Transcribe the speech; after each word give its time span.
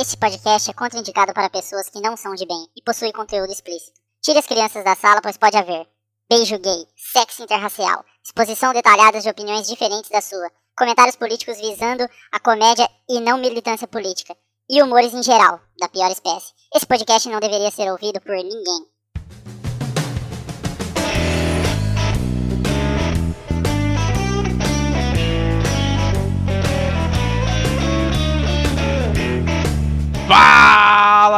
Este 0.00 0.16
podcast 0.16 0.70
é 0.70 0.74
contraindicado 0.74 1.34
para 1.34 1.50
pessoas 1.50 1.88
que 1.88 2.00
não 2.00 2.16
são 2.16 2.32
de 2.32 2.46
bem 2.46 2.68
e 2.76 2.80
possui 2.82 3.10
conteúdo 3.10 3.50
explícito. 3.50 3.98
Tire 4.22 4.38
as 4.38 4.46
crianças 4.46 4.84
da 4.84 4.94
sala, 4.94 5.20
pois 5.20 5.36
pode 5.36 5.56
haver 5.56 5.88
beijo 6.30 6.56
gay, 6.60 6.86
sexo 6.96 7.42
interracial, 7.42 8.04
exposição 8.24 8.72
detalhada 8.72 9.20
de 9.20 9.28
opiniões 9.28 9.66
diferentes 9.66 10.08
da 10.08 10.20
sua, 10.20 10.52
comentários 10.78 11.16
políticos 11.16 11.58
visando 11.58 12.08
a 12.30 12.38
comédia 12.38 12.88
e 13.08 13.18
não 13.18 13.38
militância 13.38 13.88
política, 13.88 14.36
e 14.70 14.80
humores 14.80 15.12
em 15.12 15.22
geral, 15.24 15.58
da 15.80 15.88
pior 15.88 16.12
espécie. 16.12 16.52
Esse 16.72 16.86
podcast 16.86 17.28
não 17.28 17.40
deveria 17.40 17.72
ser 17.72 17.90
ouvido 17.90 18.20
por 18.20 18.36
ninguém. 18.36 18.86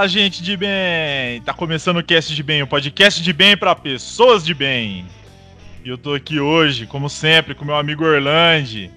Fala, 0.00 0.08
gente 0.08 0.42
de 0.42 0.56
bem! 0.56 1.42
Tá 1.44 1.52
começando 1.52 1.98
o 1.98 2.02
Cast 2.02 2.34
de 2.34 2.42
Bem, 2.42 2.62
o 2.62 2.66
podcast 2.66 3.22
de 3.22 3.34
bem 3.34 3.54
para 3.54 3.74
pessoas 3.74 4.42
de 4.42 4.54
bem. 4.54 5.04
E 5.84 5.90
eu 5.90 5.98
tô 5.98 6.14
aqui 6.14 6.40
hoje, 6.40 6.86
como 6.86 7.10
sempre, 7.10 7.54
com 7.54 7.66
meu 7.66 7.76
amigo 7.76 8.02
Orlando, 8.02 8.88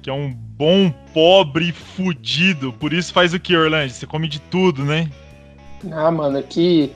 que 0.00 0.08
é 0.08 0.12
um 0.12 0.32
bom 0.32 0.94
pobre 1.12 1.72
fudido. 1.72 2.72
Por 2.72 2.92
isso 2.92 3.12
faz 3.12 3.34
o 3.34 3.40
que, 3.40 3.56
Orlando? 3.56 3.90
Você 3.90 4.06
come 4.06 4.28
de 4.28 4.40
tudo, 4.42 4.84
né? 4.84 5.10
Ah, 5.90 6.12
mano, 6.12 6.38
aqui 6.38 6.92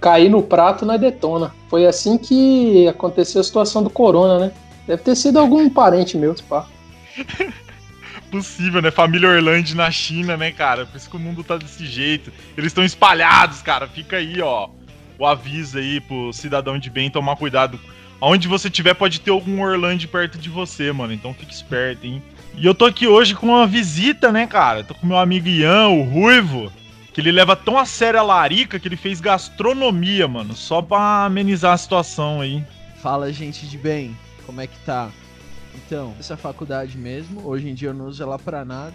cair 0.00 0.30
no 0.30 0.42
prato 0.42 0.86
na 0.86 0.96
detona. 0.96 1.54
Foi 1.68 1.84
assim 1.84 2.16
que 2.16 2.88
aconteceu 2.88 3.42
a 3.42 3.44
situação 3.44 3.82
do 3.82 3.90
corona, 3.90 4.38
né? 4.38 4.52
Deve 4.86 5.02
ter 5.02 5.16
sido 5.16 5.38
algum 5.38 5.68
parente 5.68 6.16
meu, 6.16 6.34
pá. 6.48 6.66
possível, 8.32 8.80
né? 8.80 8.90
Família 8.90 9.28
Orlando 9.28 9.74
na 9.74 9.90
China, 9.90 10.36
né, 10.38 10.50
cara? 10.50 10.86
Por 10.86 10.96
isso 10.96 11.10
que 11.10 11.16
o 11.16 11.20
mundo 11.20 11.44
tá 11.44 11.58
desse 11.58 11.84
jeito. 11.84 12.32
Eles 12.56 12.68
estão 12.68 12.82
espalhados, 12.82 13.60
cara. 13.60 13.86
Fica 13.86 14.16
aí, 14.16 14.40
ó. 14.40 14.70
O 15.18 15.26
aviso 15.26 15.78
aí 15.78 16.00
pro 16.00 16.32
cidadão 16.32 16.78
de 16.78 16.88
bem 16.88 17.10
tomar 17.10 17.36
cuidado. 17.36 17.78
Onde 18.18 18.48
você 18.48 18.70
tiver, 18.70 18.94
pode 18.94 19.20
ter 19.20 19.30
algum 19.30 19.60
Orlando 19.60 20.08
perto 20.08 20.38
de 20.38 20.48
você, 20.48 20.90
mano. 20.90 21.12
Então 21.12 21.34
fique 21.34 21.52
esperto, 21.52 22.06
hein? 22.06 22.22
E 22.56 22.64
eu 22.64 22.74
tô 22.74 22.86
aqui 22.86 23.06
hoje 23.06 23.34
com 23.34 23.48
uma 23.48 23.66
visita, 23.66 24.32
né, 24.32 24.46
cara? 24.46 24.82
Tô 24.82 24.94
com 24.94 25.06
meu 25.06 25.18
amigo 25.18 25.48
Ian, 25.48 25.88
o 25.88 26.02
Ruivo. 26.02 26.72
Que 27.12 27.20
ele 27.20 27.30
leva 27.30 27.54
tão 27.54 27.78
a 27.78 27.84
sério 27.84 28.18
a 28.18 28.22
larica 28.22 28.78
que 28.78 28.88
ele 28.88 28.96
fez 28.96 29.20
gastronomia, 29.20 30.26
mano. 30.26 30.54
Só 30.54 30.80
pra 30.80 31.26
amenizar 31.26 31.74
a 31.74 31.76
situação 31.78 32.40
aí. 32.40 32.64
Fala, 33.02 33.30
gente 33.30 33.66
de 33.66 33.76
bem. 33.76 34.16
Como 34.46 34.60
é 34.60 34.66
que 34.66 34.78
tá? 34.86 35.10
Então, 35.74 36.14
essa 36.18 36.36
faculdade 36.36 36.96
mesmo, 36.96 37.46
hoje 37.46 37.68
em 37.68 37.74
dia 37.74 37.88
eu 37.90 37.94
não 37.94 38.06
uso 38.06 38.22
ela 38.22 38.38
pra 38.38 38.64
nada. 38.64 38.94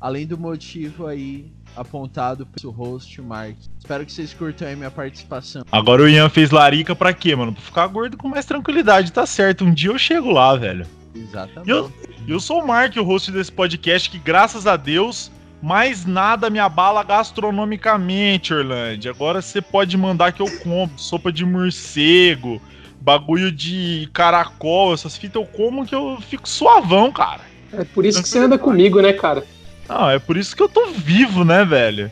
Além 0.00 0.26
do 0.26 0.38
motivo 0.38 1.06
aí 1.06 1.50
apontado 1.76 2.46
pelo 2.46 2.72
host, 2.72 3.20
Mark. 3.20 3.56
Espero 3.78 4.04
que 4.04 4.12
vocês 4.12 4.32
curtam 4.32 4.68
aí 4.68 4.76
minha 4.76 4.90
participação. 4.90 5.64
Agora 5.70 6.02
o 6.02 6.08
Ian 6.08 6.28
fez 6.28 6.50
larica 6.50 6.94
pra 6.94 7.12
quê, 7.12 7.34
mano? 7.34 7.52
Pra 7.52 7.62
ficar 7.62 7.86
gordo 7.88 8.16
com 8.16 8.28
mais 8.28 8.44
tranquilidade, 8.44 9.12
tá 9.12 9.26
certo. 9.26 9.64
Um 9.64 9.72
dia 9.72 9.90
eu 9.90 9.98
chego 9.98 10.30
lá, 10.30 10.54
velho. 10.56 10.86
Exatamente. 11.14 11.68
Eu, 11.68 11.92
eu 12.26 12.40
sou 12.40 12.62
o 12.62 12.66
Mark, 12.66 12.96
o 12.96 13.02
host 13.02 13.32
desse 13.32 13.50
podcast, 13.50 14.10
que 14.10 14.18
graças 14.18 14.66
a 14.66 14.76
Deus, 14.76 15.30
mais 15.62 16.04
nada 16.04 16.50
me 16.50 16.58
abala 16.58 17.02
gastronomicamente, 17.02 18.54
Orlando. 18.54 19.08
Agora 19.08 19.42
você 19.42 19.60
pode 19.60 19.96
mandar 19.96 20.32
que 20.32 20.42
eu 20.42 20.58
compro 20.58 20.98
sopa 20.98 21.32
de 21.32 21.44
morcego, 21.44 22.60
bagulho 23.00 23.50
de 23.50 24.08
caracol, 24.12 24.94
essas 24.94 25.16
fitas 25.16 25.40
eu 25.40 25.46
como 25.46 25.86
que 25.86 25.94
eu 25.94 26.18
fico 26.20 26.48
suavão, 26.48 27.12
cara. 27.12 27.40
É 27.72 27.84
por 27.84 28.04
isso 28.04 28.22
que 28.22 28.28
você 28.28 28.38
anda 28.38 28.58
comigo, 28.58 29.00
né, 29.00 29.12
cara? 29.12 29.44
Não, 29.88 30.10
é 30.10 30.18
por 30.18 30.36
isso 30.36 30.54
que 30.54 30.62
eu 30.62 30.68
tô 30.68 30.86
vivo, 30.88 31.44
né, 31.44 31.64
velho? 31.64 32.10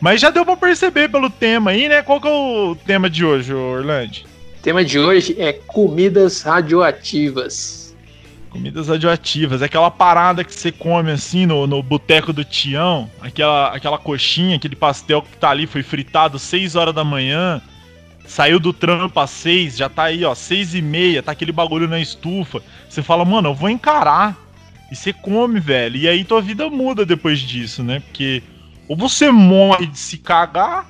Mas 0.00 0.20
já 0.20 0.30
deu 0.30 0.44
pra 0.44 0.56
perceber 0.56 1.08
pelo 1.08 1.28
tema 1.28 1.72
aí, 1.72 1.88
né? 1.88 2.02
Qual 2.02 2.20
que 2.20 2.28
é 2.28 2.30
o 2.30 2.76
tema 2.86 3.10
de 3.10 3.24
hoje, 3.24 3.52
Orlando? 3.52 4.18
O 4.58 4.62
tema 4.62 4.84
de 4.84 4.98
hoje 4.98 5.34
é 5.38 5.52
comidas 5.52 6.42
radioativas. 6.42 7.96
Comidas 8.48 8.88
radioativas, 8.88 9.60
é 9.60 9.66
aquela 9.66 9.90
parada 9.90 10.42
que 10.42 10.54
você 10.54 10.72
come 10.72 11.10
assim 11.10 11.44
no, 11.44 11.66
no 11.66 11.82
boteco 11.82 12.32
do 12.32 12.44
Tião, 12.44 13.10
aquela, 13.20 13.68
aquela 13.68 13.98
coxinha, 13.98 14.56
aquele 14.56 14.74
pastel 14.74 15.20
que 15.20 15.36
tá 15.36 15.50
ali, 15.50 15.66
foi 15.66 15.82
fritado 15.82 16.38
6 16.38 16.74
horas 16.74 16.94
da 16.94 17.04
manhã, 17.04 17.60
Saiu 18.28 18.60
do 18.60 18.74
trampo 18.74 19.18
às 19.18 19.30
seis, 19.30 19.74
já 19.74 19.88
tá 19.88 20.04
aí, 20.04 20.22
ó, 20.22 20.34
seis 20.34 20.74
e 20.74 20.82
meia, 20.82 21.22
tá 21.22 21.32
aquele 21.32 21.50
bagulho 21.50 21.88
na 21.88 21.98
estufa. 21.98 22.62
Você 22.88 23.02
fala, 23.02 23.24
mano, 23.24 23.48
eu 23.48 23.54
vou 23.54 23.70
encarar. 23.70 24.36
E 24.92 24.94
você 24.94 25.14
come, 25.14 25.58
velho. 25.58 25.96
E 25.96 26.06
aí 26.06 26.22
tua 26.24 26.42
vida 26.42 26.68
muda 26.68 27.06
depois 27.06 27.40
disso, 27.40 27.82
né? 27.82 28.00
Porque 28.00 28.42
ou 28.86 28.96
você 28.96 29.30
morre 29.30 29.86
de 29.86 29.98
se 29.98 30.18
cagar, 30.18 30.86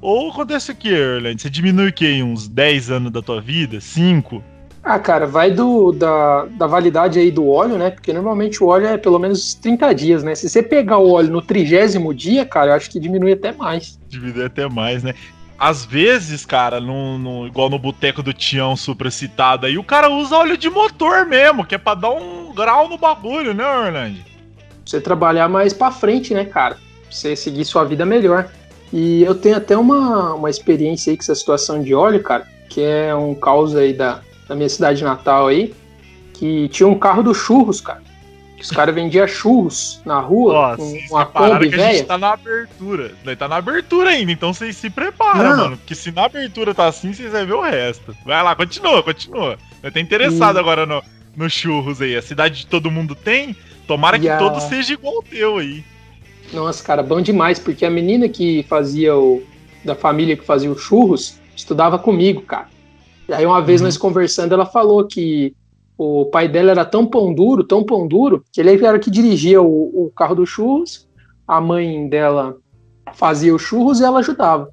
ou 0.00 0.30
acontece 0.30 0.72
o 0.72 0.74
que, 0.74 0.88
Erland? 0.88 1.40
Você 1.40 1.48
diminui 1.48 1.88
o 1.88 1.92
quê? 1.92 2.22
Uns 2.22 2.46
10 2.46 2.90
anos 2.90 3.12
da 3.12 3.22
tua 3.22 3.40
vida? 3.40 3.80
5? 3.80 4.42
Ah, 4.82 4.98
cara, 4.98 5.26
vai 5.26 5.50
do, 5.50 5.92
da, 5.92 6.44
da 6.44 6.66
validade 6.66 7.18
aí 7.18 7.30
do 7.30 7.48
óleo, 7.48 7.78
né? 7.78 7.90
Porque 7.90 8.12
normalmente 8.12 8.62
o 8.62 8.66
óleo 8.66 8.86
é 8.86 8.98
pelo 8.98 9.18
menos 9.18 9.54
30 9.54 9.94
dias, 9.94 10.22
né? 10.22 10.34
Se 10.34 10.48
você 10.48 10.62
pegar 10.62 10.98
o 10.98 11.10
óleo 11.10 11.30
no 11.30 11.40
trigésimo 11.40 12.12
dia, 12.12 12.44
cara, 12.44 12.72
eu 12.72 12.74
acho 12.74 12.90
que 12.90 13.00
diminui 13.00 13.32
até 13.32 13.50
mais. 13.50 13.98
Diminui 14.08 14.44
até 14.44 14.68
mais, 14.68 15.02
né? 15.02 15.14
Às 15.58 15.84
vezes, 15.84 16.44
cara, 16.44 16.80
no, 16.80 17.18
no, 17.18 17.46
igual 17.46 17.70
no 17.70 17.78
boteco 17.78 18.22
do 18.22 18.32
Tião 18.32 18.74
citado 19.10 19.66
aí, 19.66 19.78
o 19.78 19.84
cara 19.84 20.10
usa 20.10 20.36
óleo 20.36 20.56
de 20.56 20.68
motor 20.68 21.26
mesmo, 21.26 21.64
que 21.64 21.74
é 21.74 21.78
pra 21.78 21.94
dar 21.94 22.10
um 22.10 22.52
grau 22.52 22.88
no 22.88 22.98
bagulho, 22.98 23.54
né, 23.54 23.64
Orlando? 23.64 24.18
Você 24.84 25.00
trabalhar 25.00 25.48
mais 25.48 25.72
pra 25.72 25.90
frente, 25.90 26.34
né, 26.34 26.44
cara? 26.44 26.76
Você 27.10 27.34
seguir 27.36 27.64
sua 27.64 27.84
vida 27.84 28.04
melhor. 28.04 28.50
E 28.92 29.22
eu 29.22 29.34
tenho 29.34 29.56
até 29.56 29.76
uma, 29.76 30.34
uma 30.34 30.50
experiência 30.50 31.10
aí 31.10 31.16
com 31.16 31.22
essa 31.22 31.34
situação 31.34 31.82
de 31.82 31.94
óleo, 31.94 32.22
cara, 32.22 32.46
que 32.68 32.82
é 32.82 33.14
um 33.14 33.34
caos 33.34 33.74
aí 33.74 33.92
da, 33.92 34.20
da 34.48 34.54
minha 34.54 34.68
cidade 34.68 35.02
natal 35.02 35.48
aí, 35.48 35.74
que 36.34 36.68
tinha 36.68 36.88
um 36.88 36.98
carro 36.98 37.22
do 37.22 37.34
churros, 37.34 37.80
cara. 37.80 38.02
Os 38.64 38.70
caras 38.70 38.94
vendiam 38.94 39.28
churros 39.28 40.00
na 40.06 40.18
rua 40.20 40.74
com 40.78 40.98
uma 41.10 41.26
Kombi 41.26 41.68
velha. 41.68 41.86
A 41.86 41.92
gente 41.92 42.06
tá 42.06 42.16
na 42.16 42.32
abertura. 42.32 43.12
Tá 43.38 43.46
na 43.46 43.56
abertura 43.56 44.08
ainda, 44.08 44.32
então 44.32 44.54
vocês 44.54 44.74
se 44.74 44.88
preparam, 44.88 45.54
mano. 45.54 45.76
Porque 45.76 45.94
se 45.94 46.10
na 46.10 46.24
abertura 46.24 46.74
tá 46.74 46.86
assim, 46.86 47.12
vocês 47.12 47.30
vão 47.30 47.46
ver 47.46 47.52
o 47.52 47.60
resto. 47.60 48.16
Vai 48.24 48.42
lá, 48.42 48.56
continua, 48.56 49.02
continua. 49.02 49.58
Eu 49.82 49.92
tô 49.92 49.98
interessado 49.98 50.56
e... 50.56 50.60
agora 50.60 50.86
no, 50.86 51.02
no 51.36 51.50
churros 51.50 52.00
aí. 52.00 52.16
A 52.16 52.22
cidade 52.22 52.60
de 52.60 52.66
todo 52.66 52.90
mundo 52.90 53.14
tem. 53.14 53.54
Tomara 53.86 54.16
e 54.16 54.20
que 54.20 54.28
a... 54.30 54.38
todo 54.38 54.58
seja 54.60 54.94
igual 54.94 55.18
o 55.18 55.22
teu 55.22 55.58
aí. 55.58 55.84
Nossa, 56.50 56.82
cara, 56.82 57.02
bom 57.02 57.20
demais, 57.20 57.58
porque 57.58 57.84
a 57.84 57.90
menina 57.90 58.30
que 58.30 58.62
fazia 58.62 59.14
o. 59.14 59.42
da 59.84 59.94
família 59.94 60.38
que 60.38 60.44
fazia 60.44 60.72
o 60.72 60.78
churros 60.78 61.38
estudava 61.54 61.98
comigo, 61.98 62.40
cara. 62.40 62.68
E 63.28 63.34
aí 63.34 63.44
uma 63.44 63.60
vez 63.60 63.82
uhum. 63.82 63.88
nós 63.88 63.98
conversando, 63.98 64.54
ela 64.54 64.64
falou 64.64 65.04
que 65.04 65.54
o 65.96 66.26
pai 66.26 66.48
dela 66.48 66.70
era 66.70 66.84
tão 66.84 67.06
pão 67.06 67.32
duro, 67.32 67.64
tão 67.64 67.84
pão 67.84 68.06
duro, 68.06 68.44
que 68.52 68.60
ele 68.60 68.84
era 68.84 68.98
que 68.98 69.10
dirigia 69.10 69.62
o, 69.62 70.06
o 70.06 70.10
carro 70.10 70.34
dos 70.34 70.48
churros, 70.48 71.08
a 71.46 71.60
mãe 71.60 72.08
dela 72.08 72.56
fazia 73.14 73.54
os 73.54 73.62
churros 73.62 74.00
e 74.00 74.04
ela 74.04 74.18
ajudava. 74.18 74.70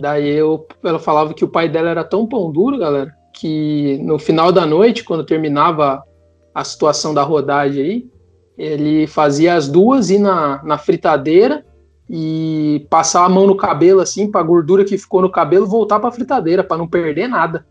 Daí 0.00 0.28
eu, 0.28 0.66
ela 0.82 0.98
falava 0.98 1.32
que 1.32 1.44
o 1.44 1.48
pai 1.48 1.68
dela 1.68 1.88
era 1.88 2.04
tão 2.04 2.26
pão 2.26 2.50
duro, 2.50 2.78
galera, 2.78 3.14
que 3.32 3.98
no 4.02 4.18
final 4.18 4.50
da 4.50 4.66
noite, 4.66 5.04
quando 5.04 5.24
terminava 5.24 6.02
a 6.54 6.64
situação 6.64 7.14
da 7.14 7.22
rodagem 7.22 7.82
aí, 7.82 8.10
ele 8.58 9.06
fazia 9.06 9.54
as 9.54 9.68
duas 9.68 10.10
ir 10.10 10.18
na, 10.18 10.62
na 10.64 10.78
fritadeira 10.78 11.64
e 12.08 12.86
passar 12.88 13.24
a 13.24 13.28
mão 13.28 13.46
no 13.46 13.56
cabelo 13.56 14.00
assim, 14.00 14.30
para 14.30 14.40
a 14.40 14.44
gordura 14.44 14.84
que 14.84 14.96
ficou 14.96 15.20
no 15.20 15.30
cabelo 15.30 15.66
voltar 15.66 16.00
para 16.00 16.08
a 16.08 16.12
fritadeira, 16.12 16.64
para 16.64 16.78
não 16.78 16.88
perder 16.88 17.28
nada. 17.28 17.66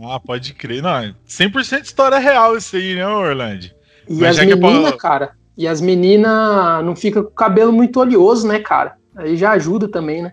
Ah, 0.00 0.18
pode 0.18 0.54
crer. 0.54 0.82
Não, 0.82 1.14
100% 1.28 1.84
história 1.84 2.18
real 2.18 2.56
isso 2.56 2.76
aí, 2.76 2.94
né, 2.94 3.06
Orlando? 3.06 3.66
E 4.08 4.14
Mas 4.14 4.38
as 4.38 4.46
meninas, 4.46 4.92
é 4.92 4.96
cara, 4.96 5.32
e 5.56 5.68
as 5.68 5.80
meninas 5.80 6.84
não 6.84 6.96
ficam 6.96 7.22
com 7.22 7.30
o 7.30 7.34
cabelo 7.34 7.72
muito 7.72 8.00
oleoso, 8.00 8.46
né, 8.46 8.58
cara? 8.58 8.96
Aí 9.16 9.36
já 9.36 9.52
ajuda 9.52 9.88
também, 9.88 10.22
né? 10.22 10.32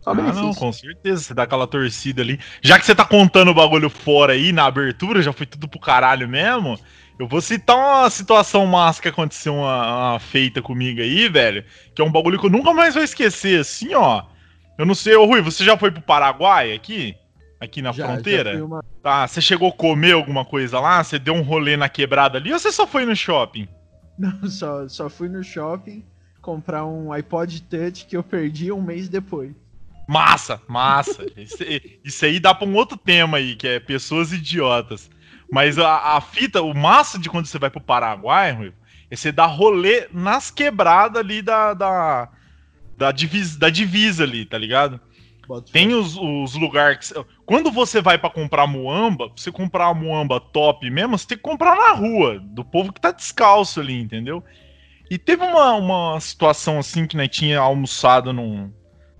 Só 0.00 0.10
ah, 0.10 0.14
benefício. 0.14 0.42
não, 0.44 0.54
com 0.54 0.72
certeza. 0.72 1.22
Você 1.22 1.34
dá 1.34 1.42
aquela 1.42 1.66
torcida 1.66 2.22
ali. 2.22 2.38
Já 2.62 2.78
que 2.78 2.86
você 2.86 2.94
tá 2.94 3.04
contando 3.04 3.50
o 3.50 3.54
bagulho 3.54 3.90
fora 3.90 4.32
aí, 4.32 4.52
na 4.52 4.64
abertura, 4.64 5.20
já 5.20 5.32
foi 5.32 5.46
tudo 5.46 5.68
pro 5.68 5.80
caralho 5.80 6.28
mesmo. 6.28 6.78
Eu 7.18 7.26
vou 7.26 7.40
citar 7.40 7.76
uma 7.76 8.08
situação 8.08 8.64
massa 8.66 9.02
que 9.02 9.08
aconteceu 9.08 9.54
uma, 9.54 10.10
uma, 10.12 10.18
feita 10.20 10.62
comigo 10.62 11.00
aí, 11.00 11.28
velho. 11.28 11.64
Que 11.94 12.00
é 12.00 12.04
um 12.04 12.12
bagulho 12.12 12.38
que 12.38 12.46
eu 12.46 12.50
nunca 12.50 12.72
mais 12.72 12.94
vou 12.94 13.02
esquecer. 13.02 13.60
Assim, 13.60 13.94
ó. 13.94 14.22
Eu 14.78 14.86
não 14.86 14.94
sei, 14.94 15.16
ô 15.16 15.24
Rui, 15.24 15.40
você 15.40 15.64
já 15.64 15.76
foi 15.76 15.90
pro 15.90 16.02
Paraguai 16.02 16.72
aqui? 16.72 17.16
Aqui 17.66 17.82
na 17.82 17.92
já, 17.92 18.06
fronteira? 18.06 18.56
Já 18.56 18.64
uma... 18.64 18.84
Tá, 19.02 19.26
você 19.26 19.40
chegou 19.40 19.68
a 19.68 19.72
comer 19.72 20.12
alguma 20.12 20.44
coisa 20.44 20.80
lá? 20.80 21.04
Você 21.04 21.18
deu 21.18 21.34
um 21.34 21.42
rolê 21.42 21.76
na 21.76 21.88
quebrada 21.88 22.38
ali 22.38 22.52
ou 22.52 22.58
você 22.58 22.72
só 22.72 22.86
foi 22.86 23.04
no 23.04 23.14
shopping? 23.14 23.68
Não, 24.18 24.48
só, 24.48 24.88
só 24.88 25.10
fui 25.10 25.28
no 25.28 25.44
shopping 25.44 26.02
comprar 26.40 26.86
um 26.86 27.12
iPod 27.12 27.60
Touch 27.62 28.06
que 28.06 28.16
eu 28.16 28.22
perdi 28.22 28.70
um 28.70 28.80
mês 28.80 29.08
depois. 29.08 29.52
Massa, 30.06 30.62
massa. 30.68 31.26
isso, 31.36 31.58
isso, 32.04 32.24
aí 32.24 32.38
dá 32.38 32.54
pra 32.54 32.66
um 32.66 32.74
outro 32.74 32.96
tema 32.96 33.38
aí, 33.38 33.56
que 33.56 33.66
é 33.66 33.80
pessoas 33.80 34.32
idiotas. 34.32 35.10
Mas 35.50 35.78
a, 35.78 36.16
a 36.16 36.20
fita, 36.20 36.62
o 36.62 36.72
massa 36.72 37.18
de 37.18 37.28
quando 37.28 37.46
você 37.46 37.58
vai 37.58 37.68
pro 37.68 37.80
Paraguai, 37.80 38.52
Rui, 38.52 38.72
é 39.10 39.16
você 39.16 39.30
dar 39.30 39.46
rolê 39.46 40.08
nas 40.12 40.50
quebradas 40.50 41.20
ali 41.20 41.42
da, 41.42 41.74
da, 41.74 42.28
da, 42.96 43.12
divisa, 43.12 43.58
da 43.58 43.70
divisa 43.70 44.24
ali, 44.24 44.44
tá 44.44 44.58
ligado? 44.58 45.00
Tem 45.72 45.94
os, 45.94 46.16
os 46.16 46.54
lugares. 46.54 47.12
Que, 47.12 47.24
quando 47.44 47.70
você 47.70 48.00
vai 48.00 48.18
para 48.18 48.30
comprar 48.30 48.66
muamba, 48.66 49.28
pra 49.28 49.36
você 49.36 49.52
comprar 49.52 49.86
a 49.88 49.94
muamba 49.94 50.40
top 50.40 50.88
mesmo, 50.90 51.16
você 51.16 51.26
tem 51.26 51.36
que 51.36 51.42
comprar 51.42 51.76
na 51.76 51.92
rua, 51.92 52.38
do 52.40 52.64
povo 52.64 52.92
que 52.92 53.00
tá 53.00 53.10
descalço 53.10 53.80
ali, 53.80 54.00
entendeu? 54.00 54.42
E 55.10 55.18
teve 55.18 55.44
uma, 55.44 55.74
uma 55.74 56.20
situação 56.20 56.78
assim 56.78 57.06
que 57.06 57.16
né, 57.16 57.28
tinha 57.28 57.60
almoçado 57.60 58.32
num, 58.32 58.72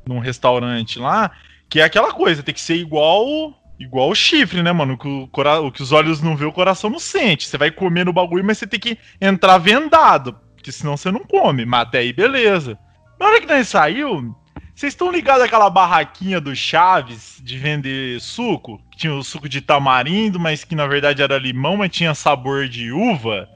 num 0.06 0.18
restaurante 0.18 0.98
lá, 0.98 1.30
que 1.68 1.80
é 1.80 1.84
aquela 1.84 2.12
coisa, 2.12 2.42
tem 2.42 2.54
que 2.54 2.60
ser 2.60 2.76
igual 2.76 3.54
igual 3.78 4.08
o 4.08 4.14
chifre, 4.14 4.62
né, 4.62 4.72
mano? 4.72 4.96
Que 4.96 5.06
o, 5.06 5.28
cora 5.28 5.60
o 5.60 5.70
que 5.70 5.82
os 5.82 5.92
olhos 5.92 6.20
não 6.20 6.36
vê, 6.36 6.44
o 6.44 6.52
coração 6.52 6.90
não 6.90 6.98
sente. 6.98 7.46
Você 7.46 7.58
vai 7.58 7.70
comer 7.70 8.04
no 8.04 8.12
bagulho, 8.12 8.44
mas 8.44 8.58
você 8.58 8.66
tem 8.66 8.80
que 8.80 8.98
entrar 9.20 9.58
vendado, 9.58 10.34
porque 10.54 10.72
senão 10.72 10.96
você 10.96 11.10
não 11.10 11.20
come. 11.20 11.64
Mas 11.64 11.82
até 11.82 11.98
aí, 11.98 12.12
beleza. 12.12 12.78
Na 13.18 13.26
hora 13.26 13.40
que 13.40 13.46
nós 13.46 13.68
saiu, 13.68 14.34
vocês 14.76 14.92
estão 14.92 15.10
ligados 15.10 15.42
àquela 15.42 15.70
barraquinha 15.70 16.38
do 16.38 16.54
Chaves 16.54 17.40
de 17.42 17.56
vender 17.56 18.20
suco? 18.20 18.78
Que 18.90 18.98
tinha 18.98 19.14
o 19.14 19.24
suco 19.24 19.48
de 19.48 19.62
tamarindo, 19.62 20.38
mas 20.38 20.64
que 20.64 20.74
na 20.74 20.86
verdade 20.86 21.22
era 21.22 21.38
limão, 21.38 21.78
mas 21.78 21.90
tinha 21.90 22.14
sabor 22.14 22.68
de 22.68 22.92
uva? 22.92 23.48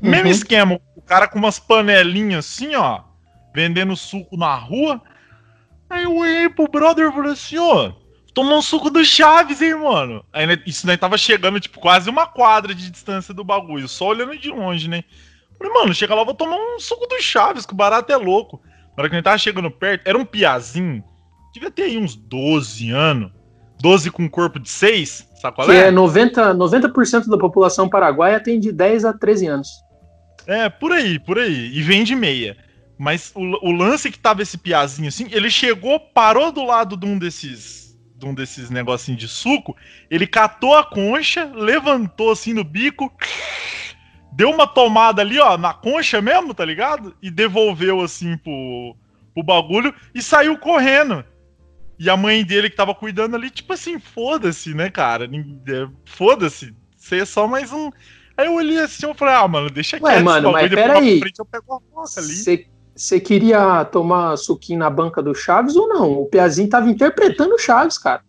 Uhum. 0.00 0.10
Mesmo 0.10 0.28
esquema, 0.28 0.80
o 0.94 1.02
cara 1.02 1.26
com 1.26 1.40
umas 1.40 1.58
panelinhas 1.58 2.46
assim, 2.46 2.72
ó, 2.76 3.00
vendendo 3.52 3.96
suco 3.96 4.36
na 4.36 4.54
rua. 4.54 5.02
Aí 5.90 6.04
eu 6.04 6.16
olhei 6.16 6.48
pro 6.48 6.68
brother 6.68 7.08
e 7.08 7.12
falei 7.12 7.32
assim, 7.32 7.58
ó, 7.58 7.90
tomou 8.32 8.58
um 8.58 8.62
suco 8.62 8.90
do 8.90 9.04
Chaves, 9.04 9.60
hein, 9.60 9.74
mano? 9.74 10.24
Aí 10.32 10.46
isso 10.64 10.86
né, 10.86 10.96
tava 10.96 11.18
chegando, 11.18 11.58
tipo, 11.58 11.80
quase 11.80 12.08
uma 12.08 12.28
quadra 12.28 12.72
de 12.72 12.92
distância 12.92 13.34
do 13.34 13.42
bagulho, 13.42 13.88
só 13.88 14.06
olhando 14.06 14.38
de 14.38 14.50
longe, 14.50 14.86
né? 14.86 15.02
Falei, 15.58 15.72
mano, 15.72 15.92
chega 15.92 16.14
lá, 16.14 16.22
vou 16.22 16.32
tomar 16.32 16.56
um 16.56 16.78
suco 16.78 17.08
do 17.08 17.20
Chaves, 17.20 17.66
que 17.66 17.72
o 17.72 17.76
barato 17.76 18.12
é 18.12 18.16
louco. 18.16 18.62
Na 18.96 19.02
hora 19.02 19.08
que 19.08 19.14
a 19.14 19.18
gente 19.18 19.24
tava 19.24 19.38
chegando 19.38 19.70
perto, 19.70 20.06
era 20.06 20.16
um 20.16 20.24
piazinho. 20.24 21.02
Devia 21.52 21.70
ter 21.70 21.82
aí 21.82 21.98
uns 21.98 22.14
12 22.14 22.90
anos. 22.90 23.32
12 23.80 24.10
com 24.10 24.28
corpo 24.28 24.58
de 24.58 24.70
6, 24.70 25.28
sabe 25.42 25.56
qual 25.56 25.66
que 25.66 25.74
é? 25.74 25.88
é 25.88 25.92
90%, 25.92 26.54
90 26.54 27.28
da 27.28 27.36
população 27.36 27.88
paraguaia 27.88 28.40
tem 28.40 28.58
de 28.58 28.72
10 28.72 29.04
a 29.04 29.12
13 29.12 29.46
anos. 29.46 29.68
É, 30.46 30.68
por 30.68 30.92
aí, 30.92 31.18
por 31.18 31.38
aí. 31.38 31.70
E 31.76 31.82
vem 31.82 32.04
de 32.04 32.14
meia. 32.14 32.56
Mas 32.96 33.32
o, 33.34 33.68
o 33.68 33.72
lance 33.72 34.10
que 34.10 34.18
tava 34.18 34.42
esse 34.42 34.56
piazinho 34.56 35.08
assim, 35.08 35.26
ele 35.30 35.50
chegou, 35.50 35.98
parou 35.98 36.52
do 36.52 36.64
lado 36.64 36.96
de 36.96 37.04
um 37.04 37.18
desses 37.18 37.84
de 38.16 38.26
um 38.26 38.32
desses 38.32 38.70
negocinhos 38.70 39.20
de 39.20 39.28
suco, 39.28 39.76
ele 40.08 40.26
catou 40.26 40.76
a 40.76 40.84
concha, 40.84 41.50
levantou 41.52 42.30
assim 42.30 42.52
no 42.54 42.62
bico, 42.62 43.12
deu 44.34 44.50
uma 44.50 44.66
tomada 44.66 45.22
ali, 45.22 45.38
ó, 45.38 45.56
na 45.56 45.72
concha 45.72 46.20
mesmo, 46.20 46.52
tá 46.52 46.64
ligado? 46.64 47.14
E 47.22 47.30
devolveu 47.30 48.00
assim 48.00 48.36
pro, 48.36 48.96
pro 49.32 49.42
bagulho 49.42 49.94
e 50.14 50.20
saiu 50.20 50.58
correndo. 50.58 51.24
E 51.98 52.10
a 52.10 52.16
mãe 52.16 52.44
dele 52.44 52.68
que 52.68 52.76
tava 52.76 52.94
cuidando 52.94 53.36
ali, 53.36 53.50
tipo 53.50 53.72
assim, 53.72 54.00
foda-se, 54.00 54.74
né, 54.74 54.90
cara? 54.90 55.26
É, 55.26 55.88
foda-se. 56.04 56.74
Você 56.96 57.20
é 57.20 57.24
só 57.24 57.46
mais 57.46 57.72
um. 57.72 57.90
Aí 58.36 58.46
eu 58.46 58.54
olhei 58.54 58.78
assim 58.80 59.08
e 59.08 59.14
falei, 59.14 59.34
ah, 59.34 59.46
mano, 59.46 59.70
deixa 59.70 59.96
aqui. 59.96 60.04
Ué, 60.04 60.20
mano, 60.20 60.50
mas 60.50 60.68
peraí. 60.68 61.20
Você 62.96 63.18
queria 63.20 63.84
tomar 63.84 64.36
suquinho 64.36 64.78
na 64.78 64.90
banca 64.90 65.22
do 65.22 65.34
Chaves 65.34 65.76
ou 65.76 65.88
não? 65.88 66.12
O 66.12 66.26
Piazinho 66.26 66.68
tava 66.68 66.88
interpretando 66.88 67.54
o 67.54 67.58
Chaves, 67.58 67.98
cara. 67.98 68.22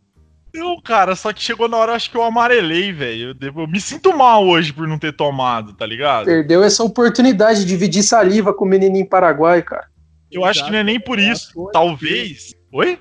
Não, 0.56 0.80
cara, 0.82 1.16
só 1.16 1.32
que 1.34 1.42
chegou 1.42 1.68
na 1.68 1.78
hora, 1.78 1.94
acho 1.94 2.10
que 2.10 2.18
eu 2.18 2.24
amarelei, 2.24 2.92
velho. 2.92 3.36
Eu, 3.40 3.54
eu, 3.56 3.68
me 3.68 3.80
sinto 3.80 4.16
mal 4.16 4.46
hoje 4.46 4.74
por 4.74 4.88
não 4.88 4.98
ter 4.98 5.14
tomado, 5.14 5.74
tá 5.74 5.86
ligado? 5.86 6.26
Perdeu 6.26 6.64
essa 6.64 6.84
oportunidade 6.84 7.60
de 7.60 7.66
dividir 7.66 8.04
saliva 8.04 8.54
com 8.54 8.66
o 8.66 8.68
menininho 8.68 9.08
paraguai, 9.08 9.62
cara. 9.62 9.88
Eu 10.32 10.42
Exato. 10.42 10.50
acho 10.50 10.66
que 10.66 10.72
não 10.72 10.80
é 10.80 10.84
nem 10.84 11.00
por 11.00 11.20
é 11.20 11.32
isso. 11.32 11.70
Talvez. 11.72 12.54
Oi? 12.72 13.00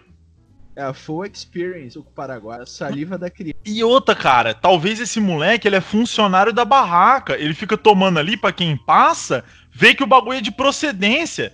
É 0.77 0.83
a 0.83 0.93
full 0.93 1.25
experience, 1.25 1.97
o 1.97 2.03
Paraguai, 2.03 2.61
a 2.61 2.67
saliva 2.67 3.17
da 3.17 3.31
criança. 3.31 3.61
E 3.65 3.85
outra, 3.85 4.15
cara, 4.15 4.53
talvez 4.53 4.99
esse 4.99 5.21
moleque, 5.21 5.69
ele 5.69 5.77
é 5.77 5.81
funcionário 5.81 6.53
da 6.53 6.65
barraca. 6.65 7.39
Ele 7.39 7.55
fica 7.55 7.77
tomando 7.77 8.19
ali 8.19 8.37
para 8.37 8.53
quem 8.53 8.77
passa, 8.77 9.45
vê 9.73 9.95
que 9.95 10.03
o 10.03 10.07
bagulho 10.07 10.39
é 10.39 10.41
de 10.41 10.51
procedência. 10.51 11.53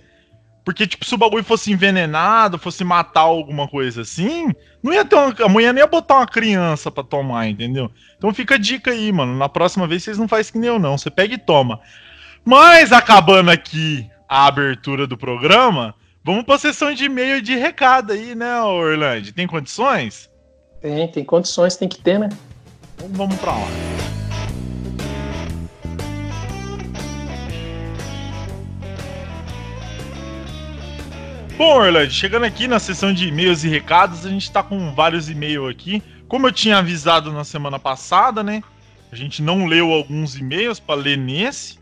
Porque, 0.63 0.85
tipo, 0.85 1.03
se 1.03 1.15
o 1.15 1.17
bagulho 1.17 1.43
fosse 1.43 1.71
envenenado, 1.71 2.59
fosse 2.59 2.83
matar 2.83 3.21
alguma 3.21 3.67
coisa 3.67 4.01
assim, 4.01 4.53
não 4.81 4.93
ia 4.93 5.03
ter 5.03 5.15
uma, 5.15 5.33
a 5.43 5.49
mulher 5.49 5.73
nem 5.73 5.81
ia 5.81 5.87
botar 5.87 6.17
uma 6.17 6.27
criança 6.27 6.91
para 6.91 7.03
tomar, 7.03 7.47
entendeu? 7.47 7.91
Então 8.17 8.33
fica 8.33 8.55
a 8.55 8.59
dica 8.59 8.91
aí, 8.91 9.11
mano. 9.11 9.35
Na 9.35 9.49
próxima 9.49 9.87
vez 9.87 10.03
vocês 10.03 10.17
não 10.17 10.27
fazem 10.27 10.53
que 10.53 10.59
nem 10.59 10.69
eu, 10.69 10.79
não. 10.79 10.97
Você 10.97 11.09
pega 11.09 11.33
e 11.33 11.37
toma. 11.37 11.79
Mas, 12.45 12.91
acabando 12.91 13.49
aqui 13.49 14.07
a 14.29 14.45
abertura 14.45 15.07
do 15.07 15.17
programa, 15.17 15.95
vamos 16.23 16.43
pra 16.43 16.57
sessão 16.57 16.93
de 16.93 17.05
e-mail 17.05 17.37
e 17.37 17.41
de 17.41 17.55
recado 17.55 18.13
aí, 18.13 18.35
né, 18.35 18.61
Orlando? 18.61 19.31
Tem 19.31 19.47
condições? 19.47 20.29
Tem, 20.79 21.07
tem 21.07 21.23
condições, 21.23 21.75
tem 21.75 21.89
que 21.89 21.99
ter, 21.99 22.19
né? 22.19 22.29
Então 22.95 23.09
vamos 23.09 23.35
pra 23.37 23.51
lá. 23.51 23.67
Bom, 31.61 31.77
Orlando, 31.77 32.09
chegando 32.09 32.43
aqui 32.43 32.67
na 32.67 32.79
sessão 32.79 33.13
de 33.13 33.27
e-mails 33.27 33.63
e 33.63 33.67
recados, 33.67 34.25
a 34.25 34.29
gente 34.29 34.51
tá 34.51 34.63
com 34.63 34.95
vários 34.95 35.29
e-mails 35.29 35.69
aqui. 35.69 36.01
Como 36.27 36.47
eu 36.47 36.51
tinha 36.51 36.79
avisado 36.79 37.31
na 37.31 37.43
semana 37.43 37.77
passada, 37.77 38.41
né? 38.41 38.63
A 39.11 39.15
gente 39.15 39.43
não 39.43 39.67
leu 39.67 39.91
alguns 39.91 40.35
e-mails 40.35 40.79
para 40.79 40.99
ler 40.99 41.19
nesse, 41.19 41.77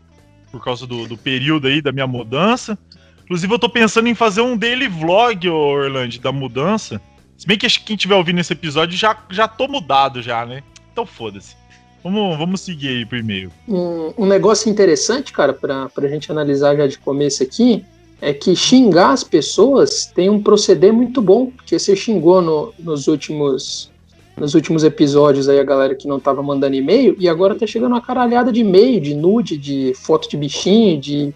por 0.52 0.62
causa 0.62 0.86
do, 0.86 1.08
do, 1.08 1.16
período 1.16 1.66
aí 1.66 1.80
da 1.80 1.92
minha 1.92 2.06
mudança. 2.06 2.78
Inclusive, 3.24 3.54
eu 3.54 3.58
tô 3.58 3.70
pensando 3.70 4.06
em 4.06 4.14
fazer 4.14 4.42
um 4.42 4.54
daily 4.54 4.86
vlog, 4.86 5.48
Orlando, 5.48 6.18
da 6.18 6.30
mudança. 6.30 7.00
Se 7.38 7.46
bem 7.46 7.56
que 7.56 7.66
quem 7.66 7.96
tiver 7.96 8.16
ouvindo 8.16 8.38
esse 8.38 8.52
episódio 8.52 8.98
já, 8.98 9.16
já 9.30 9.48
tô 9.48 9.66
mudado 9.66 10.20
já, 10.20 10.44
né? 10.44 10.62
Então 10.92 11.06
foda-se. 11.06 11.56
Vamos, 12.04 12.36
vamos 12.36 12.60
seguir 12.60 12.88
aí 12.88 13.06
pro 13.06 13.16
e-mail. 13.16 13.50
Um, 13.66 14.12
um 14.18 14.26
negócio 14.26 14.70
interessante, 14.70 15.32
cara, 15.32 15.54
pra, 15.54 15.88
pra 15.88 16.06
gente 16.06 16.30
analisar 16.30 16.76
já 16.76 16.86
de 16.86 16.98
começo 16.98 17.42
aqui, 17.42 17.82
é 18.20 18.32
que 18.34 18.54
xingar 18.54 19.12
as 19.12 19.24
pessoas 19.24 20.06
tem 20.06 20.28
um 20.28 20.42
proceder 20.42 20.92
muito 20.92 21.22
bom, 21.22 21.46
porque 21.46 21.78
você 21.78 21.96
xingou 21.96 22.42
no, 22.42 22.74
nos 22.78 23.08
últimos 23.08 23.90
nos 24.36 24.54
últimos 24.54 24.84
episódios 24.84 25.50
aí 25.50 25.58
a 25.58 25.64
galera 25.64 25.94
que 25.94 26.08
não 26.08 26.18
tava 26.18 26.42
mandando 26.42 26.74
e-mail 26.74 27.14
e 27.18 27.28
agora 27.28 27.54
tá 27.54 27.66
chegando 27.66 27.92
uma 27.92 28.00
caralhada 28.00 28.50
de 28.50 28.60
e-mail, 28.60 28.98
de 28.98 29.14
nude, 29.14 29.58
de 29.58 29.92
foto 29.94 30.30
de 30.30 30.36
bichinho, 30.36 30.98
de 30.98 31.34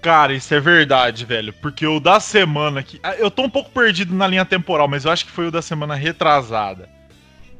Cara, 0.00 0.32
isso 0.34 0.52
é 0.52 0.58
verdade, 0.58 1.24
velho. 1.24 1.52
Porque 1.52 1.86
o 1.86 2.00
da 2.00 2.18
semana 2.18 2.82
que. 2.82 2.98
Ah, 3.04 3.14
eu 3.14 3.30
tô 3.30 3.42
um 3.42 3.50
pouco 3.50 3.70
perdido 3.70 4.12
na 4.12 4.26
linha 4.26 4.44
temporal, 4.44 4.88
mas 4.88 5.04
eu 5.04 5.12
acho 5.12 5.24
que 5.24 5.30
foi 5.30 5.46
o 5.46 5.50
da 5.50 5.62
semana 5.62 5.94
retrasada. 5.94 6.88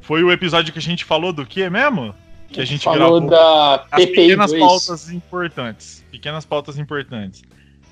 Foi 0.01 0.23
o 0.23 0.31
episódio 0.31 0.73
que 0.73 0.79
a 0.79 0.81
gente 0.81 1.05
falou 1.05 1.31
do 1.31 1.45
que 1.45 1.69
mesmo? 1.69 2.13
Que 2.49 2.59
a 2.59 2.65
gente 2.65 2.83
falou 2.83 3.21
gravou. 3.21 3.29
da 3.29 3.85
PPI 3.91 4.07
pequenas 4.07 4.51
2. 4.51 4.61
pautas 4.61 5.09
importantes. 5.09 6.03
Pequenas 6.11 6.45
pautas 6.45 6.77
importantes 6.77 7.43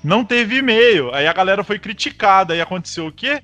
não 0.02 0.24
teve 0.24 0.58
e-mail. 0.58 1.14
Aí 1.14 1.26
a 1.26 1.32
galera 1.32 1.62
foi 1.62 1.78
criticada. 1.78 2.54
Aí 2.54 2.60
aconteceu 2.60 3.06
o 3.06 3.12
quê? 3.12 3.42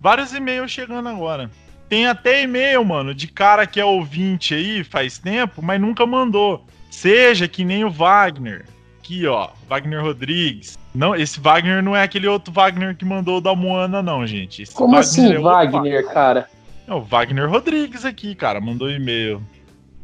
Vários 0.00 0.32
e-mails 0.32 0.70
chegando 0.70 1.08
agora. 1.08 1.50
Tem 1.88 2.06
até 2.06 2.42
e-mail, 2.42 2.84
mano, 2.84 3.14
de 3.14 3.26
cara 3.26 3.66
que 3.66 3.80
é 3.80 3.84
ouvinte 3.84 4.54
aí 4.54 4.84
faz 4.84 5.18
tempo, 5.18 5.60
mas 5.60 5.80
nunca 5.80 6.06
mandou. 6.06 6.64
Seja 6.90 7.48
que 7.48 7.64
nem 7.64 7.84
o 7.84 7.90
Wagner. 7.90 8.64
Aqui, 9.00 9.26
ó, 9.26 9.48
Wagner 9.68 10.00
Rodrigues. 10.00 10.78
Não, 10.94 11.16
esse 11.16 11.40
Wagner 11.40 11.82
não 11.82 11.96
é 11.96 12.02
aquele 12.02 12.28
outro 12.28 12.52
Wagner 12.52 12.96
que 12.96 13.04
mandou 13.04 13.38
o 13.38 13.40
da 13.40 13.54
Moana, 13.54 14.02
não, 14.02 14.24
gente. 14.26 14.62
Esse 14.62 14.74
Como 14.74 14.94
Wagner 14.94 15.00
assim, 15.00 15.32
é 15.34 15.38
Wagner, 15.38 15.72
Wagner, 15.72 16.12
cara? 16.12 16.48
É 16.86 16.94
o 16.94 17.00
Wagner 17.00 17.48
Rodrigues 17.48 18.04
aqui, 18.04 18.34
cara, 18.34 18.60
mandou 18.60 18.90
e-mail. 18.90 19.42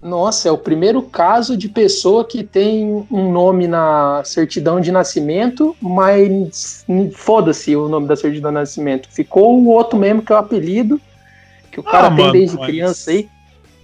Nossa, 0.07 0.49
é 0.49 0.53
o 0.53 0.57
primeiro 0.57 1.03
caso 1.03 1.57
de 1.57 1.69
pessoa 1.69 2.25
que 2.25 2.45
tem 2.45 3.05
um 3.11 3.33
nome 3.33 3.67
na 3.67 4.23
certidão 4.25 4.81
de 4.81 4.93
nascimento, 4.93 5.77
mas 5.83 6.87
foda-se 7.13 7.75
o 7.75 7.89
nome 7.89 8.07
da 8.07 8.15
certidão 8.15 8.53
de 8.53 8.55
nascimento. 8.55 9.09
Ficou 9.11 9.59
o 9.59 9.67
outro 9.67 9.99
mesmo, 9.99 10.23
que 10.23 10.33
é 10.33 10.37
o 10.37 10.39
apelido, 10.39 11.01
que 11.73 11.81
o 11.81 11.85
ah, 11.85 11.91
cara 11.91 12.15
tem 12.15 12.31
desde 12.31 12.57
mas... 12.57 12.67
criança 12.67 13.11
aí. 13.11 13.29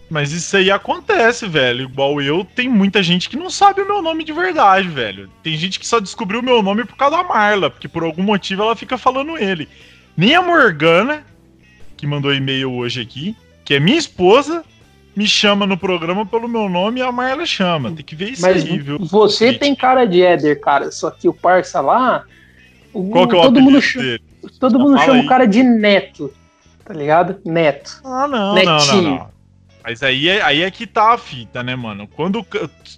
Mas 0.09 0.31
isso 0.31 0.57
aí 0.57 0.71
acontece, 0.71 1.49
velho. 1.49 1.87
Igual 1.87 2.23
eu, 2.23 2.45
tem 2.45 2.69
muita 2.69 3.02
gente 3.02 3.29
que 3.29 3.37
não 3.37 3.50
sabe 3.50 3.83
o 3.83 3.87
meu 3.87 4.00
nome 4.00 4.23
de 4.23 4.33
verdade, 4.33 4.87
velho. 4.87 5.29
Tem 5.43 5.57
gente 5.57 5.81
que 5.81 5.87
só 5.88 5.99
descobriu 5.99 6.38
o 6.38 6.45
meu 6.45 6.62
nome 6.62 6.85
por 6.85 6.97
causa 6.97 7.17
da 7.17 7.25
Marla, 7.25 7.69
porque 7.69 7.88
por 7.88 8.05
algum 8.05 8.23
motivo 8.23 8.62
ela 8.62 8.76
fica 8.76 8.97
falando 8.97 9.37
ele. 9.37 9.69
Nem 10.17 10.37
a 10.37 10.43
Morgana, 10.43 11.26
que 11.97 12.07
mandou 12.07 12.33
e-mail 12.33 12.71
hoje 12.71 13.00
aqui, 13.00 13.37
que 13.64 13.75
é 13.75 13.81
minha 13.81 13.99
esposa, 13.99 14.62
me 15.14 15.26
chama 15.26 15.66
no 15.66 15.76
programa 15.76 16.25
pelo 16.25 16.49
meu 16.49 16.69
nome 16.69 17.00
e 17.00 17.02
a 17.02 17.12
Marla 17.12 17.45
chama. 17.45 17.92
Tem 17.92 18.04
que 18.04 18.16
ver 18.16 18.31
isso 18.31 18.42
Mas 18.42 18.64
aí, 18.64 18.78
viu? 18.78 18.99
Você 18.99 19.49
gente. 19.49 19.59
tem 19.59 19.75
cara 19.75 20.04
de 20.04 20.23
Éder, 20.23 20.61
cara. 20.61 20.90
Só 20.90 21.11
que 21.11 21.28
o 21.28 21.35
parça 21.35 21.81
lá. 21.81 22.25
Qual 22.92 23.28
que 23.28 23.35
é 23.35 23.38
o 23.38 23.42
todo 23.42 23.61
mundo 23.61 23.81
chama, 23.81 24.19
Todo 24.59 24.78
mundo 24.78 24.99
chama 24.99 25.14
aí. 25.14 25.25
o 25.25 25.28
cara 25.28 25.47
de 25.47 25.62
Neto. 25.62 26.33
Tá 26.85 26.95
ligado? 26.95 27.40
Neto. 27.45 28.00
Ah, 28.04 28.26
não, 28.26 28.54
Netinho. 28.54 29.02
não, 29.02 29.02
não, 29.02 29.19
não. 29.19 29.33
Mas 29.85 30.02
aí 30.02 30.28
é, 30.28 30.42
aí 30.42 30.62
é 30.62 30.71
que 30.71 30.87
tá 30.87 31.12
a 31.12 31.19
fita, 31.19 31.62
né, 31.62 31.75
mano? 31.75 32.07
Quando. 32.07 32.47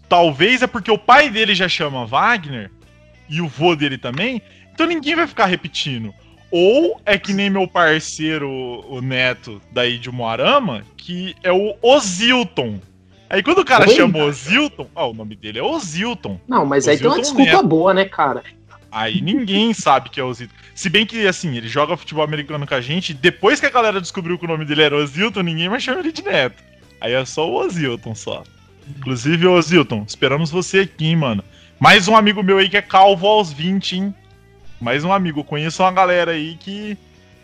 Talvez 0.08 0.62
é 0.62 0.66
porque 0.66 0.90
o 0.90 0.98
pai 0.98 1.30
dele 1.30 1.54
já 1.54 1.68
chama 1.68 2.04
Wagner 2.04 2.70
e 3.28 3.40
o 3.40 3.48
vô 3.48 3.74
dele 3.74 3.96
também. 3.96 4.42
Então 4.72 4.86
ninguém 4.86 5.14
vai 5.14 5.26
ficar 5.26 5.46
repetindo. 5.46 6.14
Ou 6.56 7.00
é 7.04 7.18
que 7.18 7.32
nem 7.32 7.50
meu 7.50 7.66
parceiro, 7.66 8.48
o 8.88 9.00
Neto, 9.00 9.60
daí 9.72 9.98
de 9.98 10.08
Moarama, 10.08 10.84
que 10.96 11.34
é 11.42 11.50
o 11.50 11.74
Ozilton. 11.82 12.78
Aí 13.28 13.42
quando 13.42 13.58
o 13.58 13.64
cara 13.64 13.88
Oi? 13.88 13.96
chama 13.96 14.20
Ozilton, 14.20 14.86
ó, 14.94 15.10
o 15.10 15.12
nome 15.12 15.34
dele 15.34 15.58
é 15.58 15.62
Ozilton. 15.64 16.38
Não, 16.46 16.64
mas 16.64 16.86
aí 16.86 16.96
tem 16.96 17.08
uma 17.08 17.20
desculpa 17.20 17.50
Neto. 17.50 17.66
boa, 17.66 17.92
né, 17.92 18.04
cara? 18.04 18.44
Aí 18.88 19.20
ninguém 19.20 19.74
sabe 19.74 20.10
que 20.10 20.20
é 20.20 20.22
Ozilton. 20.22 20.54
Se 20.76 20.88
bem 20.88 21.04
que, 21.04 21.26
assim, 21.26 21.56
ele 21.56 21.66
joga 21.66 21.96
futebol 21.96 22.22
americano 22.22 22.64
com 22.64 22.74
a 22.76 22.80
gente, 22.80 23.12
depois 23.12 23.58
que 23.58 23.66
a 23.66 23.70
galera 23.70 24.00
descobriu 24.00 24.38
que 24.38 24.44
o 24.44 24.48
nome 24.48 24.64
dele 24.64 24.82
era 24.82 24.96
Ozilton, 24.96 25.42
ninguém 25.42 25.68
mais 25.68 25.82
chama 25.82 25.98
ele 25.98 26.12
de 26.12 26.22
Neto. 26.22 26.62
Aí 27.00 27.14
é 27.14 27.24
só 27.24 27.50
o 27.50 27.56
Ozilton, 27.56 28.14
só. 28.14 28.44
Inclusive, 28.96 29.44
Ozilton, 29.48 30.04
esperamos 30.06 30.52
você 30.52 30.78
aqui, 30.82 31.06
hein, 31.06 31.16
mano. 31.16 31.42
Mais 31.80 32.06
um 32.06 32.14
amigo 32.14 32.44
meu 32.44 32.58
aí 32.58 32.68
que 32.68 32.76
é 32.76 32.82
calvo 32.82 33.26
aos 33.26 33.52
20, 33.52 33.96
hein? 33.96 34.14
Mais 34.84 35.02
um 35.02 35.12
amigo. 35.12 35.40
Eu 35.40 35.44
conheço 35.44 35.82
uma 35.82 35.90
galera 35.90 36.32
aí 36.32 36.56
que 36.60 36.96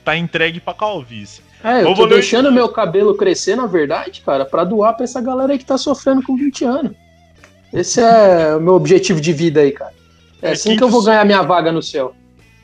tá 0.04 0.14
entregue 0.16 0.61
pra 0.61 0.75
calvície. 0.75 1.42
É, 1.64 1.80
eu 1.80 1.85
Vou 1.87 1.94
tô 1.94 2.04
ler- 2.04 2.14
deixando 2.16 2.52
meu 2.52 2.68
cabelo 2.68 3.16
crescer, 3.16 3.56
na 3.56 3.66
verdade, 3.66 4.20
cara, 4.20 4.44
pra 4.44 4.62
doar 4.62 4.94
pra 4.94 5.04
essa 5.04 5.20
galera 5.20 5.52
aí 5.52 5.59
que 5.59 5.64
tá 5.64 5.78
sofrendo 5.78 6.23
com 6.23 6.37
20 6.37 6.64
anos. 6.64 6.92
Esse 7.73 8.00
é 8.00 8.54
o 8.56 8.61
meu 8.61 8.75
objetivo 8.75 9.20
de 9.20 9.32
vida 9.32 9.61
aí, 9.61 9.73
cara. 9.73 9.92
É 10.42 10.50
É, 10.50 10.52
assim 10.52 10.76
que 10.76 10.82
eu 10.85 10.88
vou 10.88 11.02
ganhar 11.02 11.25
minha 11.25 11.42
vaga 11.42 11.73
no 11.73 11.82
céu. 11.82 12.14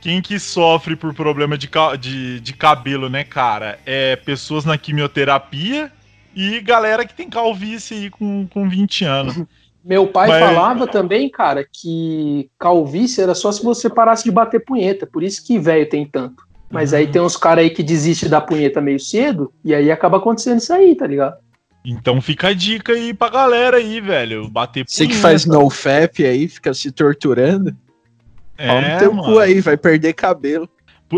Quem 0.01 0.21
que 0.23 0.39
sofre 0.39 0.95
por 0.95 1.13
problema 1.15 1.57
de, 1.59 1.69
de, 1.99 2.41
de 2.41 2.53
cabelo, 2.53 3.09
né, 3.09 3.25
cara? 3.25 3.79
É 3.87 4.15
pessoas 4.17 4.65
na 4.65 4.77
quimioterapia 4.79 5.91
e 6.35 6.61
galera 6.61 7.05
que 7.07 7.15
tem 7.15 7.29
calvície 7.31 7.97
aí 7.97 8.11
com, 8.11 8.47
com 8.49 8.69
20 8.69 9.05
anos. 9.05 9.37
Meu 9.87 10.09
pai 10.09 10.29
Mas- 10.29 10.41
falava 10.45 10.87
também, 10.89 11.29
cara, 11.31 11.65
que 11.65 12.51
calvície 12.59 13.23
era 13.23 13.37
só 13.37 13.53
se 13.53 13.63
você 13.63 13.89
parasse 13.89 14.25
de 14.25 14.33
bater 14.33 14.65
punheta. 14.65 15.07
Por 15.07 15.23
isso 15.23 15.47
que 15.47 15.59
velho 15.61 15.89
tem 15.89 16.05
tanto. 16.05 16.43
Mas 16.69 16.93
aí 16.93 17.05
Ah. 17.07 17.11
tem 17.13 17.23
uns 17.23 17.37
caras 17.37 17.63
aí 17.63 17.71
que 17.71 17.85
desistem 17.85 18.29
da 18.29 18.41
punheta 18.41 18.81
meio 18.81 18.99
cedo, 18.99 19.53
e 19.65 19.73
aí 19.73 19.89
acaba 19.93 20.17
acontecendo 20.17 20.59
isso 20.59 20.73
aí, 20.73 20.97
tá 20.97 21.07
ligado? 21.07 21.37
Então 21.85 22.21
fica 22.21 22.49
a 22.49 22.53
dica 22.53 22.93
aí 22.95 23.15
pra 23.15 23.29
galera 23.29 23.77
aí, 23.77 24.01
velho. 24.01 24.49
Bater 24.49 24.85
Você 24.89 25.05
que 25.05 25.11
punheta. 25.13 25.23
faz 25.29 25.47
nofap 25.47 26.27
aí, 26.27 26.49
fica 26.49 26.75
se 26.75 26.91
torturando. 26.91 27.71
Pau 28.57 28.81
no 28.81 28.87
É, 28.89 28.99
teu 28.99 29.13
mano. 29.15 29.33
cu 29.35 29.39
aí, 29.39 29.61
vai 29.61 29.77
perder 29.77 30.15
cabelo. 30.15 30.69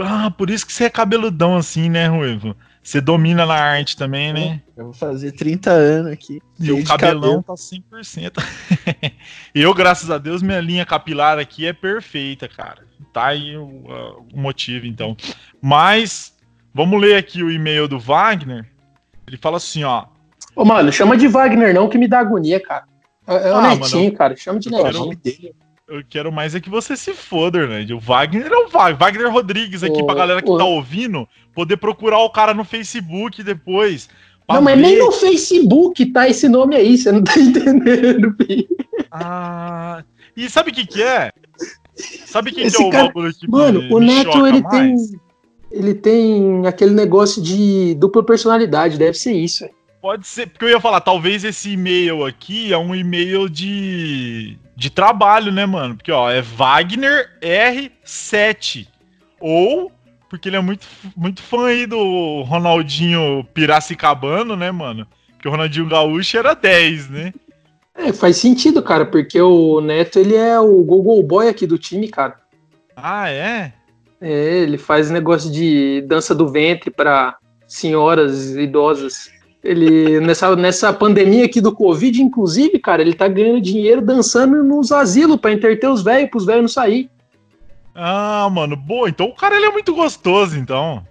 Ah, 0.03 0.31
por 0.31 0.51
isso 0.51 0.67
que 0.67 0.73
você 0.75 0.85
é 0.85 0.91
cabeludão 0.91 1.57
assim, 1.57 1.89
né, 1.89 2.07
Ruivo? 2.09 2.55
Você 2.89 3.03
domina 3.03 3.45
na 3.45 3.53
arte 3.55 3.99
também, 3.99 4.33
né? 4.33 4.63
Eu 4.75 4.85
vou 4.85 4.93
fazer 4.95 5.33
30 5.33 5.71
anos 5.71 6.11
aqui. 6.11 6.41
E 6.59 6.73
o 6.73 6.83
cabelão 6.83 7.43
cabelo. 7.43 7.43
tá 7.43 7.53
100%. 7.53 9.13
eu, 9.55 9.75
graças 9.75 10.11
a 10.11 10.17
Deus, 10.17 10.41
minha 10.41 10.59
linha 10.59 10.87
capilar 10.87 11.39
aqui 11.39 11.67
é 11.67 11.75
perfeita, 11.75 12.49
cara. 12.49 12.87
Tá 13.13 13.27
aí 13.27 13.55
o, 13.59 13.85
o 14.33 14.41
motivo, 14.41 14.87
então. 14.87 15.15
Mas, 15.61 16.35
vamos 16.73 16.99
ler 16.99 17.17
aqui 17.17 17.43
o 17.43 17.51
e-mail 17.51 17.87
do 17.87 17.99
Wagner. 17.99 18.65
Ele 19.27 19.37
fala 19.37 19.59
assim, 19.59 19.85
ó. 19.85 20.07
Ô, 20.57 20.65
mano, 20.65 20.91
chama 20.91 21.15
de 21.15 21.29
Wagner 21.29 21.75
não, 21.75 21.91
que 21.91 21.99
me 21.99 22.09
dá 22.09 22.21
agonia, 22.21 22.59
cara. 22.59 22.85
É, 23.27 23.51
é 23.51 23.53
o 23.53 23.57
Ah, 23.57 23.75
Netinho, 23.77 24.15
cara. 24.15 24.35
Chama 24.35 24.59
de 24.59 24.71
quero- 24.71 24.83
Netinho. 24.85 25.05
nome 25.05 25.17
dele. 25.17 25.55
Eu 25.89 26.03
quero 26.09 26.31
mais 26.31 26.55
é 26.55 26.61
que 26.61 26.69
você 26.69 26.97
se 26.97 27.15
foda, 27.15 27.67
né? 27.67 27.87
O 27.95 27.99
Wagner 27.99 28.47
é 28.53 28.57
o 28.57 28.69
Wagner, 28.69 28.99
Wagner 28.99 29.33
Rodrigues 29.33 29.83
aqui, 29.83 30.03
Ô, 30.03 30.07
pra 30.07 30.15
galera 30.15 30.43
que 30.43 30.51
ô. 30.51 30.59
tá 30.59 30.65
ouvindo, 30.65 31.27
poder 31.55 31.79
procurar 31.79 32.19
o 32.19 32.31
cara 32.31 32.53
no 32.53 32.63
Facebook 32.65 33.43
depois. 33.43 34.09
Não, 34.47 34.61
mas 34.63 34.77
ver- 34.77 34.83
nem 34.83 34.99
no 34.99 35.11
Facebook 35.13 36.07
tá 36.07 36.29
esse 36.29 36.49
nome 36.49 36.77
aí, 36.77 36.97
você 36.99 37.11
não 37.11 37.23
tá 37.25 37.33
entendendo, 37.41 38.35
filho. 38.37 38.67
Ah, 39.11 40.05
e 40.37 40.49
sabe 40.51 40.71
o 40.71 40.75
que 40.75 40.87
que 40.87 41.03
é? 41.03 41.33
Sabe 42.27 42.51
o 42.51 42.55
que, 42.55 42.63
é 42.65 42.67
o 42.69 42.91
cara- 42.91 43.05
bagulho 43.07 43.35
que 43.35 43.51
Mano, 43.51 43.81
me, 43.81 43.93
o 43.95 43.99
Neto, 43.99 44.47
ele 44.47 44.63
mais? 44.63 44.71
tem. 45.11 45.21
Ele 45.71 45.95
tem 45.95 46.67
aquele 46.67 46.93
negócio 46.93 47.43
de 47.43 47.95
dupla 47.97 48.23
personalidade, 48.25 48.97
deve 48.99 49.19
ser 49.19 49.33
isso. 49.33 49.67
Pode 50.01 50.27
ser, 50.27 50.47
porque 50.49 50.65
eu 50.65 50.71
ia 50.71 50.81
falar, 50.81 51.01
talvez 51.01 51.45
esse 51.45 51.73
e-mail 51.73 52.25
aqui 52.25 52.73
é 52.73 52.79
um 52.79 52.95
e-mail 52.95 53.49
de, 53.51 54.57
de 54.79 54.91
trabalho, 54.91 55.51
né, 55.51 55.67
mano? 55.67 55.97
Porque, 55.97 56.13
ó, 56.13 56.31
é 56.31 56.41
Wagner 56.41 57.29
R7. 57.43 58.87
Ou, 59.41 59.91
porque 60.31 60.49
ele 60.49 60.57
é 60.57 60.61
muito, 60.61 60.87
muito 61.17 61.43
fã 61.43 61.67
aí 61.67 61.85
do 61.85 62.43
Ronaldinho 62.43 63.45
Piracicabano, 63.53 64.55
né, 64.55 64.71
mano? 64.71 65.05
Porque 65.33 65.49
o 65.49 65.51
Ronaldinho 65.51 65.89
Gaúcho 65.89 66.39
era 66.39 66.55
10, 66.55 67.11
né? 67.11 67.35
É, 67.93 68.13
faz 68.13 68.37
sentido, 68.37 68.81
cara, 68.81 69.05
porque 69.05 69.41
o 69.43 69.81
Neto, 69.81 70.21
ele 70.21 70.37
é 70.37 70.61
o 70.61 70.81
Google 70.85 71.21
Boy 71.25 71.49
aqui 71.49 71.67
do 71.67 71.77
time, 71.77 72.07
cara. 72.07 72.37
Ah, 72.95 73.29
é? 73.29 73.73
É, 74.21 74.59
ele 74.59 74.79
faz 74.79 75.11
negócio 75.11 75.51
de 75.51 76.05
dança 76.07 76.37
do 76.37 76.47
ventre 76.47 76.89
pra 76.89 77.37
senhoras 77.67 78.55
idosas. 78.55 79.29
Ele, 79.63 80.21
nessa, 80.21 80.55
nessa 80.55 80.93
pandemia 80.93 81.45
aqui 81.45 81.61
do 81.61 81.75
Covid, 81.75 82.23
inclusive, 82.23 82.79
cara, 82.79 83.03
ele 83.03 83.15
tá 83.15 83.27
ganhando 83.27 83.61
dinheiro 83.61 84.01
dançando 84.01 84.63
nos 84.63 84.93
asilos 84.93 85.37
pra 85.37 85.53
interter 85.53 85.89
os 85.89 86.03
velhos, 86.03 86.31
pros 86.31 86.47
velhos 86.47 86.63
não 86.63 86.69
sair. 86.69 87.11
Ah, 87.95 88.49
mano, 88.51 88.77
boa. 88.77 89.09
Então 89.09 89.27
o 89.27 89.35
cara 89.35 89.57
ele 89.57 89.67
é 89.67 89.73
muito 89.73 89.93
gostoso, 89.95 90.57
então. 90.57 91.05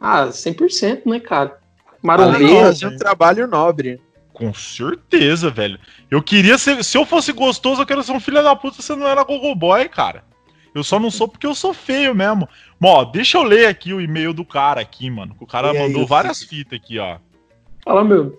Ah, 0.00 0.26
100%, 0.26 1.02
né, 1.06 1.18
cara? 1.18 1.58
Marombeiro. 2.00 2.60
fazer 2.60 2.86
um 2.86 2.96
trabalho 2.96 3.48
nobre. 3.48 4.00
Com 4.32 4.54
certeza, 4.54 5.50
velho. 5.50 5.80
Eu 6.08 6.22
queria 6.22 6.56
ser. 6.56 6.84
Se 6.84 6.96
eu 6.96 7.04
fosse 7.04 7.32
gostoso, 7.32 7.82
eu 7.82 7.86
quero 7.86 8.04
ser 8.04 8.12
um 8.12 8.20
filho 8.20 8.40
da 8.40 8.54
puta, 8.54 8.80
você 8.80 8.94
não 8.94 9.08
era 9.08 9.24
Gogo 9.24 9.52
Boy, 9.56 9.88
cara. 9.88 10.22
Eu 10.72 10.84
só 10.84 11.00
não 11.00 11.10
sou 11.10 11.26
porque 11.26 11.46
eu 11.46 11.56
sou 11.56 11.74
feio 11.74 12.14
mesmo. 12.14 12.48
Mas, 12.78 12.90
ó, 12.92 13.04
deixa 13.04 13.36
eu 13.36 13.42
ler 13.42 13.66
aqui 13.66 13.92
o 13.92 14.00
e-mail 14.00 14.32
do 14.32 14.44
cara 14.44 14.80
aqui, 14.80 15.10
mano. 15.10 15.34
O 15.40 15.46
cara 15.46 15.72
E 15.72 15.76
aí, 15.76 15.82
mandou 15.82 16.02
eu 16.02 16.06
várias 16.06 16.40
fitas 16.40 16.78
aqui, 16.78 17.00
ó. 17.00 17.18
Fala, 17.88 18.04
meu. 18.04 18.38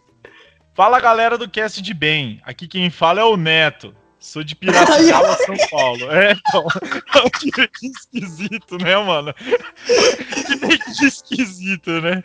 Fala 0.75 0.99
galera 0.99 1.35
do 1.35 1.49
cast 1.49 1.81
de 1.81 1.91
bem. 1.91 2.39
Aqui 2.43 2.67
quem 2.67 2.91
fala 2.91 3.21
é 3.21 3.23
o 3.23 3.35
Neto. 3.35 3.95
Sou 4.19 4.43
de 4.43 4.55
Piracicaba, 4.55 5.33
São 5.43 5.55
Paulo. 5.71 6.11
É, 6.11 6.33
então. 6.33 6.67
que, 7.41 7.67
que 7.67 7.87
esquisito, 7.87 8.77
né, 8.77 8.95
mano? 8.97 9.33
que, 9.33 11.03
esquisito, 11.03 11.89
né? 11.99 12.23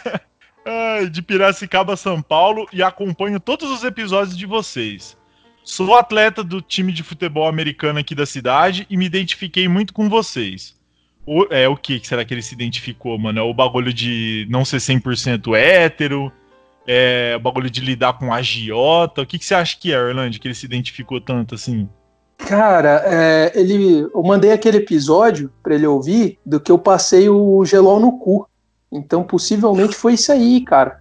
Ai, 0.64 1.10
de 1.10 1.20
Piracicaba, 1.20 1.96
São 1.96 2.22
Paulo 2.22 2.66
e 2.72 2.82
acompanho 2.82 3.38
todos 3.38 3.70
os 3.70 3.84
episódios 3.84 4.34
de 4.34 4.46
vocês. 4.46 5.18
Sou 5.62 5.94
atleta 5.94 6.42
do 6.42 6.62
time 6.62 6.94
de 6.94 7.02
futebol 7.02 7.46
americano 7.46 7.98
aqui 7.98 8.14
da 8.14 8.24
cidade 8.24 8.86
e 8.88 8.96
me 8.96 9.04
identifiquei 9.04 9.68
muito 9.68 9.92
com 9.92 10.08
vocês. 10.08 10.74
O, 11.26 11.46
é 11.50 11.68
o 11.68 11.76
que 11.76 12.00
que 12.00 12.08
será 12.08 12.24
que 12.24 12.32
ele 12.32 12.40
se 12.40 12.54
identificou, 12.54 13.18
mano? 13.18 13.38
É 13.38 13.42
o 13.42 13.52
bagulho 13.52 13.92
de 13.92 14.46
não 14.48 14.64
ser 14.64 14.78
100% 14.78 15.54
hétero? 15.54 16.32
É 16.86 17.34
o 17.36 17.40
bagulho 17.40 17.70
de 17.70 17.80
lidar 17.80 18.18
com 18.18 18.32
agiota? 18.32 19.22
O 19.22 19.26
que, 19.26 19.38
que 19.38 19.44
você 19.44 19.54
acha 19.54 19.76
que 19.78 19.92
é, 19.92 19.98
Orlando, 19.98 20.38
que 20.38 20.46
ele 20.46 20.54
se 20.54 20.66
identificou 20.66 21.20
tanto 21.20 21.54
assim? 21.54 21.88
Cara, 22.36 23.02
é, 23.06 23.52
ele, 23.54 24.00
eu 24.12 24.22
mandei 24.22 24.52
aquele 24.52 24.78
episódio 24.78 25.50
pra 25.62 25.74
ele 25.74 25.86
ouvir 25.86 26.38
do 26.44 26.60
que 26.60 26.70
eu 26.70 26.78
passei 26.78 27.28
o 27.28 27.64
gelol 27.64 28.00
no 28.00 28.18
cu. 28.18 28.46
Então, 28.92 29.24
possivelmente 29.24 29.94
foi 29.94 30.14
isso 30.14 30.30
aí, 30.30 30.60
cara. 30.60 31.00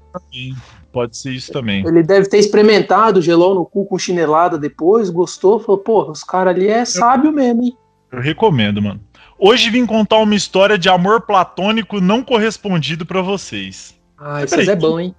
Pode 0.92 1.18
ser 1.18 1.32
isso 1.32 1.52
também. 1.52 1.86
Ele 1.86 2.04
deve 2.04 2.30
ter 2.30 2.38
experimentado 2.38 3.20
o 3.20 3.22
gelol 3.22 3.56
no 3.56 3.66
cu 3.66 3.86
com 3.86 3.98
chinelada 3.98 4.58
depois, 4.58 5.10
gostou, 5.10 5.60
falou, 5.60 5.80
pô, 5.80 6.10
os 6.10 6.24
caras 6.24 6.56
ali 6.56 6.68
é 6.68 6.86
sábio 6.86 7.32
mesmo, 7.32 7.64
hein? 7.64 7.78
Eu 8.12 8.22
recomendo, 8.22 8.82
mano. 8.82 9.02
Hoje 9.40 9.70
vim 9.70 9.86
contar 9.86 10.18
uma 10.18 10.36
história 10.36 10.78
de 10.78 10.88
amor 10.88 11.22
platônico 11.22 12.00
não 12.00 12.24
correspondido 12.24 13.06
pra 13.06 13.22
vocês. 13.22 14.00
Ah, 14.18 14.44
isso 14.44 14.56
é 14.56 14.76
bom, 14.76 15.00
hein? 15.00 15.16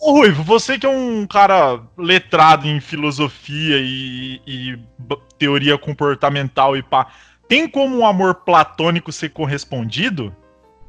Ô, 0.00 0.12
Ruivo, 0.12 0.42
você 0.42 0.78
que 0.78 0.86
é 0.86 0.88
um 0.88 1.26
cara 1.26 1.80
letrado 1.96 2.66
em 2.66 2.80
filosofia 2.80 3.76
e, 3.78 4.40
e 4.46 4.78
teoria 5.38 5.76
comportamental 5.76 6.76
e 6.76 6.82
pá, 6.82 7.08
tem 7.46 7.68
como 7.68 7.98
um 7.98 8.06
amor 8.06 8.36
platônico 8.36 9.12
ser 9.12 9.28
correspondido? 9.30 10.34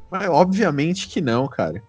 Mas 0.10 0.30
obviamente 0.30 1.08
que 1.08 1.20
não, 1.20 1.48
cara. 1.48 1.82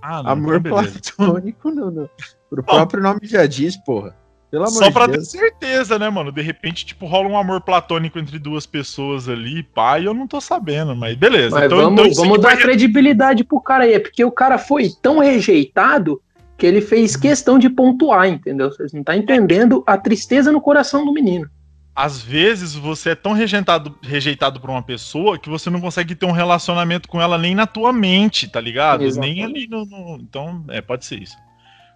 Ah, 0.00 0.32
Amor 0.32 0.56
então 0.56 0.76
beleza. 0.82 0.98
platônico, 1.16 1.70
no, 1.70 1.90
no, 1.90 2.10
o 2.50 2.62
próprio 2.62 3.02
nome 3.02 3.20
já 3.22 3.46
diz, 3.46 3.76
porra. 3.76 4.16
Pelo 4.50 4.64
amor 4.64 4.74
Só 4.78 4.88
de 4.88 4.92
pra 4.92 5.06
ter 5.06 5.12
Deus. 5.12 5.30
certeza, 5.30 5.98
né, 5.98 6.10
mano? 6.10 6.30
De 6.32 6.42
repente, 6.42 6.84
tipo, 6.84 7.06
rola 7.06 7.28
um 7.28 7.38
amor 7.38 7.60
platônico 7.62 8.18
entre 8.18 8.38
duas 8.38 8.66
pessoas 8.66 9.28
ali, 9.28 9.62
pá, 9.62 9.98
e 9.98 10.04
eu 10.04 10.12
não 10.12 10.26
tô 10.26 10.40
sabendo, 10.40 10.94
mas 10.94 11.16
beleza. 11.16 11.54
Mas 11.56 11.66
então, 11.66 11.78
vamos, 11.78 12.00
então 12.06 12.24
vamos 12.24 12.40
dar 12.40 12.54
vai- 12.54 12.62
credibilidade 12.62 13.44
pro 13.44 13.60
cara 13.60 13.84
aí. 13.84 13.94
É 13.94 13.98
porque 13.98 14.24
o 14.24 14.30
cara 14.32 14.58
foi 14.58 14.90
tão 15.00 15.20
rejeitado 15.20 16.20
que 16.62 16.66
ele 16.68 16.80
fez 16.80 17.16
questão 17.16 17.58
de 17.58 17.68
pontuar, 17.68 18.28
entendeu? 18.28 18.70
Vocês 18.70 18.92
não 18.92 19.00
estão 19.00 19.16
entendendo 19.16 19.82
a 19.84 19.98
tristeza 19.98 20.52
no 20.52 20.60
coração 20.60 21.04
do 21.04 21.12
menino. 21.12 21.50
Às 21.92 22.22
vezes 22.22 22.72
você 22.76 23.10
é 23.10 23.14
tão 23.16 23.32
rejeitado, 23.32 23.98
rejeitado 24.00 24.60
por 24.60 24.70
uma 24.70 24.80
pessoa 24.80 25.36
que 25.36 25.50
você 25.50 25.68
não 25.68 25.80
consegue 25.80 26.14
ter 26.14 26.24
um 26.24 26.30
relacionamento 26.30 27.08
com 27.08 27.20
ela 27.20 27.36
nem 27.36 27.52
na 27.52 27.66
tua 27.66 27.92
mente, 27.92 28.46
tá 28.48 28.60
ligado? 28.60 29.02
Exatamente. 29.02 29.34
Nem 29.34 29.44
ali 29.44 29.66
no, 29.66 29.84
no- 29.84 30.18
Então, 30.20 30.64
é, 30.68 30.80
pode 30.80 31.04
ser 31.04 31.20
isso. 31.20 31.36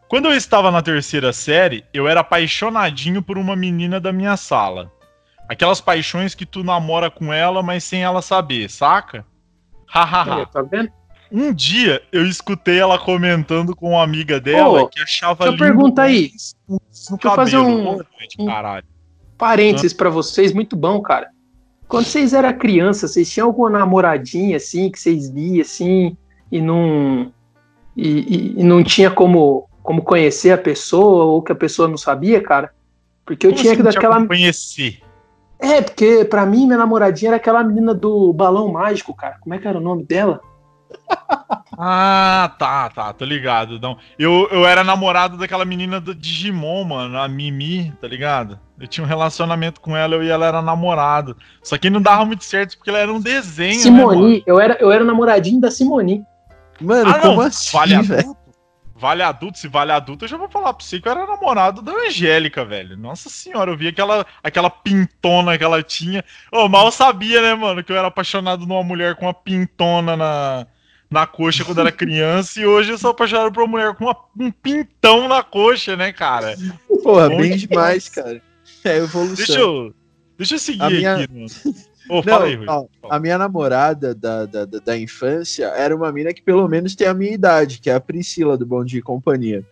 Quando 0.08 0.26
eu 0.26 0.32
estava 0.34 0.68
na 0.72 0.82
terceira 0.82 1.32
série, 1.32 1.84
eu 1.94 2.08
era 2.08 2.18
apaixonadinho 2.22 3.22
por 3.22 3.38
uma 3.38 3.54
menina 3.54 4.00
da 4.00 4.12
minha 4.12 4.36
sala. 4.36 4.90
Aquelas 5.48 5.80
paixões 5.80 6.34
que 6.34 6.44
tu 6.44 6.64
namora 6.64 7.08
com 7.08 7.32
ela, 7.32 7.62
mas 7.62 7.84
sem 7.84 8.02
ela 8.02 8.20
saber, 8.20 8.68
saca? 8.68 9.24
Hahaha. 9.86 10.44
Tá 10.46 10.60
vendo? 10.62 10.90
Um 11.30 11.52
dia 11.52 12.02
eu 12.12 12.26
escutei 12.26 12.78
ela 12.78 12.98
comentando 12.98 13.74
com 13.74 13.90
uma 13.90 14.02
amiga 14.02 14.40
dela 14.40 14.88
que 14.88 15.00
achava 15.00 15.44
deixa 15.44 15.54
eu 15.54 15.58
perguntar 15.58 16.02
aí. 16.04 16.30
No 16.68 16.80
Deixa 16.90 17.16
eu 17.28 17.30
fazer 17.34 17.58
um- 17.58 18.00
um- 18.38 18.46
caralho. 18.46 18.84
Parênteses 19.36 19.92
pra 19.92 20.08
vocês, 20.08 20.52
muito 20.52 20.76
bom, 20.76 21.00
cara. 21.00 21.28
Quando 21.88 22.06
vocês 22.06 22.32
eram 22.32 22.52
criança, 22.56 23.06
vocês 23.06 23.30
tinham 23.30 23.46
alguma 23.48 23.70
namoradinha 23.70 24.56
assim 24.56 24.90
que 24.90 24.98
vocês 24.98 25.28
viam 25.30 25.60
assim 25.60 26.16
e 26.50 26.60
não 26.60 27.32
e, 27.96 28.08
e- 28.08 28.60
e 28.60 28.64
não 28.64 28.82
tinha 28.82 29.10
como 29.10 29.68
como 29.82 30.02
conhecer 30.02 30.50
a 30.50 30.58
pessoa 30.58 31.24
ou 31.26 31.40
que 31.42 31.52
a 31.52 31.54
pessoa 31.54 31.86
não 31.86 31.96
sabia, 31.96 32.42
cara? 32.42 32.72
Porque 33.24 33.46
eu 33.46 33.50
Como 33.50 33.60
tinha 33.62 33.72
assim 33.72 33.82
que 33.82 33.88
daquela 33.88 34.16
como 34.16 34.26
conhecer. 34.28 34.98
É, 35.60 35.80
porque 35.80 36.24
pra 36.24 36.44
mim 36.44 36.66
minha 36.66 36.76
namoradinha 36.76 37.30
era 37.30 37.36
aquela 37.36 37.62
menina 37.62 37.94
do 37.94 38.32
balão 38.32 38.70
mágico, 38.72 39.14
cara. 39.14 39.38
Como 39.40 39.54
é 39.54 39.58
que 39.58 39.66
era 39.68 39.78
o 39.78 39.80
nome 39.80 40.04
dela? 40.04 40.40
Ah, 41.78 42.52
tá, 42.58 42.88
tá, 42.88 43.12
tô 43.12 43.24
ligado. 43.24 43.78
Não, 43.80 43.98
eu, 44.18 44.48
eu 44.50 44.66
era 44.66 44.82
namorado 44.82 45.36
daquela 45.36 45.64
menina 45.64 46.00
do 46.00 46.14
Digimon, 46.14 46.84
mano, 46.84 47.18
a 47.18 47.28
Mimi, 47.28 47.92
tá 48.00 48.08
ligado? 48.08 48.58
Eu 48.80 48.86
tinha 48.86 49.04
um 49.04 49.08
relacionamento 49.08 49.80
com 49.80 49.96
ela 49.96 50.14
eu 50.14 50.22
e 50.22 50.28
ela 50.30 50.46
era 50.46 50.62
namorado. 50.62 51.36
Só 51.62 51.76
que 51.76 51.90
não 51.90 52.00
dava 52.00 52.24
muito 52.24 52.44
certo 52.44 52.76
porque 52.76 52.90
ela 52.90 52.98
era 52.98 53.12
um 53.12 53.20
desenho, 53.20 53.76
né? 53.76 53.82
Simoni, 53.82 54.42
eu 54.46 54.58
era 54.60 54.76
eu 54.80 54.90
era 54.90 55.04
namoradinho 55.04 55.60
da 55.60 55.70
Simoni. 55.70 56.24
Mano, 56.80 57.10
Ah, 57.10 57.20
como 57.20 57.36
não, 57.36 57.40
assim, 57.42 57.76
vale 57.76 58.02
velho? 58.02 58.20
adulto? 58.20 58.46
Vale 58.98 59.22
adulto, 59.22 59.58
se 59.58 59.68
vale 59.68 59.92
adulto, 59.92 60.24
eu 60.24 60.28
já 60.28 60.38
vou 60.38 60.48
falar 60.48 60.72
pra 60.72 60.82
você 60.84 60.98
que 60.98 61.06
eu 61.06 61.12
era 61.12 61.26
namorado 61.26 61.82
da 61.82 61.92
Angélica, 61.92 62.64
velho. 62.64 62.96
Nossa 62.96 63.28
senhora, 63.28 63.70
eu 63.70 63.76
vi 63.76 63.88
aquela, 63.88 64.24
aquela 64.42 64.70
pintona 64.70 65.58
que 65.58 65.64
ela 65.64 65.82
tinha. 65.82 66.24
Ô, 66.50 66.66
mal 66.66 66.90
sabia, 66.90 67.42
né, 67.42 67.54
mano, 67.54 67.84
que 67.84 67.92
eu 67.92 67.96
era 67.96 68.08
apaixonado 68.08 68.66
numa 68.66 68.82
mulher 68.82 69.14
com 69.14 69.26
uma 69.26 69.34
pintona 69.34 70.16
na, 70.16 70.66
na 71.10 71.26
coxa 71.26 71.64
quando 71.64 71.80
era 71.80 71.92
criança. 71.92 72.60
E 72.60 72.66
hoje 72.66 72.90
eu 72.92 72.98
sou 72.98 73.10
apaixonado 73.10 73.52
por 73.52 73.62
uma 73.62 73.68
mulher 73.70 73.94
com 73.94 74.04
uma- 74.04 74.16
um 74.38 74.50
pintão 74.50 75.28
na 75.28 75.42
coxa, 75.42 75.96
né, 75.96 76.12
cara? 76.12 76.54
Porra, 77.02 77.28
Bom 77.28 77.36
bem 77.38 77.56
demais. 77.56 77.58
demais, 77.60 78.08
cara. 78.08 78.42
É 78.84 78.96
evolução. 78.98 79.34
Deixa 79.36 79.58
eu, 79.60 79.94
deixa 80.38 80.54
eu 80.54 80.58
seguir 80.58 80.82
A 80.82 80.90
minha- 80.90 81.14
aqui, 81.16 81.32
mano. 81.32 81.46
Ô, 82.08 82.14
Não, 82.16 82.22
fala 82.22 82.44
aí, 82.44 82.58
ó, 82.68 82.86
a 83.10 83.18
minha 83.18 83.36
namorada 83.36 84.14
da, 84.14 84.46
da, 84.46 84.64
da, 84.64 84.78
da 84.78 84.96
infância 84.96 85.64
era 85.76 85.94
uma 85.94 86.12
mina 86.12 86.32
que 86.32 86.40
pelo 86.40 86.68
menos 86.68 86.94
tem 86.94 87.08
a 87.08 87.12
minha 87.14 87.32
idade, 87.32 87.80
que 87.80 87.90
é 87.90 87.94
a 87.94 88.00
Priscila 88.00 88.56
do 88.56 88.64
Bom 88.64 88.84
Dia 88.84 89.00
e 89.00 89.02
Companhia. 89.02 89.64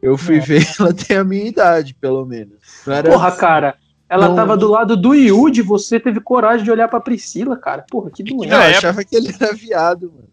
Eu 0.00 0.16
fui 0.16 0.36
Nossa. 0.36 0.46
ver, 0.48 0.66
ela 0.80 0.94
tem 0.94 1.16
a 1.18 1.24
minha 1.24 1.44
idade, 1.44 1.92
pelo 1.94 2.24
menos. 2.24 2.54
Era- 2.86 3.10
Porra, 3.10 3.30
cara. 3.32 3.74
Ela 4.08 4.28
Não- 4.28 4.36
tava 4.36 4.56
do 4.56 4.70
lado 4.70 4.96
do 4.96 5.12
Yudi, 5.14 5.60
você 5.60 6.00
teve 6.00 6.18
coragem 6.20 6.64
de 6.64 6.70
olhar 6.70 6.88
pra 6.88 6.98
Priscila, 7.00 7.56
cara. 7.58 7.84
Porra, 7.90 8.10
que 8.10 8.22
doente. 8.22 8.50
Eu 8.52 8.56
achava 8.58 9.04
que 9.04 9.14
ele 9.14 9.34
era 9.38 9.52
viado, 9.52 10.10
mano. 10.14 10.28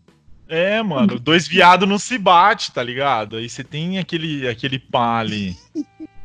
É, 0.47 0.81
mano, 0.83 1.19
dois 1.19 1.47
viados 1.47 1.87
não 1.87 1.97
se 1.97 2.17
bate, 2.17 2.71
tá 2.71 2.83
ligado? 2.83 3.37
Aí 3.37 3.49
você 3.49 3.63
tem 3.63 3.97
aquele, 3.97 4.47
aquele 4.47 4.77
pá 4.77 5.19
ali. 5.19 5.55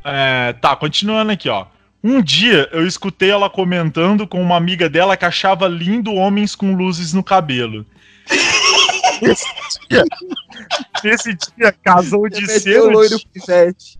É, 0.04 0.52
tá, 0.54 0.74
continuando 0.76 1.32
aqui, 1.32 1.48
ó. 1.48 1.66
Um 2.02 2.22
dia 2.22 2.68
eu 2.72 2.86
escutei 2.86 3.30
ela 3.30 3.50
comentando 3.50 4.26
com 4.26 4.40
uma 4.40 4.56
amiga 4.56 4.88
dela 4.88 5.16
que 5.16 5.24
achava 5.24 5.66
lindo 5.66 6.14
homens 6.14 6.54
com 6.54 6.74
luzes 6.74 7.12
no 7.12 7.22
cabelo. 7.22 7.84
Nesse 9.20 9.44
dia, 9.90 10.04
nesse 11.02 11.34
dia 11.34 11.72
casou 11.82 12.28
de 12.28 12.44
loiro 12.78 13.16
pivete. 13.32 13.98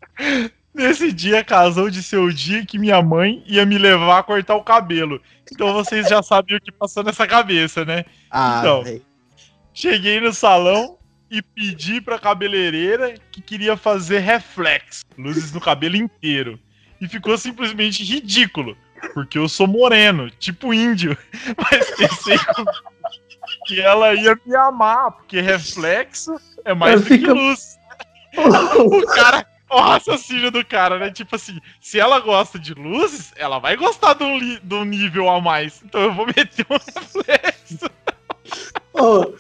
Nesse 0.73 1.11
dia 1.13 1.43
casou 1.43 1.91
de 1.91 2.03
ser 2.03 2.19
o 2.19 2.33
dia 2.33 2.65
que 2.65 2.79
minha 2.79 3.03
mãe 3.03 3.43
ia 3.47 3.67
me 3.67 3.77
levar 3.79 4.19
a 4.19 4.23
cortar 4.23 4.55
o 4.55 4.63
cabelo. 4.63 5.21
Então 5.51 5.73
vocês 5.73 6.09
já 6.09 6.23
sabem 6.23 6.57
o 6.57 6.61
que 6.61 6.71
passou 6.71 7.03
nessa 7.03 7.27
cabeça, 7.27 7.85
né? 7.85 8.05
Ah, 8.31 8.59
Então. 8.61 8.85
velho. 8.85 9.08
Cheguei 9.81 10.21
no 10.21 10.33
salão 10.33 10.99
e 11.31 11.41
pedi 11.41 12.01
pra 12.01 12.19
cabeleireira 12.19 13.15
que 13.31 13.41
queria 13.41 13.77
fazer 13.77 14.19
reflexo, 14.19 15.05
luzes 15.17 15.53
no 15.53 15.61
cabelo 15.61 15.95
inteiro. 15.95 16.59
E 17.01 17.07
ficou 17.07 17.39
simplesmente 17.39 18.03
ridículo, 18.03 18.77
porque 19.15 19.39
eu 19.39 19.49
sou 19.49 19.69
moreno, 19.69 20.29
tipo 20.31 20.75
índio. 20.75 21.17
Mas 21.57 21.91
pensei 21.93 22.37
que 23.67 23.81
ela 23.81 24.15
ia 24.15 24.37
me 24.45 24.57
amar, 24.57 25.13
porque 25.13 25.41
reflexo 25.41 26.35
é 26.65 26.75
mais 26.75 27.01
do 27.05 27.07
que 27.07 27.19
luz. 27.19 27.79
O 28.79 29.07
cara, 29.07 29.47
o 29.71 29.81
raciocínio 29.81 30.51
do 30.51 30.65
cara, 30.65 30.99
né? 30.99 31.11
Tipo 31.13 31.37
assim, 31.37 31.61
se 31.81 32.01
ela 32.01 32.19
gosta 32.19 32.59
de 32.59 32.75
luzes, 32.75 33.33
ela 33.37 33.61
vai 33.61 33.77
gostar 33.77 34.15
de 34.15 34.25
um, 34.25 34.59
de 34.61 34.75
um 34.75 34.85
nível 34.85 35.31
a 35.31 35.41
mais. 35.41 35.81
Então 35.85 36.01
eu 36.01 36.13
vou 36.13 36.27
meter 36.27 36.67
um 36.69 36.75
reflexo. 37.01 37.91
Ô, 38.93 39.35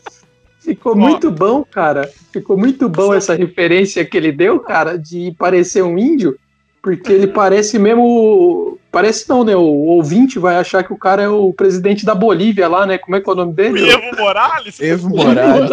ficou 0.69 0.95
muito 0.95 1.31
bom, 1.31 1.65
cara. 1.65 2.11
Ficou 2.33 2.57
muito 2.57 2.89
bom 2.89 3.15
essa 3.15 3.35
referência 3.35 4.05
que 4.05 4.17
ele 4.17 4.33
deu, 4.33 4.61
cara, 4.61 4.99
de 4.99 5.35
parecer 5.39 5.83
um 5.83 5.99
índio, 5.99 6.39
porque 6.83 7.13
ele 7.13 7.27
parece 7.27 7.79
mesmo. 7.79 8.79
Parece 8.91 9.29
não, 9.29 9.45
né? 9.45 9.55
O 9.57 9.63
ouvinte 9.63 10.39
vai 10.39 10.57
achar 10.57 10.83
que 10.83 10.93
o 10.93 10.99
cara 10.99 11.23
é 11.23 11.29
o 11.29 11.53
presidente 11.53 12.05
da 12.05 12.15
Bolívia 12.15 12.69
lá, 12.69 12.87
né? 12.87 12.99
Como 12.99 13.17
é 13.17 13.21
que 13.21 13.29
é 13.29 13.33
o 13.33 13.37
nome 13.37 13.53
O 13.53 13.55
dele? 13.55 13.91
Evo 13.91 14.17
Morales? 14.17 14.81
Evo 14.81 15.09
Morales. 15.11 15.71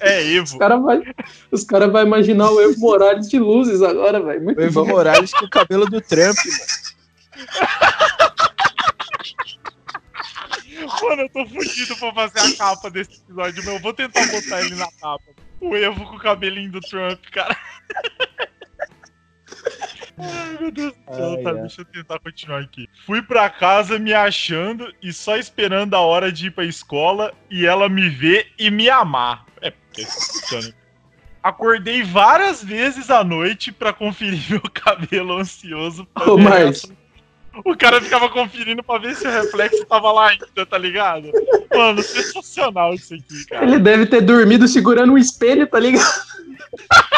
É, 0.00 0.20
Os 0.40 0.50
Evo. 0.50 0.58
caras 0.58 0.82
vai, 0.82 1.02
os 1.50 1.64
cara 1.64 1.88
vai 1.88 2.04
imaginar 2.04 2.50
o 2.50 2.60
Evo 2.60 2.78
Morales 2.80 3.28
de 3.28 3.38
luzes 3.38 3.82
agora, 3.82 4.22
velho. 4.22 4.54
O 4.56 4.60
Evo 4.60 4.84
bom. 4.84 4.90
Morales 4.90 5.32
com 5.32 5.46
o 5.46 5.50
cabelo 5.50 5.86
do 5.86 6.00
Trump, 6.00 6.36
mano. 6.36 7.34
Mano, 11.02 11.22
eu 11.22 11.28
tô 11.28 11.46
fudido 11.46 11.96
pra 11.96 12.12
fazer 12.12 12.40
a 12.40 12.56
capa 12.56 12.90
desse 12.90 13.20
episódio, 13.22 13.62
mas 13.64 13.74
eu 13.74 13.80
vou 13.80 13.92
tentar 13.92 14.26
botar 14.26 14.60
ele 14.60 14.74
na 14.76 14.88
capa. 15.00 15.24
O 15.60 15.74
Evo 15.76 16.04
com 16.06 16.16
o 16.16 16.18
cabelinho 16.20 16.70
do 16.72 16.80
Trump, 16.80 17.20
cara. 17.30 17.56
Ai, 20.18 20.56
meu 20.60 20.70
Deus 20.70 20.92
do 20.92 21.14
céu, 21.14 21.42
tá, 21.42 21.52
deixa 21.52 21.80
eu 21.80 21.84
tentar 21.86 22.18
continuar 22.20 22.60
aqui. 22.60 22.88
Fui 23.04 23.20
pra 23.22 23.50
casa 23.50 23.98
me 23.98 24.12
achando 24.12 24.92
e 25.02 25.12
só 25.12 25.36
esperando 25.36 25.94
a 25.94 26.00
hora 26.00 26.30
de 26.30 26.46
ir 26.46 26.50
pra 26.52 26.64
escola 26.64 27.32
e 27.50 27.66
ela 27.66 27.88
me 27.88 28.08
ver 28.08 28.52
e 28.58 28.70
me 28.70 28.88
amar. 28.88 29.44
É, 29.60 29.68
é? 29.68 30.84
Acordei 31.42 32.02
várias 32.02 32.62
vezes 32.64 33.10
à 33.10 33.22
noite 33.24 33.70
pra 33.72 33.92
conferir 33.92 34.40
meu 34.50 34.60
cabelo 34.62 35.36
ansioso. 35.38 36.06
pra 36.06 36.32
Ô, 36.32 36.38
essa- 36.48 36.88
O 37.64 37.76
cara 37.76 38.00
ficava 38.00 38.28
conferindo 38.28 38.82
pra 38.82 38.98
ver 38.98 39.14
se 39.14 39.26
o 39.26 39.30
reflexo 39.30 39.84
tava 39.84 40.10
lá 40.10 40.28
ainda, 40.30 40.66
tá 40.66 40.78
ligado? 40.78 41.30
Mano, 41.74 42.02
sensacional 42.02 42.94
isso 42.94 43.14
aqui, 43.14 43.44
cara. 43.46 43.64
Ele 43.64 43.78
deve 43.78 44.06
ter 44.06 44.20
dormido 44.20 44.66
segurando 44.66 45.12
um 45.12 45.18
espelho, 45.18 45.66
tá 45.66 45.78
ligado? 45.78 46.04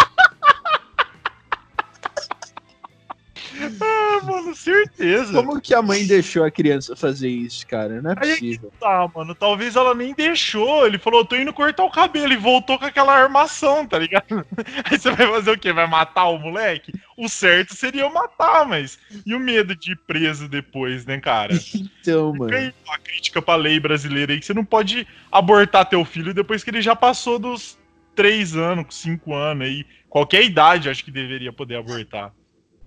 Ah, 3.80 4.20
mano, 4.24 4.54
certeza. 4.54 5.32
Como 5.32 5.60
que 5.60 5.74
a 5.74 5.82
mãe 5.82 6.06
deixou 6.06 6.44
a 6.44 6.50
criança 6.50 6.96
fazer 6.96 7.28
isso, 7.28 7.66
cara? 7.66 8.00
Não 8.00 8.10
é 8.12 8.14
Aí 8.18 8.30
é 8.30 8.34
possível. 8.34 8.72
tá, 8.80 9.08
mano. 9.14 9.34
Talvez 9.34 9.76
ela 9.76 9.94
nem 9.94 10.14
deixou. 10.14 10.86
Ele 10.86 10.98
falou, 10.98 11.24
tô 11.24 11.36
indo 11.36 11.52
cortar 11.52 11.84
o 11.84 11.90
cabelo 11.90 12.32
e 12.32 12.36
voltou 12.36 12.78
com 12.78 12.84
aquela 12.84 13.14
armação, 13.14 13.86
tá 13.86 13.98
ligado? 13.98 14.46
Aí 14.90 14.98
você 14.98 15.10
vai 15.10 15.26
fazer 15.26 15.50
o 15.50 15.58
quê? 15.58 15.72
Vai 15.72 15.86
matar 15.86 16.26
o 16.26 16.38
moleque? 16.38 16.92
O 17.16 17.28
certo 17.28 17.74
seria 17.74 18.02
eu 18.02 18.12
matar, 18.12 18.66
mas. 18.66 18.98
E 19.24 19.34
o 19.34 19.40
medo 19.40 19.74
de 19.74 19.92
ir 19.92 19.96
preso 20.06 20.48
depois, 20.48 21.04
né, 21.06 21.18
cara? 21.20 21.54
Então, 22.06 22.32
Fica 22.32 22.44
mano. 22.44 22.56
aí 22.56 22.72
uma 22.86 22.98
crítica 22.98 23.42
pra 23.42 23.56
lei 23.56 23.80
brasileira 23.80 24.32
aí 24.32 24.38
que 24.38 24.46
você 24.46 24.54
não 24.54 24.64
pode 24.64 25.04
abortar 25.30 25.84
teu 25.88 26.04
filho 26.04 26.32
depois 26.32 26.62
que 26.62 26.70
ele 26.70 26.80
já 26.80 26.94
passou 26.94 27.36
dos 27.36 27.76
3 28.14 28.56
anos, 28.56 28.94
5 28.94 29.34
anos 29.34 29.66
aí. 29.66 29.84
Qualquer 30.08 30.44
idade 30.44 30.88
acho 30.88 31.04
que 31.04 31.10
deveria 31.10 31.52
poder 31.52 31.74
abortar. 31.76 32.32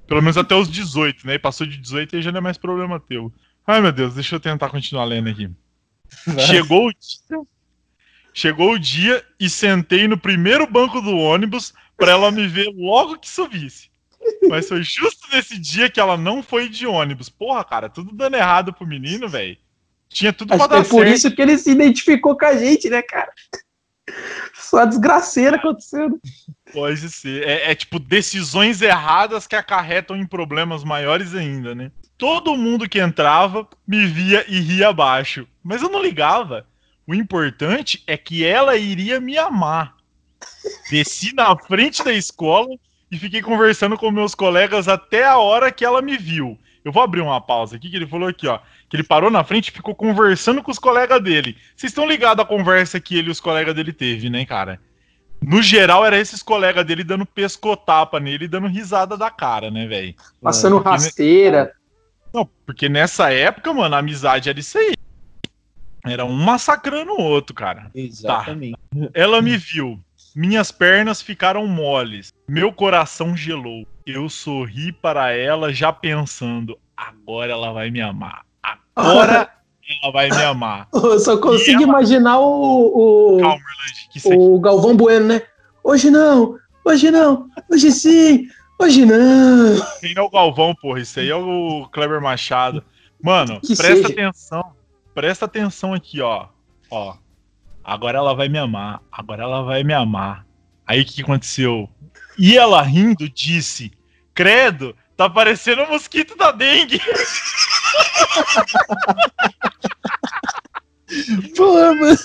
Pelo 0.09 0.21
menos 0.21 0.37
até 0.37 0.55
os 0.55 0.67
18, 0.67 1.27
né? 1.27 1.35
E 1.35 1.39
passou 1.39 1.67
de 1.67 1.77
18 1.77 2.15
aí 2.15 2.21
já 2.23 2.31
não 2.31 2.39
é 2.39 2.41
mais 2.41 2.57
problema 2.57 2.99
teu. 2.99 3.31
Ai 3.65 3.79
meu 3.79 3.91
Deus, 3.91 4.15
deixa 4.15 4.35
eu 4.35 4.39
tentar 4.39 4.69
continuar 4.69 5.05
lendo 5.05 5.29
aqui. 5.29 5.47
Chegou 6.47 6.87
o 6.87 6.91
dia. 6.91 7.39
Chegou 8.33 8.71
o 8.73 8.79
dia 8.79 9.23
e 9.39 9.47
sentei 9.47 10.07
no 10.07 10.17
primeiro 10.17 10.65
banco 10.65 10.99
do 10.99 11.15
ônibus 11.15 11.73
pra 11.95 12.11
ela 12.11 12.31
me 12.31 12.47
ver 12.47 12.73
logo 12.75 13.19
que 13.19 13.29
subisse. 13.29 13.89
Mas 14.49 14.67
foi 14.67 14.81
justo 14.81 15.27
nesse 15.31 15.59
dia 15.59 15.89
que 15.89 15.99
ela 15.99 16.17
não 16.17 16.41
foi 16.41 16.67
de 16.67 16.87
ônibus. 16.87 17.29
Porra, 17.29 17.63
cara, 17.63 17.87
tudo 17.87 18.11
dando 18.11 18.35
errado 18.35 18.73
pro 18.73 18.87
menino, 18.87 19.29
velho. 19.29 19.57
Tinha 20.09 20.33
tudo 20.33 20.53
Acho 20.55 20.67
pra 20.67 20.77
é 20.77 20.81
dar 20.81 20.89
por 20.89 21.03
certo. 21.03 21.15
isso 21.15 21.35
que 21.35 21.41
ele 21.41 21.55
se 21.57 21.69
identificou 21.69 22.35
com 22.35 22.45
a 22.45 22.55
gente, 22.55 22.89
né, 22.89 23.03
cara? 23.03 23.31
Só 24.53 24.85
desgraceira 24.85 25.55
acontecendo. 25.55 26.19
Pode 26.71 27.09
ser. 27.09 27.47
É, 27.47 27.71
é 27.71 27.75
tipo 27.75 27.99
decisões 27.99 28.81
erradas 28.81 29.47
que 29.47 29.55
acarretam 29.55 30.15
em 30.15 30.25
problemas 30.25 30.83
maiores 30.83 31.33
ainda, 31.33 31.73
né? 31.73 31.91
Todo 32.17 32.57
mundo 32.57 32.87
que 32.87 32.99
entrava 32.99 33.67
me 33.87 34.05
via 34.05 34.45
e 34.47 34.59
ria 34.59 34.89
abaixo. 34.89 35.47
Mas 35.63 35.81
eu 35.81 35.89
não 35.89 36.01
ligava. 36.01 36.67
O 37.07 37.15
importante 37.15 38.03
é 38.05 38.15
que 38.17 38.45
ela 38.45 38.75
iria 38.75 39.19
me 39.19 39.37
amar. 39.37 39.95
Desci 40.91 41.33
na 41.33 41.57
frente 41.57 42.03
da 42.03 42.13
escola 42.13 42.69
e 43.11 43.17
fiquei 43.17 43.41
conversando 43.41 43.97
com 43.97 44.11
meus 44.11 44.35
colegas 44.35 44.87
até 44.87 45.25
a 45.25 45.37
hora 45.37 45.71
que 45.71 45.83
ela 45.83 46.01
me 46.01 46.17
viu. 46.17 46.57
Eu 46.89 46.93
vou 46.93 47.03
abrir 47.03 47.21
uma 47.21 47.39
pausa 47.39 47.75
aqui, 47.75 47.87
que 47.87 47.95
ele 47.95 48.07
falou 48.07 48.27
aqui, 48.27 48.47
ó. 48.47 48.59
Que 48.89 48.95
ele 48.95 49.03
parou 49.03 49.29
na 49.29 49.43
frente 49.43 49.67
e 49.67 49.71
ficou 49.71 49.93
conversando 49.93 50.63
com 50.63 50.71
os 50.71 50.79
colegas 50.79 51.21
dele. 51.21 51.55
Vocês 51.75 51.91
estão 51.91 52.07
ligados 52.07 52.43
à 52.43 52.47
conversa 52.47 52.99
que 52.99 53.15
ele 53.15 53.27
e 53.27 53.31
os 53.31 53.39
colegas 53.39 53.75
dele 53.75 53.93
teve, 53.93 54.27
né, 54.27 54.43
cara? 54.43 54.81
No 55.39 55.61
geral, 55.61 56.03
era 56.03 56.17
esses 56.17 56.41
colegas 56.41 56.83
dele 56.83 57.03
dando 57.03 57.27
pescotapa 57.27 58.19
nele 58.19 58.45
e 58.45 58.47
dando 58.47 58.67
risada 58.67 59.15
da 59.15 59.29
cara, 59.29 59.69
né, 59.69 59.85
velho? 59.85 60.15
Passando 60.41 60.77
Porque- 60.77 60.89
rasteira. 60.89 61.73
Não, 62.33 62.49
porque 62.65 62.89
nessa 62.89 63.31
época, 63.31 63.71
mano, 63.71 63.93
a 63.93 63.99
amizade 63.99 64.49
era 64.49 64.59
isso 64.59 64.77
aí. 64.79 64.93
Era 66.03 66.25
um 66.25 66.33
massacrando 66.33 67.11
o 67.11 67.21
outro, 67.21 67.55
cara. 67.55 67.91
Exatamente. 67.93 68.79
Ela 69.13 69.43
me 69.43 69.55
viu. 69.57 69.99
Minhas 70.35 70.71
pernas 70.71 71.21
ficaram 71.21 71.65
moles. 71.67 72.31
Meu 72.47 72.71
coração 72.71 73.35
gelou. 73.35 73.85
Eu 74.05 74.29
sorri 74.29 74.91
para 74.91 75.31
ela, 75.31 75.71
já 75.73 75.91
pensando: 75.93 76.77
agora 76.95 77.51
ela 77.51 77.71
vai 77.71 77.89
me 77.91 78.01
amar. 78.01 78.43
Agora 78.95 79.49
ela 80.03 80.11
vai 80.13 80.29
me 80.29 80.43
amar. 80.43 80.87
Eu 80.93 81.19
só 81.19 81.37
consigo 81.37 81.81
ela- 81.83 81.89
imaginar 81.91 82.39
o, 82.39 83.37
o, 83.37 83.39
Calma, 83.39 83.63
o 84.37 84.59
Galvão 84.59 84.95
Bueno, 84.95 85.27
né? 85.27 85.41
Hoje 85.83 86.09
não, 86.11 86.57
hoje 86.85 87.09
não, 87.09 87.47
hoje 87.71 87.91
sim, 87.91 88.47
hoje 88.79 89.05
não. 89.05 89.79
Quem 89.99 90.13
é 90.15 90.21
o 90.21 90.29
Galvão, 90.29 90.75
porra? 90.75 90.99
Isso 90.99 91.19
aí 91.19 91.29
é 91.29 91.35
o 91.35 91.87
Kleber 91.91 92.21
Machado. 92.21 92.83
Mano, 93.23 93.59
Que 93.61 93.75
presta 93.75 93.95
seja. 93.95 94.07
atenção. 94.09 94.73
Presta 95.13 95.45
atenção 95.45 95.93
aqui, 95.93 96.21
ó. 96.21 96.47
Ó. 96.91 97.15
Agora 97.89 98.19
ela 98.19 98.35
vai 98.35 98.47
me 98.47 98.59
amar. 98.59 99.01
Agora 99.11 99.41
ela 99.41 99.63
vai 99.63 99.83
me 99.83 99.95
amar. 99.95 100.45
Aí 100.85 101.01
o 101.01 101.05
que 101.05 101.23
aconteceu? 101.23 101.89
E 102.37 102.55
ela 102.55 102.83
rindo 102.83 103.27
disse: 103.27 103.91
Credo, 104.31 104.95
tá 105.17 105.27
parecendo 105.27 105.81
um 105.81 105.89
mosquito 105.89 106.35
da 106.35 106.51
dengue. 106.51 107.01
Pô, 111.57 111.73
mano. 111.73 112.15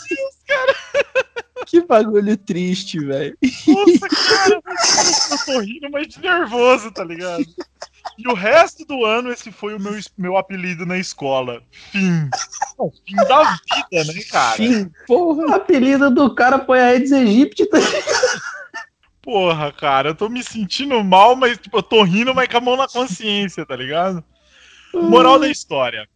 Que 1.65 1.81
bagulho 1.81 2.37
triste, 2.37 2.99
velho. 2.99 3.35
Nossa, 3.67 4.07
cara, 4.07 4.61
eu 5.31 5.39
tô 5.47 5.61
rindo, 5.61 5.91
mas 5.91 6.09
de 6.09 6.21
nervoso, 6.21 6.91
tá 6.91 7.03
ligado? 7.03 7.43
E 8.19 8.29
o 8.29 8.35
resto 8.35 8.85
do 8.85 9.05
ano, 9.05 9.31
esse 9.31 9.51
foi 9.51 9.75
o 9.75 9.81
meu, 9.81 9.99
meu 10.17 10.37
apelido 10.37 10.87
na 10.87 10.99
escola. 10.99 11.63
Fim. 11.91 12.29
Não, 12.79 12.93
fim 13.07 13.17
da 13.17 13.43
vida, 13.43 14.13
né, 14.13 14.23
cara? 14.31 14.57
Fim, 14.57 14.91
porra. 15.07 15.47
O 15.47 15.55
apelido 15.55 16.11
do 16.11 16.35
cara 16.35 16.65
foi 16.65 16.81
Aedes 16.81 17.13
aegypti. 17.13 17.67
tá? 17.67 17.79
Porra, 19.23 19.73
cara, 19.73 20.11
eu 20.11 20.15
tô 20.15 20.29
me 20.29 20.43
sentindo 20.45 21.03
mal, 21.03 21.35
mas 21.35 21.57
tipo, 21.57 21.79
eu 21.79 21.83
tô 21.83 22.03
rindo, 22.03 22.35
mas 22.35 22.47
com 22.47 22.59
a 22.59 22.61
mão 22.61 22.77
na 22.77 22.87
consciência, 22.87 23.65
tá 23.65 23.75
ligado? 23.75 24.23
Moral 24.93 25.39
da 25.39 25.49
história. 25.49 26.07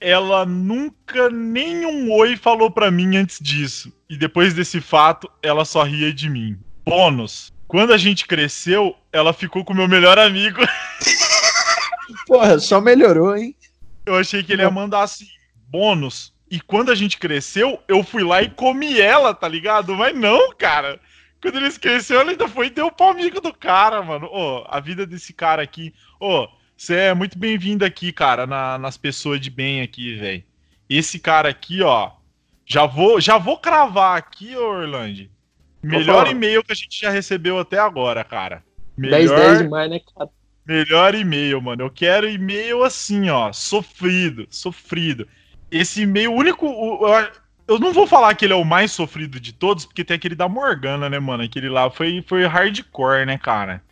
Ela 0.00 0.44
nunca 0.46 1.30
nem 1.30 1.86
um 1.86 2.10
oi 2.12 2.36
falou 2.36 2.70
pra 2.70 2.90
mim 2.90 3.16
antes 3.16 3.38
disso. 3.40 3.92
E 4.08 4.16
depois 4.16 4.54
desse 4.54 4.80
fato, 4.80 5.30
ela 5.42 5.64
só 5.64 5.82
ria 5.82 6.12
de 6.12 6.28
mim. 6.28 6.58
Bônus. 6.84 7.52
Quando 7.68 7.92
a 7.92 7.96
gente 7.96 8.26
cresceu, 8.26 8.96
ela 9.12 9.32
ficou 9.32 9.64
com 9.64 9.72
o 9.72 9.76
meu 9.76 9.88
melhor 9.88 10.18
amigo. 10.18 10.60
Porra, 12.26 12.58
só 12.58 12.80
melhorou, 12.80 13.36
hein? 13.36 13.54
Eu 14.04 14.14
achei 14.16 14.42
que 14.42 14.52
ele 14.52 14.62
ia 14.62 14.70
mandar 14.70 15.02
assim, 15.02 15.26
bônus. 15.68 16.32
E 16.48 16.60
quando 16.60 16.92
a 16.92 16.94
gente 16.94 17.18
cresceu, 17.18 17.80
eu 17.88 18.04
fui 18.04 18.22
lá 18.22 18.40
e 18.40 18.48
comi 18.50 19.00
ela, 19.00 19.34
tá 19.34 19.48
ligado? 19.48 19.94
Mas 19.96 20.16
não, 20.16 20.54
cara. 20.54 21.00
Quando 21.42 21.56
eles 21.56 21.76
cresceram, 21.76 22.20
ela 22.22 22.30
ainda 22.30 22.48
foi 22.48 22.66
e 22.68 22.70
deu 22.70 22.90
pro 22.90 23.08
amigo 23.08 23.40
do 23.40 23.52
cara, 23.52 24.00
mano. 24.02 24.26
Ô, 24.30 24.64
a 24.68 24.78
vida 24.78 25.04
desse 25.04 25.32
cara 25.32 25.62
aqui. 25.62 25.92
Ô, 26.20 26.46
você 26.76 26.94
é 26.94 27.14
muito 27.14 27.36
bem-vindo 27.36 27.84
aqui, 27.84 28.12
cara, 28.12 28.46
na- 28.46 28.78
nas 28.78 28.96
pessoas 28.96 29.40
de 29.40 29.50
bem 29.50 29.82
aqui, 29.82 30.14
velho. 30.16 30.44
Esse 30.88 31.18
cara 31.18 31.48
aqui, 31.48 31.82
ó. 31.82 32.12
Já 32.64 32.86
vou, 32.86 33.20
já 33.20 33.38
vou 33.38 33.58
cravar 33.58 34.16
aqui, 34.16 34.56
ô 34.56 34.68
Orlando. 34.68 35.28
Melhor 35.86 36.28
e-mail 36.28 36.62
que 36.64 36.72
a 36.72 36.76
gente 36.76 37.00
já 37.00 37.10
recebeu 37.10 37.58
até 37.58 37.78
agora, 37.78 38.24
cara. 38.24 38.62
10, 38.98 39.30
10 39.30 39.58
demais, 39.62 39.90
né, 39.90 40.00
cara? 40.16 40.30
Melhor 40.66 41.14
e-mail, 41.14 41.60
mano. 41.62 41.82
Eu 41.84 41.90
quero 41.90 42.28
e-mail 42.28 42.82
assim, 42.82 43.28
ó. 43.30 43.52
Sofrido, 43.52 44.46
sofrido. 44.50 45.28
Esse 45.70 46.02
e-mail, 46.02 46.32
o 46.32 46.36
único. 46.36 46.66
eu, 47.68 47.78
não 47.78 47.92
vou 47.92 48.06
falar 48.06 48.34
que 48.34 48.44
ele 48.44 48.52
é 48.52 48.56
o 48.56 48.64
mais 48.64 48.90
sofrido 48.90 49.38
de 49.38 49.52
todos, 49.52 49.84
porque 49.86 50.04
tem 50.04 50.16
aquele 50.16 50.34
da 50.34 50.48
Morgana, 50.48 51.08
né, 51.08 51.18
mano? 51.18 51.42
Aquele 51.44 51.68
lá 51.68 51.88
foi, 51.90 52.24
foi 52.26 52.44
hardcore, 52.46 53.26
né, 53.26 53.38
cara? 53.38 53.82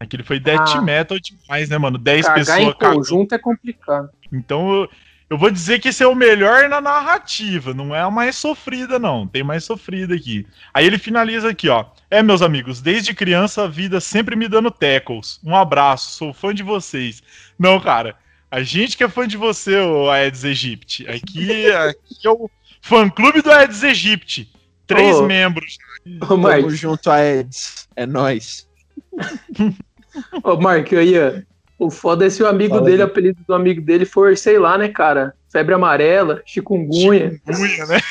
Aquele 0.00 0.22
foi 0.22 0.38
death 0.38 0.76
Ah. 0.76 0.80
metal 0.80 1.18
demais, 1.18 1.68
né, 1.68 1.76
mano? 1.76 1.98
10 1.98 2.24
Cagar 2.26 2.38
em 2.40 2.44
pessoas 2.44 2.74
cagando. 2.76 2.96
conjunto 2.96 3.34
é 3.34 3.38
complicado. 3.38 4.08
Então 4.32 4.72
eu, 4.82 4.90
eu 5.30 5.36
vou 5.36 5.50
dizer 5.50 5.78
que 5.78 5.88
esse 5.88 6.02
é 6.02 6.06
o 6.06 6.14
melhor 6.14 6.68
na 6.68 6.80
narrativa, 6.80 7.74
não 7.74 7.94
é 7.94 8.00
a 8.00 8.10
mais 8.10 8.36
sofrida, 8.36 8.98
não. 8.98 9.26
Tem 9.26 9.42
mais 9.42 9.64
sofrida 9.64 10.14
aqui. 10.14 10.46
Aí 10.72 10.86
ele 10.86 10.98
finaliza 10.98 11.50
aqui, 11.50 11.68
ó. 11.68 11.84
É, 12.10 12.22
meus 12.22 12.40
amigos, 12.40 12.80
desde 12.80 13.14
criança 13.14 13.64
a 13.64 13.68
vida 13.68 14.00
sempre 14.00 14.34
me 14.34 14.48
dando 14.48 14.70
tackles. 14.70 15.38
Um 15.44 15.54
abraço, 15.54 16.16
sou 16.16 16.32
fã 16.32 16.54
de 16.54 16.62
vocês. 16.62 17.22
Não, 17.58 17.78
cara, 17.78 18.16
a 18.50 18.62
gente 18.62 18.96
que 18.96 19.04
é 19.04 19.08
fã 19.08 19.28
de 19.28 19.36
você, 19.36 19.76
o 19.76 20.10
Aedes 20.10 20.44
aegypti. 20.44 21.06
Aqui, 21.06 21.66
aqui 21.72 22.26
é 22.26 22.30
o 22.30 22.50
fã-clube 22.80 23.42
do 23.42 23.50
Aedes 23.50 23.84
aegypti. 23.84 24.50
Três 24.86 25.16
Ô. 25.16 25.26
membros. 25.26 25.76
Ô, 26.22 26.26
Tamo 26.26 26.42
Mark, 26.44 26.70
junto 26.70 27.10
a 27.10 27.20
Eds. 27.22 27.86
É 27.94 28.06
nóis. 28.06 28.66
ô, 30.42 30.56
Mark, 30.56 30.90
aí, 30.94 31.14
ó. 31.18 31.42
O 31.78 31.90
foda 31.90 32.26
é 32.26 32.30
se 32.30 32.42
o 32.42 32.46
amigo 32.46 32.74
Fala 32.74 32.86
dele, 32.86 33.02
o 33.02 33.06
apelido 33.06 33.40
do 33.46 33.54
amigo 33.54 33.80
dele 33.80 34.04
for, 34.04 34.36
sei 34.36 34.58
lá, 34.58 34.76
né, 34.76 34.88
cara? 34.88 35.34
Febre 35.50 35.74
amarela, 35.74 36.42
chikungunya. 36.44 37.40
Chikungunya, 37.46 37.86
né? 37.86 38.00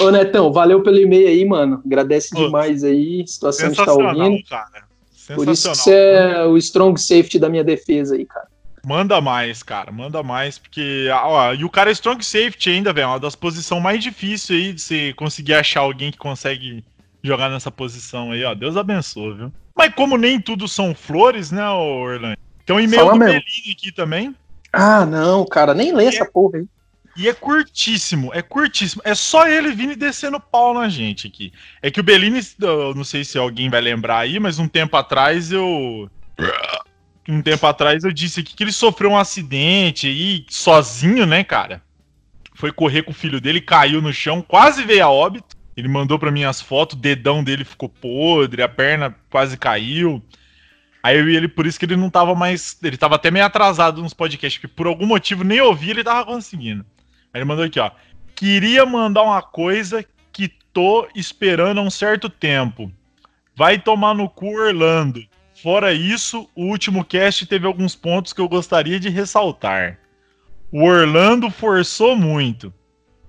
Ô, 0.00 0.10
Netão, 0.10 0.50
valeu 0.50 0.82
pelo 0.82 0.98
e-mail 0.98 1.28
aí, 1.28 1.44
mano. 1.44 1.82
Agradece 1.84 2.34
Ô, 2.34 2.46
demais 2.46 2.82
aí. 2.82 3.22
Situação 3.26 3.66
de 3.66 3.72
estar 3.72 3.84
Sensacional, 3.84 4.30
ouvindo. 4.30 4.48
cara. 4.48 4.84
Por 5.34 5.48
isso 5.48 5.70
que 5.70 5.76
você 5.76 5.94
é 5.94 6.44
o 6.44 6.56
strong 6.56 7.00
safety 7.00 7.38
da 7.38 7.48
minha 7.48 7.64
defesa 7.64 8.14
aí, 8.14 8.24
cara. 8.24 8.46
Manda 8.84 9.20
mais, 9.20 9.62
cara, 9.62 9.90
manda 9.90 10.22
mais, 10.22 10.58
porque. 10.58 11.08
Ó, 11.10 11.54
e 11.54 11.64
o 11.64 11.70
cara 11.70 11.90
é 11.90 11.92
strong 11.92 12.22
safety 12.24 12.70
ainda, 12.70 12.92
velho. 12.92 13.08
Uma 13.08 13.20
das 13.20 13.34
posições 13.34 13.82
mais 13.82 14.02
difíceis 14.02 14.50
aí 14.50 14.72
de 14.74 14.82
você 14.82 15.12
conseguir 15.14 15.54
achar 15.54 15.80
alguém 15.80 16.10
que 16.10 16.18
consegue 16.18 16.84
jogar 17.22 17.48
nessa 17.48 17.70
posição 17.70 18.32
aí, 18.32 18.44
ó. 18.44 18.54
Deus 18.54 18.76
abençoe, 18.76 19.34
viu? 19.34 19.52
Mas 19.76 19.94
como 19.94 20.16
nem 20.16 20.40
tudo 20.40 20.68
são 20.68 20.94
flores, 20.94 21.50
né, 21.50 21.68
Orlando? 21.68 22.38
Tem 22.64 22.76
um 22.76 22.80
e-mail 22.80 23.06
Fala 23.06 23.12
do. 23.12 23.18
Belini 23.18 23.72
aqui 23.72 23.92
também. 23.92 24.34
Ah, 24.72 25.04
não, 25.04 25.44
cara, 25.44 25.74
nem 25.74 25.92
lê 25.92 26.06
essa 26.06 26.24
porra 26.24 26.58
aí. 26.58 26.66
E 27.16 27.28
é 27.28 27.32
curtíssimo, 27.32 28.32
é 28.34 28.42
curtíssimo. 28.42 29.00
É 29.04 29.14
só 29.14 29.46
ele 29.46 29.72
vindo 29.72 29.92
e 29.92 29.96
descendo 29.96 30.40
pau 30.40 30.74
na 30.74 30.88
gente 30.88 31.28
aqui. 31.28 31.52
É 31.80 31.90
que 31.90 32.00
o 32.00 32.02
Bellini, 32.02 32.40
eu 32.60 32.94
não 32.94 33.04
sei 33.04 33.24
se 33.24 33.38
alguém 33.38 33.70
vai 33.70 33.80
lembrar 33.80 34.18
aí, 34.18 34.40
mas 34.40 34.58
um 34.58 34.66
tempo 34.66 34.96
atrás 34.96 35.52
eu. 35.52 36.10
Um 37.28 37.40
tempo 37.40 37.66
atrás 37.66 38.02
eu 38.02 38.12
disse 38.12 38.40
aqui 38.40 38.54
que 38.54 38.64
ele 38.64 38.72
sofreu 38.72 39.10
um 39.10 39.18
acidente 39.18 40.08
aí, 40.08 40.44
sozinho, 40.48 41.24
né, 41.24 41.44
cara? 41.44 41.80
Foi 42.54 42.72
correr 42.72 43.02
com 43.02 43.12
o 43.12 43.14
filho 43.14 43.40
dele, 43.40 43.60
caiu 43.60 44.02
no 44.02 44.12
chão, 44.12 44.42
quase 44.42 44.82
veio 44.82 45.04
a 45.04 45.10
óbito. 45.10 45.53
Ele 45.76 45.88
mandou 45.88 46.18
pra 46.18 46.30
mim 46.30 46.44
as 46.44 46.60
fotos, 46.60 46.96
o 46.96 47.00
dedão 47.00 47.42
dele 47.42 47.64
ficou 47.64 47.88
podre, 47.88 48.62
a 48.62 48.68
perna 48.68 49.14
quase 49.28 49.56
caiu. 49.56 50.22
Aí 51.02 51.18
eu 51.18 51.28
e 51.28 51.36
ele, 51.36 51.48
por 51.48 51.66
isso 51.66 51.78
que 51.78 51.84
ele 51.84 51.96
não 51.96 52.08
tava 52.08 52.34
mais. 52.34 52.78
Ele 52.82 52.96
tava 52.96 53.16
até 53.16 53.30
meio 53.30 53.44
atrasado 53.44 54.02
nos 54.02 54.14
podcasts, 54.14 54.60
porque 54.60 54.74
por 54.74 54.86
algum 54.86 55.06
motivo 55.06 55.44
nem 55.44 55.60
ouvir 55.60 55.90
ele 55.90 56.04
tava 56.04 56.24
conseguindo. 56.24 56.84
Aí 57.32 57.40
ele 57.40 57.44
mandou 57.44 57.64
aqui, 57.64 57.78
ó. 57.78 57.90
Queria 58.34 58.86
mandar 58.86 59.22
uma 59.22 59.42
coisa 59.42 60.04
que 60.32 60.48
tô 60.72 61.06
esperando 61.14 61.78
há 61.78 61.82
um 61.82 61.90
certo 61.90 62.28
tempo. 62.28 62.90
Vai 63.54 63.78
tomar 63.78 64.14
no 64.14 64.28
cu 64.28 64.58
Orlando. 64.58 65.22
Fora 65.62 65.92
isso, 65.92 66.48
o 66.54 66.64
último 66.64 67.04
cast 67.04 67.46
teve 67.46 67.66
alguns 67.66 67.94
pontos 67.94 68.32
que 68.32 68.40
eu 68.40 68.48
gostaria 68.48 68.98
de 68.98 69.08
ressaltar. 69.08 69.98
O 70.72 70.84
Orlando 70.84 71.50
forçou 71.50 72.16
muito. 72.16 72.72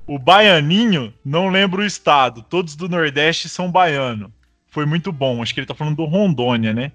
O 0.08 0.20
Baianinho, 0.20 1.12
não 1.26 1.50
lembro 1.50 1.82
o 1.82 1.86
estado, 1.86 2.44
todos 2.44 2.76
do 2.76 2.88
Nordeste 2.88 3.50
são 3.50 3.72
baiano. 3.72 4.32
Foi 4.68 4.86
muito 4.86 5.12
bom, 5.12 5.41
acho 5.41 5.54
que 5.54 5.60
ele 5.60 5.68
tá 5.68 5.74
falando 5.74 5.96
do 5.96 6.06
Rondônia, 6.06 6.74
né? 6.74 6.91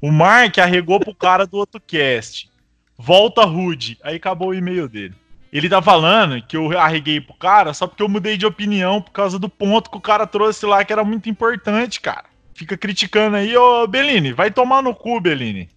O 0.00 0.12
Mark 0.12 0.56
arregou 0.58 1.00
pro 1.00 1.14
cara 1.14 1.44
do 1.44 1.56
outro 1.56 1.80
cast. 1.80 2.48
Volta 2.96 3.44
Rude. 3.44 3.98
Aí 4.02 4.16
acabou 4.16 4.48
o 4.48 4.54
e-mail 4.54 4.88
dele. 4.88 5.14
Ele 5.52 5.68
tá 5.68 5.82
falando 5.82 6.40
que 6.40 6.56
eu 6.56 6.78
arreguei 6.78 7.20
pro 7.20 7.34
cara 7.34 7.74
só 7.74 7.86
porque 7.86 8.02
eu 8.02 8.08
mudei 8.08 8.36
de 8.36 8.46
opinião 8.46 9.02
por 9.02 9.10
causa 9.10 9.38
do 9.38 9.48
ponto 9.48 9.90
que 9.90 9.96
o 9.96 10.00
cara 10.00 10.26
trouxe 10.26 10.64
lá 10.64 10.84
que 10.84 10.92
era 10.92 11.02
muito 11.02 11.28
importante, 11.28 12.00
cara. 12.00 12.26
Fica 12.54 12.76
criticando 12.76 13.36
aí, 13.36 13.56
ô 13.56 13.86
Bellini, 13.86 14.32
vai 14.32 14.50
tomar 14.50 14.82
no 14.82 14.94
cu, 14.94 15.20
Bellini. 15.20 15.68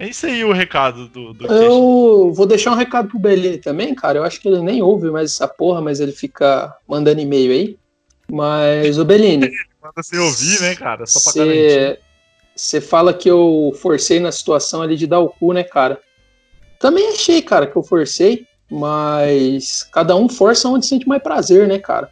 É 0.00 0.08
isso 0.08 0.24
aí 0.24 0.42
o 0.42 0.50
recado 0.50 1.08
do, 1.08 1.34
do. 1.34 1.46
Eu 1.46 2.32
vou 2.32 2.46
deixar 2.46 2.72
um 2.72 2.74
recado 2.74 3.08
pro 3.08 3.18
Bellini 3.18 3.58
também, 3.58 3.94
cara. 3.94 4.18
Eu 4.18 4.24
acho 4.24 4.40
que 4.40 4.48
ele 4.48 4.62
nem 4.62 4.82
ouve 4.82 5.10
mais 5.10 5.32
essa 5.32 5.46
porra, 5.46 5.82
mas 5.82 6.00
ele 6.00 6.12
fica 6.12 6.74
mandando 6.88 7.20
e-mail 7.20 7.52
aí. 7.52 7.78
Mas, 8.26 8.98
o 8.98 9.04
Bellini, 9.04 9.50
Manda 9.82 10.02
você 10.02 10.18
ouvir, 10.18 10.60
né, 10.60 10.74
cara? 10.74 11.06
Só 11.06 11.32
pra 11.32 11.44
garantir. 11.44 12.00
Você 12.54 12.80
fala 12.80 13.14
que 13.14 13.30
eu 13.30 13.72
forcei 13.80 14.20
na 14.20 14.30
situação 14.30 14.82
ali 14.82 14.96
de 14.96 15.06
dar 15.06 15.20
o 15.20 15.28
cu, 15.30 15.52
né, 15.52 15.64
cara? 15.64 16.00
Também 16.78 17.08
achei, 17.08 17.40
cara, 17.40 17.66
que 17.66 17.76
eu 17.76 17.82
forcei, 17.82 18.46
mas 18.70 19.82
cada 19.92 20.16
um 20.16 20.28
força 20.28 20.68
onde 20.68 20.86
sente 20.86 21.06
mais 21.08 21.22
prazer, 21.22 21.68
né, 21.68 21.78
cara? 21.78 22.10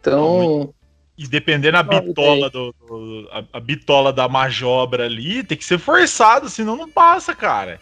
Então. 0.00 0.72
E 1.16 1.28
dependendo 1.28 1.82
da 1.84 2.00
bitola 2.00 2.50
do, 2.50 2.74
do 2.86 3.28
a, 3.30 3.44
a, 3.52 3.60
bitola 3.60 4.12
da 4.12 4.28
majobra 4.28 5.04
ali, 5.04 5.44
tem 5.44 5.56
que 5.56 5.64
ser 5.64 5.78
forçado, 5.78 6.48
senão 6.48 6.76
não 6.76 6.90
passa, 6.90 7.34
cara. 7.34 7.80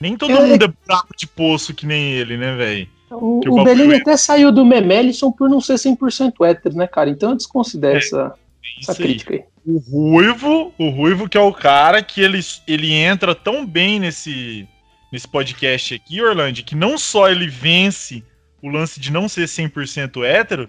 Nem 0.00 0.16
todo 0.16 0.32
é, 0.32 0.40
mundo 0.40 0.64
é 0.64 0.68
buraco 0.68 1.14
de 1.16 1.28
poço 1.28 1.72
que 1.72 1.86
nem 1.86 2.12
ele, 2.12 2.36
né, 2.36 2.56
velho? 2.56 2.88
O, 3.10 3.40
o, 3.46 3.60
o 3.60 3.64
Bellini 3.64 3.96
até 3.96 4.16
saiu 4.16 4.50
do 4.50 4.64
Memelison 4.64 5.30
por 5.30 5.48
não 5.48 5.60
ser 5.60 5.74
100% 5.74 6.32
hétero, 6.44 6.74
né, 6.74 6.86
cara? 6.86 7.10
Então 7.10 7.30
eu 7.30 7.36
desconsidero 7.36 7.94
é, 7.94 7.98
essa, 7.98 8.34
essa 8.80 8.94
crítica 8.94 9.34
aí. 9.34 9.44
O 9.64 9.78
Ruivo, 9.78 10.72
o 10.78 10.88
Ruivo 10.88 11.28
que 11.28 11.36
é 11.36 11.40
o 11.40 11.52
cara 11.52 12.02
que 12.02 12.20
ele, 12.20 12.40
ele 12.66 12.92
entra 12.92 13.34
tão 13.34 13.66
bem 13.66 14.00
nesse, 14.00 14.66
nesse 15.12 15.28
podcast 15.28 15.94
aqui, 15.94 16.22
Orlando, 16.22 16.62
que 16.62 16.74
não 16.74 16.96
só 16.96 17.28
ele 17.28 17.46
vence 17.46 18.24
o 18.62 18.68
lance 18.68 18.98
de 18.98 19.12
não 19.12 19.28
ser 19.28 19.44
100% 19.44 20.24
hétero, 20.24 20.68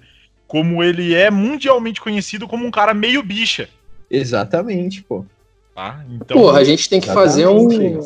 como 0.51 0.83
ele 0.83 1.13
é 1.13 1.31
mundialmente 1.31 2.01
conhecido 2.01 2.45
como 2.45 2.65
um 2.65 2.71
cara 2.71 2.93
meio 2.93 3.23
bicha. 3.23 3.69
Exatamente, 4.09 5.01
pô. 5.01 5.25
Tá? 5.73 6.03
Então, 6.11 6.35
Porra, 6.35 6.59
a 6.59 6.63
gente 6.65 6.89
tem 6.89 6.99
que 6.99 7.07
fazer 7.07 7.47
um, 7.47 8.01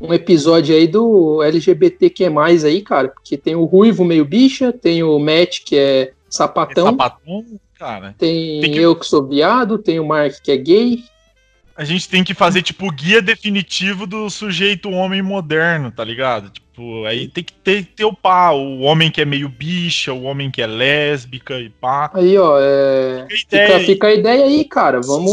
um 0.00 0.14
episódio 0.14 0.72
aí 0.72 0.86
do 0.86 1.42
LGBTQ+, 1.42 2.26
aí, 2.64 2.80
cara, 2.80 3.08
porque 3.08 3.36
tem 3.36 3.56
o 3.56 3.64
Ruivo 3.64 4.04
meio 4.04 4.24
bicha, 4.24 4.72
tem 4.72 5.02
o 5.02 5.18
Matt, 5.18 5.64
que 5.64 5.76
é 5.76 6.12
sapatão. 6.30 6.86
É 6.86 6.90
sapatão, 6.92 7.44
cara. 7.76 8.14
Tem, 8.16 8.60
tem 8.60 8.70
que... 8.70 8.78
eu 8.78 8.94
que 8.94 9.04
sou 9.04 9.26
viado, 9.26 9.76
tem 9.76 9.98
o 9.98 10.06
Mark, 10.06 10.34
que 10.44 10.52
é 10.52 10.56
gay. 10.56 11.02
A 11.76 11.82
gente 11.84 12.08
tem 12.08 12.22
que 12.22 12.34
fazer, 12.34 12.62
tipo, 12.62 12.86
o 12.86 12.92
guia 12.92 13.20
definitivo 13.20 14.06
do 14.06 14.30
sujeito 14.30 14.90
homem 14.90 15.20
moderno, 15.20 15.90
tá 15.90 16.04
ligado? 16.04 16.48
Tipo, 16.50 17.04
aí 17.04 17.26
tem 17.26 17.42
que 17.42 17.52
ter, 17.52 17.84
ter 17.84 18.04
o 18.04 18.12
pá, 18.12 18.50
o 18.50 18.80
homem 18.80 19.10
que 19.10 19.20
é 19.20 19.24
meio 19.24 19.48
bicha, 19.48 20.12
o 20.12 20.22
homem 20.22 20.52
que 20.52 20.62
é 20.62 20.66
lésbica 20.66 21.58
e 21.58 21.68
pá. 21.68 22.10
Aí, 22.14 22.38
ó, 22.38 22.58
é... 22.60 23.26
fica, 23.28 23.66
fica, 23.66 23.80
fica, 23.80 24.06
a 24.06 24.14
ideia 24.14 24.44
aí, 24.44 24.64
cara. 24.64 25.00
Vamos, 25.00 25.32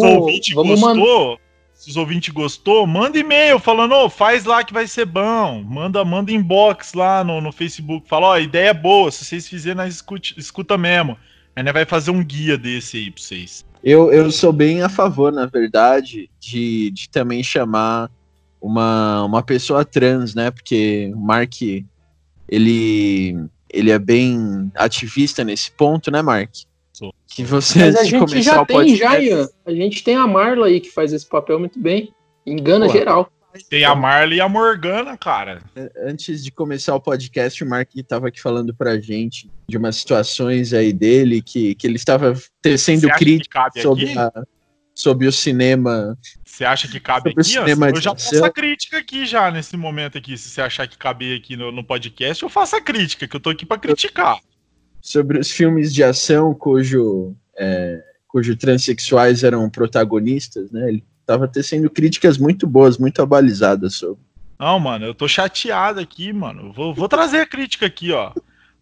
vamos 0.54 0.80
mandar. 0.80 1.38
Se 1.74 1.90
os 1.90 1.98
ouvintes 1.98 2.32
gostou, 2.32 2.86
manda 2.86 3.18
e-mail 3.18 3.58
falando, 3.58 3.96
oh, 3.96 4.08
faz 4.08 4.46
lá 4.46 4.64
que 4.64 4.72
vai 4.72 4.86
ser 4.86 5.06
bom. 5.06 5.64
Manda, 5.64 6.06
manda 6.06 6.32
inbox 6.32 6.94
lá 6.94 7.24
no, 7.24 7.42
no 7.42 7.52
Facebook. 7.52 8.08
Fala, 8.08 8.28
ó, 8.28 8.34
oh, 8.34 8.38
ideia 8.38 8.70
é 8.70 8.74
boa, 8.74 9.10
se 9.10 9.26
vocês 9.26 9.48
fizerem, 9.48 9.78
nós 9.78 9.96
escuta, 9.96 10.30
escuta 10.38 10.78
mesmo. 10.78 11.18
Aí 11.56 11.64
nós 11.64 11.74
vai 11.74 11.86
fazer 11.86 12.12
um 12.12 12.24
guia 12.24 12.56
desse 12.56 12.98
aí 12.98 13.10
pra 13.10 13.22
vocês. 13.22 13.66
Eu, 13.84 14.12
eu 14.12 14.32
sou 14.32 14.54
bem 14.54 14.82
a 14.82 14.90
favor, 14.90 15.32
na 15.32 15.46
verdade, 15.46 16.30
de, 16.40 16.92
de 16.92 17.10
também 17.10 17.44
chamar 17.44 18.12
uma, 18.62 19.24
uma 19.24 19.42
pessoa 19.42 19.84
trans, 19.84 20.36
né? 20.36 20.52
Porque 20.52 21.12
o 21.16 21.20
Mark, 21.20 21.62
ele, 22.48 23.36
ele 23.70 23.92
é 23.92 23.98
bem 23.98 24.72
ativista 24.76 25.44
nesse 25.44 25.72
ponto, 25.72 26.12
né, 26.12 26.22
Mark? 26.22 26.52
Que 27.34 27.44
você 27.44 27.80
Mas 27.80 27.96
a 27.96 28.04
gente 28.04 28.42
já 28.42 28.66
tem, 28.66 28.96
já, 28.96 29.18
Ian. 29.18 29.48
A 29.66 29.74
gente 29.74 30.04
tem 30.04 30.16
a 30.16 30.28
Marla 30.28 30.68
aí 30.68 30.82
que 30.82 30.92
faz 30.92 31.14
esse 31.14 31.26
papel 31.26 31.58
muito 31.58 31.80
bem. 31.80 32.14
Engana 32.46 32.88
Pô, 32.88 32.92
geral. 32.92 33.32
Tem 33.70 33.84
a 33.84 33.96
Marla 33.96 34.34
e 34.34 34.42
a 34.42 34.48
Morgana, 34.48 35.18
cara. 35.18 35.62
É, 35.76 35.92
antes 36.06 36.44
de 36.44 36.52
começar 36.52 36.96
o 36.96 37.02
podcast, 37.02 37.64
o 37.64 37.68
Mark 37.68 37.90
estava 37.96 38.28
aqui 38.28 38.42
falando 38.42 38.74
pra 38.74 39.00
gente 39.00 39.50
de 39.68 39.78
umas 39.78 39.98
situações 39.98 40.74
aí 40.74 40.94
dele 40.94 41.42
que, 41.42 41.76
que 41.76 41.86
ele 41.86 41.96
estava 41.96 42.34
tecendo 42.62 43.08
crítica 43.10 43.70
sobre, 43.82 44.18
a, 44.18 44.32
sobre 44.94 45.28
o 45.28 45.32
cinema. 45.32 46.18
Você 46.46 46.64
acha 46.64 46.88
que 46.88 47.00
cabe 47.00 47.32
aqui? 47.32 47.44
Cinema 47.44 47.90
eu 47.90 48.02
já 48.02 48.12
faço 48.12 48.46
a 48.46 48.50
crítica 48.50 48.98
aqui 48.98 49.26
já 49.26 49.52
nesse 49.52 49.76
momento 49.76 50.18
aqui. 50.18 50.38
Se 50.38 50.50
você 50.50 50.62
achar 50.62 50.88
que 50.88 50.98
cabe 50.98 51.36
aqui 51.36 51.56
no, 51.56 51.72
no 51.72 51.84
podcast, 51.84 52.44
eu 52.44 52.50
faço 52.50 52.76
a 52.76 52.82
crítica, 52.82 53.28
que 53.28 53.36
eu 53.36 53.40
tô 53.40 53.50
aqui 53.50 53.66
para 53.66 53.78
criticar 53.78 54.40
sobre 55.02 55.40
os 55.40 55.52
filmes 55.52 55.94
de 55.94 56.04
ação 56.04 56.54
cujo, 56.54 57.36
é, 57.58 58.02
cujo 58.28 58.56
transexuais 58.56 59.44
eram 59.44 59.70
protagonistas, 59.70 60.72
né? 60.72 60.88
Ele 60.88 61.04
estava 61.22 61.48
tecendo 61.48 61.90
críticas 61.90 62.38
muito 62.38 62.68
boas, 62.68 62.98
muito 62.98 63.22
abalizadas 63.22 63.96
sobre. 63.96 64.22
Não, 64.60 64.80
mano, 64.80 65.06
eu 65.06 65.16
tô 65.16 65.28
chateado 65.28 66.00
aqui, 66.00 66.32
mano. 66.32 66.72
Vou, 66.72 66.94
vou 66.94 67.08
trazer 67.08 67.40
a 67.40 67.48
crítica 67.48 67.86
aqui, 67.86 68.12
ó. 68.12 68.32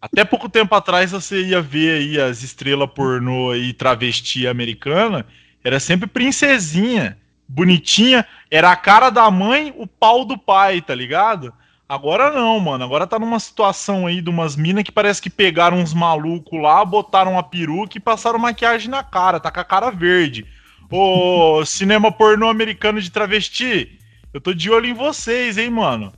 Até 0.02 0.26
pouco 0.26 0.50
tempo 0.50 0.74
atrás 0.76 1.12
você 1.12 1.42
ia 1.42 1.62
ver 1.62 2.00
aí 2.00 2.20
as 2.20 2.42
estrelas 2.42 2.90
pornô 2.90 3.52
aí 3.52 3.74
travesti 3.74 4.48
americana, 4.48 5.26
era 5.64 5.80
sempre 5.80 6.08
princesinha, 6.08 7.18
bonitinha, 7.48 8.26
era 8.50 8.72
a 8.72 8.76
cara 8.76 9.10
da 9.10 9.30
mãe, 9.30 9.74
o 9.78 9.86
pau 9.86 10.24
do 10.24 10.38
pai, 10.38 10.82
tá 10.82 10.96
ligado? 10.96 11.54
Agora 11.88 12.32
não, 12.32 12.60
mano. 12.60 12.84
Agora 12.84 13.08
tá 13.08 13.18
numa 13.18 13.40
situação 13.40 14.06
aí 14.06 14.22
de 14.22 14.30
umas 14.30 14.56
minas 14.56 14.84
que 14.84 14.92
parece 14.92 15.22
que 15.22 15.30
pegaram 15.30 15.78
uns 15.78 15.94
malucos 15.94 16.62
lá, 16.62 16.86
botaram 16.86 17.32
uma 17.32 17.44
peruca 17.44 17.98
e 17.98 18.02
passaram 18.02 18.38
maquiagem 18.38 18.90
na 18.90 19.04
cara, 19.04 19.40
tá 19.40 19.50
com 19.50 19.60
a 19.60 19.66
cara 19.66 19.90
verde. 19.90 20.46
Ô, 20.92 21.64
cinema 21.66 22.12
pornô 22.12 22.50
americano 22.50 23.00
de 23.00 23.12
travesti, 23.12 24.00
eu 24.34 24.42
tô 24.42 24.54
de 24.54 24.72
olho 24.72 24.88
em 24.88 24.94
vocês, 24.94 25.58
hein, 25.58 25.70
mano. 25.70 26.12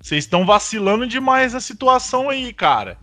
Vocês 0.00 0.24
estão 0.24 0.44
vacilando 0.44 1.06
demais 1.06 1.54
a 1.54 1.60
situação 1.60 2.28
aí, 2.28 2.52
cara. 2.52 2.98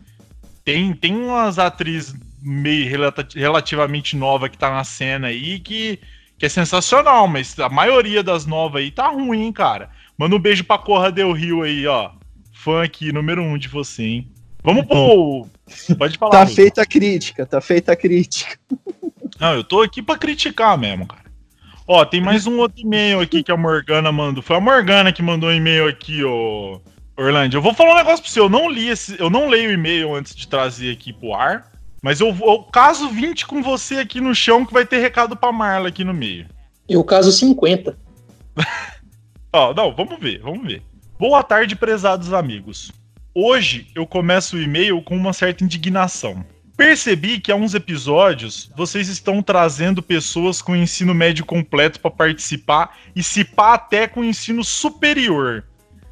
Tem, 0.64 0.94
tem 0.94 1.16
umas 1.16 1.60
atrizes 1.60 2.16
meio 2.42 2.88
relativamente 3.36 4.16
nova 4.16 4.48
que 4.48 4.58
tá 4.58 4.70
na 4.70 4.84
cena 4.84 5.28
aí 5.28 5.60
que, 5.60 6.00
que 6.38 6.46
é 6.46 6.50
sensacional, 6.50 7.28
mas 7.28 7.58
a 7.60 7.70
maioria 7.70 8.22
das 8.22 8.46
novas 8.46 8.84
aí 8.84 8.92
tá 8.92 9.08
ruim, 9.08 9.52
cara. 9.52 9.90
Manda 10.18 10.36
um 10.36 10.40
beijo 10.40 10.64
pra 10.64 10.78
Corra 10.78 11.12
Del 11.12 11.32
Rio 11.32 11.64
aí, 11.64 11.88
ó. 11.88 12.12
Fã 12.54 12.84
aqui, 12.84 13.12
número 13.12 13.42
um 13.42 13.58
de 13.58 13.68
você, 13.68 14.04
hein? 14.04 14.32
Vamos 14.64 14.86
pô. 14.86 15.48
Pode 15.98 16.18
falar. 16.18 16.32
tá 16.32 16.48
feita 16.48 16.82
a 16.84 16.86
crítica, 16.86 17.46
tá 17.46 17.60
feita 17.60 17.92
a 17.92 17.96
crítica. 17.96 18.58
Não, 19.40 19.54
eu 19.54 19.64
tô 19.64 19.82
aqui 19.82 20.02
pra 20.02 20.18
criticar 20.18 20.78
mesmo, 20.78 21.08
cara. 21.08 21.26
Ó, 21.88 22.04
tem 22.04 22.20
mais 22.20 22.48
um 22.48 22.58
outro 22.58 22.82
e-mail 22.82 23.20
aqui 23.20 23.44
que 23.44 23.52
a 23.52 23.58
Morgana 23.58 24.12
mandou. 24.12 24.42
Foi 24.42 24.56
a 24.56 24.62
Morgana 24.62 25.12
que 25.12 25.22
mandou 25.22 25.50
um 25.50 25.54
e-mail 25.54 25.88
aqui, 25.88 26.24
ô. 26.24 26.82
Orlando. 27.18 27.56
Eu 27.56 27.62
vou 27.62 27.74
falar 27.74 27.94
um 27.94 27.98
negócio 27.98 28.22
pra 28.22 28.32
você. 28.32 28.40
Eu 28.40 28.50
não 28.50 28.70
li 28.70 28.90
esse. 28.90 29.20
Eu 29.20 29.30
não 29.30 29.48
leio 29.48 29.70
o 29.70 29.74
e-mail 29.74 30.16
antes 30.16 30.36
de 30.36 30.48
trazer 30.48 30.92
aqui 30.92 31.14
pro 31.14 31.34
ar. 31.34 31.72
Mas 32.02 32.20
eu, 32.20 32.28
eu 32.28 32.64
caso 32.64 33.10
20 33.10 33.48
com 33.48 33.64
você 33.64 33.96
aqui 33.96 34.20
no 34.20 34.36
chão 34.36 34.66
que 34.66 34.74
vai 34.74 34.86
ter 34.86 35.00
recado 35.00 35.36
pra 35.36 35.52
Marla 35.52 35.88
aqui 35.88 36.04
no 36.04 36.14
meio. 36.14 36.48
Eu 36.88 37.04
caso 37.04 37.32
50. 37.32 37.98
Ó, 39.54 39.74
não, 39.74 39.96
vamos 39.96 40.20
ver, 40.20 40.40
vamos 40.42 40.68
ver. 40.68 40.84
Boa 41.18 41.42
tarde, 41.42 41.76
prezados 41.76 42.34
amigos. 42.34 42.92
Hoje 43.34 43.88
eu 43.96 44.06
começo 44.06 44.58
o 44.58 44.62
e-mail 44.62 45.02
com 45.02 45.16
uma 45.16 45.34
certa 45.34 45.64
indignação. 45.64 46.46
Percebi 46.78 47.40
que 47.40 47.52
há 47.52 47.56
uns 47.56 47.74
episódios 47.74 48.70
vocês 48.76 49.08
estão 49.08 49.42
trazendo 49.42 50.04
pessoas 50.04 50.62
com 50.62 50.76
ensino 50.76 51.14
médio 51.14 51.46
completo 51.46 52.00
para 52.02 52.12
participar 52.12 52.98
e 53.16 53.24
se 53.24 53.46
pá 53.46 53.76
até 53.76 54.08
com 54.08 54.24
ensino 54.24 54.64
superior. 54.64 55.64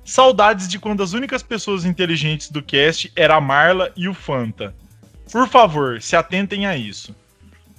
Saudades 0.05 0.67
de 0.67 0.79
quando 0.79 1.03
as 1.03 1.13
únicas 1.13 1.43
pessoas 1.43 1.83
inteligentes 1.83 2.49
do 2.49 2.63
cast 2.63 3.11
era 3.15 3.35
a 3.35 3.41
Marla 3.41 3.91
e 3.95 4.07
o 4.07 4.13
Fanta. 4.13 4.73
Por 5.31 5.47
favor, 5.47 6.01
se 6.01 6.15
atentem 6.15 6.65
a 6.65 6.77
isso. 6.77 7.15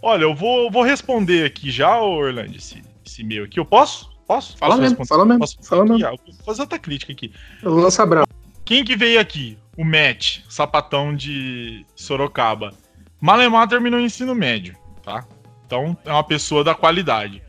Olha, 0.02 0.24
eu 0.24 0.34
vou, 0.34 0.70
vou 0.70 0.82
responder 0.82 1.46
aqui 1.46 1.70
já, 1.70 1.98
Orlando, 1.98 2.56
esse, 2.56 2.82
esse 3.04 3.22
e-mail 3.22 3.44
aqui. 3.44 3.58
Eu 3.58 3.64
posso? 3.64 4.10
Posso? 4.26 4.56
Fala 4.58 4.76
mesmo, 4.76 5.06
fala 5.06 5.24
mesmo. 5.24 5.40
Posso 5.40 5.56
fala 5.62 5.84
mesmo. 5.84 6.00
Vou 6.00 6.44
fazer 6.44 6.62
outra 6.62 6.78
crítica 6.78 7.12
aqui. 7.12 7.32
Eu 7.62 7.72
vou 7.72 7.82
lançar 7.82 8.04
bravo. 8.04 8.28
Quem 8.64 8.84
que 8.84 8.96
veio 8.96 9.20
aqui? 9.20 9.58
O 9.76 9.84
Matt, 9.84 10.40
sapatão 10.48 11.14
de 11.14 11.84
Sorocaba. 11.96 12.72
Malemar 13.20 13.68
terminou 13.68 14.00
o 14.00 14.02
ensino 14.02 14.34
médio, 14.34 14.76
tá? 15.02 15.24
Então 15.66 15.96
é 16.04 16.12
uma 16.12 16.24
pessoa 16.24 16.62
da 16.62 16.74
qualidade. 16.74 17.42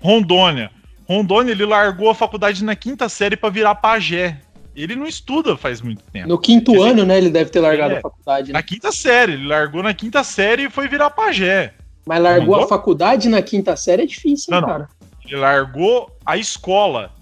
Rondônia. 0.00 0.70
Rondônia, 1.08 1.52
ele 1.52 1.64
largou 1.64 2.10
a 2.10 2.14
faculdade 2.14 2.64
na 2.64 2.76
quinta 2.76 3.08
série 3.08 3.36
para 3.36 3.50
virar 3.50 3.74
pajé. 3.76 4.40
Ele 4.74 4.94
não 4.94 5.06
estuda 5.06 5.56
faz 5.56 5.80
muito 5.80 6.02
tempo. 6.04 6.28
No 6.28 6.38
quinto 6.38 6.72
Quer 6.72 6.78
ano, 6.78 6.94
dizer, 6.94 7.06
né? 7.06 7.18
Ele 7.18 7.30
deve 7.30 7.50
ter 7.50 7.60
largado 7.60 7.94
é, 7.94 7.98
a 7.98 8.00
faculdade. 8.00 8.52
Né? 8.52 8.58
Na 8.58 8.62
quinta 8.62 8.92
série. 8.92 9.32
Ele 9.32 9.46
largou 9.46 9.82
na 9.82 9.92
quinta 9.92 10.22
série 10.22 10.64
e 10.64 10.70
foi 10.70 10.88
virar 10.88 11.10
pajé. 11.10 11.74
Mas 12.06 12.22
largou 12.22 12.56
a 12.56 12.68
faculdade 12.68 13.28
na 13.28 13.42
quinta 13.42 13.76
série 13.76 14.02
é 14.02 14.06
difícil, 14.06 14.54
hein, 14.54 14.60
não, 14.60 14.68
cara? 14.68 14.88
Ele 15.24 15.36
largou 15.36 16.10
a 16.24 16.36
escola. 16.36 17.12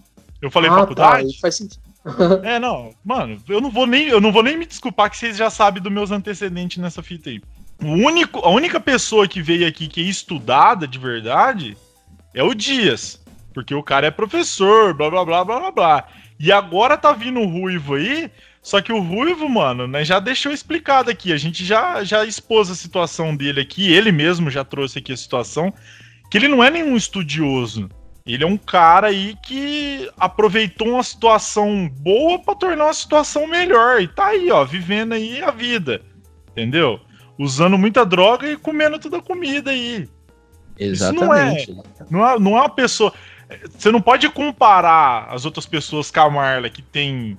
Eu 0.40 0.50
falei 0.50 0.70
ah, 0.70 0.74
tá, 0.74 0.80
faculdade? 0.80 1.32
Tá, 1.34 1.40
faz 1.40 1.56
sentido. 1.56 1.82
É, 2.42 2.58
não, 2.58 2.94
mano, 3.04 3.40
eu 3.48 3.60
não 3.60 3.70
vou 3.70 3.86
nem, 3.86 4.08
eu 4.08 4.20
não 4.20 4.32
vou 4.32 4.42
nem 4.42 4.56
me 4.56 4.66
desculpar 4.66 5.10
que 5.10 5.16
vocês 5.16 5.36
já 5.36 5.50
sabem 5.50 5.82
dos 5.82 5.92
meus 5.92 6.10
antecedentes 6.10 6.78
nessa 6.78 7.02
fita 7.02 7.30
aí. 7.30 7.40
O 7.82 7.92
único, 7.92 8.40
a 8.40 8.50
única 8.50 8.80
pessoa 8.80 9.28
que 9.28 9.42
veio 9.42 9.66
aqui 9.66 9.86
que 9.86 10.00
é 10.00 10.04
estudada 10.04 10.86
de 10.86 10.98
verdade 10.98 11.76
é 12.34 12.42
o 12.42 12.54
Dias, 12.54 13.22
porque 13.54 13.74
o 13.74 13.82
cara 13.82 14.06
é 14.06 14.10
professor, 14.10 14.94
blá 14.94 15.10
blá 15.10 15.24
blá 15.24 15.44
blá 15.44 15.60
blá 15.60 15.70
blá. 15.70 16.08
E 16.40 16.52
agora 16.52 16.96
tá 16.96 17.12
vindo 17.12 17.40
o 17.40 17.46
Ruivo 17.46 17.94
aí, 17.94 18.30
só 18.62 18.80
que 18.80 18.92
o 18.92 19.00
Ruivo, 19.00 19.48
mano, 19.48 19.86
né, 19.86 20.04
já 20.04 20.20
deixou 20.20 20.52
explicado 20.52 21.10
aqui, 21.10 21.32
a 21.32 21.36
gente 21.36 21.64
já 21.64 22.04
já 22.04 22.24
expôs 22.24 22.70
a 22.70 22.74
situação 22.74 23.34
dele 23.34 23.60
aqui, 23.60 23.92
ele 23.92 24.12
mesmo 24.12 24.50
já 24.50 24.64
trouxe 24.64 24.98
aqui 24.98 25.12
a 25.12 25.16
situação 25.16 25.72
que 26.30 26.36
ele 26.36 26.48
não 26.48 26.62
é 26.62 26.70
nenhum 26.70 26.96
estudioso. 26.96 27.88
Ele 28.28 28.44
é 28.44 28.46
um 28.46 28.58
cara 28.58 29.06
aí 29.06 29.34
que 29.42 30.10
aproveitou 30.18 30.88
uma 30.88 31.02
situação 31.02 31.88
boa 31.88 32.38
para 32.38 32.54
tornar 32.54 32.84
uma 32.84 32.94
situação 32.94 33.46
melhor. 33.46 34.02
E 34.02 34.06
tá 34.06 34.26
aí, 34.26 34.50
ó, 34.50 34.64
vivendo 34.64 35.14
aí 35.14 35.42
a 35.42 35.50
vida. 35.50 36.02
Entendeu? 36.50 37.00
Usando 37.38 37.78
muita 37.78 38.04
droga 38.04 38.46
e 38.46 38.56
comendo 38.56 38.98
toda 38.98 39.16
a 39.16 39.22
comida 39.22 39.70
aí. 39.70 40.06
Exatamente. 40.78 41.72
Não 41.72 41.82
é, 41.82 42.06
não 42.10 42.28
é, 42.28 42.38
não 42.38 42.56
é 42.58 42.60
uma 42.60 42.68
pessoa. 42.68 43.14
Você 43.70 43.90
não 43.90 44.00
pode 44.00 44.28
comparar 44.28 45.28
as 45.30 45.46
outras 45.46 45.64
pessoas 45.64 46.10
com 46.10 46.20
a 46.20 46.28
Marla, 46.28 46.68
que 46.68 46.82
tem 46.82 47.38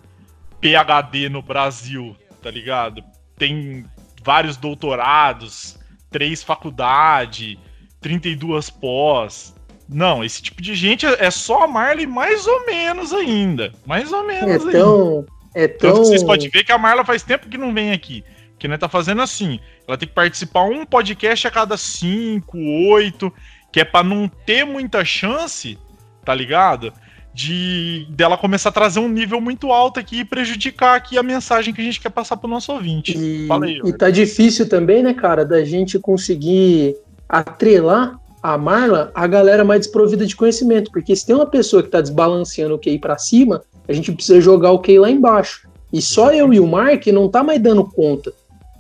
PhD 0.60 1.30
no 1.30 1.43
Brasil, 1.43 2.15
tá 2.41 2.49
ligado? 2.49 3.04
Tem 3.38 3.86
vários 4.23 4.58
doutorados, 4.58 5.78
três 6.10 6.41
faculdades, 6.41 7.58
32 8.02 8.71
pós. 8.71 9.56
Não, 9.89 10.23
esse 10.23 10.41
tipo 10.41 10.62
de 10.62 10.75
gente 10.75 11.06
é 11.06 11.32
só 11.32 11.63
a 11.63 11.67
Marley 11.67 12.06
mais 12.06 12.45
ou 12.45 12.65
menos 12.67 13.12
ainda. 13.12 13.73
Mais 13.88 14.12
ou 14.13 14.23
menos 14.23 14.67
é 14.67 14.71
tão, 14.71 15.25
É 15.56 15.67
tão... 15.67 15.93
Tanto 15.93 16.06
vocês 16.06 16.23
podem 16.23 16.47
ver 16.49 16.63
que 16.63 16.71
a 16.71 16.78
Marla 16.78 17.04
faz 17.04 17.23
tempo 17.23 17.49
que 17.49 17.58
não 17.58 17.73
vem 17.73 17.91
aqui. 17.91 18.23
Que 18.60 18.67
não 18.67 18.78
tá 18.78 18.88
fazendo 18.88 19.21
assim. 19.21 19.60
Ela 19.88 19.97
tem 19.97 20.08
que 20.08 20.13
participar 20.13 20.65
um 20.65 20.86
podcast 20.86 21.47
a 21.47 21.52
cada 21.52 21.75
cinco, 21.75 22.58
oito, 22.91 23.34
que 23.71 23.80
é 23.80 23.86
para 23.86 24.04
não 24.04 24.28
ter 24.28 24.63
muita 24.63 25.04
chance, 25.04 25.78
tá 26.23 26.36
ligado? 26.36 26.93
de 27.32 28.06
dela 28.10 28.38
começar 28.38 28.67
a 28.67 28.71
trazer 28.71 28.99
um 28.99 29.08
nível 29.08 29.39
muito 29.39 29.71
alto 29.71 29.99
aqui 29.99 30.21
e 30.21 30.25
prejudicar 30.25 30.97
aqui 30.97 31.17
a 31.17 31.23
mensagem 31.23 31.73
que 31.73 31.80
a 31.80 31.84
gente 31.84 31.99
quer 31.99 32.10
passar 32.10 32.36
para 32.36 32.47
o 32.47 32.49
nosso 32.49 32.73
ouvinte. 32.73 33.17
E, 33.17 33.47
Falei, 33.47 33.80
e 33.86 33.93
tá 33.93 34.10
difícil 34.10 34.67
também, 34.67 35.02
né, 35.02 35.13
cara, 35.13 35.45
da 35.45 35.63
gente 35.63 35.97
conseguir 35.99 36.97
atrelar 37.30 38.19
a 38.41 38.58
Marla 38.58 39.12
a 39.13 39.28
galera 39.28 39.63
mais 39.63 39.82
desprovida 39.82 40.25
de 40.25 40.36
conhecimento, 40.36 40.91
porque 40.91 41.15
se 41.15 41.25
tem 41.25 41.36
uma 41.36 41.45
pessoa 41.45 41.84
que 41.84 41.89
tá 41.89 42.02
desbalanceando 42.02 42.75
o 42.75 42.80
QI 42.80 42.97
para 42.97 43.17
cima, 43.17 43.62
a 43.88 43.93
gente 43.93 44.12
precisa 44.12 44.39
jogar 44.39 44.71
o 44.71 44.80
QI 44.80 44.99
lá 44.99 45.10
embaixo. 45.10 45.67
E 45.91 46.02
só 46.02 46.32
eu 46.32 46.54
e 46.54 46.60
o 46.60 46.67
Mark 46.67 47.08
não 47.08 47.28
tá 47.28 47.43
mais 47.43 47.62
dando 47.62 47.84
conta. 47.84 48.32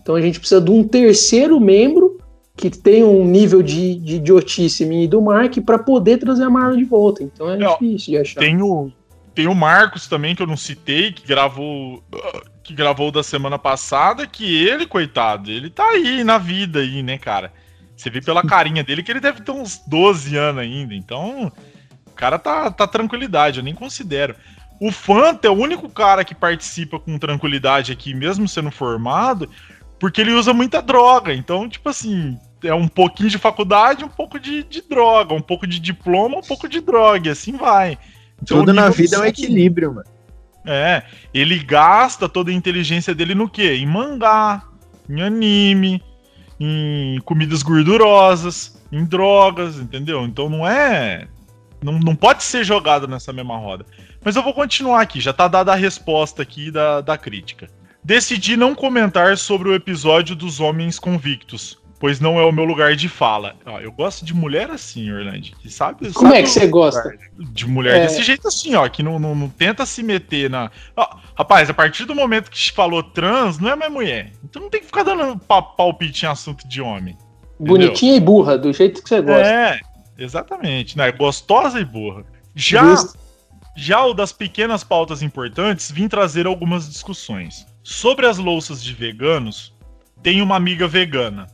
Então 0.01 0.15
a 0.15 0.21
gente 0.21 0.39
precisa 0.39 0.61
de 0.61 0.71
um 0.71 0.83
terceiro 0.83 1.59
membro 1.59 2.19
que 2.55 2.69
tem 2.69 3.03
um 3.03 3.23
nível 3.25 3.61
de, 3.63 3.95
de 3.95 4.15
idiotice 4.15 4.85
minha 4.85 5.05
e 5.05 5.07
do 5.07 5.21
Mark 5.21 5.57
para 5.65 5.79
poder 5.79 6.17
trazer 6.17 6.43
a 6.43 6.49
Marlon 6.49 6.77
de 6.77 6.83
volta. 6.83 7.23
Então 7.23 7.49
é, 7.49 7.55
é 7.55 7.67
difícil 7.67 8.13
de 8.13 8.17
achar. 8.17 8.39
Tem 8.39 8.61
o, 8.61 8.91
tem 9.33 9.47
o 9.47 9.55
Marcos 9.55 10.07
também, 10.07 10.35
que 10.35 10.41
eu 10.41 10.47
não 10.47 10.57
citei, 10.57 11.11
que 11.11 11.25
gravou 11.25 12.03
que 12.61 12.73
gravou 12.73 13.11
da 13.11 13.23
semana 13.23 13.57
passada, 13.57 14.27
que 14.27 14.63
ele, 14.63 14.85
coitado, 14.85 15.49
ele 15.49 15.71
tá 15.71 15.89
aí 15.89 16.23
na 16.23 16.37
vida 16.37 16.79
aí, 16.79 17.01
né, 17.01 17.17
cara? 17.17 17.51
Você 17.99 18.09
vê 18.09 18.21
pela 18.21 18.41
carinha 18.41 18.81
dele 18.81 19.03
que 19.03 19.11
ele 19.11 19.19
deve 19.19 19.41
ter 19.41 19.51
uns 19.51 19.77
12 19.85 20.37
anos 20.37 20.61
ainda. 20.61 20.95
Então, 20.95 21.51
o 22.07 22.11
cara 22.11 22.39
tá, 22.39 22.71
tá 22.71 22.87
tranquilidade, 22.87 23.59
eu 23.59 23.63
nem 23.63 23.75
considero. 23.75 24.35
O 24.79 24.89
Fanta 24.89 25.49
é 25.49 25.51
o 25.51 25.53
único 25.53 25.89
cara 25.89 26.23
que 26.23 26.33
participa 26.33 26.97
com 26.97 27.19
tranquilidade 27.19 27.91
aqui, 27.91 28.13
mesmo 28.13 28.47
sendo 28.47 28.71
formado, 28.71 29.49
porque 29.99 30.21
ele 30.21 30.31
usa 30.31 30.53
muita 30.53 30.81
droga. 30.81 31.33
Então, 31.33 31.67
tipo 31.67 31.89
assim, 31.89 32.39
é 32.63 32.73
um 32.73 32.87
pouquinho 32.87 33.29
de 33.29 33.37
faculdade, 33.37 34.05
um 34.05 34.09
pouco 34.09 34.39
de, 34.39 34.63
de 34.63 34.81
droga, 34.81 35.33
um 35.33 35.41
pouco 35.41 35.67
de 35.67 35.77
diploma, 35.77 36.37
um 36.37 36.41
pouco 36.41 36.69
de 36.69 36.79
droga, 36.79 37.27
e 37.27 37.31
assim 37.31 37.57
vai. 37.57 37.97
Então, 38.41 38.59
Tudo 38.59 38.71
na 38.71 38.89
vida 38.89 39.17
é 39.17 39.19
um 39.19 39.25
equilíbrio, 39.25 39.95
mano. 39.95 40.07
É, 40.65 41.03
ele 41.33 41.59
gasta 41.59 42.29
toda 42.29 42.49
a 42.49 42.53
inteligência 42.53 43.13
dele 43.13 43.35
no 43.35 43.49
quê? 43.49 43.75
Em 43.75 43.85
mangá, 43.85 44.63
em 45.09 45.21
anime, 45.21 46.01
em 46.59 47.19
comidas 47.21 47.63
gordurosas, 47.63 48.77
em 48.91 49.05
drogas, 49.05 49.77
entendeu? 49.77 50.25
Então 50.25 50.49
não 50.49 50.67
é. 50.67 51.27
Não, 51.81 51.97
não 51.97 52.15
pode 52.15 52.43
ser 52.43 52.63
jogado 52.63 53.07
nessa 53.07 53.31
mesma 53.31 53.57
roda. 53.57 53.85
Mas 54.23 54.35
eu 54.35 54.43
vou 54.43 54.53
continuar 54.53 55.01
aqui, 55.01 55.21
já 55.21 55.31
tá 55.31 55.47
dada 55.47 55.71
a 55.71 55.75
resposta 55.75 56.41
aqui 56.41 56.69
da, 56.69 56.99
da 56.99 57.17
crítica. 57.17 57.69
Decidi 58.03 58.57
não 58.57 58.75
comentar 58.75 59.37
sobre 59.37 59.69
o 59.69 59.73
episódio 59.73 60.35
dos 60.35 60.59
Homens 60.59 60.99
Convictos, 60.99 61.78
pois 61.99 62.19
não 62.19 62.39
é 62.39 62.43
o 62.43 62.51
meu 62.51 62.63
lugar 62.63 62.95
de 62.95 63.09
fala. 63.09 63.55
Ó, 63.65 63.79
eu 63.79 63.91
gosto 63.91 64.23
de 64.23 64.33
mulher 64.33 64.71
assim, 64.71 65.11
Orlando. 65.11 65.51
Que 65.59 65.69
sabe, 65.69 66.11
Como 66.13 66.33
é 66.33 66.41
que 66.41 66.49
você 66.49 66.65
gosta? 66.65 67.13
De 67.37 67.67
mulher 67.67 67.97
é... 67.97 68.01
desse 68.07 68.23
jeito 68.23 68.47
assim, 68.47 68.73
ó, 68.73 68.87
que 68.87 69.03
não, 69.03 69.19
não, 69.19 69.35
não 69.35 69.49
tenta 69.49 69.85
se 69.85 70.01
meter 70.01 70.49
na. 70.49 70.71
Ó, 70.95 71.17
rapaz, 71.35 71.69
a 71.69 71.73
partir 71.73 72.05
do 72.05 72.15
momento 72.15 72.49
que 72.49 72.71
falou 72.71 73.03
trans, 73.03 73.59
não 73.59 73.69
é 73.69 73.75
mais 73.75 73.91
mulher. 73.91 74.31
Então 74.43 74.61
não 74.61 74.69
tem 74.69 74.79
que 74.79 74.85
ficar 74.87 75.03
dando 75.03 75.37
palpite 75.37 76.25
em 76.25 76.29
assunto 76.29 76.67
de 76.67 76.81
homem. 76.81 77.17
Bonitinha 77.59 78.13
entendeu? 78.13 78.15
e 78.15 78.19
burra, 78.21 78.57
do 78.57 78.71
jeito 78.71 79.03
que 79.03 79.09
você 79.09 79.21
gosta. 79.21 79.45
É, 79.45 79.79
exatamente. 80.17 80.97
Né? 80.97 81.11
Gostosa 81.11 81.79
e 81.79 81.85
burra. 81.85 82.23
Já, 82.55 82.95
já 83.75 84.05
o 84.05 84.13
das 84.13 84.31
pequenas 84.31 84.83
pautas 84.83 85.21
importantes, 85.21 85.91
vim 85.91 86.07
trazer 86.07 86.47
algumas 86.47 86.87
discussões. 86.89 87.67
Sobre 87.83 88.25
as 88.25 88.37
louças 88.37 88.81
de 88.81 88.93
veganos, 88.93 89.73
tem 90.23 90.41
uma 90.41 90.55
amiga 90.55 90.87
vegana 90.87 91.47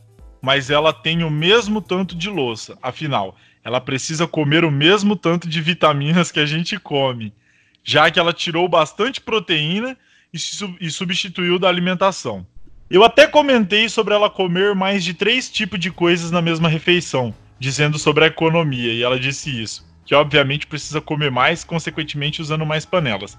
mas 0.46 0.70
ela 0.70 0.92
tem 0.92 1.24
o 1.24 1.30
mesmo 1.30 1.80
tanto 1.80 2.14
de 2.14 2.30
louça. 2.30 2.78
Afinal, 2.80 3.36
ela 3.64 3.80
precisa 3.80 4.28
comer 4.28 4.64
o 4.64 4.70
mesmo 4.70 5.16
tanto 5.16 5.48
de 5.48 5.60
vitaminas 5.60 6.30
que 6.30 6.38
a 6.38 6.46
gente 6.46 6.78
come, 6.78 7.34
já 7.82 8.08
que 8.12 8.20
ela 8.20 8.32
tirou 8.32 8.68
bastante 8.68 9.20
proteína 9.20 9.96
e, 10.32 10.38
e 10.80 10.88
substituiu 10.88 11.58
da 11.58 11.68
alimentação. 11.68 12.46
Eu 12.88 13.02
até 13.02 13.26
comentei 13.26 13.88
sobre 13.88 14.14
ela 14.14 14.30
comer 14.30 14.72
mais 14.72 15.02
de 15.02 15.14
três 15.14 15.50
tipos 15.50 15.80
de 15.80 15.90
coisas 15.90 16.30
na 16.30 16.40
mesma 16.40 16.68
refeição, 16.68 17.34
dizendo 17.58 17.98
sobre 17.98 18.22
a 18.22 18.28
economia, 18.28 18.92
e 18.92 19.02
ela 19.02 19.18
disse 19.18 19.50
isso. 19.50 19.84
Que 20.04 20.14
obviamente 20.14 20.68
precisa 20.68 21.00
comer 21.00 21.32
mais, 21.32 21.64
consequentemente 21.64 22.40
usando 22.40 22.64
mais 22.64 22.84
panelas. 22.84 23.36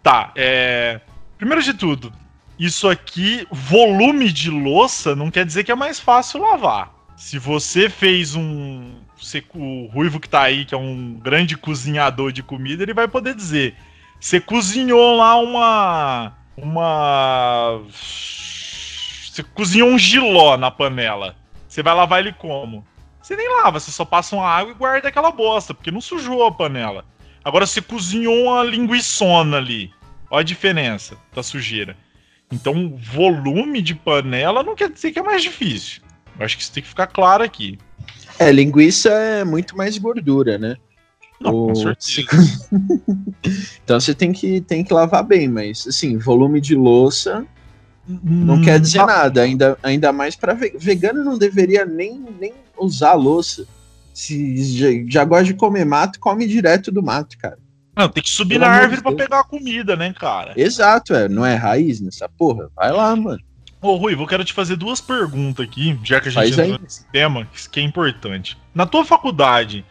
Tá, 0.00 0.30
é. 0.36 1.00
Primeiro 1.38 1.60
de 1.60 1.74
tudo, 1.74 2.12
isso 2.58 2.88
aqui, 2.88 3.46
volume 3.50 4.32
de 4.32 4.50
louça, 4.50 5.14
não 5.14 5.30
quer 5.30 5.44
dizer 5.44 5.64
que 5.64 5.72
é 5.72 5.74
mais 5.74 6.00
fácil 6.00 6.40
lavar. 6.40 6.92
Se 7.16 7.38
você 7.38 7.88
fez 7.88 8.34
um. 8.34 8.94
O 9.54 9.86
Ruivo 9.86 10.20
que 10.20 10.28
tá 10.28 10.42
aí, 10.42 10.64
que 10.64 10.74
é 10.74 10.78
um 10.78 11.14
grande 11.14 11.56
cozinhador 11.56 12.30
de 12.32 12.42
comida, 12.42 12.82
ele 12.82 12.94
vai 12.94 13.08
poder 13.08 13.34
dizer. 13.34 13.74
Você 14.20 14.40
cozinhou 14.40 15.16
lá 15.16 15.36
uma. 15.36 16.32
Uma. 16.56 17.82
Você 17.90 19.42
cozinhou 19.54 19.88
um 19.88 19.98
giló 19.98 20.56
na 20.56 20.70
panela. 20.70 21.36
Você 21.68 21.82
vai 21.82 21.94
lavar 21.94 22.20
ele 22.20 22.32
como? 22.32 22.86
Você 23.20 23.36
nem 23.36 23.48
lava, 23.56 23.80
você 23.80 23.90
só 23.90 24.04
passa 24.04 24.36
uma 24.36 24.48
água 24.48 24.72
e 24.72 24.76
guarda 24.76 25.08
aquela 25.08 25.30
bosta, 25.30 25.74
porque 25.74 25.90
não 25.90 26.00
sujou 26.00 26.46
a 26.46 26.52
panela. 26.52 27.04
Agora 27.44 27.66
você 27.66 27.82
cozinhou 27.82 28.44
uma 28.44 28.62
linguiçona 28.62 29.56
ali. 29.56 29.92
Olha 30.30 30.40
a 30.40 30.44
diferença 30.44 31.18
da 31.34 31.42
sujeira. 31.42 31.96
Então, 32.52 32.96
volume 33.12 33.82
de 33.82 33.94
panela 33.94 34.62
não 34.62 34.74
quer 34.74 34.90
dizer 34.90 35.12
que 35.12 35.18
é 35.18 35.22
mais 35.22 35.42
difícil. 35.42 36.02
Eu 36.38 36.44
acho 36.44 36.56
que 36.56 36.62
isso 36.62 36.72
tem 36.72 36.82
que 36.82 36.88
ficar 36.88 37.06
claro 37.06 37.42
aqui. 37.42 37.78
É, 38.38 38.52
linguiça 38.52 39.08
é 39.10 39.44
muito 39.44 39.76
mais 39.76 39.98
gordura, 39.98 40.58
né? 40.58 40.76
Não, 41.40 41.54
o... 41.54 41.66
com 41.68 41.74
certeza. 41.74 42.68
então 43.82 43.98
você 43.98 44.14
tem 44.14 44.32
que, 44.32 44.60
tem 44.60 44.84
que 44.84 44.92
lavar 44.92 45.24
bem, 45.24 45.48
mas 45.48 45.86
assim, 45.86 46.18
volume 46.18 46.60
de 46.60 46.74
louça 46.74 47.46
não 48.08 48.54
hum, 48.54 48.62
quer 48.62 48.78
dizer 48.78 49.04
nada. 49.04 49.42
Ainda, 49.42 49.78
ainda 49.82 50.12
mais 50.12 50.36
para 50.36 50.54
ve 50.54 50.74
vegano 50.78 51.24
não 51.24 51.36
deveria 51.36 51.84
nem, 51.84 52.24
nem 52.38 52.54
usar 52.78 53.14
louça. 53.14 53.66
Se 54.14 54.64
já, 54.78 54.88
já 55.08 55.24
gosta 55.24 55.44
de 55.44 55.54
comer 55.54 55.84
mato, 55.84 56.20
come 56.20 56.46
direto 56.46 56.92
do 56.92 57.02
mato, 57.02 57.36
cara. 57.36 57.58
Não, 57.96 58.08
tem 58.10 58.22
que 58.22 58.30
subir 58.30 58.58
Pelo 58.58 58.66
na 58.66 58.76
árvore 58.76 59.00
para 59.00 59.16
pegar 59.16 59.40
a 59.40 59.44
comida, 59.44 59.96
né, 59.96 60.12
cara? 60.12 60.52
Exato, 60.54 61.14
é. 61.14 61.28
Não 61.28 61.46
é 61.46 61.54
raiz 61.54 61.98
nessa 62.00 62.28
porra? 62.28 62.70
Vai 62.76 62.92
lá, 62.92 63.16
mano. 63.16 63.40
Ô, 63.80 63.96
Rui, 63.96 64.14
eu 64.14 64.26
quero 64.26 64.44
te 64.44 64.52
fazer 64.52 64.76
duas 64.76 65.00
perguntas 65.00 65.64
aqui, 65.64 65.98
já 66.04 66.20
que 66.20 66.28
a 66.28 66.30
gente 66.30 66.60
entrou 66.60 66.78
nesse 66.78 67.06
tema, 67.06 67.46
que 67.72 67.80
é 67.80 67.82
importante. 67.82 68.58
Na 68.74 68.84
tua 68.84 69.04
faculdade, 69.04 69.84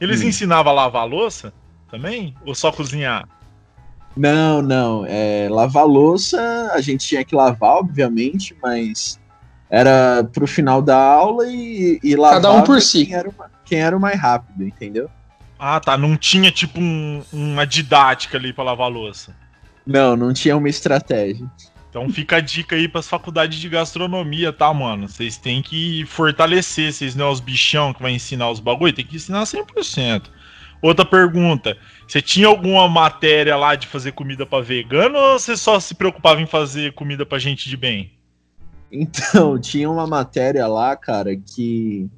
eles 0.00 0.22
hum. 0.22 0.28
ensinavam 0.28 0.70
a 0.72 0.74
lavar 0.74 1.08
louça 1.08 1.52
também? 1.90 2.34
Ou 2.46 2.54
só 2.54 2.70
cozinhar? 2.70 3.28
Não, 4.16 4.62
não. 4.62 5.04
É, 5.06 5.48
lavar 5.50 5.86
louça, 5.86 6.70
a 6.72 6.80
gente 6.80 7.06
tinha 7.06 7.24
que 7.24 7.34
lavar, 7.34 7.76
obviamente, 7.76 8.56
mas 8.62 9.18
era 9.70 10.24
pro 10.32 10.46
final 10.46 10.80
da 10.80 10.96
aula 10.96 11.46
e, 11.48 11.98
e 12.02 12.14
lavar 12.14 12.42
Cada 12.42 12.52
um 12.52 12.62
por 12.62 12.80
si. 12.80 13.06
Quem 13.06 13.14
era, 13.14 13.30
quem 13.64 13.80
era 13.80 13.96
o 13.96 14.00
mais 14.00 14.20
rápido, 14.20 14.64
entendeu? 14.64 15.10
Ah, 15.58 15.80
tá. 15.80 15.96
Não 15.96 16.16
tinha, 16.16 16.50
tipo, 16.50 16.80
um, 16.80 17.22
uma 17.32 17.66
didática 17.66 18.38
ali 18.38 18.52
pra 18.52 18.64
lavar 18.64 18.88
louça. 18.88 19.34
Não, 19.86 20.16
não 20.16 20.32
tinha 20.32 20.56
uma 20.56 20.68
estratégia. 20.68 21.50
Então 21.88 22.08
fica 22.10 22.36
a 22.36 22.40
dica 22.40 22.76
aí 22.76 22.86
pras 22.86 23.08
faculdades 23.08 23.58
de 23.58 23.68
gastronomia, 23.68 24.52
tá, 24.52 24.72
mano? 24.72 25.08
Vocês 25.08 25.38
têm 25.38 25.62
que 25.62 26.04
fortalecer, 26.06 26.92
vocês 26.92 27.14
não 27.14 27.28
é 27.28 27.30
os 27.30 27.40
bichão 27.40 27.94
que 27.94 28.02
vai 28.02 28.12
ensinar 28.12 28.50
os 28.50 28.60
bagulho, 28.60 28.92
tem 28.92 29.04
que 29.04 29.16
ensinar 29.16 29.44
100%. 29.44 30.24
Outra 30.80 31.04
pergunta, 31.04 31.76
você 32.06 32.22
tinha 32.22 32.46
alguma 32.46 32.86
matéria 32.88 33.56
lá 33.56 33.74
de 33.74 33.86
fazer 33.86 34.12
comida 34.12 34.46
para 34.46 34.62
vegano 34.62 35.18
ou 35.18 35.38
você 35.38 35.56
só 35.56 35.80
se 35.80 35.94
preocupava 35.94 36.40
em 36.40 36.46
fazer 36.46 36.92
comida 36.92 37.26
pra 37.26 37.38
gente 37.38 37.68
de 37.68 37.76
bem? 37.76 38.12
Então, 38.92 39.58
tinha 39.58 39.90
uma 39.90 40.06
matéria 40.06 40.66
lá, 40.66 40.96
cara, 40.96 41.36
que 41.36 42.08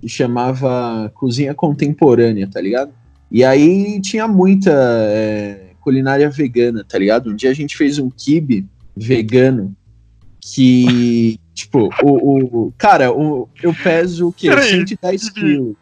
que 0.00 0.08
chamava 0.08 1.10
Cozinha 1.14 1.54
Contemporânea, 1.54 2.48
tá 2.48 2.60
ligado? 2.60 2.92
E 3.30 3.44
aí 3.44 4.00
tinha 4.00 4.28
muita 4.28 4.72
é, 4.72 5.70
culinária 5.80 6.28
vegana, 6.30 6.84
tá 6.84 6.98
ligado? 6.98 7.30
Um 7.30 7.36
dia 7.36 7.50
a 7.50 7.54
gente 7.54 7.76
fez 7.76 7.98
um 7.98 8.10
kibe 8.10 8.66
vegano 8.96 9.74
que, 10.40 11.40
tipo, 11.54 11.88
o, 12.02 12.66
o 12.66 12.72
cara, 12.78 13.12
o, 13.12 13.48
eu 13.62 13.74
peso 13.74 14.28
o 14.28 14.32
quê? 14.32 14.48
Peraí, 14.48 14.70
110 14.70 15.30
quilos. 15.30 15.76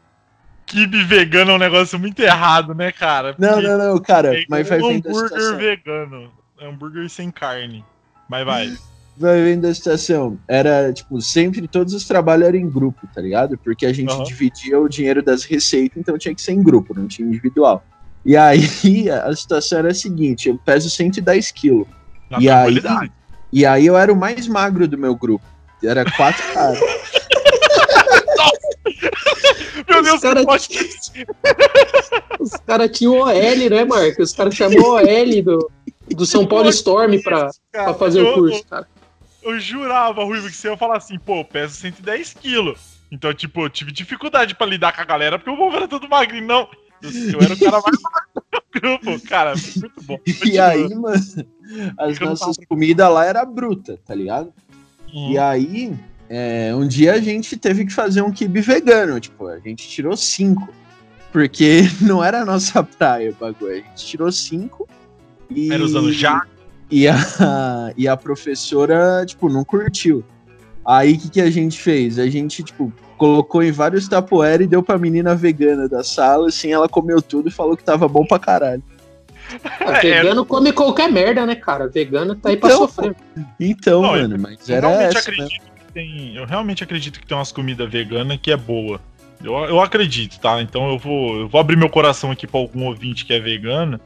Kibe 0.67 1.05
vegano 1.05 1.53
é 1.53 1.55
um 1.55 1.59
negócio 1.59 1.99
muito 1.99 2.21
errado, 2.21 2.75
né, 2.75 2.91
cara? 2.91 3.35
Não, 3.39 3.55
Porque 3.55 3.69
não, 3.69 3.79
não, 3.79 3.99
cara, 3.99 4.39
é 4.39 4.45
mas 4.49 4.67
vai 4.67 4.81
um 4.81 4.97
hambúrguer 4.97 5.57
vegano. 5.57 6.31
Hambúrguer 6.61 7.11
sem 7.11 7.31
carne. 7.31 7.85
Mas 8.29 8.47
vai. 8.47 8.73
Vai 9.17 9.43
vendo 9.43 9.67
a 9.67 9.75
situação. 9.75 10.39
Era, 10.49 10.93
tipo, 10.93 11.21
sempre 11.21 11.69
todos 11.69 11.95
os 11.95 12.05
trabalhos 12.05 12.49
eram 12.49 12.59
em 12.59 12.69
grupo, 12.69 13.07
tá 13.15 13.21
ligado? 13.21 13.57
Porque 13.59 13.87
a 13.87 13.93
gente 13.93 14.13
Aham. 14.13 14.25
dividia 14.25 14.81
o 14.81 14.89
dinheiro 14.89 15.23
das 15.23 15.45
receitas, 15.45 15.97
então 15.97 16.19
tinha 16.19 16.35
que 16.35 16.43
ser 16.43 16.53
em 16.53 16.63
grupo, 16.63 16.95
não 16.95 17.07
tinha 17.07 17.27
individual. 17.27 17.85
E 18.25 18.37
aí 18.37 18.61
a 19.11 19.35
situação 19.35 19.81
era 19.81 19.91
a 19.91 19.95
seguinte: 19.95 20.49
eu 20.49 20.59
peso 20.59 20.91
110 20.91 21.53
quilos. 21.53 21.87
Na 22.31 22.41
E 22.41 22.51
aí, 22.51 22.83
e 23.53 23.65
aí 23.65 23.87
eu 23.87 23.97
era 23.97 24.13
o 24.13 24.17
mais 24.17 24.49
magro 24.49 24.89
do 24.89 24.99
meu 24.99 25.15
grupo. 25.15 25.45
Era 25.83 26.05
quatro 26.05 26.43
caras. 26.53 26.81
Meu 29.89 30.01
Os 30.01 30.69
Deus, 30.69 31.13
Os 32.41 32.51
caras 32.67 32.91
tinham 32.97 33.19
OL, 33.19 33.71
né, 33.71 33.85
Marco? 33.85 34.23
Os 34.23 34.33
caras 34.33 34.55
chamou 34.55 34.95
OL 34.95 35.43
do, 35.43 35.71
do 36.09 36.27
São 36.27 36.47
Paulo 36.47 36.69
Storm 36.71 37.21
pra, 37.23 37.51
pra 37.71 37.95
fazer 37.95 38.23
o 38.23 38.35
curso, 38.35 38.65
cara. 38.67 38.89
Eu 39.45 39.61
jurava, 39.61 40.25
Ruivo, 40.25 40.49
que 40.49 40.57
você 40.57 40.69
ia 40.69 40.77
falar 40.77 40.97
assim, 40.97 41.19
pô, 41.19 41.41
eu 41.41 41.45
peso 41.45 41.75
110 41.75 42.35
quilos. 42.35 42.95
Então, 43.13 43.33
tipo, 43.35 43.63
eu 43.63 43.69
tive 43.71 43.93
dificuldade 43.93 44.55
pra 44.55 44.67
lidar 44.67 44.93
com 44.95 45.01
a 45.03 45.05
galera, 45.05 45.39
porque 45.39 45.51
o 45.51 45.57
povo 45.57 45.77
era 45.77 45.87
todo 45.87 46.09
magrinho. 46.09 46.47
Não, 46.47 46.69
eu 47.03 47.41
era 47.41 47.55
o 47.55 47.59
cara 47.59 47.81
mais 47.83 47.99
magro 48.03 48.43
do 48.51 48.81
grupo. 48.81 49.27
Cara, 49.29 49.55
muito 49.55 50.03
bom. 50.03 50.19
E 50.27 50.33
Continua. 50.33 50.67
aí, 50.69 50.95
mano, 50.95 51.15
as 51.99 52.21
Eu 52.21 52.27
nossas 52.27 52.57
tava- 52.57 52.67
comidas 52.69 53.11
lá 53.13 53.25
era 53.27 53.45
bruta, 53.45 54.01
tá 54.05 54.15
ligado? 54.15 54.53
Uhum. 55.13 55.31
E 55.33 55.39
aí, 55.39 55.95
é, 56.29 56.75
um 56.75 56.89
dia 56.89 57.13
a 57.13 57.21
gente 57.21 57.57
teve 57.57 57.85
que 57.85 57.93
fazer 57.93 58.23
um 58.23 58.33
kibe 58.33 58.61
vegano. 58.63 59.21
Tipo, 59.21 59.47
a 59.49 59.59
gente 59.61 59.87
tirou 59.89 60.17
cinco. 60.17 60.73
Porque 61.31 61.83
não 62.01 62.23
era 62.25 62.41
a 62.43 62.45
nossa 62.45 62.83
praia 62.83 63.31
o 63.31 63.35
bagulho. 63.35 63.73
A 63.73 63.77
gente 63.77 64.07
tirou 64.07 64.33
cinco. 64.33 64.89
E, 65.51 65.71
Era 65.73 65.85
usando 65.85 66.11
já? 66.13 66.45
E 66.95 67.09
a, 67.09 67.17
e 67.99 68.07
a 68.07 68.17
professora, 68.17 69.25
tipo, 69.27 69.49
não 69.49 69.65
curtiu. 69.65 70.23
Aí 70.87 71.15
o 71.15 71.19
que, 71.19 71.29
que 71.29 71.41
a 71.41 71.51
gente 71.51 71.81
fez? 71.81 72.21
A 72.21 72.29
gente, 72.29 72.63
tipo, 72.63 72.93
colocou 73.19 73.65
em 73.65 73.73
vários 73.73 74.07
tapoeira 74.07 74.63
e 74.63 74.67
deu 74.69 74.81
pra 74.81 74.97
menina 74.97 75.35
vegana 75.35 75.89
da 75.89 76.05
sala, 76.05 76.49
assim, 76.49 76.73
ela 76.73 76.89
comeu 76.89 77.21
tudo 77.21 77.49
e 77.49 77.53
falou 77.53 77.77
que 77.77 77.83
tava 77.83 78.07
bom 78.07 78.25
pra 78.25 78.39
caralho. 78.39 78.83
Ah, 79.81 80.01
vegano 80.01 80.45
come 80.47 80.73
qualquer 80.73 81.11
merda, 81.11 81.45
né, 81.45 81.57
cara? 81.57 81.89
Vegano 81.89 82.35
tá 82.37 82.51
aí 82.51 82.57
pra 82.57 82.69
Então, 82.69 82.79
sofrer. 82.83 83.17
Então, 83.59 84.03
Não, 84.03 84.13
mano, 84.13 84.39
mas 84.39 84.69
Eu 84.69 84.77
era 84.77 84.89
realmente, 84.89 85.17
essa. 85.17 85.31
né? 85.31 85.37
acredito 85.37 85.65
que 85.75 85.93
tem, 85.93 86.37
eu 86.37 86.47
realmente 86.47 86.85
acredito 86.85 87.21
que 87.21 87.27
tem 87.27 87.37
umas 87.37 87.53
comidas 87.53 87.91
veganas 87.91 88.39
que 88.41 88.53
é 88.53 88.57
boa. 88.57 89.01
Eu, 89.43 89.53
eu 89.65 89.81
acredito, 89.81 90.39
tá? 90.39 90.63
Então 90.63 90.91
eu 90.91 90.99
vou, 90.99 91.41
eu 91.41 91.49
vou 91.49 91.61
abrir 91.61 91.77
meu 91.77 91.91
coração 91.91 92.31
aqui 92.31 92.47
pra 92.47 92.61
algum 92.61 92.85
ouvinte 92.87 93.25
que 93.25 93.33
é 93.33 93.41
vegano. 93.41 94.01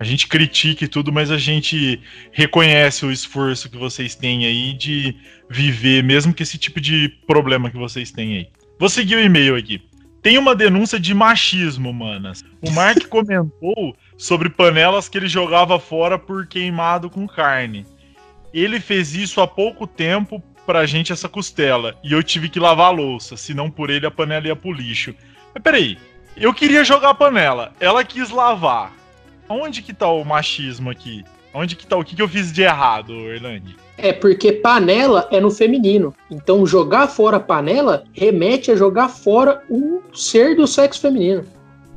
A 0.00 0.04
gente 0.04 0.26
critica 0.26 0.86
e 0.86 0.88
tudo, 0.88 1.12
mas 1.12 1.30
a 1.30 1.36
gente 1.36 2.00
reconhece 2.32 3.04
o 3.04 3.12
esforço 3.12 3.68
que 3.68 3.76
vocês 3.76 4.14
têm 4.14 4.46
aí 4.46 4.72
de 4.72 5.14
viver, 5.46 6.02
mesmo 6.02 6.32
que 6.32 6.42
esse 6.42 6.56
tipo 6.56 6.80
de 6.80 7.10
problema 7.26 7.70
que 7.70 7.76
vocês 7.76 8.10
têm 8.10 8.38
aí. 8.38 8.48
Vou 8.78 8.88
seguir 8.88 9.16
o 9.16 9.20
e-mail 9.20 9.56
aqui. 9.56 9.82
Tem 10.22 10.38
uma 10.38 10.54
denúncia 10.54 10.98
de 10.98 11.12
machismo, 11.12 11.92
manas. 11.92 12.42
O 12.62 12.70
Mark 12.70 13.04
comentou 13.08 13.94
sobre 14.16 14.48
panelas 14.48 15.06
que 15.06 15.18
ele 15.18 15.28
jogava 15.28 15.78
fora 15.78 16.18
por 16.18 16.46
queimado 16.46 17.10
com 17.10 17.28
carne. 17.28 17.84
Ele 18.54 18.80
fez 18.80 19.14
isso 19.14 19.42
há 19.42 19.46
pouco 19.46 19.86
tempo 19.86 20.42
pra 20.64 20.86
gente 20.86 21.12
essa 21.12 21.28
costela. 21.28 21.94
E 22.02 22.12
eu 22.12 22.22
tive 22.22 22.48
que 22.48 22.58
lavar 22.58 22.86
a 22.86 22.90
louça, 22.90 23.36
senão 23.36 23.70
por 23.70 23.90
ele 23.90 24.06
a 24.06 24.10
panela 24.10 24.46
ia 24.46 24.56
pro 24.56 24.72
lixo. 24.72 25.14
Mas 25.54 25.62
peraí, 25.62 25.98
eu 26.34 26.54
queria 26.54 26.84
jogar 26.84 27.10
a 27.10 27.14
panela, 27.14 27.74
ela 27.78 28.02
quis 28.02 28.30
lavar. 28.30 28.99
Onde 29.52 29.82
que 29.82 29.92
tá 29.92 30.08
o 30.08 30.24
machismo 30.24 30.90
aqui? 30.90 31.24
Onde 31.52 31.74
que 31.74 31.84
tá? 31.84 31.96
O 31.96 32.04
que, 32.04 32.14
que 32.14 32.22
eu 32.22 32.28
fiz 32.28 32.52
de 32.52 32.62
errado, 32.62 33.12
Orlando? 33.12 33.74
É 33.98 34.12
porque 34.12 34.52
panela 34.52 35.26
é 35.32 35.40
no 35.40 35.50
feminino. 35.50 36.14
Então 36.30 36.64
jogar 36.64 37.08
fora 37.08 37.40
panela 37.40 38.04
remete 38.12 38.70
a 38.70 38.76
jogar 38.76 39.08
fora 39.08 39.60
um 39.68 40.00
ser 40.14 40.54
do 40.54 40.68
sexo 40.68 41.00
feminino. 41.00 41.44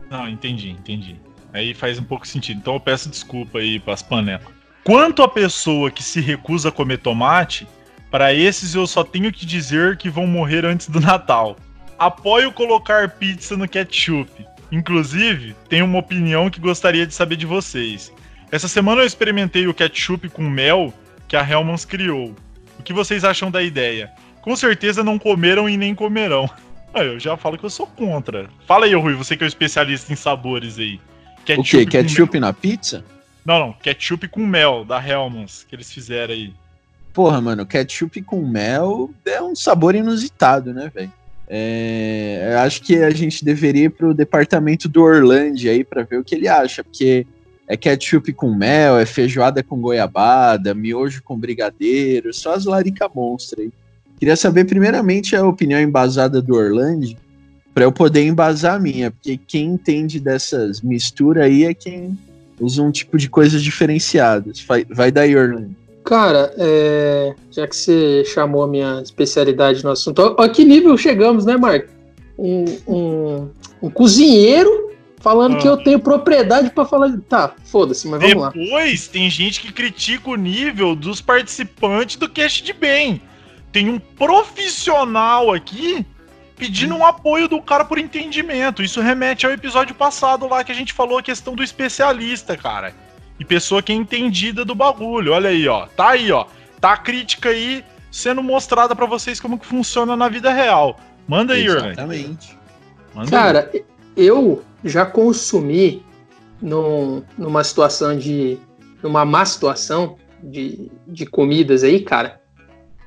Não, 0.09 0.27
entendi, 0.27 0.71
entendi. 0.71 1.15
Aí 1.53 1.75
faz 1.75 1.99
um 1.99 2.03
pouco 2.03 2.27
sentido. 2.27 2.57
Então 2.57 2.73
eu 2.73 2.79
peço 2.79 3.07
desculpa 3.07 3.59
aí 3.59 3.79
pras 3.79 4.01
panelas. 4.01 4.47
Quanto 4.83 5.21
à 5.21 5.27
pessoa 5.27 5.91
que 5.91 6.01
se 6.01 6.19
recusa 6.19 6.69
a 6.69 6.71
comer 6.71 6.97
tomate, 6.97 7.67
para 8.09 8.33
esses 8.33 8.73
eu 8.73 8.87
só 8.87 9.03
tenho 9.03 9.31
que 9.31 9.45
dizer 9.45 9.95
que 9.97 10.09
vão 10.09 10.25
morrer 10.25 10.65
antes 10.65 10.89
do 10.89 10.99
Natal. 10.99 11.55
Apoio 11.99 12.51
colocar 12.51 13.07
pizza 13.09 13.55
no 13.55 13.67
ketchup. 13.67 14.43
Inclusive, 14.73 15.55
tenho 15.69 15.85
uma 15.85 15.99
opinião 15.99 16.49
que 16.49 16.59
gostaria 16.59 17.05
de 17.05 17.13
saber 17.13 17.35
de 17.35 17.45
vocês. 17.45 18.11
Essa 18.51 18.67
semana 18.67 19.03
eu 19.03 19.05
experimentei 19.05 19.67
o 19.67 19.73
ketchup 19.73 20.27
com 20.29 20.49
mel 20.49 20.91
que 21.27 21.35
a 21.35 21.47
Hellmann's 21.47 21.85
criou. 21.85 22.35
O 22.79 22.81
que 22.81 22.91
vocês 22.91 23.23
acham 23.23 23.51
da 23.51 23.61
ideia? 23.61 24.11
Com 24.41 24.55
certeza 24.55 25.03
não 25.03 25.19
comeram 25.19 25.69
e 25.69 25.77
nem 25.77 25.93
comerão. 25.93 26.49
Ah, 26.95 27.03
eu 27.03 27.19
já 27.19 27.35
falo 27.35 27.57
que 27.57 27.63
eu 27.63 27.71
sou 27.71 27.87
contra. 27.87 28.47
Fala 28.67 28.85
aí, 28.85 28.93
Rui, 28.93 29.15
você 29.15 29.35
que 29.35 29.43
é 29.43 29.47
o 29.47 29.47
especialista 29.47 30.13
em 30.13 30.15
sabores 30.15 30.77
aí. 30.77 30.99
O 31.57 31.63
quê? 31.63 31.87
Ketchup 31.87 32.39
na 32.39 32.53
pizza? 32.53 33.03
Não, 33.43 33.57
não, 33.57 33.73
ketchup 33.73 34.27
com 34.27 34.45
mel 34.45 34.85
da 34.85 35.03
Hellmann's 35.03 35.65
que 35.67 35.75
eles 35.75 35.91
fizeram 35.91 36.35
aí. 36.35 36.53
Porra, 37.11 37.41
mano, 37.41 37.65
ketchup 37.65 38.21
com 38.21 38.45
mel 38.45 39.09
é 39.25 39.41
um 39.41 39.55
sabor 39.55 39.95
inusitado, 39.95 40.71
né, 40.71 40.91
velho? 40.93 41.11
É, 41.55 42.55
acho 42.65 42.81
que 42.81 42.95
a 42.95 43.11
gente 43.11 43.45
deveria 43.45 43.83
ir 43.83 43.89
pro 43.91 44.11
departamento 44.11 44.89
do 44.89 45.03
Orlando 45.03 45.69
aí 45.69 45.83
pra 45.83 46.01
ver 46.01 46.17
o 46.17 46.23
que 46.23 46.33
ele 46.33 46.47
acha, 46.47 46.83
porque 46.83 47.27
é 47.67 47.77
ketchup 47.77 48.33
com 48.33 48.51
mel, 48.51 48.97
é 48.97 49.05
feijoada 49.05 49.61
com 49.61 49.79
goiabada, 49.79 50.73
miojo 50.73 51.21
com 51.21 51.37
brigadeiro, 51.37 52.33
só 52.33 52.55
as 52.55 52.65
larica 52.65 53.07
monstra 53.13 53.61
aí. 53.61 53.71
Queria 54.17 54.35
saber 54.35 54.65
primeiramente 54.65 55.35
a 55.35 55.45
opinião 55.45 55.79
embasada 55.79 56.41
do 56.41 56.55
Orlando, 56.55 57.15
pra 57.71 57.83
eu 57.83 57.91
poder 57.91 58.25
embasar 58.25 58.77
a 58.77 58.79
minha, 58.79 59.11
porque 59.11 59.37
quem 59.37 59.73
entende 59.73 60.19
dessas 60.19 60.81
misturas 60.81 61.43
aí 61.43 61.65
é 61.65 61.73
quem 61.75 62.17
usa 62.59 62.81
um 62.81 62.89
tipo 62.89 63.15
de 63.15 63.29
coisas 63.29 63.61
diferenciadas. 63.61 64.59
Vai, 64.67 64.85
vai 64.85 65.11
daí, 65.11 65.35
Orlando. 65.35 65.82
Cara, 66.03 66.53
é, 66.57 67.33
já 67.51 67.65
que 67.67 67.75
você 67.75 68.23
chamou 68.25 68.63
a 68.63 68.67
minha 68.67 69.01
especialidade 69.01 69.83
no 69.83 69.91
assunto, 69.91 70.35
ó 70.37 70.47
que 70.49 70.65
nível 70.65 70.97
chegamos, 70.97 71.45
né, 71.45 71.55
Marco? 71.57 71.87
Um, 72.37 72.65
um- 72.87 73.49
um 73.83 73.89
cozinheiro 73.89 74.91
falando 75.19 75.55
Ah. 75.55 75.59
que 75.59 75.67
eu 75.67 75.77
tenho 75.77 75.99
propriedade 75.99 76.69
pra 76.71 76.83
falar. 76.85 77.07
de- 77.07 77.21
Tá, 77.21 77.53
foda-se, 77.65 78.07
mas 78.07 78.19
vamos 78.21 78.35
lá. 78.43 78.49
Depois 78.53 79.07
tem 79.07 79.29
gente 79.29 79.61
que 79.61 79.71
critica 79.71 80.29
o 80.29 80.35
nível 80.35 80.95
dos 80.95 81.21
participantes 81.21 82.17
do 82.17 82.27
Cast 82.27 82.63
de 82.63 82.73
Bem. 82.73 83.21
Tem 83.71 83.89
um 83.89 83.97
profissional 83.99 85.53
aqui 85.53 86.05
pedindo 86.57 86.95
um 86.95 87.05
apoio 87.05 87.47
do 87.47 87.61
cara 87.61 87.83
por 87.85 87.97
entendimento. 87.97 88.83
Isso 88.83 89.01
remete 89.01 89.45
ao 89.45 89.51
episódio 89.51 89.95
passado 89.95 90.47
lá 90.47 90.63
que 90.63 90.71
a 90.71 90.75
gente 90.75 90.93
falou 90.93 91.17
a 91.17 91.23
questão 91.23 91.55
do 91.55 91.63
especialista, 91.63 92.55
cara. 92.57 92.93
E 93.43 93.45
pessoa 93.45 93.83
que 93.83 93.91
é 93.91 93.95
entendida 93.95 94.63
do 94.63 94.73
bagulho. 94.73 95.33
Olha 95.33 95.49
aí, 95.49 95.67
ó. 95.67 95.85
Tá 95.87 96.11
aí, 96.11 96.31
ó. 96.31 96.45
Tá 96.79 96.93
a 96.93 96.97
crítica 96.97 97.49
aí 97.49 97.83
sendo 98.09 98.41
mostrada 98.41 98.95
pra 98.95 99.05
vocês 99.05 99.37
como 99.37 99.59
que 99.59 99.65
funciona 99.65 100.15
na 100.15 100.29
vida 100.29 100.49
real. 100.53 100.97
Manda 101.27 101.53
aí, 101.53 101.69
Orlando. 101.69 101.87
Exatamente. 101.91 102.57
Manda 103.13 103.25
aí. 103.25 103.29
Cara, 103.31 103.71
eu 104.15 104.63
já 104.81 105.05
consumi 105.05 106.05
num- 106.61 107.21
numa 107.37 107.65
situação 107.65 108.17
de. 108.17 108.57
numa 109.01 109.25
má 109.25 109.43
situação 109.45 110.15
de, 110.41 110.89
de 111.05 111.25
comidas 111.25 111.83
aí, 111.83 111.99
cara, 111.99 112.39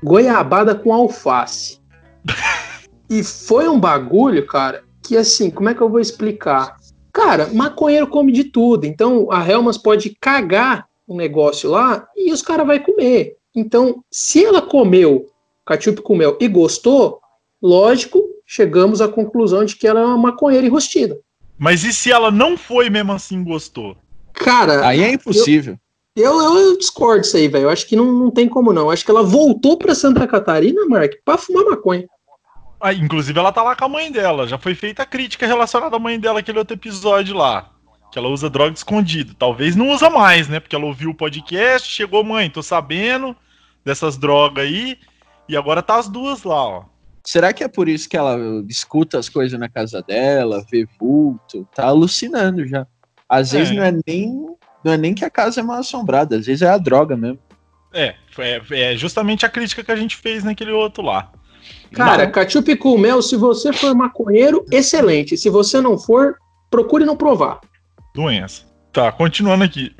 goiabada 0.03 0.75
com 0.75 0.93
alface. 0.93 1.79
e 3.09 3.23
foi 3.23 3.67
um 3.67 3.79
bagulho, 3.79 4.45
cara, 4.45 4.83
que 5.01 5.17
assim, 5.17 5.49
como 5.49 5.69
é 5.69 5.73
que 5.73 5.81
eu 5.81 5.89
vou 5.89 5.99
explicar? 5.99 6.76
Cara, 7.17 7.49
maconheiro 7.51 8.05
come 8.05 8.31
de 8.31 8.43
tudo. 8.43 8.85
Então 8.85 9.31
a 9.31 9.43
Helmas 9.43 9.75
pode 9.75 10.15
cagar 10.21 10.87
um 11.07 11.17
negócio 11.17 11.67
lá 11.67 12.07
e 12.15 12.31
os 12.31 12.43
caras 12.43 12.67
vão 12.67 12.77
comer. 12.77 13.37
Então, 13.55 14.03
se 14.11 14.45
ela 14.45 14.61
comeu 14.61 15.25
ketchup 15.67 16.03
com 16.03 16.15
mel 16.15 16.37
e 16.39 16.47
gostou, 16.47 17.19
lógico, 17.59 18.21
chegamos 18.45 19.01
à 19.01 19.07
conclusão 19.07 19.65
de 19.65 19.75
que 19.75 19.87
ela 19.87 19.99
é 19.99 20.05
uma 20.05 20.15
maconheira 20.15 20.67
enrostida. 20.67 21.17
Mas 21.57 21.83
e 21.83 21.91
se 21.91 22.11
ela 22.11 22.29
não 22.29 22.55
foi 22.55 22.87
mesmo 22.87 23.13
assim 23.13 23.43
gostou? 23.43 23.97
Cara, 24.31 24.87
Aí 24.87 25.01
é 25.01 25.13
impossível. 25.13 25.75
eu, 26.15 26.39
eu, 26.39 26.59
eu 26.59 26.77
discordo 26.77 27.21
disso 27.21 27.35
aí, 27.35 27.47
velho. 27.47 27.63
Eu 27.63 27.69
acho 27.71 27.87
que 27.87 27.95
não, 27.95 28.13
não 28.13 28.29
tem 28.29 28.47
como 28.47 28.71
não. 28.71 28.83
Eu 28.83 28.91
acho 28.91 29.03
que 29.03 29.09
ela 29.09 29.23
voltou 29.23 29.75
pra 29.75 29.95
Santa 29.95 30.27
Catarina, 30.27 30.85
Mark, 30.85 31.13
pra 31.25 31.35
fumar 31.35 31.65
maconha. 31.65 32.07
Ah, 32.79 32.93
inclusive, 32.93 33.37
ela 33.37 33.51
tá 33.51 33.63
lá 33.63 33.75
com 33.75 33.85
a 33.85 33.89
mãe 33.89 34.11
dela. 34.11 34.47
Já 34.47 34.57
foi 34.57 34.75
feita 34.75 35.03
a 35.03 35.05
crítica 35.05 35.47
relacionada 35.47 35.95
à 35.95 35.99
mãe 35.99 36.19
dela, 36.19 36.39
aquele 36.39 36.59
outro 36.59 36.75
episódio 36.75 37.35
lá. 37.35 37.71
Que 38.11 38.19
ela 38.19 38.29
usa 38.29 38.49
droga 38.49 38.73
escondido. 38.73 39.33
Talvez 39.33 39.75
não 39.75 39.89
usa 39.89 40.09
mais, 40.09 40.47
né? 40.47 40.59
Porque 40.59 40.75
ela 40.75 40.85
ouviu 40.85 41.09
o 41.09 41.15
podcast, 41.15 41.89
chegou, 41.89 42.23
mãe, 42.23 42.49
tô 42.49 42.61
sabendo 42.61 43.35
dessas 43.83 44.17
drogas 44.17 44.65
aí. 44.65 44.97
E 45.49 45.57
agora 45.57 45.81
tá 45.81 45.97
as 45.97 46.07
duas 46.07 46.43
lá, 46.43 46.63
ó. 46.63 46.83
Será 47.23 47.51
que 47.51 47.63
é 47.63 47.67
por 47.67 47.89
isso 47.89 48.07
que 48.07 48.15
ela 48.15 48.37
escuta 48.69 49.19
as 49.19 49.27
coisas 49.27 49.59
na 49.59 49.67
casa 49.67 50.01
dela, 50.01 50.63
vê 50.71 50.87
vulto? 50.99 51.67
Tá 51.75 51.87
alucinando 51.87 52.65
já. 52.65 52.87
Às 53.27 53.53
é. 53.53 53.57
vezes 53.57 53.75
não 53.75 53.83
é 53.83 53.93
nem 54.07 54.55
não 54.83 54.93
é 54.93 54.97
nem 54.97 55.13
que 55.13 55.25
a 55.25 55.29
casa 55.29 55.59
é 55.59 55.63
mal 55.63 55.79
assombrada, 55.79 56.37
às 56.37 56.45
vezes 56.45 56.61
é 56.61 56.69
a 56.69 56.77
droga 56.77 57.17
mesmo. 57.17 57.39
É, 57.93 58.15
é, 58.37 58.61
é 58.69 58.95
justamente 58.95 59.45
a 59.45 59.49
crítica 59.49 59.83
que 59.83 59.91
a 59.91 59.95
gente 59.95 60.15
fez 60.15 60.43
naquele 60.43 60.71
outro 60.71 61.03
lá. 61.03 61.31
Cara, 61.93 62.29
ketchup 62.29 62.75
com 62.77 62.97
mel, 62.97 63.21
se 63.21 63.35
você 63.35 63.71
for 63.73 63.95
maconheiro, 63.95 64.65
excelente. 64.71 65.37
Se 65.37 65.49
você 65.49 65.81
não 65.81 65.97
for, 65.97 66.35
procure 66.69 67.05
não 67.05 67.15
provar. 67.15 67.59
Doença. 68.13 68.65
Tá, 68.91 69.11
continuando 69.11 69.63
aqui. 69.63 69.95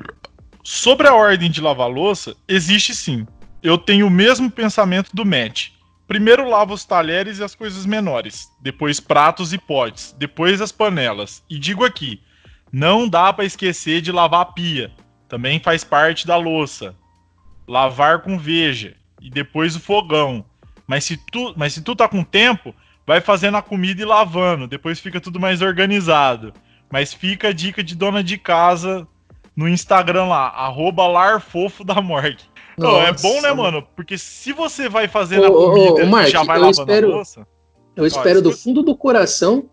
Sobre 0.62 1.08
a 1.08 1.14
ordem 1.14 1.50
de 1.50 1.60
lavar 1.60 1.88
louça, 1.88 2.36
existe 2.46 2.94
sim. 2.94 3.26
Eu 3.62 3.78
tenho 3.78 4.06
o 4.06 4.10
mesmo 4.10 4.50
pensamento 4.50 5.10
do 5.14 5.24
Matt. 5.24 5.70
Primeiro 6.06 6.48
lavo 6.48 6.72
os 6.72 6.84
talheres 6.84 7.38
e 7.38 7.44
as 7.44 7.54
coisas 7.54 7.84
menores, 7.84 8.48
depois 8.62 8.98
pratos 8.98 9.52
e 9.52 9.58
potes, 9.58 10.14
depois 10.18 10.60
as 10.60 10.72
panelas. 10.72 11.42
E 11.50 11.58
digo 11.58 11.84
aqui, 11.84 12.20
não 12.72 13.08
dá 13.08 13.32
para 13.32 13.44
esquecer 13.44 14.00
de 14.00 14.10
lavar 14.10 14.40
a 14.40 14.46
pia. 14.46 14.90
Também 15.28 15.60
faz 15.60 15.84
parte 15.84 16.26
da 16.26 16.36
louça. 16.36 16.94
Lavar 17.66 18.22
com 18.22 18.38
veja 18.38 18.94
e 19.20 19.28
depois 19.28 19.76
o 19.76 19.80
fogão. 19.80 20.44
Mas 20.88 21.04
se 21.04 21.18
tu, 21.18 21.52
mas 21.54 21.74
se 21.74 21.82
tu 21.82 21.94
tá 21.94 22.08
com 22.08 22.24
tempo, 22.24 22.74
vai 23.06 23.20
fazendo 23.20 23.58
a 23.58 23.62
comida 23.62 24.00
e 24.00 24.06
lavando, 24.06 24.66
depois 24.66 24.98
fica 24.98 25.20
tudo 25.20 25.38
mais 25.38 25.60
organizado. 25.60 26.54
Mas 26.90 27.12
fica 27.12 27.48
a 27.48 27.52
dica 27.52 27.84
de 27.84 27.94
dona 27.94 28.24
de 28.24 28.38
casa 28.38 29.06
no 29.54 29.68
Instagram 29.68 30.24
lá, 30.24 30.48
arroba 30.48 31.06
larfofo 31.06 31.84
da 31.84 32.00
morgue. 32.00 32.44
Não, 32.78 33.02
é 33.02 33.12
bom, 33.12 33.42
né, 33.42 33.52
mano? 33.52 33.86
Porque 33.94 34.16
se 34.16 34.52
você 34.52 34.88
vai 34.88 35.08
fazer 35.08 35.44
a 35.44 35.50
comida 35.50 36.04
ô, 36.04 36.06
Mark, 36.06 36.28
e 36.28 36.30
já 36.30 36.42
vai 36.44 36.58
lavando 36.58 36.80
espero, 36.80 37.12
a 37.12 37.16
louça... 37.16 37.46
Eu 37.94 38.06
espero 38.06 38.40
do 38.40 38.52
fundo 38.52 38.82
do 38.82 38.96
coração 38.96 39.68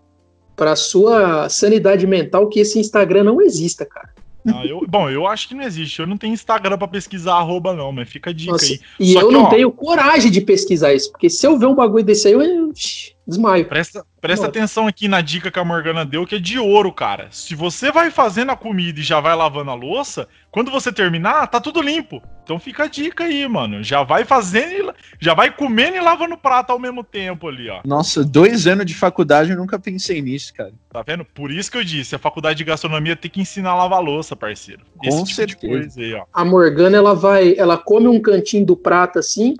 para 0.56 0.76
sua 0.76 1.48
sanidade 1.48 2.08
mental 2.08 2.50
que 2.50 2.60
esse 2.60 2.80
Instagram 2.80 3.24
não 3.24 3.40
exista, 3.40 3.86
cara. 3.86 4.15
Ah, 4.48 4.66
eu, 4.66 4.86
bom, 4.88 5.10
eu 5.10 5.26
acho 5.26 5.48
que 5.48 5.56
não 5.56 5.64
existe. 5.64 6.00
Eu 6.00 6.08
não 6.08 6.18
tenho 6.18 6.34
Instagram 6.34 6.78
para 6.78 6.88
pesquisar 6.88 7.36
arroba, 7.36 7.74
não, 7.74 7.92
mas 7.92 8.10
fica 8.10 8.30
a 8.30 8.34
dica 8.34 8.52
Nossa, 8.52 8.66
aí. 8.66 8.80
E 9.00 9.14
Só 9.14 9.22
eu 9.22 9.28
que, 9.28 9.34
não 9.34 9.44
ó, 9.44 9.50
tenho 9.50 9.72
coragem 9.72 10.32
de 10.32 10.42
pesquisar 10.42 10.94
isso, 10.94 11.12
porque 11.12 11.30
se 11.30 11.46
eu 11.46 11.58
ver 11.58 11.66
um 11.66 11.76
bagulho 11.76 12.04
desse 12.04 12.28
aí, 12.28 12.34
eu 12.34 12.72
desmaio. 13.28 13.66
Presta, 13.66 14.06
presta 14.22 14.48
atenção 14.48 14.88
aqui 14.88 15.08
na 15.08 15.22
dica 15.22 15.50
que 15.50 15.60
a 15.60 15.64
Morgana 15.64 16.06
deu, 16.06 16.26
que 16.26 16.36
é 16.36 16.40
de 16.40 16.60
ouro, 16.60 16.92
cara. 16.92 17.28
Se 17.32 17.56
você 17.56 17.92
vai 17.92 18.12
fazendo 18.12 18.52
a 18.52 18.56
comida 18.56 19.00
e 19.00 19.04
já 19.04 19.20
vai 19.20 19.36
lavando 19.36 19.72
a 19.72 19.74
louça, 19.74 20.28
quando 20.52 20.72
você 20.72 20.92
terminar, 20.92 21.48
tá 21.48 21.60
tudo 21.60 21.82
limpo. 21.82 22.22
Então 22.44 22.60
fica 22.60 22.84
a 22.84 22.88
dica 22.88 23.24
aí, 23.24 23.48
mano. 23.48 23.84
Já 23.84 24.04
vai 24.04 24.24
fazendo, 24.24 24.94
já 25.20 25.34
vai 25.34 25.50
comendo 25.50 25.98
e 25.98 26.00
lavando 26.00 26.38
prato 26.38 26.72
ao 26.72 26.80
mesmo 26.80 27.04
tempo 27.04 27.48
ali, 27.48 27.70
ó. 27.70 27.82
Nossa, 27.84 28.24
dois 28.24 28.68
anos 28.68 28.86
de 28.86 28.94
faculdade 28.94 29.50
eu 29.50 29.58
nunca 29.58 29.80
pensei 29.80 30.22
nisso, 30.22 30.54
cara. 30.54 30.72
Tá 30.92 31.02
vendo? 31.02 31.26
Por 31.26 31.52
isso 31.52 31.72
que 31.72 31.78
eu 31.78 31.84
disse, 31.84 32.16
a 32.16 32.20
faculdade 32.20 32.60
de 32.60 32.64
gastronomia 32.64 33.16
tem 33.16 33.32
que 33.32 33.42
ensinar 33.42 33.72
a 33.72 33.76
lavar 33.76 34.02
louça, 34.02 34.36
parceiro. 34.36 34.82
Com 34.98 35.08
Esse 35.08 35.24
tipo 35.24 35.36
certeza. 35.36 36.00
Aí, 36.00 36.14
ó. 36.14 36.26
A 36.32 36.46
Morgana, 36.46 36.96
ela 36.96 37.16
vai, 37.16 37.56
ela 37.58 37.78
come 37.78 38.08
um 38.08 38.22
cantinho 38.22 38.66
do 38.66 38.78
prato 38.78 39.18
assim, 39.18 39.56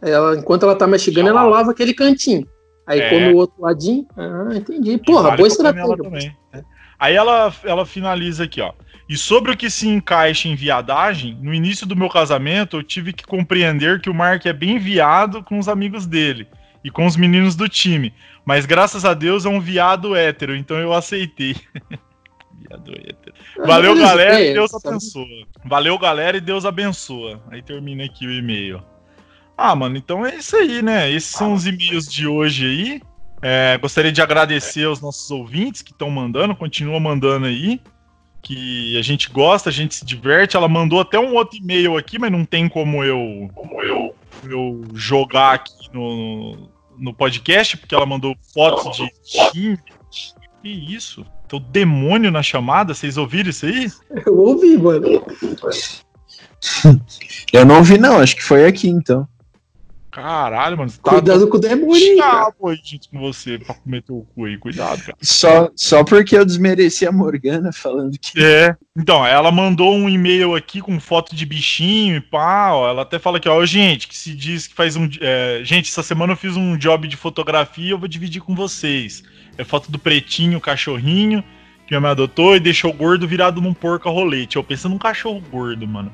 ela, 0.00 0.34
enquanto 0.36 0.62
ela 0.62 0.74
tá 0.74 0.86
mastigando, 0.86 1.28
ela 1.28 1.44
lava 1.44 1.70
aquele 1.72 1.92
cantinho. 1.92 2.46
Aí 2.90 3.00
é. 3.00 3.08
come 3.08 3.32
o 3.32 3.36
outro 3.36 3.62
ladinho. 3.62 4.04
Ah, 4.16 4.48
entendi. 4.56 4.98
Porra, 4.98 5.22
vale 5.22 5.36
boa 5.36 5.46
estratégia. 5.46 5.96
Também. 5.96 6.36
É. 6.52 6.64
Aí 6.98 7.14
ela, 7.14 7.54
ela 7.62 7.86
finaliza 7.86 8.44
aqui, 8.44 8.60
ó. 8.60 8.72
E 9.08 9.16
sobre 9.16 9.52
o 9.52 9.56
que 9.56 9.70
se 9.70 9.88
encaixa 9.88 10.48
em 10.48 10.56
viadagem, 10.56 11.38
no 11.40 11.54
início 11.54 11.86
do 11.86 11.96
meu 11.96 12.08
casamento 12.08 12.78
eu 12.78 12.82
tive 12.82 13.12
que 13.12 13.24
compreender 13.24 14.00
que 14.00 14.10
o 14.10 14.14
Mark 14.14 14.44
é 14.44 14.52
bem 14.52 14.78
viado 14.78 15.42
com 15.42 15.58
os 15.58 15.68
amigos 15.68 16.04
dele 16.04 16.48
e 16.82 16.90
com 16.90 17.06
os 17.06 17.16
meninos 17.16 17.54
do 17.54 17.68
time. 17.68 18.12
Mas 18.44 18.66
graças 18.66 19.04
a 19.04 19.14
Deus 19.14 19.44
é 19.44 19.48
um 19.48 19.60
viado 19.60 20.16
hétero, 20.16 20.56
então 20.56 20.76
eu 20.76 20.92
aceitei. 20.92 21.54
viado 22.58 22.92
hétero. 22.92 23.34
Valeu, 23.64 23.96
galera, 23.96 24.40
e 24.40 24.52
Deus 24.52 24.74
abençoa. 24.74 25.46
Valeu, 25.64 25.98
galera, 25.98 26.36
e 26.36 26.40
Deus 26.40 26.64
abençoa. 26.64 27.40
Aí 27.50 27.62
termina 27.62 28.04
aqui 28.04 28.26
o 28.26 28.32
e-mail. 28.32 28.82
Ah, 29.62 29.76
mano, 29.76 29.98
então 29.98 30.24
é 30.24 30.36
isso 30.36 30.56
aí, 30.56 30.80
né? 30.80 31.12
Esses 31.12 31.32
são 31.32 31.52
os 31.52 31.66
e-mails 31.66 32.10
de 32.10 32.26
hoje 32.26 32.64
aí. 32.64 33.02
É, 33.42 33.76
gostaria 33.76 34.10
de 34.10 34.22
agradecer 34.22 34.86
aos 34.86 35.02
nossos 35.02 35.30
ouvintes 35.30 35.82
que 35.82 35.92
estão 35.92 36.08
mandando, 36.08 36.56
continua 36.56 36.98
mandando 36.98 37.44
aí 37.44 37.78
que 38.40 38.96
a 38.98 39.02
gente 39.02 39.28
gosta, 39.28 39.68
a 39.68 39.72
gente 39.72 39.94
se 39.94 40.02
diverte. 40.02 40.56
Ela 40.56 40.66
mandou 40.66 40.98
até 40.98 41.18
um 41.18 41.34
outro 41.34 41.58
e-mail 41.58 41.98
aqui, 41.98 42.18
mas 42.18 42.32
não 42.32 42.42
tem 42.42 42.70
como 42.70 43.04
eu, 43.04 43.50
como 43.54 43.82
eu, 43.82 44.14
eu 44.44 44.82
jogar 44.94 45.56
aqui 45.56 45.92
no, 45.92 46.70
no 46.96 47.12
podcast, 47.12 47.76
porque 47.76 47.94
ela 47.94 48.06
mandou 48.06 48.34
fotos 48.54 48.96
de 48.96 49.12
time. 49.50 49.78
Que 50.62 50.70
isso? 50.70 51.22
Tem 51.46 51.60
o 51.60 51.62
demônio 51.62 52.30
na 52.30 52.42
chamada, 52.42 52.94
vocês 52.94 53.18
ouviram 53.18 53.50
isso 53.50 53.66
aí? 53.66 53.92
Eu 54.24 54.38
ouvi, 54.38 54.78
mano. 54.78 55.22
Eu 57.52 57.66
não 57.66 57.76
ouvi, 57.76 57.98
não, 57.98 58.20
acho 58.20 58.36
que 58.36 58.42
foi 58.42 58.64
aqui 58.64 58.88
então. 58.88 59.28
Caralho, 60.10 60.76
mano. 60.76 60.90
Tá 60.90 61.12
cuidado 61.12 61.46
com 61.48 61.56
o 61.56 61.60
demônio, 61.60 62.16
aí, 62.66 62.80
gente, 62.82 63.08
com 63.08 63.20
você 63.20 63.58
pra 63.58 63.74
comer 63.74 64.02
teu 64.02 64.26
cu 64.34 64.44
aí. 64.44 64.58
Cuidado, 64.58 65.00
cara. 65.02 65.16
Só, 65.20 65.70
só 65.76 66.02
porque 66.02 66.36
eu 66.36 66.44
desmereci 66.44 67.06
a 67.06 67.12
Morgana 67.12 67.72
falando 67.72 68.18
que. 68.18 68.42
É. 68.42 68.74
Então, 68.96 69.24
ela 69.24 69.52
mandou 69.52 69.94
um 69.94 70.08
e-mail 70.08 70.56
aqui 70.56 70.80
com 70.80 70.98
foto 70.98 71.34
de 71.34 71.46
bichinho 71.46 72.16
e 72.16 72.20
pá. 72.20 72.72
Ó, 72.72 72.88
ela 72.88 73.02
até 73.02 73.18
fala 73.20 73.38
aqui, 73.38 73.48
ó, 73.48 73.64
gente, 73.64 74.08
que 74.08 74.16
se 74.16 74.34
diz 74.34 74.66
que 74.66 74.74
faz 74.74 74.96
um. 74.96 75.08
É, 75.20 75.60
gente, 75.62 75.88
essa 75.88 76.02
semana 76.02 76.32
eu 76.32 76.36
fiz 76.36 76.56
um 76.56 76.76
job 76.76 77.06
de 77.06 77.16
fotografia 77.16 77.90
eu 77.90 77.98
vou 77.98 78.08
dividir 78.08 78.42
com 78.42 78.54
vocês. 78.54 79.22
É 79.56 79.64
foto 79.64 79.90
do 79.90 79.98
pretinho, 79.98 80.60
cachorrinho, 80.60 81.42
que 81.86 81.92
minha 81.92 82.00
mãe 82.00 82.10
adotou 82.10 82.56
e 82.56 82.60
deixou 82.60 82.92
gordo 82.92 83.28
virado 83.28 83.60
num 83.60 83.74
porco 83.74 84.08
a 84.08 84.12
rolete. 84.12 84.56
Eu 84.56 84.64
pensando 84.64 84.92
num 84.92 84.98
cachorro 84.98 85.42
gordo, 85.50 85.86
mano. 85.86 86.12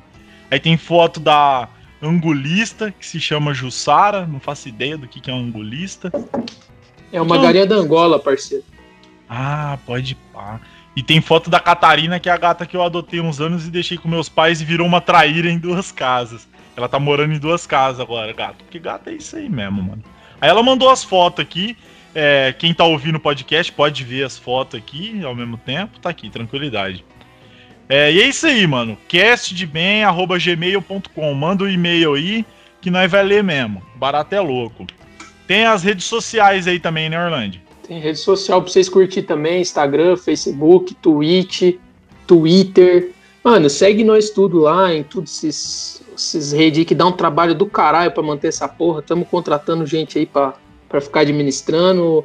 Aí 0.51 0.61
tem 0.61 0.77
foto 0.77 1.19
da 1.19 1.69
angulista 2.09 2.91
que 2.91 3.07
se 3.07 3.21
chama 3.21 3.55
Jussara, 3.55 4.27
não 4.27 4.41
faço 4.41 4.69
ideia 4.69 4.97
do 4.97 5.07
que, 5.07 5.21
que 5.21 5.31
é 5.31 5.35
um 5.35 5.41
angulista. 5.41 6.11
É 7.13 7.21
uma 7.21 7.37
então... 7.37 7.47
galinha 7.47 7.67
da 7.67 7.77
Angola, 7.77 8.19
parceiro. 8.19 8.65
Ah, 9.29 9.79
pode 9.85 10.15
pá. 10.33 10.61
E 10.97 11.03
tem 11.03 11.21
foto 11.21 11.51
da 11.51 11.61
Catarina, 11.61 12.19
que 12.19 12.29
é 12.29 12.33
a 12.33 12.37
gata 12.37 12.65
que 12.65 12.77
eu 12.77 12.83
adotei 12.83 13.21
uns 13.21 13.41
anos 13.41 13.67
e 13.67 13.71
deixei 13.71 13.99
com 13.99 14.09
meus 14.09 14.29
pais 14.29 14.61
e 14.61 14.65
virou 14.65 14.87
uma 14.87 15.01
traíra 15.01 15.51
em 15.51 15.59
duas 15.59 15.93
casas. 15.93 16.49
Ela 16.75 16.89
tá 16.89 16.99
morando 16.99 17.35
em 17.35 17.39
duas 17.39 17.67
casas 17.67 18.01
agora, 18.01 18.33
gato. 18.33 18.65
Porque 18.65 18.79
gato 18.79 19.11
é 19.11 19.15
isso 19.15 19.37
aí 19.37 19.49
mesmo, 19.49 19.83
mano. 19.83 20.03
Aí 20.41 20.49
ela 20.49 20.63
mandou 20.63 20.89
as 20.89 21.05
fotos 21.05 21.43
aqui. 21.43 21.77
É, 22.15 22.55
quem 22.59 22.73
tá 22.73 22.85
ouvindo 22.85 23.17
o 23.17 23.21
podcast 23.21 23.71
pode 23.73 24.03
ver 24.05 24.25
as 24.25 24.39
fotos 24.39 24.79
aqui 24.79 25.23
ao 25.23 25.35
mesmo 25.35 25.59
tempo. 25.59 25.99
Tá 26.01 26.09
aqui, 26.09 26.31
tranquilidade. 26.31 27.05
É, 27.89 28.13
e 28.13 28.21
é 28.21 28.29
isso 28.29 28.47
aí, 28.47 28.67
mano. 28.67 28.99
castdebem.gmail.com. 29.09 31.35
Manda 31.35 31.65
o 31.65 31.67
um 31.67 31.71
e-mail 31.71 32.15
aí 32.15 32.45
que 32.81 32.91
nós 32.91 33.11
vai 33.11 33.23
ler 33.23 33.45
mesmo. 33.45 33.83
Barato 33.95 34.35
é 34.35 34.41
louco. 34.41 34.87
Tem 35.47 35.65
as 35.65 35.83
redes 35.83 36.05
sociais 36.07 36.67
aí 36.67 36.81
também, 36.81 37.09
né, 37.09 37.25
Orlando? 37.25 37.59
Tem 37.87 38.01
rede 38.01 38.19
social 38.19 38.61
pra 38.61 38.73
vocês 38.73 38.89
curtir 38.89 39.23
também: 39.23 39.61
Instagram, 39.61 40.17
Facebook, 40.17 40.93
Twitch, 40.95 41.77
Twitter. 42.27 43.13
Mano, 43.45 43.71
segue 43.71 44.03
nós 44.03 44.31
tudo 44.31 44.59
lá 44.59 44.93
em 44.93 45.05
tudo 45.05 45.25
esses, 45.25 46.03
esses 46.17 46.51
redes 46.51 46.81
aí 46.81 46.85
que 46.85 46.97
dá 46.97 47.07
um 47.07 47.13
trabalho 47.13 47.55
do 47.55 47.67
caralho 47.67 48.11
pra 48.11 48.25
manter 48.25 48.49
essa 48.49 48.67
porra. 48.67 49.03
Tamo 49.03 49.25
contratando 49.25 49.87
gente 49.87 50.19
aí 50.19 50.27
pra, 50.27 50.55
pra 50.89 51.01
ficar 51.01 51.21
administrando. 51.21 52.25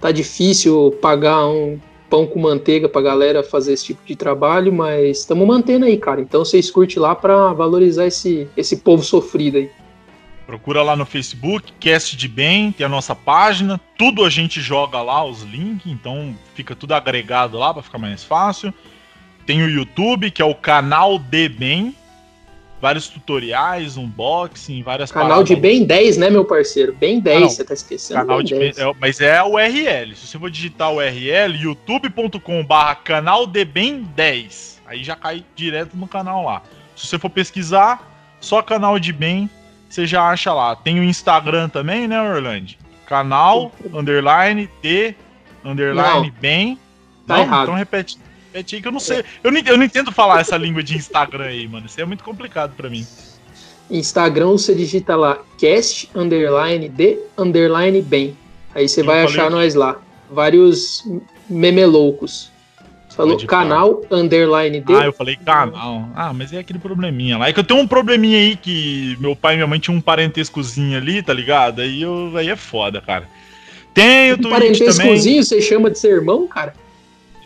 Tá 0.00 0.10
difícil 0.10 0.96
pagar 1.02 1.46
um 1.46 1.78
pão 2.12 2.26
com 2.26 2.38
manteiga 2.38 2.90
pra 2.90 3.00
galera 3.00 3.42
fazer 3.42 3.72
esse 3.72 3.86
tipo 3.86 4.04
de 4.04 4.14
trabalho, 4.14 4.70
mas 4.70 5.20
estamos 5.20 5.46
mantendo 5.46 5.86
aí, 5.86 5.96
cara. 5.96 6.20
Então 6.20 6.44
vocês 6.44 6.70
curte 6.70 6.98
lá 6.98 7.14
para 7.14 7.54
valorizar 7.54 8.06
esse, 8.06 8.46
esse 8.54 8.76
povo 8.76 9.02
sofrido 9.02 9.56
aí. 9.56 9.70
Procura 10.46 10.82
lá 10.82 10.94
no 10.94 11.06
Facebook, 11.06 11.72
Cast 11.80 12.14
de 12.14 12.28
Bem, 12.28 12.70
tem 12.70 12.84
a 12.84 12.88
nossa 12.88 13.14
página, 13.14 13.80
tudo 13.96 14.26
a 14.26 14.28
gente 14.28 14.60
joga 14.60 15.00
lá, 15.00 15.24
os 15.24 15.40
links, 15.40 15.90
então 15.90 16.36
fica 16.54 16.76
tudo 16.76 16.92
agregado 16.92 17.56
lá 17.56 17.72
para 17.72 17.82
ficar 17.82 17.96
mais 17.96 18.22
fácil. 18.22 18.74
Tem 19.46 19.62
o 19.62 19.70
YouTube, 19.70 20.30
que 20.30 20.42
é 20.42 20.44
o 20.44 20.54
canal 20.54 21.18
de 21.18 21.48
Bem, 21.48 21.96
vários 22.82 23.06
tutoriais, 23.06 23.96
unboxing, 23.96 24.82
várias 24.82 25.12
Canal 25.12 25.28
paradas. 25.28 25.48
de 25.48 25.54
bem 25.54 25.84
10, 25.84 26.16
né, 26.16 26.28
meu 26.28 26.44
parceiro? 26.44 26.92
Bem 26.92 27.20
10, 27.20 27.42
ah, 27.44 27.48
você 27.48 27.64
tá 27.64 27.74
esquecendo. 27.74 28.18
Canal 28.18 28.42
de 28.42 28.56
bem, 28.56 28.72
é, 28.76 28.92
mas 28.98 29.20
é 29.20 29.40
o 29.40 29.52
URL. 29.52 30.16
Se 30.16 30.26
você 30.26 30.36
for 30.36 30.50
digitar 30.50 30.90
o 30.90 30.96
URL, 30.96 31.56
youtube.com/barra 31.56 32.96
canal 32.96 33.46
de 33.46 33.64
bem 33.64 34.02
10. 34.16 34.82
Aí 34.84 35.04
já 35.04 35.14
cai 35.14 35.44
direto 35.54 35.96
no 35.96 36.08
canal 36.08 36.44
lá. 36.44 36.60
Se 36.96 37.06
você 37.06 37.20
for 37.20 37.30
pesquisar, 37.30 38.10
só 38.40 38.60
canal 38.60 38.98
de 38.98 39.12
bem, 39.12 39.48
você 39.88 40.04
já 40.04 40.28
acha 40.28 40.52
lá. 40.52 40.74
Tem 40.74 40.98
o 40.98 41.04
Instagram 41.04 41.68
também, 41.68 42.08
né, 42.08 42.20
Orlando? 42.20 42.74
Canal, 43.06 43.70
underline, 43.94 44.68
D, 44.82 45.14
underline, 45.64 46.32
Não. 46.32 46.40
bem. 46.40 46.78
Tá 47.28 47.36
não, 47.36 47.42
errado. 47.44 47.62
então 47.62 47.74
repete, 47.76 48.18
repete 48.52 48.76
aí 48.76 48.82
que 48.82 48.88
eu 48.88 48.92
não 48.92 49.00
sei. 49.00 49.24
Eu 49.42 49.50
não, 49.50 49.60
eu 49.60 49.76
não 49.78 49.84
entendo 49.84 50.12
falar 50.12 50.40
essa 50.40 50.56
língua 50.56 50.82
de 50.82 50.96
Instagram 50.96 51.44
aí, 51.44 51.66
mano. 51.66 51.86
Isso 51.86 52.00
é 52.00 52.04
muito 52.04 52.22
complicado 52.22 52.74
pra 52.76 52.90
mim. 52.90 53.06
Instagram 53.90 54.52
você 54.52 54.74
digita 54.74 55.16
lá 55.16 55.38
cast 55.58 56.10
underline 56.14 56.88
de 56.88 57.18
underline 57.36 58.02
bem. 58.02 58.36
Aí 58.74 58.88
você 58.88 59.00
Eu 59.00 59.06
vai 59.06 59.24
achar 59.24 59.44
aqui. 59.44 59.52
nós 59.52 59.74
lá. 59.74 59.96
Vários 60.30 61.04
memeloucos. 61.48 62.50
Você 63.08 63.16
falou 63.16 63.46
canal 63.46 64.00
underline 64.10 64.80
de. 64.80 64.94
Ah, 64.94 65.04
eu 65.04 65.12
falei 65.12 65.36
canal. 65.36 66.08
Ah, 66.14 66.32
mas 66.32 66.52
é 66.52 66.58
aquele 66.58 66.78
probleminha 66.78 67.36
lá. 67.36 67.48
É 67.48 67.52
que 67.52 67.60
eu 67.60 67.64
tenho 67.64 67.80
um 67.80 67.86
probleminha 67.86 68.38
aí 68.38 68.56
que 68.56 69.16
meu 69.20 69.36
pai 69.36 69.54
e 69.54 69.56
minha 69.56 69.66
mãe 69.66 69.78
tinham 69.78 69.98
um 69.98 70.00
parentescozinho 70.00 70.96
ali, 70.96 71.22
tá 71.22 71.34
ligado? 71.34 71.82
Aí, 71.82 72.00
eu, 72.00 72.32
aí 72.34 72.48
é 72.48 72.56
foda, 72.56 73.02
cara. 73.02 73.28
Tenho 73.92 74.36
um 74.36 74.38
Twitch 74.38 74.48
também. 74.48 74.72
parentescozinho 74.78 75.44
você 75.44 75.60
chama 75.60 75.90
de 75.90 75.98
ser 75.98 76.12
irmão, 76.12 76.46
cara? 76.46 76.72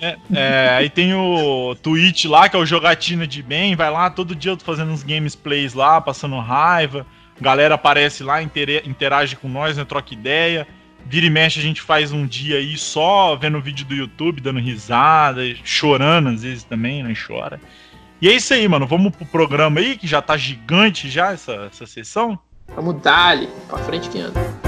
É, 0.01 0.19
é, 0.33 0.69
aí 0.77 0.91
tem 0.91 1.15
o 1.15 1.75
Twitch 1.83 2.27
lá, 2.27 2.49
que 2.49 2.57
é 2.57 2.59
o 2.59 2.67
Jogatina 2.67 3.27
de 3.27 3.43
Bem. 3.43 3.75
Vai 3.75 3.91
lá, 3.91 4.11
todo 4.11 4.35
dia 4.35 4.53
eu 4.53 4.57
tô 4.57 4.65
fazendo 4.65 4.91
uns 4.91 5.03
gameplays 5.03 5.75
lá, 5.75 6.01
passando 6.01 6.39
raiva. 6.39 7.07
Galera 7.41 7.75
aparece 7.75 8.23
lá, 8.23 8.43
interage 8.43 9.37
com 9.37 9.49
nós, 9.49 9.77
né? 9.77 9.85
Troca 9.85 10.15
ideia. 10.15 10.67
Vira 11.05 11.27
e 11.27 11.31
mexe, 11.31 11.61
a 11.61 11.63
gente 11.63 11.81
faz 11.81 12.11
um 12.11 12.27
dia 12.27 12.57
aí 12.57 12.77
só 12.77 13.37
vendo 13.37 13.61
vídeo 13.61 13.87
do 13.87 13.95
YouTube, 13.95 14.41
dando 14.41 14.59
risada, 14.59 15.43
chorando 15.63 16.31
às 16.31 16.43
vezes 16.43 16.65
também, 16.65 17.03
né? 17.03 17.15
Chora. 17.15 17.61
E 18.21 18.29
é 18.29 18.33
isso 18.33 18.53
aí, 18.53 18.67
mano. 18.67 18.87
Vamos 18.87 19.15
pro 19.15 19.27
programa 19.27 19.79
aí, 19.79 19.97
que 19.97 20.07
já 20.07 20.21
tá 20.21 20.37
gigante 20.37 21.09
já 21.09 21.33
essa, 21.33 21.69
essa 21.73 21.87
sessão. 21.87 22.39
Vamos 22.75 23.01
dali, 23.01 23.49
pra 23.69 23.79
frente 23.79 24.09
que 24.09 24.19
anda. 24.19 24.66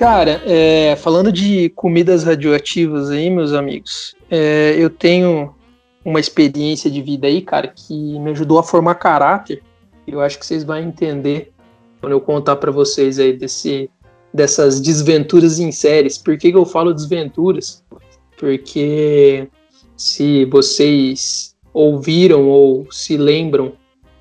Cara, 0.00 0.40
é, 0.46 0.96
falando 0.96 1.30
de 1.30 1.68
comidas 1.76 2.24
radioativas 2.24 3.10
aí, 3.10 3.28
meus 3.28 3.52
amigos, 3.52 4.16
é, 4.30 4.74
eu 4.78 4.88
tenho 4.88 5.54
uma 6.02 6.18
experiência 6.18 6.90
de 6.90 7.02
vida 7.02 7.26
aí, 7.26 7.42
cara, 7.42 7.68
que 7.68 8.18
me 8.18 8.30
ajudou 8.30 8.58
a 8.58 8.62
formar 8.62 8.94
caráter. 8.94 9.62
Eu 10.06 10.22
acho 10.22 10.38
que 10.38 10.46
vocês 10.46 10.64
vão 10.64 10.78
entender 10.78 11.52
quando 12.00 12.12
eu 12.12 12.20
contar 12.22 12.56
pra 12.56 12.70
vocês 12.70 13.18
aí 13.18 13.34
desse, 13.34 13.90
dessas 14.32 14.80
desventuras 14.80 15.58
em 15.58 15.70
séries. 15.70 16.16
Por 16.16 16.38
que, 16.38 16.50
que 16.50 16.56
eu 16.56 16.64
falo 16.64 16.94
desventuras? 16.94 17.84
Porque 18.38 19.48
se 19.98 20.46
vocês 20.46 21.54
ouviram 21.74 22.48
ou 22.48 22.90
se 22.90 23.18
lembram 23.18 23.74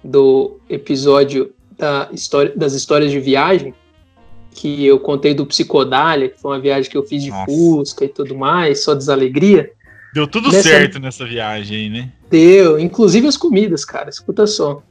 do 0.03 0.59
episódio 0.69 1.53
da 1.77 2.09
história, 2.11 2.51
das 2.53 2.73
histórias 2.73 3.11
de 3.11 3.19
viagem, 3.21 3.73
que 4.51 4.85
eu 4.85 4.99
contei 4.99 5.33
do 5.33 5.45
Psicodália, 5.45 6.29
que 6.29 6.39
foi 6.39 6.51
uma 6.51 6.59
viagem 6.59 6.89
que 6.89 6.97
eu 6.97 7.03
fiz 7.03 7.23
de 7.23 7.29
Nossa. 7.29 7.45
Fusca 7.45 8.05
e 8.05 8.09
tudo 8.09 8.35
mais, 8.35 8.83
só 8.83 8.93
desalegria. 8.93 9.71
Deu 10.13 10.27
tudo 10.27 10.51
Nessa- 10.51 10.67
certo 10.69 10.99
nessa 10.99 11.25
viagem 11.25 11.89
né? 11.89 12.11
Deu, 12.29 12.79
inclusive 12.79 13.27
as 13.27 13.37
comidas, 13.37 13.85
cara, 13.85 14.09
escuta 14.09 14.45
só. 14.47 14.81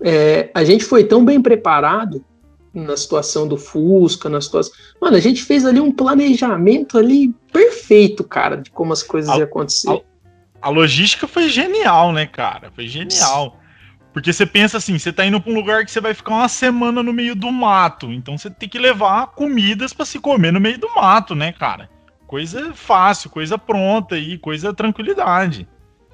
É, 0.00 0.50
a 0.54 0.62
gente 0.62 0.84
foi 0.84 1.04
tão 1.04 1.24
bem 1.24 1.40
preparado 1.42 2.24
na 2.72 2.96
situação 2.96 3.48
do 3.48 3.56
Fusca, 3.56 4.28
na 4.28 4.40
situação. 4.40 4.72
Mano, 5.00 5.16
a 5.16 5.20
gente 5.20 5.42
fez 5.42 5.64
ali 5.64 5.80
um 5.80 5.90
planejamento 5.90 6.96
ali 6.98 7.34
perfeito, 7.52 8.22
cara, 8.22 8.56
de 8.56 8.70
como 8.70 8.92
as 8.92 9.02
coisas 9.02 9.28
Al- 9.30 9.38
iam 9.38 9.46
acontecer. 9.46 9.88
al- 9.88 10.04
A 10.60 10.68
logística 10.68 11.26
foi 11.26 11.48
genial, 11.48 12.12
né, 12.12 12.26
cara? 12.26 12.70
Foi 12.74 12.86
genial. 12.86 13.57
Porque 14.18 14.32
você 14.32 14.44
pensa 14.44 14.78
assim, 14.78 14.98
você 14.98 15.12
tá 15.12 15.24
indo 15.24 15.40
pra 15.40 15.52
um 15.52 15.54
lugar 15.54 15.84
que 15.84 15.92
você 15.92 16.00
vai 16.00 16.12
ficar 16.12 16.34
uma 16.34 16.48
semana 16.48 17.04
no 17.04 17.12
meio 17.12 17.36
do 17.36 17.52
mato. 17.52 18.10
Então 18.12 18.36
você 18.36 18.50
tem 18.50 18.68
que 18.68 18.76
levar 18.76 19.28
comidas 19.28 19.92
pra 19.92 20.04
se 20.04 20.18
comer 20.18 20.52
no 20.52 20.58
meio 20.58 20.76
do 20.76 20.92
mato, 20.92 21.36
né, 21.36 21.52
cara? 21.52 21.88
Coisa 22.26 22.74
fácil, 22.74 23.30
coisa 23.30 23.56
pronta 23.56 24.16
aí, 24.16 24.36
coisa 24.36 24.74
tranquilidade. 24.74 25.68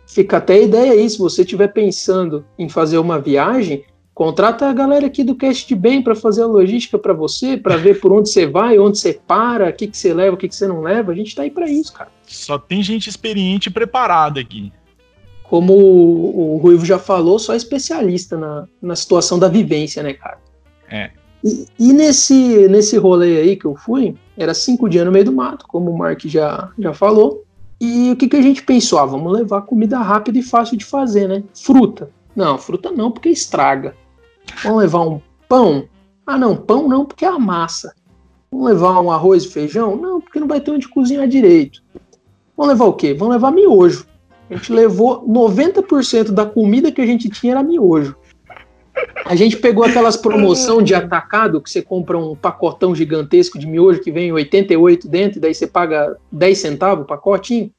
Fica 0.07 0.36
até 0.36 0.52
a 0.52 0.61
ideia 0.61 0.92
aí, 0.92 1.09
se 1.09 1.18
você 1.18 1.40
estiver 1.40 1.68
pensando 1.68 2.44
em 2.59 2.68
fazer 2.68 2.98
uma 2.98 3.18
viagem, 3.18 3.84
contrata 4.12 4.68
a 4.68 4.72
galera 4.74 5.07
aqui 5.07 5.24
do 5.24 5.34
Cast 5.34 5.66
de 5.66 5.74
Bem 5.74 6.02
para 6.02 6.14
fazer 6.14 6.42
a 6.42 6.46
logística 6.46 6.98
para 6.98 7.14
você, 7.14 7.57
para 7.57 7.78
ver 7.78 8.00
por 8.00 8.12
onde 8.12 8.28
você 8.28 8.46
vai, 8.46 8.78
onde 8.78 8.98
você 8.98 9.18
para, 9.26 9.70
o 9.70 9.72
que, 9.72 9.86
que 9.86 9.96
você 9.96 10.12
leva, 10.12 10.34
o 10.34 10.36
que, 10.36 10.46
que 10.46 10.55
você 10.55 10.68
não 10.68 10.82
leva. 10.82 11.11
A 11.11 11.14
gente 11.14 11.34
tá 11.34 11.40
aí 11.40 11.50
para 11.50 11.70
isso, 11.70 11.94
cara. 11.94 12.11
Só 12.26 12.59
tem 12.59 12.82
gente 12.82 13.09
experiente 13.09 13.70
e 13.70 13.72
preparada 13.72 14.40
aqui. 14.40 14.70
Como 15.55 15.72
o, 15.72 16.55
o 16.55 16.57
Ruivo 16.57 16.84
já 16.84 16.98
falou, 16.98 17.38
só 17.38 17.55
especialista 17.55 18.36
na, 18.36 18.66
na 18.82 18.96
situação 18.96 19.38
da 19.38 19.46
vivência, 19.46 20.02
né, 20.02 20.12
cara? 20.12 20.38
É. 20.90 21.12
E, 21.44 21.68
e 21.78 21.92
nesse, 21.92 22.66
nesse 22.66 22.96
rolê 22.96 23.36
aí 23.36 23.55
que 23.55 23.64
eu 23.64 23.76
fui, 23.76 24.16
era 24.36 24.52
cinco 24.52 24.88
dias 24.88 25.07
no 25.07 25.12
meio 25.12 25.26
do 25.26 25.32
mato, 25.32 25.64
como 25.68 25.92
o 25.92 25.96
Mark 25.96 26.22
já, 26.24 26.72
já 26.76 26.92
falou. 26.92 27.44
E 27.80 28.11
o 28.11 28.16
que, 28.16 28.26
que 28.26 28.34
a 28.34 28.42
gente 28.42 28.64
pensou? 28.64 28.98
Ah, 28.98 29.07
vamos 29.07 29.32
levar 29.32 29.62
comida 29.62 29.96
rápida 30.00 30.40
e 30.40 30.42
fácil 30.42 30.76
de 30.76 30.84
fazer, 30.84 31.28
né? 31.28 31.44
Fruta. 31.55 32.11
Não, 32.34 32.59
fruta 32.59 32.90
não, 32.90 33.12
porque 33.12 33.28
estraga. 33.28 33.94
Vamos 34.64 34.80
levar 34.80 35.02
um 35.02 35.20
pão? 35.48 35.88
Ah, 36.26 36.36
não, 36.36 36.57
pão 36.57 36.88
não, 36.88 37.05
porque 37.05 37.24
amassa. 37.24 37.94
Vamos 38.50 38.66
levar 38.66 39.00
um 39.00 39.09
arroz 39.09 39.44
e 39.44 39.50
feijão? 39.50 39.94
Não, 39.94 40.20
porque 40.20 40.40
não 40.40 40.48
vai 40.48 40.61
ter 40.61 40.72
onde 40.72 40.88
cozinhar 40.88 41.28
direito. 41.28 41.80
Vamos 42.57 42.72
levar 42.72 42.86
o 42.86 42.92
quê? 42.94 43.14
Vamos 43.14 43.34
levar 43.34 43.52
miojo. 43.52 44.05
A 44.51 44.55
gente 44.57 44.72
levou 44.72 45.26
90% 45.26 46.30
da 46.30 46.45
comida 46.47 46.92
que 46.92 47.01
a 47.01 47.07
gente 47.07 47.28
tinha 47.28 47.53
era 47.55 47.62
miojo. 47.62 48.14
A 49.24 49.34
gente 49.34 49.57
pegou 49.57 49.84
aquelas 49.84 50.16
promoção 50.16 50.80
de 50.82 50.95
atacado 50.95 51.61
que 51.61 51.68
você 51.70 51.82
compra 51.82 52.16
um 52.16 52.36
pacotão 52.36 52.95
gigantesco 52.95 53.59
de 53.59 53.66
miojo 53.66 54.01
que 54.01 54.12
vem 54.12 54.30
88 54.32 55.09
dentro, 55.09 55.38
e 55.38 55.40
daí 55.40 55.55
você 55.55 55.66
paga 55.66 56.16
10 56.30 56.59
centavos 56.59 57.05
o 57.05 57.07
pacotinho. 57.07 57.72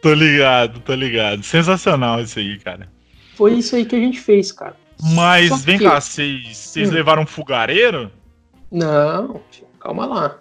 Tô 0.00 0.14
ligado, 0.14 0.80
tô 0.80 0.94
ligado. 0.94 1.42
Sensacional 1.42 2.20
isso 2.20 2.38
aí, 2.38 2.58
cara. 2.58 2.88
Foi 3.34 3.54
isso 3.54 3.74
aí 3.76 3.84
que 3.84 3.96
a 3.96 3.98
gente 3.98 4.20
fez, 4.20 4.52
cara. 4.52 4.76
Mas 5.14 5.48
Só 5.48 5.56
vem 5.56 5.78
que- 5.78 5.84
cá, 5.84 6.00
vocês 6.00 6.56
vocês 6.56 6.90
Hum. 6.90 6.94
levaram 6.94 7.22
um 7.22 7.26
fogareiro? 7.26 8.10
Não, 8.70 9.40
calma 9.80 10.06
lá. 10.06 10.38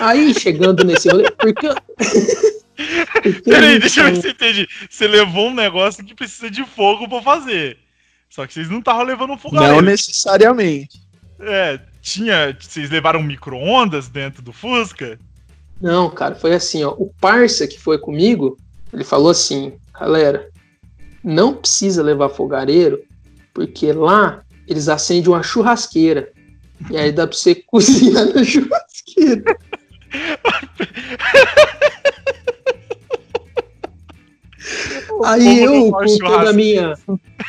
Aí, 0.00 0.34
chegando 0.34 0.84
nesse 0.84 1.08
rolê, 1.08 1.30
porque... 1.30 1.68
a 2.82 3.42
Peraí, 3.42 3.78
deixa 3.78 4.00
eu 4.00 4.14
ver 4.14 4.20
se 4.20 4.26
eu 4.26 4.30
entendi. 4.30 4.68
Você 4.88 5.06
levou 5.06 5.48
um 5.48 5.54
negócio 5.54 6.04
que 6.04 6.14
precisa 6.14 6.50
de 6.50 6.64
fogo 6.64 7.08
pra 7.08 7.22
fazer. 7.22 7.78
Só 8.28 8.46
que 8.46 8.54
vocês 8.54 8.68
não 8.68 8.78
estavam 8.78 9.02
levando 9.02 9.32
um 9.32 9.38
fogareiro. 9.38 9.76
Não 9.76 9.82
necessariamente. 9.82 11.00
É, 11.40 11.80
tinha. 12.00 12.56
Vocês 12.58 12.90
levaram 12.90 13.22
micro-ondas 13.22 14.08
dentro 14.08 14.42
do 14.42 14.52
Fusca? 14.52 15.18
Não, 15.80 16.10
cara, 16.10 16.34
foi 16.34 16.54
assim, 16.54 16.84
ó. 16.84 16.90
O 16.90 17.12
parça 17.20 17.66
que 17.66 17.80
foi 17.80 17.98
comigo, 17.98 18.58
ele 18.92 19.04
falou 19.04 19.30
assim, 19.30 19.72
galera, 19.98 20.50
não 21.24 21.54
precisa 21.54 22.02
levar 22.02 22.28
fogareiro, 22.28 23.02
porque 23.54 23.92
lá 23.92 24.42
eles 24.68 24.88
acendem 24.88 25.32
uma 25.32 25.42
churrasqueira. 25.42 26.30
E 26.90 26.96
aí 26.96 27.10
dá 27.12 27.26
pra 27.26 27.36
você 27.36 27.54
cozinhar 27.66 28.26
na 28.34 28.44
churrasqueira. 28.44 29.42
Aí 35.24 35.62
eu, 35.62 35.90
com 35.90 36.18
toda 36.18 36.50
a 36.50 36.52
minha, 36.52 36.94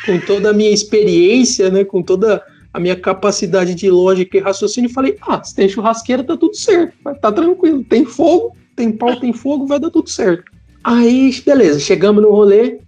com 0.06 0.20
toda 0.26 0.50
a 0.50 0.52
minha 0.52 0.70
experiência, 0.70 1.70
né, 1.70 1.84
com 1.84 2.02
toda 2.02 2.42
a 2.72 2.80
minha 2.80 2.96
capacidade 2.96 3.74
de 3.74 3.90
lógica 3.90 4.36
e 4.36 4.40
raciocínio, 4.40 4.90
falei: 4.90 5.16
"Ah, 5.22 5.42
se 5.42 5.54
tem 5.54 5.68
churrasqueira, 5.68 6.24
tá 6.24 6.36
tudo 6.36 6.56
certo, 6.56 6.94
vai 7.02 7.14
tá 7.14 7.30
tranquilo, 7.30 7.84
tem 7.84 8.04
fogo, 8.04 8.56
tem 8.74 8.90
pau, 8.90 9.18
tem 9.20 9.32
fogo, 9.32 9.66
vai 9.66 9.78
dar 9.78 9.90
tudo 9.90 10.08
certo". 10.08 10.44
Aí, 10.82 11.32
beleza, 11.44 11.78
chegamos 11.78 12.22
no 12.22 12.30
rolê, 12.30 12.78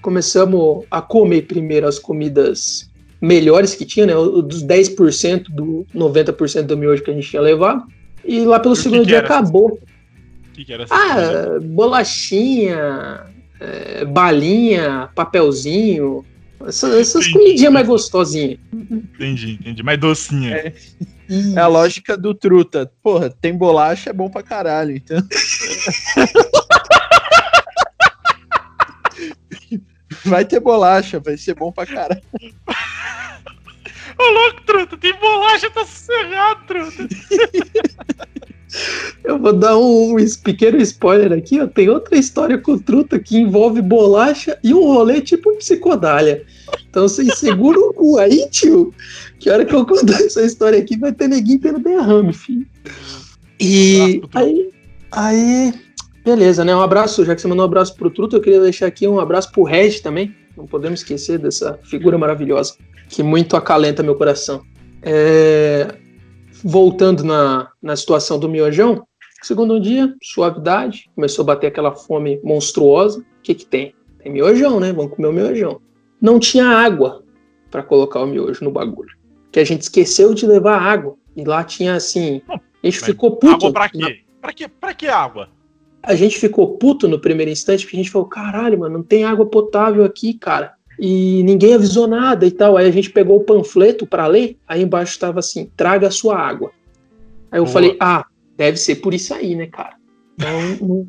começamos 0.00 0.84
a 0.90 1.00
comer 1.00 1.42
primeiro 1.42 1.86
as 1.88 1.98
comidas 1.98 2.90
melhores 3.20 3.74
que 3.74 3.84
tinha, 3.84 4.06
né, 4.06 4.14
dos 4.14 4.62
10% 4.62 5.44
do 5.50 5.86
90% 5.94 6.66
do 6.66 6.76
miojo 6.76 7.02
que 7.02 7.10
a 7.10 7.14
gente 7.14 7.28
tinha 7.30 7.42
levado. 7.42 7.84
E 8.24 8.40
lá 8.44 8.58
pelo 8.58 8.74
E 8.74 8.76
que 8.76 8.82
segundo 8.82 9.00
que 9.00 9.06
dia 9.06 9.18
era? 9.18 9.26
acabou. 9.26 9.72
O 9.72 10.54
que, 10.54 10.64
que? 10.64 10.74
Ah, 10.90 11.58
bolachinha, 11.62 13.26
é, 13.62 14.04
balinha, 14.04 15.08
papelzinho, 15.14 16.24
essa- 16.66 16.88
essas 16.98 17.26
Entendi. 17.26 17.32
comidinhas 17.38 17.72
mais 17.72 17.86
gostosinhas. 17.86 18.58
Entendi, 18.72 19.52
entendi. 19.60 19.82
Mais 19.82 19.98
docinha. 20.00 20.54
É. 20.56 20.72
É 21.56 21.60
a 21.60 21.66
lógica 21.66 22.16
do 22.16 22.34
truta. 22.34 22.90
Porra, 23.02 23.30
tem 23.30 23.56
bolacha, 23.56 24.10
é 24.10 24.12
bom 24.12 24.28
pra 24.28 24.42
caralho. 24.42 24.94
Então. 24.96 25.16
Vai 30.24 30.44
ter 30.44 30.60
bolacha, 30.60 31.18
vai 31.20 31.36
ser 31.36 31.54
bom 31.54 31.72
pra 31.72 31.86
caralho. 31.86 32.22
Ô, 34.18 34.22
louco, 34.30 34.60
truta, 34.64 34.96
tem 34.96 35.12
bolacha, 35.18 35.70
tá 35.70 35.84
sossegado, 35.84 36.64
truta. 36.66 37.08
Eu 39.24 39.38
vou 39.38 39.52
dar 39.52 39.76
um, 39.76 40.16
um 40.16 40.26
pequeno 40.42 40.78
spoiler 40.78 41.32
aqui, 41.32 41.60
ó. 41.60 41.66
Tem 41.66 41.88
outra 41.88 42.16
história 42.16 42.58
com 42.58 42.78
truta 42.78 43.18
que 43.18 43.36
envolve 43.36 43.82
bolacha 43.82 44.58
e 44.62 44.72
um 44.72 44.82
rolê 44.84 45.20
tipo 45.20 45.54
psicodália. 45.56 46.44
Então 46.88 47.08
vocês 47.08 47.38
seguram 47.38 47.90
o 47.90 47.92
cu 47.92 48.18
aí, 48.18 48.48
tio. 48.50 48.94
Que 49.38 49.50
hora 49.50 49.64
que 49.64 49.74
eu 49.74 49.84
contar 49.86 50.20
essa 50.20 50.42
história 50.42 50.78
aqui 50.78 50.96
vai 50.96 51.12
ter 51.12 51.28
neguinho 51.28 51.60
tendo 51.60 51.78
derrame, 51.78 52.32
filho. 52.32 52.66
E 53.60 54.22
aí, 54.34 54.70
aí, 55.12 55.74
beleza, 56.24 56.64
né? 56.64 56.74
Um 56.74 56.82
abraço, 56.82 57.24
já 57.24 57.34
que 57.34 57.40
você 57.40 57.48
mandou 57.48 57.64
um 57.64 57.68
abraço 57.68 57.94
pro 57.94 58.10
Truto, 58.10 58.36
eu 58.36 58.40
queria 58.40 58.60
deixar 58.60 58.86
aqui 58.86 59.06
um 59.06 59.20
abraço 59.20 59.52
pro 59.52 59.62
Reg 59.62 60.00
também. 60.00 60.34
Não 60.56 60.66
podemos 60.66 61.00
esquecer 61.00 61.38
dessa 61.38 61.78
figura 61.84 62.18
maravilhosa 62.18 62.74
que 63.08 63.22
muito 63.22 63.56
acalenta 63.56 64.02
meu 64.02 64.14
coração. 64.14 64.62
É, 65.02 65.94
voltando 66.62 67.24
na, 67.24 67.70
na 67.80 67.96
situação 67.96 68.38
do 68.38 68.48
miojão, 68.48 69.06
segundo 69.42 69.80
dia, 69.80 70.14
suavidade, 70.22 71.10
começou 71.14 71.42
a 71.42 71.46
bater 71.46 71.66
aquela 71.68 71.92
fome 71.94 72.40
monstruosa. 72.42 73.20
O 73.20 73.24
que 73.42 73.54
que 73.54 73.66
tem? 73.66 73.94
Tem 74.18 74.32
miojão, 74.32 74.78
né? 74.78 74.92
Vamos 74.92 75.14
comer 75.14 75.28
o 75.28 75.32
miojão. 75.32 75.80
Não 76.20 76.38
tinha 76.38 76.66
água 76.66 77.24
para 77.70 77.82
colocar 77.82 78.20
o 78.20 78.26
miojo 78.26 78.64
no 78.64 78.70
bagulho. 78.70 79.10
Que 79.50 79.60
a 79.60 79.64
gente 79.64 79.82
esqueceu 79.82 80.32
de 80.34 80.46
levar 80.46 80.80
água. 80.80 81.16
E 81.36 81.44
lá 81.44 81.64
tinha 81.64 81.94
assim. 81.94 82.42
A 82.48 82.54
gente 82.86 83.00
Mas 83.00 83.04
ficou 83.04 83.36
puto. 83.36 83.66
Água 83.66 83.72
pra 83.72 83.90
na- 83.94 84.06
quê? 84.06 84.20
Pra 84.40 84.52
quê? 84.52 84.68
Pra 84.68 84.94
que 84.94 85.08
água? 85.08 85.48
a 86.04 86.16
gente 86.16 86.36
ficou 86.36 86.76
puto 86.78 87.06
no 87.06 87.20
primeiro 87.20 87.48
instante, 87.50 87.84
porque 87.84 87.96
a 87.96 88.00
gente 88.02 88.10
falou, 88.10 88.26
caralho, 88.26 88.76
mano, 88.80 88.98
não 88.98 89.04
tem 89.04 89.22
água 89.22 89.46
potável 89.46 90.04
aqui, 90.04 90.34
cara. 90.34 90.74
E 91.04 91.42
ninguém 91.42 91.74
avisou 91.74 92.06
nada 92.06 92.46
e 92.46 92.50
tal. 92.52 92.76
Aí 92.76 92.86
a 92.86 92.92
gente 92.92 93.10
pegou 93.10 93.38
o 93.38 93.44
panfleto 93.44 94.06
pra 94.06 94.28
ler, 94.28 94.56
aí 94.68 94.82
embaixo 94.82 95.18
tava 95.18 95.40
assim, 95.40 95.68
traga 95.76 96.06
a 96.06 96.12
sua 96.12 96.38
água. 96.38 96.70
Aí 97.50 97.58
eu 97.58 97.64
Boa. 97.64 97.72
falei, 97.72 97.96
ah, 97.98 98.24
deve 98.56 98.76
ser 98.76 98.96
por 98.96 99.12
isso 99.12 99.34
aí, 99.34 99.56
né, 99.56 99.66
cara? 99.66 99.96
Então 100.34 100.76
não, 100.80 101.08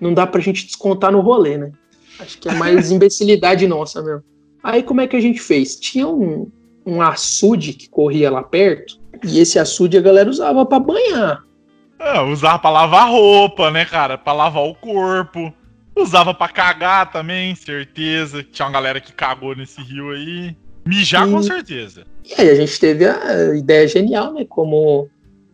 não 0.00 0.12
dá 0.12 0.26
pra 0.26 0.40
gente 0.40 0.66
descontar 0.66 1.12
no 1.12 1.20
rolê, 1.20 1.56
né? 1.56 1.70
Acho 2.18 2.36
que 2.36 2.48
é 2.48 2.54
mais 2.54 2.90
imbecilidade 2.90 3.68
nossa 3.68 4.02
mesmo. 4.02 4.24
Aí 4.60 4.82
como 4.82 5.02
é 5.02 5.06
que 5.06 5.14
a 5.14 5.20
gente 5.20 5.40
fez? 5.40 5.76
Tinha 5.76 6.08
um, 6.08 6.50
um 6.84 7.00
açude 7.00 7.74
que 7.74 7.88
corria 7.88 8.28
lá 8.32 8.42
perto, 8.42 8.98
e 9.24 9.38
esse 9.38 9.56
açude 9.56 9.96
a 9.96 10.00
galera 10.00 10.28
usava 10.28 10.66
pra 10.66 10.80
banhar. 10.80 11.44
Ah, 11.96 12.24
usava 12.24 12.58
pra 12.58 12.70
lavar 12.70 13.08
roupa, 13.08 13.70
né, 13.70 13.84
cara? 13.84 14.18
Pra 14.18 14.32
lavar 14.32 14.64
o 14.64 14.74
corpo. 14.74 15.54
Usava 15.98 16.32
pra 16.32 16.48
cagar 16.48 17.10
também, 17.10 17.54
certeza. 17.54 18.42
Tinha 18.42 18.66
uma 18.66 18.72
galera 18.72 19.00
que 19.00 19.12
cagou 19.12 19.54
nesse 19.56 19.80
rio 19.82 20.10
aí. 20.10 20.56
Mijar 20.86 21.28
com 21.28 21.42
Sim. 21.42 21.48
certeza. 21.48 22.04
E 22.24 22.40
aí 22.40 22.48
a 22.50 22.54
gente 22.54 22.78
teve 22.78 23.04
a 23.06 23.54
ideia 23.56 23.86
genial, 23.86 24.32
né? 24.32 24.44
Como 24.48 25.08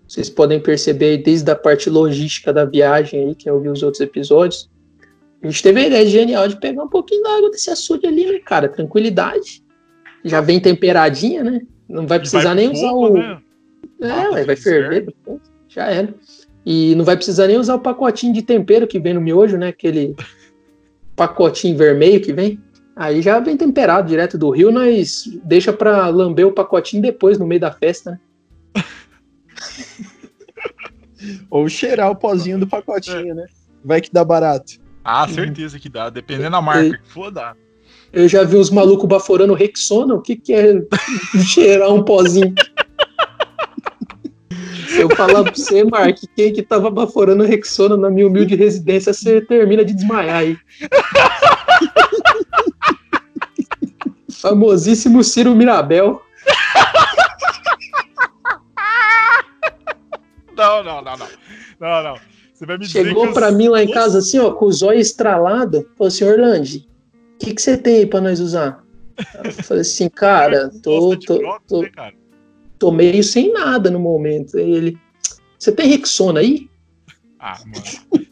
vocês 0.06 0.28
podem 0.30 0.60
perceber 0.60 1.06
aí 1.06 1.18
desde 1.18 1.50
a 1.50 1.56
parte 1.56 1.88
logística 1.90 2.52
da 2.52 2.64
viagem 2.64 3.28
aí, 3.28 3.34
quem 3.34 3.50
ouviu 3.50 3.72
os 3.72 3.82
outros 3.82 4.00
episódios. 4.00 4.70
A 5.42 5.46
gente 5.46 5.62
teve 5.62 5.80
a 5.80 5.86
ideia 5.86 6.06
genial 6.06 6.46
de 6.48 6.58
pegar 6.58 6.84
um 6.84 6.88
pouquinho 6.88 7.22
da 7.22 7.36
água 7.36 7.50
desse 7.50 7.68
açude 7.70 8.06
ali, 8.06 8.26
né, 8.26 8.38
cara? 8.38 8.68
Tranquilidade. 8.68 9.62
Já 10.24 10.40
vem 10.40 10.60
temperadinha, 10.60 11.42
né? 11.44 11.60
Não 11.88 12.06
vai 12.06 12.18
precisar 12.18 12.44
Vai 12.44 12.54
nem 12.54 12.70
usar 12.72 12.92
o. 12.92 13.12
né? 13.14 13.38
É, 14.00 14.10
Ah, 14.10 14.30
tá 14.30 14.44
vai 14.44 14.56
ferver. 14.56 15.06
depois. 15.06 15.40
Já 15.68 15.86
era. 15.86 16.14
E 16.64 16.94
não 16.94 17.04
vai 17.04 17.16
precisar 17.16 17.46
nem 17.46 17.58
usar 17.58 17.74
o 17.74 17.80
pacotinho 17.80 18.32
de 18.32 18.42
tempero 18.42 18.86
que 18.86 18.98
vem 18.98 19.14
no 19.14 19.20
miojo, 19.20 19.56
né? 19.56 19.68
Aquele 19.68 20.16
pacotinho 21.14 21.76
vermelho 21.76 22.20
que 22.20 22.32
vem. 22.32 22.60
Aí 22.96 23.20
já 23.20 23.40
vem 23.40 23.56
temperado 23.56 24.08
direto 24.08 24.38
do 24.38 24.50
rio, 24.50 24.70
nós 24.70 25.28
deixa 25.42 25.72
pra 25.72 26.08
lamber 26.08 26.46
o 26.46 26.52
pacotinho 26.52 27.02
depois, 27.02 27.38
no 27.38 27.46
meio 27.46 27.60
da 27.60 27.72
festa, 27.72 28.12
né? 28.12 28.20
Ou 31.50 31.68
cheirar 31.68 32.10
o 32.10 32.16
pozinho 32.16 32.58
do 32.58 32.66
pacotinho, 32.66 33.34
né? 33.34 33.46
Vai 33.84 34.00
que 34.00 34.12
dá 34.12 34.24
barato. 34.24 34.74
Ah, 35.04 35.28
certeza 35.28 35.78
que 35.78 35.88
dá. 35.88 36.08
Dependendo 36.08 36.52
da 36.52 36.62
marca 36.62 36.98
que 36.98 37.08
for, 37.08 37.30
dá. 37.30 37.54
Eu 38.12 38.28
já 38.28 38.44
vi 38.44 38.56
uns 38.56 38.70
malucos 38.70 39.08
baforando 39.08 39.54
Rexona, 39.54 40.14
o 40.14 40.22
que 40.22 40.36
que 40.36 40.52
é 40.52 40.80
cheirar 41.44 41.92
um 41.92 42.02
pozinho? 42.02 42.54
Se 44.86 45.00
eu 45.00 45.08
falar 45.10 45.42
pra 45.44 45.52
você, 45.54 45.84
Mark, 45.84 46.18
quem 46.36 46.52
que 46.52 46.62
tava 46.62 46.90
baforando 46.90 47.44
Rexona 47.44 47.96
na 47.96 48.10
minha 48.10 48.26
humilde 48.26 48.54
residência, 48.54 49.12
você 49.12 49.40
termina 49.40 49.84
de 49.84 49.94
desmaiar 49.94 50.36
aí. 50.38 50.56
Famosíssimo 54.30 55.22
Ciro 55.24 55.54
Mirabel. 55.54 56.20
Não, 60.56 60.82
não, 60.84 61.02
não, 61.02 61.16
não. 61.16 61.26
Não, 61.80 62.02
não. 62.02 62.16
Você 62.52 62.64
vai 62.66 62.78
me 62.78 62.84
dizer 62.86 63.04
Chegou 63.04 63.26
que 63.28 63.32
pra 63.34 63.48
os- 63.50 63.54
mim 63.56 63.68
lá 63.68 63.82
em 63.82 63.90
casa 63.90 64.18
assim, 64.18 64.38
ó, 64.38 64.52
com 64.52 64.66
o 64.66 64.72
zóio 64.72 65.00
estralado. 65.00 65.88
Falou 65.96 66.08
assim, 66.08 66.24
Orlandi, 66.24 66.88
o 67.34 67.38
que, 67.38 67.54
que 67.54 67.60
você 67.60 67.76
tem 67.76 67.96
aí 67.98 68.06
pra 68.06 68.20
nós 68.20 68.38
usar? 68.38 68.84
Eu 69.42 69.52
falei 69.52 69.80
assim, 69.80 70.08
cara, 70.08 70.70
tô, 70.82 71.16
tô, 71.18 71.58
tô, 71.66 71.82
né, 71.82 71.88
cara? 71.90 72.14
Tô 72.78 72.90
meio 72.90 73.22
sem 73.22 73.52
nada 73.52 73.90
no 73.90 73.98
momento. 73.98 74.56
Aí 74.56 74.70
ele, 74.70 74.98
você 75.58 75.72
tem 75.72 75.88
Rexona 75.88 76.40
aí? 76.40 76.68
Ah, 77.38 77.60
mano. 77.66 78.24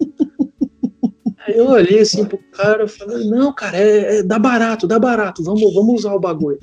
Aí 1.46 1.58
eu 1.58 1.66
olhei 1.66 2.00
assim 2.00 2.24
pro 2.24 2.38
cara 2.52 2.84
e 2.84 2.88
falei, 2.88 3.28
não, 3.28 3.52
cara, 3.52 3.76
é, 3.76 4.18
é- 4.18 4.22
dá 4.22 4.38
barato, 4.38 4.86
dá 4.86 4.98
barato, 4.98 5.42
vamos, 5.42 5.74
vamos 5.74 6.00
usar 6.00 6.14
o 6.14 6.20
bagulho. 6.20 6.58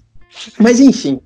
Mas 0.58 0.80
enfim, 0.80 1.20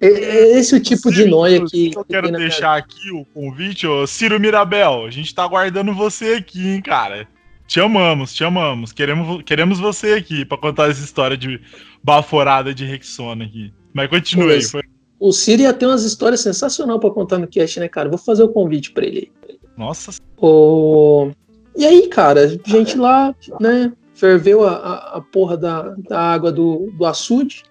é, 0.00 0.06
é 0.06 0.58
esse 0.58 0.74
o 0.74 0.80
tipo 0.80 1.10
de 1.10 1.18
Ciro, 1.22 1.30
noia 1.30 1.60
por 1.60 1.70
que, 1.70 1.92
eu 1.94 2.04
que 2.04 2.12
quero 2.12 2.30
deixar 2.30 2.76
aqui 2.76 3.10
o 3.10 3.24
convite, 3.24 3.86
ô 3.86 4.06
Ciro 4.06 4.38
Mirabel. 4.38 5.04
A 5.04 5.10
gente 5.10 5.34
tá 5.34 5.42
aguardando 5.42 5.92
você 5.94 6.34
aqui, 6.34 6.68
hein, 6.68 6.82
cara. 6.82 7.26
Te 7.66 7.80
amamos, 7.80 8.32
te 8.32 8.44
amamos. 8.44 8.92
Queremos, 8.92 9.42
queremos 9.42 9.80
você 9.80 10.12
aqui 10.12 10.44
pra 10.44 10.56
contar 10.56 10.88
essa 10.88 11.02
história 11.02 11.36
de 11.36 11.60
baforada 12.02 12.72
de 12.72 12.84
Rexona 12.84 13.44
aqui. 13.44 13.72
Mas 13.92 14.08
continue 14.08 14.52
aí. 14.52 14.62
Foi... 14.62 14.82
O 15.18 15.32
Ciro 15.32 15.62
ia 15.62 15.72
ter 15.72 15.86
umas 15.86 16.04
histórias 16.04 16.40
sensacionais 16.40 17.00
pra 17.00 17.10
contar 17.10 17.38
no 17.38 17.46
cast, 17.46 17.80
né, 17.80 17.88
cara? 17.88 18.08
Vou 18.08 18.18
fazer 18.18 18.42
o 18.42 18.48
convite 18.48 18.92
pra 18.92 19.06
ele. 19.06 19.32
Nossa, 19.76 20.12
O... 20.38 21.30
E 21.76 21.84
aí, 21.84 22.08
cara, 22.08 22.44
a 22.44 22.68
gente 22.68 22.96
lá, 22.96 23.34
né, 23.60 23.92
ferveu 24.14 24.66
a, 24.66 24.72
a, 24.72 25.16
a 25.18 25.20
porra 25.20 25.56
da, 25.56 25.94
da 26.08 26.18
água 26.18 26.50
do, 26.50 26.90
do 26.96 27.04
açude, 27.04 27.62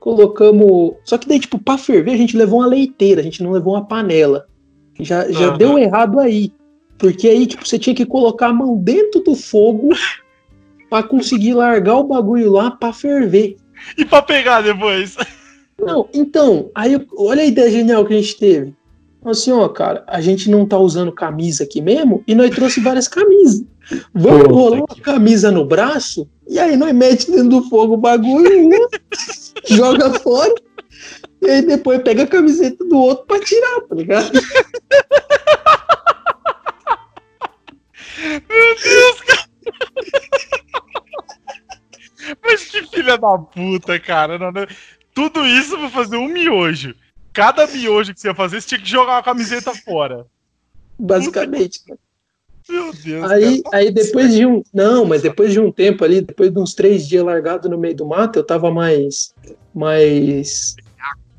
colocamos. 0.00 0.94
Só 1.04 1.18
que 1.18 1.28
daí, 1.28 1.38
tipo, 1.38 1.58
pra 1.58 1.76
ferver, 1.76 2.12
a 2.12 2.16
gente 2.16 2.36
levou 2.36 2.60
uma 2.60 2.66
leiteira, 2.66 3.20
a 3.20 3.24
gente 3.24 3.42
não 3.42 3.50
levou 3.50 3.74
uma 3.74 3.86
panela. 3.86 4.46
Já, 5.00 5.30
já 5.30 5.48
Aham. 5.48 5.58
deu 5.58 5.78
errado 5.78 6.20
aí. 6.20 6.52
Porque 6.98 7.28
aí, 7.28 7.46
tipo, 7.46 7.66
você 7.66 7.78
tinha 7.78 7.94
que 7.94 8.06
colocar 8.06 8.48
a 8.48 8.52
mão 8.52 8.76
dentro 8.76 9.20
do 9.20 9.34
fogo 9.34 9.90
pra 10.88 11.02
conseguir 11.02 11.54
largar 11.54 11.96
o 11.96 12.04
bagulho 12.04 12.50
lá 12.52 12.70
pra 12.70 12.92
ferver. 12.92 13.56
E 13.98 14.04
pra 14.04 14.22
pegar 14.22 14.62
depois? 14.62 15.16
Não, 15.78 16.08
então, 16.14 16.70
aí 16.74 17.04
olha 17.16 17.42
a 17.42 17.46
ideia 17.46 17.70
genial 17.70 18.04
que 18.06 18.14
a 18.14 18.20
gente 18.20 18.36
teve. 18.38 18.74
Assim, 19.24 19.50
ó, 19.52 19.66
cara, 19.68 20.04
a 20.06 20.20
gente 20.20 20.50
não 20.50 20.66
tá 20.66 20.78
usando 20.78 21.10
camisa 21.12 21.64
aqui 21.64 21.80
mesmo 21.80 22.22
e 22.26 22.34
nós 22.34 22.50
trouxe 22.54 22.80
várias 22.80 23.08
camisas. 23.08 23.64
Vamos 24.14 24.42
Puta 24.42 24.54
rolar 24.54 24.76
uma 24.78 24.86
que- 24.86 25.00
camisa 25.00 25.50
no 25.50 25.64
braço 25.64 26.28
e 26.48 26.58
aí 26.58 26.76
nós 26.76 26.94
mete 26.94 27.30
dentro 27.30 27.48
do 27.48 27.62
fogo 27.68 27.94
o 27.94 27.98
bagulho, 27.98 28.68
né? 28.68 28.76
joga 29.68 30.12
fora 30.20 30.54
e 31.42 31.48
aí 31.50 31.62
depois 31.62 32.02
pega 32.02 32.22
a 32.24 32.26
camiseta 32.26 32.84
do 32.84 32.98
outro 32.98 33.26
pra 33.26 33.40
tirar, 33.40 33.80
tá 33.88 33.94
ligado? 33.94 34.30
Meu 38.48 38.74
Deus, 38.82 39.20
cara. 39.22 39.44
Mas 42.42 42.64
que 42.70 42.86
filha 42.88 43.18
da 43.18 43.38
puta, 43.38 43.98
cara. 44.00 44.38
Não, 44.38 44.50
não. 44.52 44.66
Tudo 45.14 45.46
isso 45.46 45.78
pra 45.78 45.88
fazer 45.88 46.16
um 46.16 46.28
miojo. 46.28 46.94
Cada 47.32 47.66
miojo 47.66 48.12
que 48.12 48.20
você 48.20 48.28
ia 48.28 48.34
fazer, 48.34 48.60
você 48.60 48.68
tinha 48.68 48.80
que 48.80 48.90
jogar 48.90 49.18
a 49.18 49.22
camiseta 49.22 49.72
fora. 49.84 50.26
Basicamente. 50.98 51.80
cara. 51.84 51.98
Meu 52.68 52.92
Deus, 52.94 53.30
Aí, 53.30 53.62
cara. 53.62 53.76
aí 53.76 53.90
depois 53.90 54.34
de 54.34 54.46
um. 54.46 54.62
Não, 54.72 55.04
mas 55.04 55.22
depois 55.22 55.52
de 55.52 55.60
um 55.60 55.70
tempo 55.70 56.02
ali, 56.02 56.22
depois 56.22 56.50
de 56.50 56.58
uns 56.58 56.74
três 56.74 57.06
dias 57.06 57.22
largado 57.22 57.68
no 57.68 57.76
meio 57.76 57.94
do 57.94 58.06
mato, 58.06 58.38
eu 58.38 58.44
tava 58.44 58.70
mais. 58.70 59.34
mais. 59.74 60.74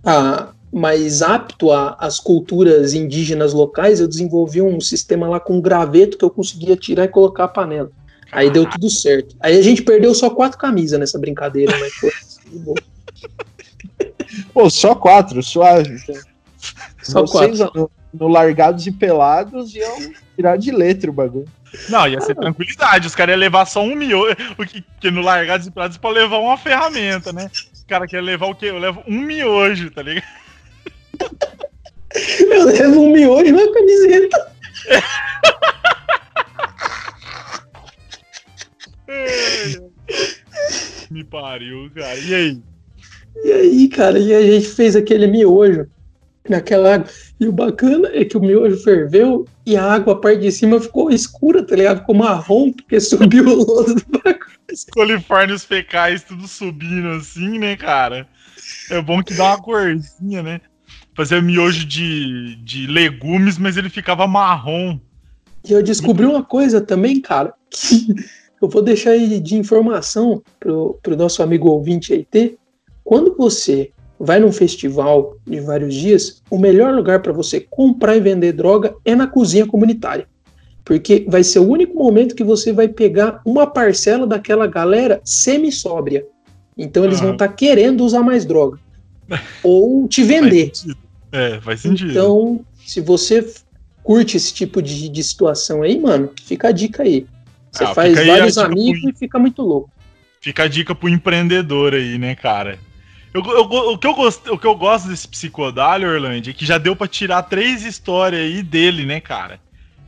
ah, 0.05 0.51
mais 0.71 1.21
apto 1.21 1.71
às 1.71 2.19
culturas 2.19 2.93
indígenas 2.93 3.53
locais. 3.53 3.99
Eu 3.99 4.07
desenvolvi 4.07 4.61
um 4.61 4.79
sistema 4.79 5.27
lá 5.27 5.39
com 5.39 5.57
um 5.57 5.61
graveto 5.61 6.17
que 6.17 6.25
eu 6.25 6.29
conseguia 6.29 6.75
tirar 6.75 7.05
e 7.05 7.07
colocar 7.09 7.45
a 7.45 7.47
panela. 7.47 7.89
Aí 8.31 8.51
deu 8.51 8.69
tudo 8.69 8.89
certo. 8.89 9.35
Aí 9.39 9.57
a 9.57 9.61
gente 9.61 9.81
perdeu 9.81 10.13
só 10.13 10.29
quatro 10.29 10.59
camisas 10.59 10.99
nessa 10.99 11.17
brincadeira, 11.17 11.75
mas 11.79 11.93
foi. 11.93 12.11
Pô, 14.55 14.67
só 14.69 14.95
quatro, 14.95 15.43
suave. 15.43 15.99
Só 17.03 17.25
Vocês 17.25 17.59
quatro. 17.59 17.71
No, 17.75 17.91
no, 18.13 18.27
Largados 18.29 18.87
e 18.87 18.91
Pelados 18.91 19.75
iam 19.75 20.13
tirar 20.33 20.57
de 20.57 20.71
letra 20.71 21.11
o 21.11 21.13
bagulho. 21.13 21.45
Não, 21.89 22.07
ia 22.07 22.21
ser 22.21 22.31
ah, 22.31 22.35
tranquilidade. 22.35 23.05
Os 23.05 23.13
caras 23.13 23.33
iam 23.33 23.39
levar 23.39 23.65
só 23.65 23.83
um 23.83 23.93
miolo. 23.93 24.31
O 24.57 24.65
que, 24.65 24.81
que 25.01 25.11
no 25.11 25.19
Largados 25.19 25.67
e 25.67 25.71
Pelados 25.71 25.97
é 25.97 25.99
pra 25.99 26.09
levar 26.09 26.37
uma 26.37 26.57
ferramenta, 26.57 27.33
né? 27.33 27.51
Os 27.73 27.83
caras 27.83 28.09
querem 28.09 28.25
levar 28.25 28.45
o 28.45 28.55
quê? 28.55 28.67
Eu 28.67 28.79
levo 28.79 29.03
um 29.05 29.19
miojo, 29.19 29.91
tá 29.91 30.01
ligado? 30.01 30.25
Eu 32.39 32.65
levo 32.67 33.01
um 33.01 33.11
miojo 33.11 33.51
na 33.51 33.61
uma 33.61 33.73
camiseta. 33.73 34.55
Me 41.11 41.25
pariu, 41.25 41.91
cara. 41.93 42.17
E 42.19 42.33
aí? 42.33 42.63
E 43.43 43.51
aí, 43.51 43.87
cara, 43.87 44.17
e 44.17 44.33
a 44.33 44.41
gente 44.41 44.67
fez 44.67 44.95
aquele 44.95 45.27
miojo 45.27 45.87
naquela 46.49 46.95
água. 46.95 47.07
E 47.39 47.47
o 47.47 47.51
bacana 47.51 48.09
é 48.13 48.23
que 48.23 48.37
o 48.37 48.41
miojo 48.41 48.77
ferveu 48.77 49.45
e 49.65 49.75
a 49.75 49.83
água, 49.83 50.13
a 50.13 50.17
parte 50.17 50.41
de 50.41 50.51
cima, 50.51 50.79
ficou 50.79 51.11
escura, 51.11 51.63
tá 51.63 51.75
ligado? 51.75 51.99
Ficou 51.99 52.15
marrom, 52.15 52.71
porque 52.71 52.99
subiu 53.01 53.45
o 53.45 53.55
lodo 53.55 53.95
do 53.95 54.05
bagulho. 54.19 54.55
Os 54.71 54.85
coliformes 54.85 55.63
fecais 55.63 56.23
tudo 56.23 56.47
subindo 56.47 57.09
assim, 57.09 57.59
né, 57.59 57.75
cara? 57.75 58.27
É 58.89 59.01
bom 59.01 59.21
que 59.21 59.33
dá 59.33 59.49
uma 59.49 59.61
corzinha, 59.61 60.41
né? 60.41 60.61
Fazia 61.15 61.41
miojo 61.41 61.85
de, 61.85 62.55
de 62.57 62.87
legumes, 62.87 63.57
mas 63.57 63.77
ele 63.77 63.89
ficava 63.89 64.27
marrom. 64.27 64.99
E 65.67 65.71
eu 65.71 65.81
descobri 65.81 66.25
uma 66.25 66.43
coisa 66.43 66.81
também, 66.81 67.21
cara, 67.21 67.53
que 67.69 68.05
eu 68.61 68.67
vou 68.67 68.81
deixar 68.81 69.11
aí 69.11 69.39
de 69.39 69.55
informação 69.55 70.43
pro, 70.59 70.99
pro 71.01 71.15
nosso 71.15 71.41
amigo 71.41 71.69
ouvinte 71.69 72.13
aí 72.13 72.25
ter. 72.25 72.57
Quando 73.05 73.35
você 73.37 73.91
vai 74.19 74.39
num 74.39 74.51
festival 74.51 75.37
de 75.45 75.59
vários 75.59 75.93
dias, 75.93 76.41
o 76.49 76.57
melhor 76.57 76.91
lugar 76.93 77.21
para 77.21 77.31
você 77.31 77.59
comprar 77.61 78.17
e 78.17 78.19
vender 78.19 78.51
droga 78.51 78.95
é 79.05 79.13
na 79.13 79.27
cozinha 79.27 79.67
comunitária. 79.67 80.27
Porque 80.83 81.23
vai 81.27 81.43
ser 81.43 81.59
o 81.59 81.69
único 81.69 81.95
momento 81.95 82.35
que 82.35 82.43
você 82.43 82.73
vai 82.73 82.87
pegar 82.87 83.41
uma 83.45 83.67
parcela 83.67 84.25
daquela 84.25 84.65
galera 84.65 85.21
semi-sóbria. 85.23 86.25
Então 86.75 87.05
eles 87.05 87.19
uhum. 87.19 87.25
vão 87.25 87.33
estar 87.33 87.47
tá 87.47 87.53
querendo 87.53 88.03
usar 88.03 88.23
mais 88.23 88.43
droga. 88.43 88.79
Ou 89.63 90.07
te 90.07 90.23
vender. 90.23 90.71
Faz 90.73 90.95
é, 91.31 91.61
faz 91.61 91.81
sentido. 91.81 92.11
Então, 92.11 92.65
se 92.85 93.01
você 93.01 93.53
curte 94.03 94.37
esse 94.37 94.53
tipo 94.53 94.81
de, 94.81 95.09
de 95.09 95.23
situação 95.23 95.83
aí, 95.83 95.99
mano, 95.99 96.31
fica 96.43 96.69
a 96.69 96.71
dica 96.71 97.03
aí. 97.03 97.27
Você 97.71 97.83
ah, 97.83 97.93
faz 97.93 98.15
vários 98.25 98.57
amigos 98.57 99.01
pro... 99.01 99.09
e 99.11 99.13
fica 99.13 99.37
muito 99.37 99.61
louco. 99.61 99.91
Fica 100.39 100.63
a 100.63 100.67
dica 100.67 100.95
pro 100.95 101.09
empreendedor 101.09 101.93
aí, 101.93 102.17
né, 102.17 102.35
cara? 102.35 102.79
Eu, 103.35 103.43
eu, 103.43 103.63
o, 103.63 103.97
que 103.97 104.07
eu 104.07 104.13
gosto, 104.13 104.53
o 104.53 104.57
que 104.57 104.65
eu 104.65 104.75
gosto 104.75 105.09
desse 105.09 105.27
psicodálio, 105.27 106.07
Orlando, 106.07 106.49
é 106.49 106.53
que 106.53 106.65
já 106.65 106.77
deu 106.77 106.95
para 106.95 107.05
tirar 107.05 107.43
três 107.43 107.83
histórias 107.83 108.41
aí 108.41 108.63
dele, 108.63 109.05
né, 109.05 109.19
cara? 109.19 109.59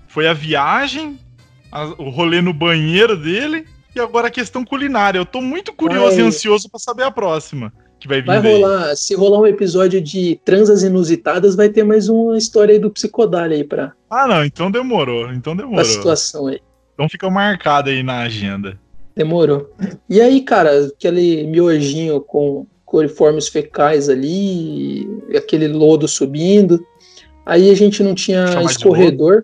Foi 0.07 0.29
a 0.29 0.33
viagem, 0.33 1.19
a, 1.69 1.87
o 2.01 2.09
rolê 2.09 2.41
no 2.41 2.53
banheiro 2.53 3.17
dele 3.17 3.65
e 3.93 3.99
agora 3.99 4.29
a 4.29 4.31
questão 4.31 4.63
culinária. 4.63 5.19
Eu 5.19 5.25
tô 5.25 5.41
muito 5.41 5.73
curioso 5.73 6.15
vai, 6.15 6.23
e 6.23 6.27
ansioso 6.27 6.69
para 6.69 6.79
saber 6.79 7.03
a 7.03 7.11
próxima 7.11 7.73
que 7.99 8.07
vai 8.07 8.21
vir. 8.21 8.27
Vai 8.27 8.39
rolar, 8.39 8.95
se 8.95 9.13
rolar 9.13 9.41
um 9.41 9.47
episódio 9.47 9.99
de 9.99 10.39
transas 10.45 10.83
inusitadas, 10.83 11.53
vai 11.53 11.67
ter 11.67 11.83
mais 11.83 12.07
uma 12.07 12.37
história 12.37 12.71
aí 12.71 12.79
do 12.79 12.89
psicodálio 12.89 13.57
aí 13.57 13.63
pra. 13.65 13.91
Ah, 14.09 14.25
não, 14.25 14.45
então 14.45 14.71
demorou. 14.71 15.33
Então 15.33 15.53
demorou. 15.53 15.81
A 15.81 15.83
situação 15.83 16.47
aí. 16.47 16.61
Então 16.93 17.09
fica 17.09 17.29
marcado 17.29 17.89
aí 17.89 18.01
na 18.01 18.21
agenda. 18.21 18.79
Demorou. 19.13 19.69
E 20.09 20.21
aí, 20.21 20.39
cara, 20.41 20.85
aquele 20.85 21.45
miojinho 21.45 22.21
com 22.21 22.65
coliformes 22.97 23.47
fecais 23.47 24.09
ali, 24.09 25.07
aquele 25.35 25.67
lodo 25.67 26.07
subindo. 26.07 26.83
Aí 27.45 27.69
a 27.69 27.75
gente 27.75 28.01
não 28.01 28.15
tinha 28.15 28.47
Chamar 28.47 28.63
escorredor. 28.63 29.43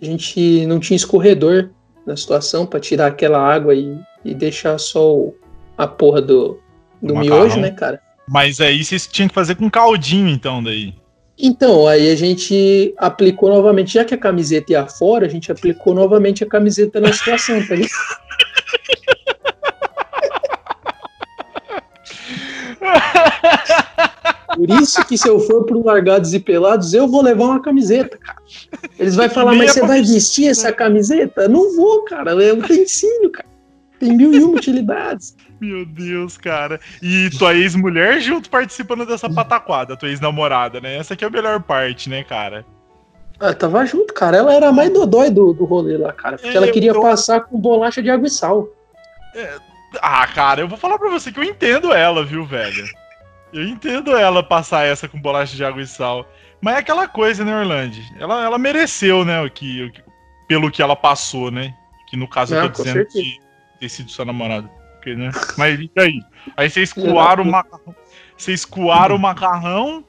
A 0.00 0.04
gente 0.04 0.66
não 0.66 0.78
tinha 0.78 0.96
escorredor 0.96 1.70
na 2.06 2.14
situação 2.14 2.66
para 2.66 2.78
tirar 2.78 3.06
aquela 3.06 3.38
água 3.38 3.74
e, 3.74 3.98
e 4.24 4.34
deixar 4.34 4.78
só 4.78 5.16
o, 5.16 5.34
a 5.78 5.86
porra 5.86 6.20
do, 6.20 6.60
do 7.02 7.16
miojo, 7.16 7.58
né, 7.58 7.70
cara? 7.70 8.00
Mas 8.28 8.60
aí 8.60 8.84
vocês 8.84 9.06
tinham 9.06 9.28
que 9.28 9.34
fazer 9.34 9.54
com 9.54 9.70
caldinho, 9.70 10.28
então, 10.28 10.62
daí. 10.62 10.94
Então, 11.38 11.86
aí 11.86 12.10
a 12.10 12.16
gente 12.16 12.94
aplicou 12.98 13.48
novamente, 13.48 13.94
já 13.94 14.04
que 14.04 14.14
a 14.14 14.18
camiseta 14.18 14.72
ia 14.72 14.86
fora, 14.86 15.24
a 15.24 15.28
gente 15.28 15.50
aplicou 15.50 15.94
novamente 15.94 16.44
a 16.44 16.46
camiseta 16.46 17.00
na 17.00 17.12
situação, 17.12 17.66
tá 17.66 17.74
ligado? 17.74 17.90
Por 24.54 24.70
isso 24.70 25.04
que 25.06 25.16
se 25.16 25.28
eu 25.28 25.38
for 25.40 25.64
pro 25.64 25.84
Largados 25.84 26.34
e 26.34 26.40
Pelados, 26.40 26.92
eu 26.92 27.06
vou 27.06 27.22
levar 27.22 27.44
uma 27.44 27.62
camiseta, 27.62 28.18
cara. 28.18 28.38
Eles 28.98 29.14
vão 29.14 29.28
falar, 29.30 29.54
mas 29.54 29.72
você 29.72 29.86
vai 29.86 30.02
vestir 30.02 30.48
essa 30.48 30.72
camiseta? 30.72 31.46
Não 31.48 31.76
vou, 31.76 32.04
cara. 32.04 32.32
É 32.42 32.52
um 32.52 32.58
utensílio, 32.58 33.30
cara. 33.30 33.48
Tem 34.00 34.16
mil 34.16 34.32
e 34.32 34.42
uma 34.42 34.56
utilidades. 34.56 35.36
Meu 35.60 35.84
Deus, 35.84 36.36
cara. 36.36 36.80
E 37.02 37.30
tua 37.38 37.54
ex-mulher 37.54 38.20
junto 38.20 38.48
participando 38.48 39.04
dessa 39.04 39.28
pataquada, 39.28 39.96
tua 39.96 40.08
ex-namorada, 40.08 40.80
né? 40.80 40.96
Essa 40.96 41.14
aqui 41.14 41.24
é 41.24 41.28
a 41.28 41.30
melhor 41.30 41.62
parte, 41.62 42.08
né, 42.08 42.24
cara? 42.24 42.64
Ah, 43.40 43.54
tava 43.54 43.84
junto, 43.84 44.12
cara. 44.14 44.38
Ela 44.38 44.54
era 44.54 44.68
a 44.68 44.72
mais 44.72 44.92
dodói 44.92 45.30
do, 45.30 45.52
do 45.52 45.64
rolê 45.64 45.96
lá, 45.96 46.12
cara. 46.12 46.36
Porque 46.36 46.50
é, 46.50 46.56
ela 46.56 46.70
queria 46.70 46.94
passar 46.94 47.40
com 47.42 47.58
bolacha 47.58 48.02
de 48.02 48.10
água 48.10 48.26
e 48.26 48.30
sal. 48.30 48.68
É... 49.34 49.67
Ah, 50.00 50.26
cara, 50.26 50.60
eu 50.60 50.68
vou 50.68 50.78
falar 50.78 50.98
pra 50.98 51.10
você 51.10 51.32
que 51.32 51.38
eu 51.38 51.44
entendo 51.44 51.92
ela, 51.92 52.24
viu, 52.24 52.44
velho? 52.44 52.84
Eu 53.52 53.64
entendo 53.66 54.16
ela 54.16 54.42
passar 54.42 54.86
essa 54.86 55.08
com 55.08 55.20
bolacha 55.20 55.56
de 55.56 55.64
água 55.64 55.80
e 55.80 55.86
sal. 55.86 56.28
Mas 56.60 56.76
é 56.76 56.78
aquela 56.78 57.08
coisa, 57.08 57.44
né, 57.44 57.58
Orlando? 57.58 57.96
Ela, 58.18 58.44
ela 58.44 58.58
mereceu, 58.58 59.24
né, 59.24 59.40
o 59.40 59.50
que, 59.50 59.84
o 59.84 59.92
que, 59.92 60.02
pelo 60.46 60.70
que 60.70 60.82
ela 60.82 60.96
passou, 60.96 61.50
né? 61.50 61.74
Que 62.08 62.16
no 62.16 62.28
caso 62.28 62.54
Não, 62.54 62.64
eu 62.64 62.72
tô 62.72 62.82
dizendo 62.82 63.06
que 63.06 63.38
ter 63.80 63.88
sido 63.88 64.10
sua 64.10 64.24
namorada. 64.24 64.68
Porque, 64.94 65.14
né? 65.14 65.30
Mas 65.56 65.78
e 65.78 65.90
aí? 65.96 66.20
Aí 66.56 66.68
vocês 66.68 66.92
coaram 66.92 67.44
o 67.44 67.50
macarrão. 67.50 67.94
Vocês 68.36 68.64
coaram 68.64 69.16
o 69.16 69.18
macarrão 69.18 70.04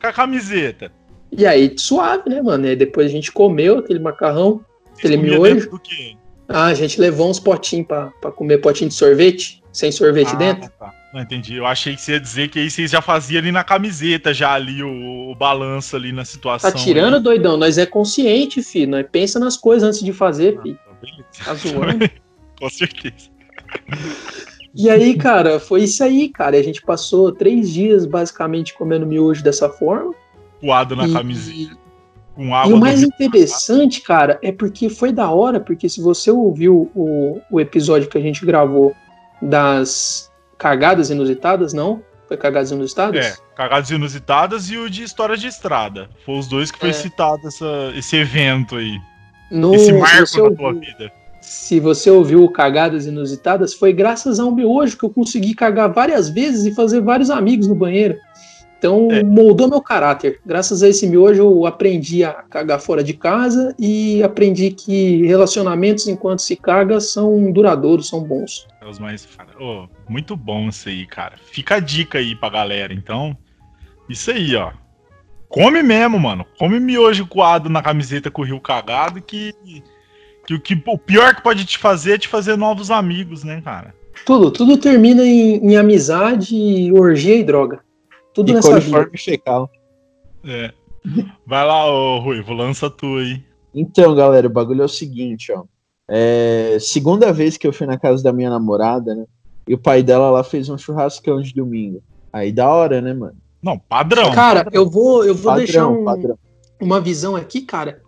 com 0.00 0.06
a 0.06 0.12
camiseta. 0.12 0.92
E 1.30 1.46
aí, 1.46 1.74
suave, 1.78 2.28
né, 2.28 2.42
mano? 2.42 2.66
E 2.66 2.70
aí 2.70 2.76
depois 2.76 3.06
a 3.06 3.10
gente 3.10 3.30
comeu 3.30 3.78
aquele 3.78 4.00
macarrão, 4.00 4.64
aquele 4.96 5.16
miojo. 5.16 5.70
Do 5.70 5.78
quê? 5.78 6.16
Ah, 6.52 6.66
a 6.66 6.74
gente 6.74 7.00
levou 7.00 7.30
uns 7.30 7.38
potinhos 7.38 7.86
pra, 7.86 8.06
pra 8.20 8.32
comer 8.32 8.58
potinho 8.58 8.88
de 8.88 8.94
sorvete, 8.94 9.62
sem 9.72 9.92
sorvete 9.92 10.32
ah, 10.32 10.36
dentro. 10.36 10.70
Tá. 10.78 10.92
Não 11.14 11.20
entendi. 11.20 11.54
Eu 11.54 11.66
achei 11.66 11.94
que 11.94 12.02
você 12.02 12.12
ia 12.12 12.20
dizer 12.20 12.48
que 12.48 12.58
aí 12.58 12.70
vocês 12.70 12.90
já 12.90 13.00
faziam 13.00 13.40
ali 13.40 13.52
na 13.52 13.62
camiseta, 13.62 14.34
já 14.34 14.52
ali 14.52 14.82
o, 14.82 15.30
o 15.30 15.34
balanço 15.34 15.94
ali 15.96 16.12
na 16.12 16.24
situação. 16.24 16.70
Tá 16.70 16.76
tirando, 16.76 17.14
né? 17.14 17.20
doidão? 17.20 17.56
Nós 17.56 17.78
é 17.78 17.86
consciente, 17.86 18.62
filho. 18.62 18.90
Nós 18.90 19.06
pensa 19.10 19.38
nas 19.38 19.56
coisas 19.56 19.88
antes 19.88 20.04
de 20.04 20.12
fazer, 20.12 20.58
ah, 20.58 20.62
filho. 20.62 20.78
Tá, 21.38 21.44
tá 21.44 21.54
zoando. 21.54 22.10
Com 22.58 22.68
certeza. 22.68 23.30
E 24.74 24.90
aí, 24.90 25.16
cara, 25.16 25.58
foi 25.58 25.84
isso 25.84 26.02
aí, 26.04 26.28
cara. 26.28 26.56
A 26.56 26.62
gente 26.62 26.82
passou 26.82 27.32
três 27.32 27.70
dias 27.70 28.06
basicamente 28.06 28.74
comendo 28.74 29.06
miojo 29.06 29.42
dessa 29.42 29.68
forma. 29.68 30.14
Coado 30.60 30.94
na 30.94 31.08
e... 31.08 31.12
camiseta. 31.12 31.79
Com 32.40 32.54
água 32.54 32.70
e 32.70 32.74
o 32.74 32.80
mais 32.80 33.02
interessante, 33.02 34.00
cara, 34.00 34.38
é 34.42 34.50
porque 34.50 34.88
foi 34.88 35.12
da 35.12 35.30
hora, 35.30 35.60
porque 35.60 35.90
se 35.90 36.00
você 36.00 36.30
ouviu 36.30 36.90
o, 36.94 37.38
o 37.50 37.60
episódio 37.60 38.08
que 38.08 38.16
a 38.16 38.20
gente 38.20 38.46
gravou 38.46 38.94
das 39.42 40.32
cagadas 40.56 41.10
inusitadas, 41.10 41.74
não? 41.74 42.02
Foi 42.26 42.38
cagadas 42.38 42.70
inusitadas? 42.70 43.26
É, 43.26 43.36
cagadas 43.54 43.90
inusitadas 43.90 44.70
e 44.70 44.78
o 44.78 44.88
de 44.88 45.02
história 45.02 45.36
de 45.36 45.48
estrada. 45.48 46.08
Foi 46.24 46.38
os 46.38 46.48
dois 46.48 46.70
que 46.70 46.78
foi 46.78 46.88
é. 46.88 46.94
citado 46.94 47.46
essa, 47.46 47.92
esse 47.94 48.16
evento 48.16 48.76
aí. 48.76 48.98
No, 49.50 49.74
esse 49.74 49.92
marco 49.92 50.48
da 50.48 50.56
tua 50.56 50.72
vida 50.72 51.12
se 51.40 51.80
você 51.80 52.10
ouviu 52.10 52.48
Cagadas 52.50 53.06
Inusitadas, 53.06 53.72
foi 53.72 53.92
graças 53.92 54.38
ao 54.38 54.54
miojo 54.54 54.96
que 54.96 55.04
eu 55.04 55.10
consegui 55.10 55.54
cagar 55.54 55.90
várias 55.90 56.28
vezes 56.28 56.66
e 56.66 56.74
fazer 56.74 57.00
vários 57.00 57.30
amigos 57.30 57.66
no 57.66 57.74
banheiro. 57.74 58.16
Então, 58.80 59.08
é. 59.10 59.22
moldou 59.22 59.68
meu 59.68 59.82
caráter. 59.82 60.40
Graças 60.44 60.82
a 60.82 60.88
esse 60.88 61.06
miojo, 61.06 61.42
eu 61.42 61.66
aprendi 61.66 62.24
a 62.24 62.32
cagar 62.32 62.80
fora 62.80 63.04
de 63.04 63.12
casa 63.12 63.74
e 63.78 64.22
aprendi 64.22 64.70
que 64.70 65.26
relacionamentos 65.26 66.08
enquanto 66.08 66.40
se 66.40 66.56
caga 66.56 66.98
são 66.98 67.52
duradouros, 67.52 68.08
são 68.08 68.24
bons. 68.24 68.66
É 68.80 68.88
os 68.88 68.98
mais. 68.98 69.28
Oh, 69.60 69.86
muito 70.08 70.34
bom 70.34 70.70
isso 70.70 70.88
aí, 70.88 71.06
cara. 71.06 71.34
Fica 71.52 71.74
a 71.74 71.78
dica 71.78 72.16
aí 72.16 72.34
pra 72.34 72.48
galera. 72.48 72.94
Então, 72.94 73.36
isso 74.08 74.30
aí, 74.30 74.56
ó. 74.56 74.72
Come 75.46 75.82
mesmo, 75.82 76.18
mano. 76.18 76.46
Come 76.58 76.80
miojo 76.80 77.26
coado 77.26 77.68
na 77.68 77.82
camiseta 77.82 78.30
com 78.30 78.40
o 78.40 78.46
rio 78.46 78.60
cagado 78.60 79.20
que 79.20 79.54
que 80.46 80.54
o, 80.54 80.60
que 80.60 80.82
o 80.86 80.96
pior 80.96 81.34
que 81.34 81.42
pode 81.42 81.66
te 81.66 81.76
fazer 81.76 82.14
é 82.14 82.18
te 82.18 82.28
fazer 82.28 82.56
novos 82.56 82.90
amigos, 82.90 83.44
né, 83.44 83.60
cara? 83.60 83.94
Tudo, 84.24 84.50
tudo 84.50 84.78
termina 84.78 85.22
em, 85.22 85.56
em 85.56 85.76
amizade, 85.76 86.90
orgia 86.94 87.36
e 87.36 87.44
droga. 87.44 87.80
Tudo 88.40 88.50
e 88.50 88.54
nessa 88.54 88.80
vida. 88.80 89.10
fecal. 89.16 89.70
É. 90.44 90.72
Vai 91.46 91.66
lá, 91.66 91.86
ô 91.86 92.18
Ruivo, 92.20 92.52
lança 92.52 92.90
tu 92.90 93.16
aí. 93.16 93.42
Então, 93.74 94.14
galera, 94.14 94.46
o 94.46 94.50
bagulho 94.50 94.82
é 94.82 94.84
o 94.84 94.88
seguinte, 94.88 95.52
ó. 95.52 95.64
É, 96.08 96.76
segunda 96.80 97.32
vez 97.32 97.56
que 97.56 97.66
eu 97.66 97.72
fui 97.72 97.86
na 97.86 97.96
casa 97.96 98.22
da 98.22 98.32
minha 98.32 98.50
namorada, 98.50 99.14
né? 99.14 99.26
E 99.66 99.74
o 99.74 99.78
pai 99.78 100.02
dela 100.02 100.30
lá 100.30 100.42
fez 100.42 100.68
um 100.68 100.76
churrascão 100.76 101.40
de 101.40 101.54
domingo. 101.54 102.02
Aí 102.32 102.50
da 102.50 102.68
hora, 102.68 103.00
né, 103.00 103.14
mano? 103.14 103.36
Não, 103.62 103.78
padrão. 103.78 104.32
Cara, 104.32 104.66
eu 104.72 104.88
vou, 104.88 105.24
eu 105.24 105.34
vou 105.34 105.52
padrão, 105.52 105.64
deixar 105.64 105.88
um, 105.88 106.04
uma 106.80 107.00
visão 107.00 107.36
aqui, 107.36 107.60
cara 107.60 108.00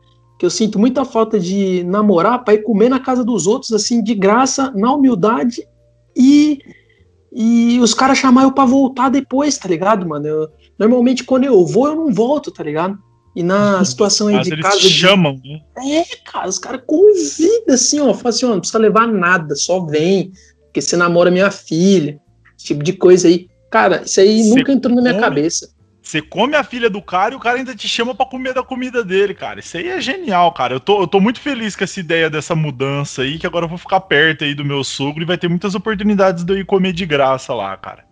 que 0.42 0.46
eu 0.46 0.50
sinto 0.50 0.76
muita 0.76 1.04
falta 1.04 1.38
de 1.38 1.84
namorar 1.84 2.42
para 2.42 2.54
ir 2.54 2.64
comer 2.64 2.88
na 2.88 2.98
casa 2.98 3.24
dos 3.24 3.46
outros, 3.46 3.72
assim, 3.72 4.02
de 4.02 4.12
graça, 4.12 4.72
na 4.74 4.92
humildade, 4.92 5.64
e, 6.16 6.58
e 7.34 7.78
os 7.80 7.94
caras 7.94 8.18
chamar 8.18 8.42
eu 8.42 8.52
pra 8.52 8.64
voltar 8.64 9.08
depois, 9.08 9.56
tá 9.56 9.68
ligado, 9.68 10.06
mano? 10.06 10.26
Eu, 10.26 10.48
normalmente 10.78 11.24
quando 11.24 11.44
eu 11.44 11.64
vou, 11.66 11.88
eu 11.88 11.96
não 11.96 12.12
volto, 12.12 12.50
tá 12.50 12.62
ligado? 12.62 12.98
E 13.34 13.42
na 13.42 13.82
situação 13.84 14.28
aí 14.28 14.34
Mas 14.34 14.46
de 14.46 14.52
eles 14.52 14.62
casa. 14.62 14.76
Eles 14.78 14.90
chamam, 14.90 15.40
né? 15.42 15.60
É, 16.00 16.04
cara, 16.30 16.48
os 16.48 16.58
caras 16.58 16.82
convidam 16.86 17.74
assim, 17.74 17.98
ó. 18.00 18.12
Falam 18.12 18.28
assim, 18.28 18.44
ó, 18.44 18.48
não 18.50 18.58
precisa 18.58 18.78
levar 18.78 19.06
nada, 19.06 19.54
só 19.54 19.84
vem, 19.86 20.32
porque 20.64 20.82
você 20.82 20.96
namora 20.96 21.30
minha 21.30 21.50
filha. 21.50 22.20
Esse 22.56 22.66
tipo 22.66 22.82
de 22.82 22.92
coisa 22.92 23.28
aí. 23.28 23.48
Cara, 23.70 24.02
isso 24.04 24.20
aí 24.20 24.42
Cê 24.42 24.50
nunca 24.50 24.72
entrou 24.72 24.94
na 24.94 25.00
minha 25.00 25.14
come, 25.14 25.24
cabeça. 25.24 25.70
Você 26.02 26.20
come 26.20 26.56
a 26.56 26.64
filha 26.64 26.90
do 26.90 27.00
cara 27.00 27.32
e 27.32 27.36
o 27.36 27.40
cara 27.40 27.58
ainda 27.58 27.76
te 27.76 27.88
chama 27.88 28.12
para 28.12 28.26
comer 28.26 28.52
da 28.52 28.62
comida 28.62 29.04
dele, 29.04 29.34
cara. 29.34 29.60
Isso 29.60 29.76
aí 29.76 29.86
é 29.86 30.00
genial, 30.00 30.52
cara. 30.52 30.74
Eu 30.74 30.80
tô, 30.80 31.00
eu 31.00 31.06
tô 31.06 31.20
muito 31.20 31.40
feliz 31.40 31.76
com 31.76 31.84
essa 31.84 32.00
ideia 32.00 32.28
dessa 32.28 32.56
mudança 32.56 33.22
aí, 33.22 33.38
que 33.38 33.46
agora 33.46 33.66
eu 33.66 33.68
vou 33.68 33.78
ficar 33.78 34.00
perto 34.00 34.42
aí 34.42 34.52
do 34.52 34.64
meu 34.64 34.82
sogro 34.82 35.22
e 35.22 35.26
vai 35.26 35.38
ter 35.38 35.48
muitas 35.48 35.76
oportunidades 35.76 36.42
de 36.42 36.52
eu 36.52 36.58
ir 36.58 36.66
comer 36.66 36.92
de 36.92 37.06
graça 37.06 37.54
lá, 37.54 37.76
cara. 37.76 38.04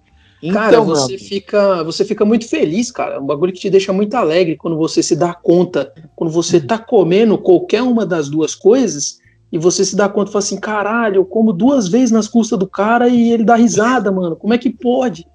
Cara, 0.53 0.77
então, 0.77 0.87
você 0.87 1.19
fica, 1.19 1.83
você 1.83 2.05
fica 2.05 2.25
muito 2.25 2.49
feliz, 2.49 2.93
cara. 2.93 3.17
É 3.17 3.19
um 3.19 3.27
bagulho 3.27 3.53
que 3.53 3.59
te 3.61 3.69
deixa 3.69 3.93
muito 3.93 4.15
alegre 4.15 4.57
quando 4.57 4.77
você 4.77 5.03
se 5.03 5.17
dá 5.17 5.35
conta, 5.35 5.93
quando 6.15 6.33
você 6.33 6.61
tá 6.61 6.79
comendo 6.79 7.37
qualquer 7.37 7.83
uma 7.83 8.07
das 8.07 8.31
duas 8.31 8.55
coisas 8.55 9.19
e 9.53 9.59
você 9.59 9.85
se 9.85 9.97
dá 9.97 10.09
conta 10.09 10.31
e 10.31 10.33
fala 10.33 10.45
assim, 10.45 10.61
caralho, 10.61 11.17
eu 11.17 11.25
como 11.27 11.53
duas 11.53 11.89
vezes 11.89 12.13
nas 12.13 12.29
custas 12.29 12.59
do 12.59 12.69
cara 12.69 13.09
e 13.09 13.33
ele 13.33 13.45
dá 13.45 13.57
risada, 13.57 14.13
mano. 14.13 14.37
Como 14.37 14.55
é 14.55 14.59
que 14.59 14.71
pode? 14.71 15.27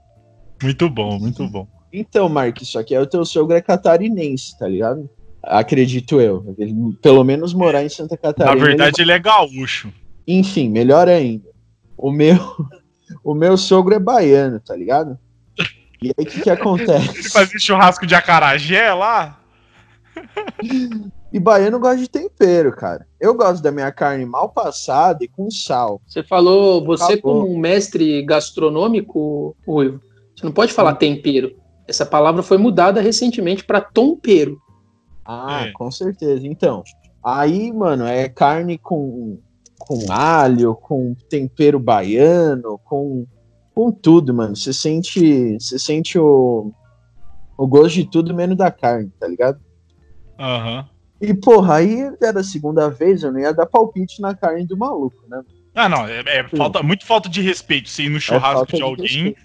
Muito 0.64 0.90
bom, 0.90 1.20
muito 1.20 1.46
bom. 1.48 1.68
Então, 2.00 2.28
Mark, 2.28 2.62
isso 2.62 2.78
aqui 2.78 2.94
é 2.94 3.00
o 3.00 3.08
teu 3.08 3.24
sogro 3.24 3.56
é 3.56 3.62
catarinense, 3.62 4.58
tá 4.58 4.68
ligado? 4.68 5.10
Acredito 5.42 6.20
eu. 6.20 6.56
Ele, 6.58 6.74
pelo 7.02 7.24
menos 7.24 7.54
morar 7.54 7.84
em 7.84 7.90
Santa 7.90 8.18
Catarina. 8.18 8.56
Na 8.56 8.66
verdade, 8.66 9.02
ele, 9.02 9.12
ele 9.12 9.18
é 9.18 9.20
gaúcho. 9.20 9.94
Enfim, 10.28 10.70
melhor 10.70 11.08
ainda. 11.08 11.50
O 11.98 12.12
meu, 12.12 12.38
o 13.24 13.34
meu 13.34 13.56
sogro 13.56 13.94
é 13.94 14.00
baiano, 14.00 14.60
tá 14.60 14.76
ligado? 14.76 15.18
E 16.02 16.08
aí 16.18 16.26
o 16.26 16.28
que, 16.28 16.42
que 16.42 16.50
acontece? 16.50 17.18
Ele 17.18 17.30
fazia 17.30 17.60
churrasco 17.60 18.06
de 18.06 18.16
acarajé 18.16 18.94
lá? 18.94 19.40
E 21.32 21.40
baiano 21.40 21.80
gosta 21.80 21.98
de 21.98 22.10
tempero, 22.10 22.72
cara. 22.72 23.06
Eu 23.20 23.34
gosto 23.34 23.62
da 23.62 23.72
minha 23.72 23.92
carne 23.92 24.26
mal 24.26 24.50
passada 24.50 25.24
e 25.24 25.28
com 25.28 25.52
sal. 25.52 26.02
Você 26.08 26.24
falou, 26.24 26.84
você 26.86 27.14
Acabou. 27.14 27.42
como 27.42 27.54
um 27.54 27.60
mestre 27.60 28.24
gastronômico, 28.24 29.56
Ruivo, 29.66 30.02
você 30.36 30.46
não 30.46 30.54
pode 30.54 30.74
falar 30.74 30.94
hum. 30.94 30.98
tempero. 30.98 31.56
Essa 31.88 32.06
palavra 32.06 32.42
foi 32.42 32.58
mudada 32.58 33.02
recentemente 33.02 33.64
para 33.64 33.82
tompeiro. 33.82 34.60
Ah, 35.26 35.68
é. 35.68 35.72
com 35.72 35.90
certeza. 35.92 36.46
Então, 36.48 36.84
aí, 37.24 37.72
mano, 37.72 38.06
é 38.06 38.30
carne 38.30 38.78
com, 38.78 39.40
com 39.80 40.12
alho, 40.12 40.76
com 40.76 41.16
tempero 41.30 41.80
baiano, 41.80 42.80
com, 42.84 43.26
com 43.74 43.92
tudo, 43.92 44.34
mano. 44.34 44.56
Você 44.56 44.74
sente, 44.74 45.58
você 45.60 45.80
sente 45.80 46.18
o, 46.18 46.72
o 47.58 47.68
gosto 47.68 47.96
de 47.96 48.10
tudo 48.10 48.34
menos 48.34 48.58
da 48.58 48.72
carne, 48.72 49.12
tá 49.20 49.28
ligado? 49.28 49.60
Aham. 50.40 50.80
Uhum. 50.80 50.96
E, 51.22 51.34
porra, 51.34 51.76
aí 51.76 52.12
era 52.22 52.42
a 52.42 52.44
segunda 52.44 52.90
vez, 52.90 53.24
eu 53.24 53.32
não 53.32 53.40
ia 53.40 53.54
dar 53.54 53.66
palpite 53.66 54.22
na 54.22 54.36
carne 54.36 54.68
do 54.68 54.78
maluco, 54.78 55.18
né? 55.30 55.42
Ah, 55.74 55.90
não, 55.90 56.06
é, 56.06 56.22
é 56.26 56.48
falta, 56.50 56.84
muito 56.84 57.06
falta 57.06 57.30
de 57.30 57.42
respeito 57.42 57.90
você 57.90 58.04
ir 58.04 58.10
no 58.10 58.18
é 58.18 58.20
churrasco 58.20 58.68
é 58.74 58.76
de 58.76 58.82
alguém 58.82 59.36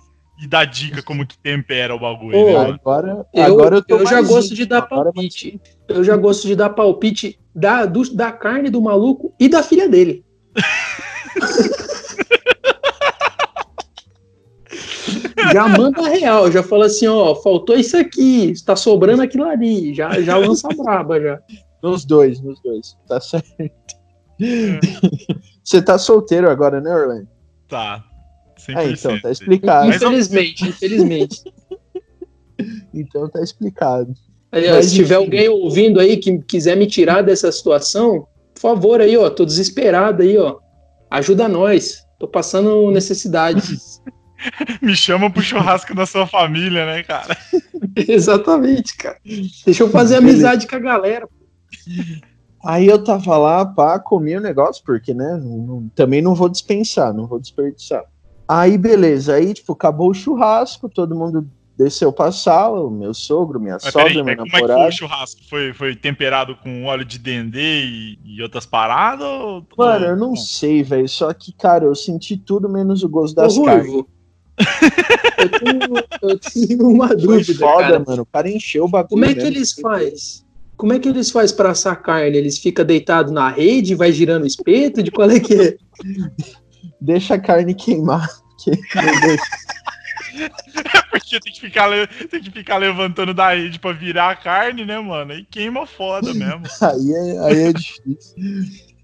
e 0.41 0.47
dar 0.47 0.65
dica 0.65 1.03
como 1.03 1.27
que 1.27 1.37
tempera 1.39 1.95
o 1.95 2.01
bagulho. 2.01 2.33
Pô, 2.33 2.47
né, 2.47 2.57
agora, 2.57 3.27
eu, 3.35 3.43
agora 3.43 3.85
eu, 3.89 3.99
eu 3.99 4.07
já 4.07 4.23
gosto 4.23 4.55
de 4.55 4.65
dar 4.65 4.83
palpite. 4.83 5.61
Eu 5.87 6.03
já 6.03 6.17
gosto 6.17 6.47
de 6.47 6.57
dar 6.57 6.71
palpite 6.71 7.39
da, 7.55 7.85
do, 7.85 8.15
da 8.15 8.33
carne 8.33 8.71
do 8.71 8.81
maluco 8.81 9.35
e 9.39 9.49
da 9.49 9.63
filha 9.63 9.89
dele. 9.89 10.25
já 15.53 15.69
manda 15.69 16.09
real, 16.09 16.51
já 16.51 16.63
fala 16.63 16.87
assim, 16.87 17.07
ó, 17.07 17.35
faltou 17.35 17.77
isso 17.77 17.97
aqui, 17.97 18.51
está 18.51 18.75
sobrando 18.77 19.23
aquilo 19.23 19.45
ali, 19.45 19.93
já, 19.93 20.21
já 20.23 20.37
lança 20.37 20.69
braba 20.69 21.21
já. 21.21 21.39
Nos 21.83 22.05
dois, 22.05 22.41
nos 22.41 22.61
dois, 22.63 22.97
tá 23.07 23.21
certo. 23.21 23.47
Você 25.63 25.83
tá 25.83 25.99
solteiro 25.99 26.49
agora, 26.49 26.81
né, 26.81 26.91
Orlando? 26.95 27.29
Tá. 27.69 28.05
É, 28.69 28.91
então, 28.91 29.21
tá 29.21 29.31
explicado. 29.31 29.89
Infelizmente, 29.89 30.69
infelizmente. 30.69 31.43
então 32.95 33.29
tá 33.29 33.43
explicado. 33.43 34.15
Aliás, 34.53 34.87
se 34.87 34.97
tiver 34.97 35.15
alguém 35.15 35.49
ouvindo 35.49 36.01
aí 36.01 36.17
que 36.17 36.39
quiser 36.41 36.77
me 36.77 36.87
tirar 36.87 37.23
dessa 37.23 37.51
situação, 37.53 38.27
por 38.55 38.61
favor 38.61 39.01
aí, 39.01 39.17
ó, 39.17 39.31
tô 39.31 39.45
desesperado 39.45 40.23
aí, 40.23 40.37
ó. 40.37 40.59
Ajuda 41.11 41.49
nós. 41.49 42.05
Tô 42.19 42.27
passando 42.27 42.91
necessidades. 42.91 44.03
me 44.83 44.95
chama 44.95 45.31
pro 45.31 45.43
churrasco 45.43 45.95
da 45.95 46.05
sua 46.05 46.27
família, 46.27 46.85
né, 46.85 47.03
cara? 47.03 47.37
Exatamente, 47.97 48.97
cara. 48.97 49.19
Deixa 49.65 49.83
eu 49.83 49.91
fazer 49.91 50.17
amizade 50.17 50.67
com 50.67 50.77
a 50.77 50.81
galera. 50.81 51.29
Aí 52.65 52.87
eu 52.87 53.03
tava 53.03 53.39
lá, 53.39 53.65
pá, 53.65 53.99
comi 53.99 54.37
o 54.37 54.41
negócio, 54.41 54.83
porque, 54.85 55.15
né, 55.15 55.41
não, 55.43 55.89
também 55.95 56.21
não 56.21 56.35
vou 56.35 56.49
dispensar, 56.49 57.15
não 57.15 57.27
vou 57.27 57.41
desperdiçar. 57.41 58.05
Aí, 58.53 58.77
beleza. 58.77 59.35
Aí, 59.37 59.55
tipo, 59.55 59.75
acabou 59.75 60.11
o 60.11 60.15
churrasco, 60.15 60.89
todo 60.89 61.15
mundo 61.15 61.49
desceu 61.79 62.13
pra 62.13 62.33
sala, 62.33 62.81
o 62.83 62.91
meu 62.91 63.15
sogro, 63.15 63.61
minha 63.61 63.79
mas 63.81 63.93
sogra, 63.93 64.25
meu 64.25 64.25
namorado. 64.25 64.51
Como 64.51 64.57
é 64.57 64.67
que 64.67 64.73
foi 64.75 64.89
o 64.89 64.93
churrasco? 64.93 65.41
Foi, 65.49 65.73
foi 65.73 65.95
temperado 65.95 66.57
com 66.57 66.85
óleo 66.85 67.05
de 67.05 67.17
dendê 67.17 67.85
e, 67.85 68.19
e 68.25 68.43
outras 68.43 68.67
paradas? 68.67 69.25
Ou... 69.25 69.65
Mano, 69.79 70.05
eu 70.05 70.17
não 70.17 70.35
sei, 70.35 70.83
velho. 70.83 71.09
Só 71.09 71.33
que, 71.33 71.53
cara, 71.53 71.85
eu 71.85 71.95
senti 71.95 72.37
tudo 72.37 72.69
menos 72.69 73.05
o 73.05 73.09
gosto 73.09 73.37
das 73.37 73.57
carnes. 73.57 73.93
eu, 75.39 75.49
tenho, 75.61 76.05
eu 76.21 76.39
tenho 76.41 76.89
uma 76.89 77.15
dúvida, 77.15 77.55
foda, 77.55 77.83
cara. 77.83 78.05
mano. 78.05 78.23
O 78.23 78.27
cara 78.27 78.51
encheu 78.51 78.85
o 78.85 78.89
bagulho. 78.89 79.11
Como 79.11 79.25
é 79.27 79.33
que 79.33 79.47
eles 79.47 79.75
faz? 79.75 80.45
Como 80.77 80.93
é 80.93 80.99
que 80.99 81.09
eles 81.09 81.31
faz 81.31 81.53
para 81.53 81.71
assar 81.71 82.03
carne? 82.03 82.37
Eles 82.37 82.59
ficam 82.59 82.85
deitados 82.85 83.33
na 83.33 83.49
rede, 83.49 83.95
vai 83.95 84.11
girando 84.11 84.43
o 84.43 84.47
espeto? 84.49 85.05
De 85.05 85.13
qual 85.13 85.31
é 85.31 85.39
que 85.39 85.55
é? 85.55 85.77
Deixa 87.01 87.35
a 87.35 87.39
carne 87.39 87.75
queimar. 87.75 88.29
Porque 88.51 88.71
tem 91.41 91.53
que, 91.53 91.61
ficar, 91.61 91.89
tem 92.31 92.43
que 92.43 92.51
ficar 92.51 92.77
levantando 92.77 93.33
da 93.33 93.55
rede 93.55 93.79
pra 93.79 93.93
virar 93.93 94.31
a 94.31 94.37
carne, 94.37 94.85
né, 94.85 94.99
mano? 94.99 95.33
Aí 95.33 95.45
queima 95.45 95.87
foda 95.87 96.33
mesmo. 96.35 96.63
aí, 96.81 97.13
é, 97.13 97.39
aí 97.39 97.63
é 97.63 97.73
difícil. 97.73 98.35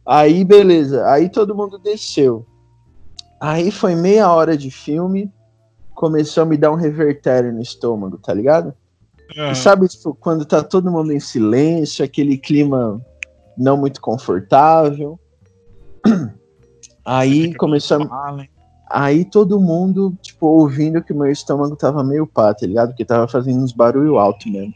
Aí, 0.07 0.45
beleza. 0.45 1.07
Aí 1.09 1.29
todo 1.29 1.55
mundo 1.55 1.79
desceu. 1.79 2.47
Aí 3.41 3.71
foi 3.71 3.95
meia 3.95 4.31
hora 4.31 4.57
de 4.57 4.71
filme. 4.71 5.33
Começou 5.95 6.43
a 6.43 6.47
me 6.47 6.57
dar 6.57 6.71
um 6.71 6.77
revertério 6.77 7.53
no 7.53 7.63
estômago, 7.63 8.19
tá 8.19 8.33
ligado? 8.33 8.75
Uhum. 9.37 9.55
Sabe, 9.55 9.89
tipo, 9.89 10.15
quando 10.15 10.45
tá 10.45 10.63
todo 10.63 10.91
mundo 10.91 11.13
em 11.13 11.19
silêncio, 11.19 12.05
aquele 12.05 12.39
clima 12.39 13.01
não 13.57 13.77
muito 13.77 14.01
confortável. 14.01 15.19
Aí 17.07 17.55
começou 17.55 18.03
a. 18.03 18.37
Aí 18.91 19.25
todo 19.25 19.61
mundo, 19.61 20.17
tipo, 20.23 20.47
ouvindo 20.47 21.03
que 21.03 21.13
meu 21.13 21.31
estômago 21.31 21.75
tava 21.77 22.05
meio 22.05 22.27
pá, 22.27 22.53
tá 22.55 22.67
ligado? 22.67 22.89
Porque 22.89 23.05
tava 23.05 23.27
fazendo 23.27 23.63
uns 23.63 23.73
barulho 23.73 24.19
alto 24.19 24.49
mesmo. 24.49 24.75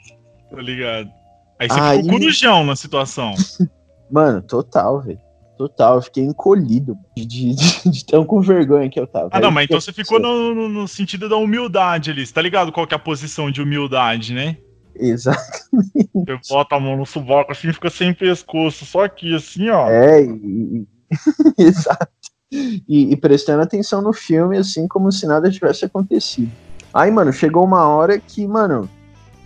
Tá 0.50 0.60
ligado. 0.60 1.10
Aí 1.58 1.68
você 1.68 1.80
Aí... 1.80 1.98
ficou 1.98 2.18
corujão 2.18 2.64
na 2.64 2.74
situação. 2.74 3.34
Mano, 4.10 4.42
total, 4.42 5.00
velho. 5.00 5.20
Total, 5.56 5.96
eu 5.96 6.02
fiquei 6.02 6.24
encolhido 6.24 6.96
de, 7.14 7.26
de, 7.26 7.54
de, 7.90 8.06
tão 8.06 8.24
com 8.24 8.40
vergonha 8.40 8.88
que 8.88 8.98
eu 8.98 9.06
tava. 9.06 9.28
Ah, 9.30 9.40
não, 9.40 9.50
mas 9.50 9.64
então 9.64 9.78
você 9.78 9.92
ficou 9.92 10.18
no, 10.18 10.54
no, 10.54 10.68
no, 10.70 10.88
sentido 10.88 11.28
da 11.28 11.36
humildade 11.36 12.10
ali. 12.10 12.26
Você 12.26 12.32
tá 12.32 12.40
ligado 12.40 12.72
qual 12.72 12.86
que 12.86 12.94
é 12.94 12.96
a 12.96 12.98
posição 12.98 13.50
de 13.50 13.60
humildade, 13.60 14.32
né? 14.32 14.56
Exatamente. 14.96 16.08
Você 16.14 16.38
bota 16.48 16.76
a 16.76 16.80
mão 16.80 16.96
no 16.96 17.04
subaco 17.04 17.52
assim 17.52 17.72
fica 17.74 17.90
sem 17.90 18.14
pescoço, 18.14 18.86
só 18.86 19.04
aqui, 19.04 19.34
assim, 19.34 19.68
ó. 19.68 19.86
É, 19.90 20.24
e... 20.24 20.86
exato 21.58 22.30
e, 22.52 23.12
e, 23.12 23.16
prestando 23.16 23.62
atenção 23.62 24.02
no 24.02 24.12
filme, 24.12 24.56
assim, 24.56 24.88
como 24.88 25.12
se 25.12 25.26
nada 25.26 25.50
tivesse 25.50 25.84
acontecido. 25.84 26.50
Aí, 26.92 27.10
mano, 27.10 27.32
chegou 27.32 27.64
uma 27.64 27.86
hora 27.86 28.18
que, 28.18 28.46
mano, 28.46 28.90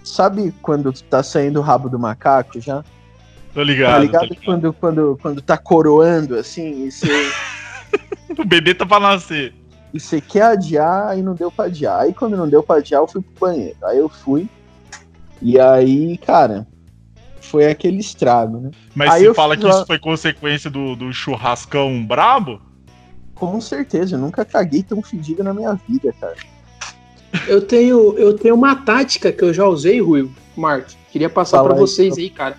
sabe 0.03 0.55
quando 0.63 0.93
tá 0.93 1.23
saindo 1.23 1.59
o 1.59 1.63
rabo 1.63 1.91
do 1.91 1.99
macaco 1.99 2.59
já? 2.59 2.83
Tô 3.53 3.63
ligado. 3.63 3.93
Tá 3.93 3.99
ligado, 3.99 4.23
ligado. 4.25 4.45
Quando, 4.45 4.73
quando, 4.73 5.19
quando 5.21 5.43
tá 5.43 5.59
coroando, 5.59 6.37
assim, 6.37 6.87
e 6.87 6.91
você. 6.91 7.31
o 8.39 8.45
bebê 8.45 8.75
tá 8.75 8.87
pra 8.87 8.99
nascer. 8.99 9.55
E 9.93 10.01
você 10.01 10.21
quer 10.21 10.45
adiar 10.45 11.17
e 11.17 11.23
não 11.23 11.35
deu 11.35 11.51
pra 11.51 11.67
adiar. 11.67 12.01
Aí 12.01 12.15
quando 12.15 12.37
não 12.37 12.49
deu 12.49 12.63
pra 12.63 12.77
adiar, 12.77 13.03
eu 13.03 13.07
fui 13.07 13.21
pro 13.21 13.49
banheiro. 13.49 13.77
Aí 13.85 13.99
eu 13.99 14.09
fui. 14.09 14.49
E 15.41 15.61
aí, 15.61 16.17
cara, 16.19 16.67
foi 17.45 17.67
aquele 17.67 17.99
estrago, 17.99 18.59
né? 18.59 18.71
Mas 18.95 19.11
aí 19.11 19.27
você 19.27 19.35
fala 19.35 19.57
que 19.57 19.65
lá... 19.65 19.71
isso 19.71 19.87
foi 19.87 19.99
consequência 19.99 20.71
do, 20.71 20.97
do 20.97 21.13
churrascão 21.13 22.05
brabo? 22.05 22.61
Com 23.35 23.61
certeza, 23.61 24.17
eu 24.17 24.21
nunca 24.21 24.45
caguei 24.45 24.83
tão 24.83 25.03
fedido 25.03 25.45
na 25.45 25.53
minha 25.53 25.79
vida, 25.89 26.15
cara. 26.21 26.37
Eu 27.49 27.61
tenho, 27.61 28.17
eu 28.17 28.35
tenho 28.35 28.55
uma 28.55 28.77
tática 28.77 29.33
que 29.33 29.43
eu 29.43 29.53
já 29.53 29.67
usei, 29.67 30.01
Rui, 30.01 30.31
Mark. 30.57 30.89
Queria 31.11 31.29
passar 31.29 31.63
para 31.63 31.75
vocês 31.75 32.17
aí, 32.17 32.31
cara. 32.31 32.57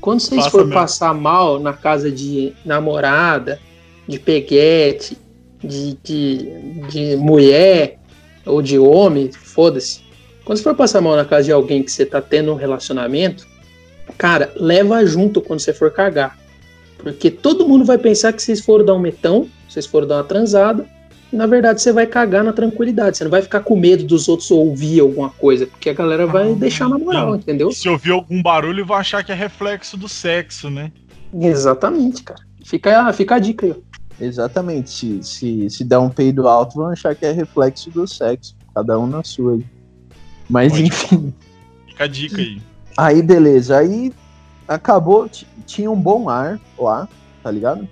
Quando 0.00 0.20
vocês 0.20 0.44
Passa 0.44 0.50
for 0.50 0.70
passar 0.70 1.14
mal 1.14 1.58
na 1.58 1.72
casa 1.72 2.10
de 2.10 2.54
namorada, 2.64 3.60
de 4.06 4.18
peguete, 4.18 5.18
de, 5.62 5.98
de, 6.02 6.86
de 6.88 7.16
mulher 7.16 7.98
ou 8.46 8.62
de 8.62 8.78
homem, 8.78 9.30
foda-se. 9.30 10.00
Quando 10.44 10.58
você 10.58 10.64
for 10.64 10.74
passar 10.74 11.00
mal 11.02 11.14
na 11.16 11.24
casa 11.24 11.44
de 11.44 11.52
alguém 11.52 11.82
que 11.82 11.92
você 11.92 12.06
tá 12.06 12.22
tendo 12.22 12.52
um 12.52 12.54
relacionamento, 12.54 13.46
cara, 14.18 14.52
leva 14.56 15.06
junto 15.06 15.40
quando 15.40 15.60
você 15.60 15.72
for 15.72 15.90
cagar. 15.90 16.36
Porque 16.98 17.30
todo 17.30 17.66
mundo 17.66 17.84
vai 17.84 17.96
pensar 17.96 18.32
que 18.32 18.42
vocês 18.42 18.60
foram 18.60 18.84
dar 18.84 18.94
um 18.94 18.98
metão 18.98 19.48
vocês 19.68 19.86
foram 19.86 20.08
dar 20.08 20.16
uma 20.16 20.24
transada 20.24 20.84
na 21.32 21.46
verdade 21.46 21.80
você 21.82 21.92
vai 21.92 22.06
cagar 22.06 22.42
na 22.42 22.52
tranquilidade. 22.52 23.16
Você 23.16 23.24
não 23.24 23.30
vai 23.30 23.42
ficar 23.42 23.60
com 23.60 23.76
medo 23.76 24.04
dos 24.04 24.28
outros 24.28 24.50
ouvir 24.50 25.00
alguma 25.00 25.30
coisa, 25.30 25.66
porque 25.66 25.90
a 25.90 25.92
galera 25.92 26.26
vai 26.26 26.52
ah, 26.52 26.54
deixar 26.54 26.88
na 26.88 26.98
moral, 26.98 27.30
não. 27.30 27.36
entendeu? 27.36 27.70
Se 27.70 27.88
ouvir 27.88 28.12
algum 28.12 28.42
barulho, 28.42 28.84
vai 28.86 29.00
achar 29.00 29.22
que 29.22 29.30
é 29.30 29.34
reflexo 29.34 29.96
do 29.96 30.08
sexo, 30.08 30.70
né? 30.70 30.90
Exatamente, 31.34 32.22
cara. 32.22 32.40
Fica, 32.64 33.12
fica 33.12 33.34
a 33.34 33.38
dica 33.38 33.66
aí, 33.66 33.72
ó. 33.72 34.24
Exatamente. 34.24 34.90
Se, 34.90 35.22
se, 35.22 35.70
se 35.70 35.84
der 35.84 35.98
um 35.98 36.08
peido 36.08 36.48
alto, 36.48 36.76
vão 36.76 36.88
achar 36.88 37.14
que 37.14 37.24
é 37.24 37.32
reflexo 37.32 37.90
do 37.90 38.06
sexo. 38.06 38.56
Cada 38.74 38.98
um 38.98 39.06
na 39.06 39.22
sua 39.22 39.54
aí. 39.54 39.64
Mas 40.48 40.72
Pode 40.72 40.84
enfim. 40.84 41.34
Fica 41.86 42.04
a 42.04 42.06
dica 42.06 42.40
aí. 42.40 42.60
Aí, 42.98 43.22
beleza. 43.22 43.78
Aí 43.78 44.12
acabou. 44.66 45.30
Tinha 45.64 45.88
um 45.88 46.00
bom 46.00 46.28
ar 46.28 46.58
lá, 46.76 47.06
tá 47.44 47.50
ligado? 47.50 47.88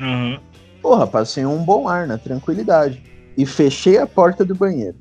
Uhum. 0.00 0.36
Porra, 0.82 1.06
passei 1.06 1.46
um 1.46 1.62
bom 1.62 1.86
ar 1.88 2.08
na 2.08 2.18
tranquilidade. 2.18 3.00
E 3.38 3.46
fechei 3.46 3.98
a 3.98 4.06
porta 4.06 4.44
do 4.44 4.52
banheiro. 4.54 4.96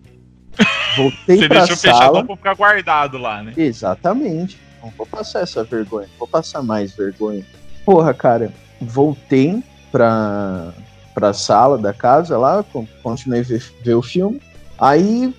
Voltei 0.95 1.39
Você 1.39 1.47
pra 1.47 1.59
deixou 1.65 1.75
sala. 1.77 1.97
fechado 1.99 2.25
pra 2.27 2.35
ficar 2.35 2.55
guardado 2.55 3.17
lá, 3.17 3.41
né? 3.41 3.53
Exatamente. 3.57 4.59
Não 4.83 4.91
vou 4.95 5.07
passar 5.07 5.41
essa 5.41 5.63
vergonha. 5.63 6.07
Vou 6.19 6.27
passar 6.27 6.61
mais 6.61 6.91
vergonha. 6.93 7.43
Porra, 7.83 8.13
cara. 8.13 8.51
Voltei 8.79 9.63
pra, 9.91 10.71
pra 11.15 11.33
sala 11.33 11.77
da 11.79 11.93
casa 11.93 12.37
lá. 12.37 12.63
Continuei 13.01 13.41
ver, 13.41 13.63
ver 13.83 13.95
o 13.95 14.01
filme. 14.03 14.39
Aí 14.77 15.33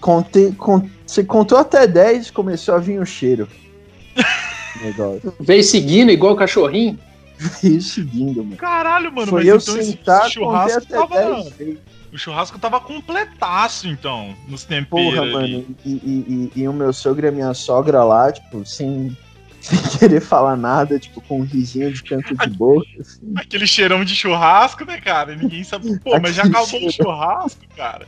contei, 0.00 0.52
cont, 0.52 0.90
você 1.06 1.24
contou 1.24 1.58
até 1.58 1.86
10 1.86 2.30
começou 2.30 2.74
a 2.74 2.78
vir 2.78 3.00
o 3.00 3.06
cheiro. 3.06 3.48
Veio 5.40 5.64
seguindo 5.64 6.10
igual 6.10 6.34
o 6.34 6.36
cachorrinho? 6.36 6.98
Veio 7.62 7.80
seguindo, 7.80 8.44
mano. 8.44 8.56
Caralho, 8.56 9.12
mano, 9.12 9.28
Foi 9.28 9.40
mas 9.40 9.48
eu 9.48 9.56
então 9.56 9.82
sentar, 9.82 10.22
esse 10.22 10.34
churrasco 10.34 10.86
tava. 10.86 11.44
O 12.12 12.18
churrasco 12.18 12.58
tava 12.58 12.80
completaço, 12.80 13.86
então, 13.86 14.34
nos 14.48 14.64
temperos. 14.64 15.14
Porra, 15.14 15.22
ali. 15.22 15.32
mano, 15.32 15.66
e, 15.84 15.90
e, 15.90 16.50
e, 16.56 16.62
e, 16.62 16.68
o 16.68 16.72
meu 16.72 16.92
sogro 16.92 17.26
e 17.26 17.28
a 17.28 17.32
minha 17.32 17.52
sogra 17.52 18.02
lá, 18.02 18.32
tipo, 18.32 18.64
sem, 18.64 19.16
sem 19.60 19.78
querer 19.98 20.20
falar 20.20 20.56
nada, 20.56 20.98
tipo, 20.98 21.20
com 21.20 21.40
um 21.40 21.44
risinho 21.44 21.92
de 21.92 22.02
canto 22.02 22.34
de 22.34 22.50
boca. 22.50 22.88
Assim. 22.98 23.32
Aquele 23.36 23.66
cheirão 23.66 24.04
de 24.04 24.14
churrasco, 24.14 24.84
né, 24.84 25.00
cara? 25.00 25.36
Ninguém 25.36 25.62
sabe. 25.62 25.98
Pô, 26.00 26.18
mas 26.18 26.34
já 26.34 26.44
acabou 26.44 26.86
o 26.86 26.90
churrasco, 26.90 27.60
cara. 27.76 28.06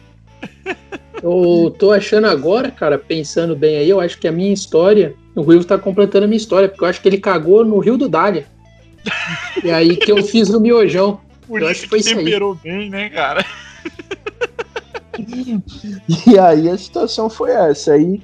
Eu 1.22 1.74
tô 1.78 1.92
achando 1.92 2.26
agora, 2.26 2.70
cara, 2.70 2.98
pensando 2.98 3.54
bem 3.54 3.76
aí, 3.76 3.88
eu 3.90 4.00
acho 4.00 4.18
que 4.18 4.26
a 4.26 4.32
minha 4.32 4.52
história, 4.52 5.14
o 5.34 5.42
Ruivo 5.42 5.64
tá 5.64 5.76
completando 5.76 6.24
a 6.24 6.28
minha 6.28 6.36
história, 6.36 6.68
porque 6.68 6.82
eu 6.82 6.88
acho 6.88 7.00
que 7.00 7.08
ele 7.08 7.18
cagou 7.18 7.64
no 7.64 7.78
Rio 7.78 7.98
do 7.98 8.08
Dália. 8.08 8.46
e 9.62 9.70
aí 9.70 9.96
que 9.96 10.10
eu 10.10 10.22
fiz 10.22 10.48
no 10.48 10.60
miojão. 10.60 11.20
Por 11.46 11.60
eu 11.60 11.68
acho 11.68 11.82
que 11.82 11.88
foi 11.88 12.02
temperou 12.02 12.54
isso 12.54 12.62
aí. 12.64 12.78
bem, 12.78 12.90
né, 12.90 13.10
cara? 13.10 13.44
e 16.26 16.38
aí 16.38 16.68
a 16.68 16.78
situação 16.78 17.28
foi 17.28 17.50
essa. 17.50 17.92
Aí 17.92 18.22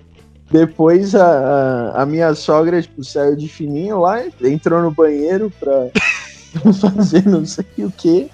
depois 0.51 1.15
a, 1.15 1.27
a, 1.27 2.03
a, 2.03 2.07
minha 2.07 2.35
sogra 2.35 2.81
tipo, 2.81 3.05
saiu 3.05 3.37
de 3.37 3.49
fininho 3.49 4.01
lá, 4.01 4.25
entrou 4.43 4.81
no 4.81 4.91
banheiro 4.91 5.53
pra 5.61 5.89
fazer 6.81 7.27
não 7.27 7.45
sei 7.45 7.67
o 7.79 7.91
que. 7.91 8.31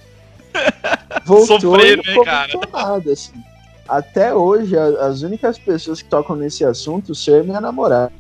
Voltou 1.25 1.61
Sofrer, 1.61 1.99
e 1.99 2.15
não 2.15 2.25
né, 2.25 2.49
nada, 2.73 3.13
assim 3.13 3.42
até 3.89 4.35
hoje, 4.35 4.77
as 4.77 5.23
únicas 5.23 5.59
pessoas 5.59 6.01
que 6.01 6.09
tocam 6.09 6.37
nesse 6.37 6.65
assunto 6.65 7.15
são 7.15 7.43
minha 7.45 7.61
namorada. 7.61 8.13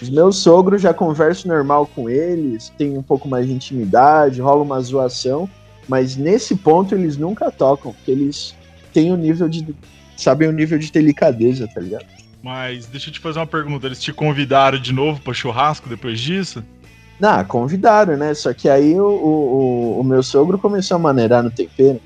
Os 0.00 0.10
meus 0.10 0.36
sogros 0.36 0.82
já 0.82 0.92
converso 0.92 1.48
normal 1.48 1.86
com 1.86 2.10
eles, 2.10 2.72
tem 2.76 2.96
um 2.96 3.02
pouco 3.02 3.28
mais 3.28 3.46
de 3.46 3.52
intimidade, 3.52 4.40
rola 4.40 4.62
uma 4.62 4.80
zoação, 4.80 5.48
mas 5.88 6.16
nesse 6.16 6.56
ponto 6.56 6.94
eles 6.94 7.16
nunca 7.16 7.50
tocam, 7.50 7.92
porque 7.92 8.10
eles 8.10 8.54
têm 8.92 9.10
o 9.10 9.14
um 9.14 9.16
nível 9.16 9.48
de. 9.48 9.74
sabem 10.16 10.48
o 10.48 10.52
nível 10.52 10.78
de 10.78 10.90
delicadeza, 10.92 11.68
tá 11.72 11.80
ligado? 11.80 12.06
Mas 12.42 12.86
deixa 12.86 13.08
eu 13.08 13.12
te 13.12 13.20
fazer 13.20 13.38
uma 13.38 13.46
pergunta, 13.46 13.86
eles 13.86 14.00
te 14.00 14.12
convidaram 14.12 14.78
de 14.78 14.92
novo 14.92 15.20
para 15.20 15.34
churrasco 15.34 15.88
depois 15.88 16.18
disso? 16.20 16.62
Não, 17.18 17.44
convidaram, 17.44 18.16
né? 18.16 18.32
Só 18.32 18.54
que 18.54 18.68
aí 18.68 18.98
o, 18.98 19.06
o, 19.06 20.00
o 20.00 20.04
meu 20.04 20.22
sogro 20.22 20.58
começou 20.58 20.94
a 20.94 20.98
maneirar 20.98 21.42
no 21.42 21.50
tempero. 21.50 22.00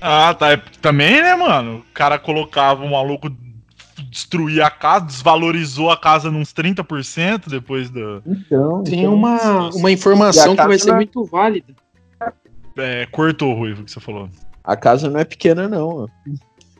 Ah, 0.00 0.34
tá. 0.34 0.52
É, 0.52 0.62
também, 0.80 1.22
né, 1.22 1.34
mano? 1.34 1.78
O 1.78 1.92
cara 1.92 2.18
colocava 2.18 2.84
um 2.84 2.90
maluco 2.90 3.30
destruir 4.10 4.62
a 4.62 4.70
casa, 4.70 5.06
desvalorizou 5.06 5.90
a 5.90 5.96
casa 5.96 6.30
nos 6.30 6.52
30% 6.52 7.48
depois 7.48 7.90
do. 7.90 8.22
Então. 8.26 8.82
Tem 8.84 9.00
então, 9.00 9.14
uma, 9.14 9.70
uma 9.70 9.90
informação 9.90 10.54
que 10.54 10.66
vai 10.66 10.78
ser 10.78 10.94
muito 10.94 11.24
válida. 11.24 11.74
É, 12.76 13.06
cortou 13.06 13.52
o 13.52 13.58
ruivo 13.58 13.84
que 13.84 13.90
você 13.90 14.00
falou. 14.00 14.28
A 14.62 14.76
casa 14.76 15.10
não 15.10 15.18
é 15.18 15.24
pequena, 15.24 15.68
não. 15.68 16.08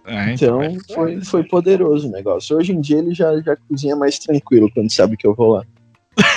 É, 0.07 0.33
então, 0.33 0.63
então 0.63 0.63
é 0.63 0.95
foi, 0.95 1.25
foi 1.25 1.45
poderoso 1.45 2.09
o 2.09 2.11
negócio. 2.11 2.57
Hoje 2.57 2.73
em 2.73 2.81
dia 2.81 2.99
ele 2.99 3.13
já, 3.13 3.41
já 3.41 3.57
cozinha 3.69 3.97
mais 3.97 4.19
tranquilo 4.19 4.71
quando 4.73 4.91
sabe 4.93 5.17
que 5.17 5.27
eu 5.27 5.35
vou 5.35 5.55
lá. 5.55 5.65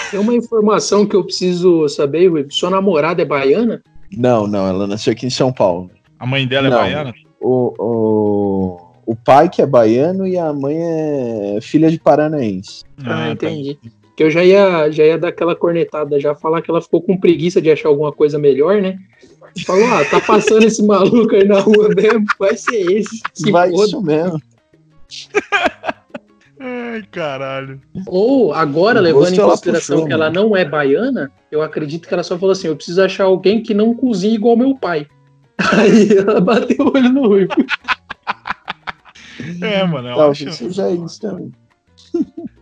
Tem 0.09 0.19
uma 0.19 0.33
informação 0.33 1.05
que 1.05 1.15
eu 1.15 1.23
preciso 1.23 1.87
saber, 1.87 2.27
Ruivo. 2.27 2.51
Sua 2.51 2.69
namorada 2.69 3.21
é 3.21 3.25
baiana? 3.25 3.81
Não, 4.15 4.45
não, 4.45 4.67
ela 4.67 4.87
nasceu 4.87 5.13
aqui 5.13 5.25
em 5.25 5.29
São 5.31 5.53
Paulo. 5.53 5.89
A 6.21 6.25
mãe 6.27 6.47
dela 6.47 6.67
é 6.67 6.69
Não, 6.69 6.77
é 6.77 6.81
baiana? 6.81 7.13
O, 7.39 7.73
o, 7.79 8.77
o 9.07 9.15
pai 9.15 9.49
que 9.49 9.59
é 9.59 9.65
baiano 9.65 10.27
e 10.27 10.37
a 10.37 10.53
mãe 10.53 10.77
é 10.77 11.59
filha 11.59 11.89
de 11.89 11.97
paranaense. 11.97 12.83
Ah, 13.03 13.23
ah 13.23 13.31
entendi. 13.31 13.73
Tá. 13.73 13.89
Que 14.15 14.23
eu 14.25 14.29
já 14.29 14.43
ia, 14.43 14.91
já 14.91 15.03
ia 15.03 15.17
dar 15.17 15.29
aquela 15.29 15.55
cornetada, 15.55 16.19
já 16.19 16.35
falar 16.35 16.61
que 16.61 16.69
ela 16.69 16.79
ficou 16.79 17.01
com 17.01 17.17
preguiça 17.17 17.59
de 17.59 17.71
achar 17.71 17.89
alguma 17.89 18.11
coisa 18.11 18.37
melhor, 18.37 18.79
né? 18.79 18.99
Falou, 19.65 19.83
ah, 19.87 20.05
tá 20.05 20.21
passando 20.21 20.63
esse 20.63 20.85
maluco 20.85 21.33
aí 21.33 21.43
na 21.43 21.59
rua 21.59 21.89
mesmo, 21.89 22.23
vai 22.37 22.55
ser 22.55 22.91
esse. 22.91 23.19
Vai 23.49 23.71
foda. 23.71 23.85
isso 23.85 24.01
mesmo. 24.03 24.39
Ai, 26.63 27.01
caralho. 27.09 27.81
Ou, 28.05 28.53
agora, 28.53 28.99
o 28.99 29.03
levando 29.03 29.33
em 29.33 29.37
consideração 29.37 29.95
puxou, 29.95 30.07
que 30.07 30.13
ela 30.13 30.29
não 30.29 30.55
é 30.55 30.63
baiana, 30.63 31.31
eu 31.51 31.63
acredito 31.63 32.07
que 32.07 32.13
ela 32.13 32.21
só 32.21 32.37
falou 32.37 32.51
assim: 32.51 32.67
eu 32.67 32.75
preciso 32.75 33.01
achar 33.01 33.23
alguém 33.23 33.63
que 33.63 33.73
não 33.73 33.95
cozinhe 33.95 34.35
igual 34.35 34.55
meu 34.55 34.75
pai. 34.75 35.07
Aí 35.77 36.17
ela 36.17 36.41
bateu 36.41 36.85
o 36.85 36.93
olho 36.93 37.09
no 37.09 37.27
Ruivo. 37.27 37.53
É, 39.61 39.83
mano, 39.85 40.09
eu 40.09 40.15
Talvez 40.15 40.47
acho... 40.47 40.57
seja 40.57 40.89
isso 40.89 41.19
também. 41.19 41.51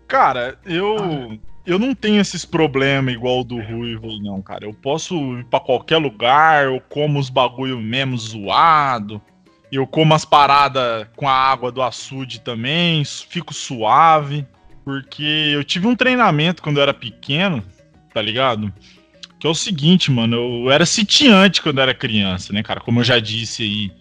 Cara, 0.08 0.58
eu. 0.66 1.40
Eu 1.66 1.78
não 1.78 1.94
tenho 1.94 2.20
esses 2.20 2.46
problemas 2.46 3.14
igual 3.14 3.42
o 3.42 3.44
do 3.44 3.62
Ruivo, 3.62 4.08
não, 4.24 4.42
cara. 4.42 4.66
Eu 4.66 4.74
posso 4.74 5.16
ir 5.38 5.46
pra 5.46 5.60
qualquer 5.60 5.98
lugar, 5.98 6.66
eu 6.66 6.82
como 6.90 7.20
os 7.20 7.30
bagulho 7.30 7.80
mesmo 7.80 8.18
zoado. 8.18 9.22
Eu 9.72 9.86
como 9.86 10.16
as 10.16 10.26
paradas 10.26 11.08
com 11.16 11.30
a 11.30 11.34
água 11.34 11.72
do 11.72 11.84
açude 11.84 12.42
também, 12.42 13.04
fico 13.06 13.54
suave. 13.54 14.48
Porque 14.84 15.52
eu 15.54 15.64
tive 15.64 15.86
um 15.86 15.96
treinamento 15.96 16.64
quando 16.64 16.78
eu 16.78 16.84
era 16.84 16.94
pequeno, 16.94 17.64
tá 18.12 18.20
ligado? 18.20 18.74
Que 19.40 19.48
é 19.48 19.50
o 19.50 19.56
seguinte, 19.56 20.12
mano, 20.12 20.36
eu 20.66 20.72
era 20.72 20.86
sitiante 20.86 21.62
quando 21.62 21.80
era 21.80 21.94
criança, 21.94 22.52
né, 22.52 22.62
cara? 22.62 22.82
Como 22.82 23.00
eu 23.00 23.04
já 23.04 23.20
disse 23.20 23.64
aí 23.64 23.92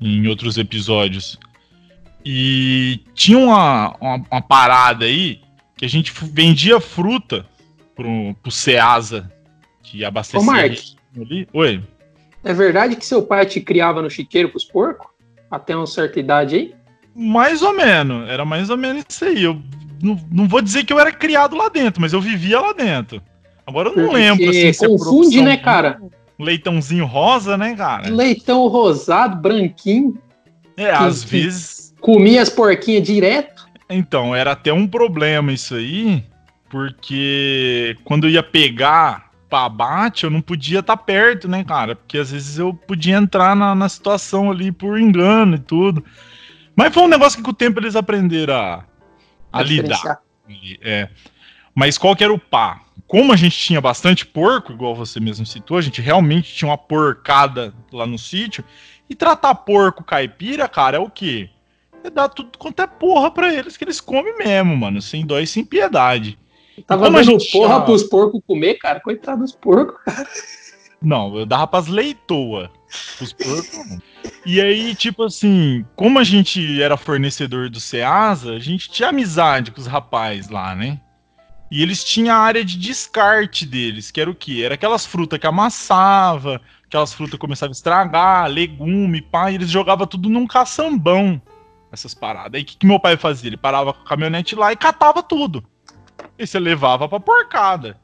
em 0.00 0.26
outros 0.28 0.56
episódios. 0.56 1.38
E 2.24 3.00
tinha 3.14 3.38
uma, 3.38 3.96
uma, 4.00 4.24
uma 4.30 4.42
parada 4.42 5.04
aí 5.04 5.40
que 5.76 5.84
a 5.84 5.88
gente 5.88 6.12
vendia 6.22 6.80
fruta 6.80 7.44
pro, 7.96 8.34
pro 8.42 8.50
Ceasa, 8.50 9.30
que 9.82 10.04
abastecia 10.04 10.40
Ô, 10.40 10.44
Mark, 10.44 10.78
ali. 11.16 11.48
Oi. 11.52 11.82
É 12.44 12.54
verdade 12.54 12.96
que 12.96 13.04
seu 13.04 13.22
pai 13.22 13.46
te 13.46 13.60
criava 13.60 14.00
no 14.00 14.08
chiqueiro 14.08 14.50
pros 14.50 14.64
porcos? 14.64 15.08
Até 15.50 15.74
uma 15.74 15.86
certa 15.86 16.20
idade 16.20 16.54
aí? 16.54 16.74
Mais 17.14 17.60
ou 17.60 17.74
menos. 17.74 18.28
Era 18.28 18.44
mais 18.44 18.70
ou 18.70 18.76
menos 18.76 19.04
isso 19.08 19.24
aí. 19.24 19.42
Eu 19.42 19.60
não, 20.02 20.18
não 20.30 20.46
vou 20.46 20.62
dizer 20.62 20.84
que 20.84 20.92
eu 20.92 20.98
era 20.98 21.10
criado 21.10 21.56
lá 21.56 21.68
dentro, 21.68 22.00
mas 22.00 22.12
eu 22.12 22.20
vivia 22.20 22.60
lá 22.60 22.72
dentro. 22.72 23.20
Agora 23.70 23.88
eu 23.88 23.96
não 23.96 24.04
Porque 24.04 24.16
lembro. 24.16 24.50
Assim, 24.50 24.72
se 24.72 24.86
confunde, 24.86 25.40
né, 25.40 25.56
cara? 25.56 26.00
Leitãozinho 26.38 27.06
rosa, 27.06 27.56
né, 27.56 27.76
cara? 27.76 28.10
Leitão 28.10 28.66
rosado, 28.66 29.40
branquinho. 29.40 30.18
É, 30.76 30.86
que, 30.86 30.90
às 30.90 31.24
que 31.24 31.30
vezes. 31.30 31.94
Comia 32.00 32.42
as 32.42 32.48
porquinhas 32.48 33.06
direto. 33.06 33.68
Então, 33.88 34.34
era 34.34 34.52
até 34.52 34.72
um 34.72 34.86
problema 34.86 35.52
isso 35.52 35.74
aí, 35.74 36.24
porque 36.68 37.96
quando 38.04 38.26
eu 38.26 38.30
ia 38.30 38.42
pegar 38.42 39.30
pra 39.48 39.66
abate, 39.66 40.24
eu 40.24 40.30
não 40.30 40.40
podia 40.40 40.80
estar 40.80 40.96
tá 40.96 41.02
perto, 41.02 41.46
né, 41.46 41.62
cara? 41.62 41.94
Porque 41.94 42.18
às 42.18 42.32
vezes 42.32 42.58
eu 42.58 42.72
podia 42.74 43.16
entrar 43.16 43.54
na, 43.54 43.74
na 43.74 43.88
situação 43.88 44.50
ali 44.50 44.72
por 44.72 44.98
engano 44.98 45.56
e 45.56 45.60
tudo. 45.60 46.04
Mas 46.74 46.92
foi 46.92 47.02
um 47.04 47.08
negócio 47.08 47.38
que 47.38 47.44
com 47.44 47.50
o 47.50 47.54
tempo 47.54 47.78
eles 47.78 47.94
aprenderam 47.94 48.54
a, 48.54 48.84
a 49.52 49.62
lidar. 49.62 50.20
É. 50.80 51.08
Mas 51.74 51.98
qual 51.98 52.16
que 52.16 52.24
era 52.24 52.32
o 52.32 52.38
pá? 52.38 52.80
Como 53.10 53.32
a 53.32 53.36
gente 53.36 53.58
tinha 53.58 53.80
bastante 53.80 54.24
porco, 54.24 54.72
igual 54.72 54.94
você 54.94 55.18
mesmo 55.18 55.44
citou, 55.44 55.76
a 55.76 55.80
gente 55.80 56.00
realmente 56.00 56.54
tinha 56.54 56.68
uma 56.68 56.78
porcada 56.78 57.74
lá 57.92 58.06
no 58.06 58.16
sítio. 58.16 58.64
E 59.08 59.16
tratar 59.16 59.52
porco 59.56 60.04
caipira, 60.04 60.68
cara, 60.68 60.96
é 60.96 61.00
o 61.00 61.10
quê? 61.10 61.50
É 62.04 62.08
dar 62.08 62.28
tudo 62.28 62.56
quanto 62.56 62.80
é 62.80 62.86
porra 62.86 63.28
pra 63.32 63.52
eles, 63.52 63.76
que 63.76 63.82
eles 63.82 64.00
comem 64.00 64.38
mesmo, 64.38 64.76
mano, 64.76 65.02
sem 65.02 65.26
dó 65.26 65.40
e 65.40 65.46
sem 65.46 65.64
piedade. 65.64 66.38
Tava 66.86 67.10
dando 67.10 67.36
porra 67.50 67.74
tinha... 67.74 67.80
pros 67.80 68.04
porcos 68.04 68.40
comer, 68.46 68.74
cara? 68.74 69.00
Coitado 69.00 69.40
dos 69.40 69.56
porcos, 69.56 69.96
cara. 70.04 70.28
Não, 71.02 71.36
eu 71.36 71.44
dava 71.44 71.66
pras 71.66 71.88
leitoas. 71.88 72.70
Os 73.20 73.32
porcos. 73.32 73.98
E 74.46 74.60
aí, 74.60 74.94
tipo 74.94 75.24
assim, 75.24 75.84
como 75.96 76.20
a 76.20 76.24
gente 76.24 76.80
era 76.80 76.96
fornecedor 76.96 77.68
do 77.68 77.80
Ceasa, 77.80 78.52
a 78.52 78.60
gente 78.60 78.88
tinha 78.88 79.08
amizade 79.08 79.72
com 79.72 79.80
os 79.80 79.88
rapazes 79.88 80.48
lá, 80.48 80.76
né? 80.76 81.00
E 81.70 81.82
eles 81.82 82.02
tinham 82.02 82.34
a 82.34 82.38
área 82.38 82.64
de 82.64 82.76
descarte 82.76 83.64
deles, 83.64 84.10
que 84.10 84.20
era 84.20 84.28
o 84.30 84.34
quê? 84.34 84.62
Era 84.64 84.74
aquelas 84.74 85.06
frutas 85.06 85.38
que 85.38 85.46
amassava, 85.46 86.60
aquelas 86.84 87.12
frutas 87.12 87.38
começavam 87.38 87.70
a 87.70 87.76
estragar, 87.76 88.48
legume, 88.50 89.22
pá, 89.22 89.50
e 89.50 89.54
eles 89.54 89.70
jogavam 89.70 90.06
tudo 90.06 90.28
num 90.28 90.46
caçambão, 90.48 91.40
essas 91.92 92.12
paradas. 92.12 92.54
Aí 92.54 92.62
o 92.62 92.64
que, 92.64 92.76
que 92.76 92.86
meu 92.86 92.98
pai 92.98 93.16
fazia? 93.16 93.48
Ele 93.48 93.56
parava 93.56 93.92
com 93.92 94.00
a 94.02 94.04
caminhonete 94.04 94.56
lá 94.56 94.72
e 94.72 94.76
catava 94.76 95.22
tudo. 95.22 95.62
E 96.38 96.46
você 96.46 96.58
levava 96.58 97.08
pra 97.08 97.20
porcada. 97.20 97.96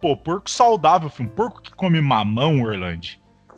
Pô, 0.00 0.16
porco 0.16 0.50
saudável, 0.50 1.08
filho. 1.08 1.28
Um 1.28 1.32
porco 1.32 1.62
que 1.62 1.72
come 1.72 2.00
mamão, 2.00 2.60
Orlando. 2.62 3.06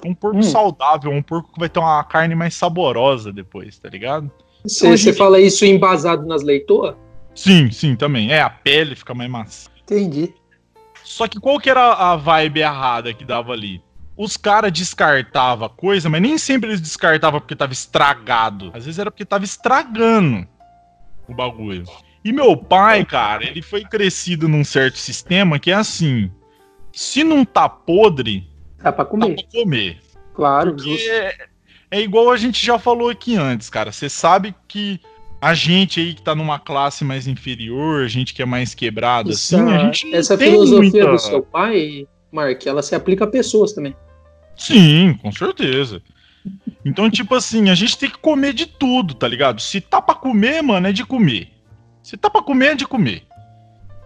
Um 0.04 0.14
porco 0.14 0.38
Hum. 0.38 0.42
saudável, 0.42 1.10
um 1.10 1.22
porco 1.22 1.50
que 1.54 1.58
vai 1.58 1.70
ter 1.70 1.78
uma 1.78 2.04
carne 2.04 2.34
mais 2.34 2.54
saborosa 2.54 3.32
depois, 3.32 3.78
tá 3.78 3.88
ligado? 3.88 4.30
Você 4.66 4.86
Então, 4.86 4.96
você 4.98 5.04
gente- 5.04 5.16
fala 5.16 5.40
isso 5.40 5.64
embasado 5.64 6.26
nas 6.26 6.42
leitoas? 6.42 6.96
Sim, 7.34 7.70
sim, 7.70 7.96
também. 7.96 8.32
É, 8.32 8.40
a 8.40 8.50
pele 8.50 8.94
fica 8.94 9.14
mais 9.14 9.30
macia. 9.30 9.70
Entendi. 9.82 10.32
Só 11.02 11.28
que 11.28 11.38
qual 11.38 11.58
que 11.60 11.68
era 11.68 11.92
a 11.92 12.16
vibe 12.16 12.60
errada 12.60 13.12
que 13.12 13.24
dava 13.24 13.52
ali? 13.52 13.82
Os 14.16 14.36
caras 14.36 14.72
descartavam 14.72 15.68
coisa, 15.68 16.08
mas 16.08 16.22
nem 16.22 16.38
sempre 16.38 16.70
eles 16.70 16.80
descartavam 16.80 17.40
porque 17.40 17.56
tava 17.56 17.72
estragado. 17.72 18.70
Às 18.72 18.84
vezes 18.84 18.98
era 18.98 19.10
porque 19.10 19.24
tava 19.24 19.44
estragando 19.44 20.46
o 21.28 21.34
bagulho. 21.34 21.84
E 22.24 22.32
meu 22.32 22.56
pai, 22.56 23.04
cara, 23.04 23.44
ele 23.44 23.60
foi 23.60 23.84
crescido 23.84 24.48
num 24.48 24.64
certo 24.64 24.96
sistema 24.98 25.58
que 25.58 25.70
é 25.70 25.74
assim: 25.74 26.30
se 26.92 27.22
não 27.24 27.44
tá 27.44 27.68
podre, 27.68 28.48
Dá 28.78 28.92
pra 28.92 29.04
dá 29.04 29.10
comer. 29.10 29.34
pra 29.34 29.60
comer. 29.60 30.00
Claro, 30.34 30.74
Porque 30.74 30.90
justo. 30.90 31.10
é, 31.10 31.36
é 31.90 32.00
igual 32.00 32.30
a 32.30 32.36
gente 32.36 32.64
já 32.64 32.78
falou 32.78 33.10
aqui 33.10 33.36
antes, 33.36 33.68
cara. 33.68 33.92
Você 33.92 34.08
sabe 34.08 34.54
que 34.68 35.00
a 35.44 35.54
gente 35.54 36.00
aí 36.00 36.14
que 36.14 36.22
tá 36.22 36.34
numa 36.34 36.58
classe 36.58 37.04
mais 37.04 37.26
inferior, 37.26 38.04
a 38.04 38.08
gente 38.08 38.32
que 38.32 38.42
é 38.42 38.46
mais 38.46 38.74
quebrado 38.74 39.30
Essa, 39.30 39.56
assim, 39.62 39.72
a 39.72 39.78
gente 39.78 40.14
essa 40.14 40.38
filosofia 40.38 40.78
muita- 41.04 41.10
do 41.12 41.18
seu 41.18 41.42
pai, 41.42 42.06
Mark, 42.32 42.66
ela 42.66 42.82
se 42.82 42.94
aplica 42.94 43.24
a 43.24 43.28
pessoas 43.28 43.72
também. 43.72 43.94
Sim, 44.56 45.18
com 45.20 45.30
certeza. 45.32 46.00
Então, 46.84 47.10
tipo 47.10 47.34
assim, 47.34 47.70
a 47.70 47.74
gente 47.74 47.96
tem 47.98 48.10
que 48.10 48.18
comer 48.18 48.52
de 48.52 48.66
tudo, 48.66 49.14
tá 49.14 49.26
ligado? 49.26 49.60
Se 49.60 49.80
tá 49.80 50.00
pra 50.00 50.14
comer, 50.14 50.62
mano, 50.62 50.86
é 50.86 50.92
de 50.92 51.04
comer. 51.04 51.48
Se 52.02 52.16
tá 52.16 52.28
pra 52.28 52.42
comer, 52.42 52.72
é 52.72 52.74
de 52.74 52.86
comer. 52.86 53.22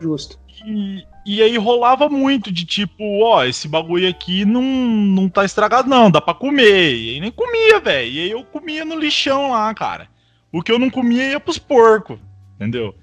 Justo. 0.01 0.39
E, 0.65 1.05
e 1.27 1.43
aí 1.43 1.56
rolava 1.56 2.09
muito 2.09 2.51
de 2.52 2.65
tipo, 2.65 3.23
ó, 3.23 3.44
esse 3.44 3.66
bagulho 3.69 4.09
aqui 4.09 4.44
não, 4.44 4.62
não 4.62 5.28
tá 5.28 5.44
estragado, 5.44 5.89
não, 5.89 6.10
dá 6.10 6.20
pra 6.20 6.35
comer. 6.35 6.94
E 6.97 7.10
aí 7.15 7.20
nem 7.20 7.31
comia, 7.31 7.81
velho. 7.81 8.10
E 8.10 8.20
aí 8.20 8.31
eu 8.31 8.44
comia 8.44 8.85
no 8.85 8.98
lixão 8.98 9.51
lá, 9.51 9.73
cara. 9.74 10.09
O 10.52 10.62
que 10.62 10.72
eu 10.72 10.78
não 10.78 10.90
comia 10.90 11.30
ia 11.30 11.40
pros 11.40 11.58
porcos, 11.58 12.18
entendeu? 12.56 12.94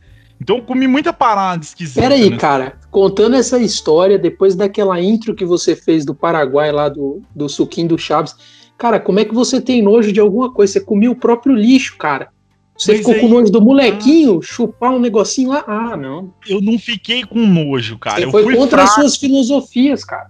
Então 0.42 0.58
eu 0.58 0.64
comi 0.64 0.88
muita 0.88 1.14
parada 1.14 1.64
esquisita. 1.64 2.02
Pera 2.02 2.16
aí, 2.16 2.30
né? 2.30 2.38
cara. 2.38 2.78
Contando 2.92 3.36
essa 3.36 3.58
história, 3.60 4.18
depois 4.18 4.56
daquela 4.56 5.00
intro 5.00 5.34
que 5.36 5.46
você 5.46 5.76
fez 5.76 6.04
do 6.04 6.14
Paraguai 6.14 6.72
lá, 6.72 6.90
do, 6.90 7.22
do 7.34 7.48
suquinho 7.48 7.90
do 7.90 7.98
Chaves, 7.98 8.36
cara, 8.78 9.00
como 9.00 9.20
é 9.20 9.26
que 9.26 9.34
você 9.34 9.62
tem 9.62 9.82
nojo 9.82 10.12
de 10.12 10.20
alguma 10.20 10.52
coisa? 10.52 10.74
Você 10.74 10.82
comia 10.82 11.10
o 11.10 11.16
próprio 11.16 11.56
lixo, 11.56 11.98
cara. 11.98 12.30
Você 12.78 12.92
Mas 12.92 13.00
ficou 13.00 13.14
aí- 13.14 13.22
com 13.22 13.30
nojo 13.30 13.50
do 13.52 13.62
molequinho, 13.62 14.42
chupar 14.42 14.92
um 14.92 15.00
negocinho 15.00 15.50
lá? 15.50 15.64
Ah, 15.66 15.96
não. 15.96 16.34
Eu 16.46 16.60
não 16.60 16.78
fiquei 16.78 17.24
com 17.24 17.48
nojo, 17.48 17.98
cara. 17.98 18.18
Você 18.18 18.26
eu 18.26 18.32
foi 18.32 18.44
fui 18.44 18.56
contra 18.58 18.80
fraco. 18.86 18.90
as 18.90 18.96
suas 18.96 19.18
filosofias, 19.18 20.04
cara. 20.04 20.30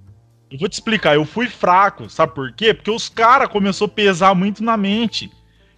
Eu 0.52 0.60
vou 0.60 0.70
te 0.70 0.74
explicar, 0.74 1.16
eu 1.16 1.26
fui 1.26 1.48
fraco, 1.48 2.08
sabe 2.08 2.36
por 2.36 2.54
quê? 2.54 2.72
Porque 2.76 2.92
os 2.92 3.10
caras 3.10 3.50
começou 3.50 3.86
a 3.86 3.90
pesar 3.90 4.36
muito 4.36 4.64
na 4.64 4.78
mente. 4.78 5.32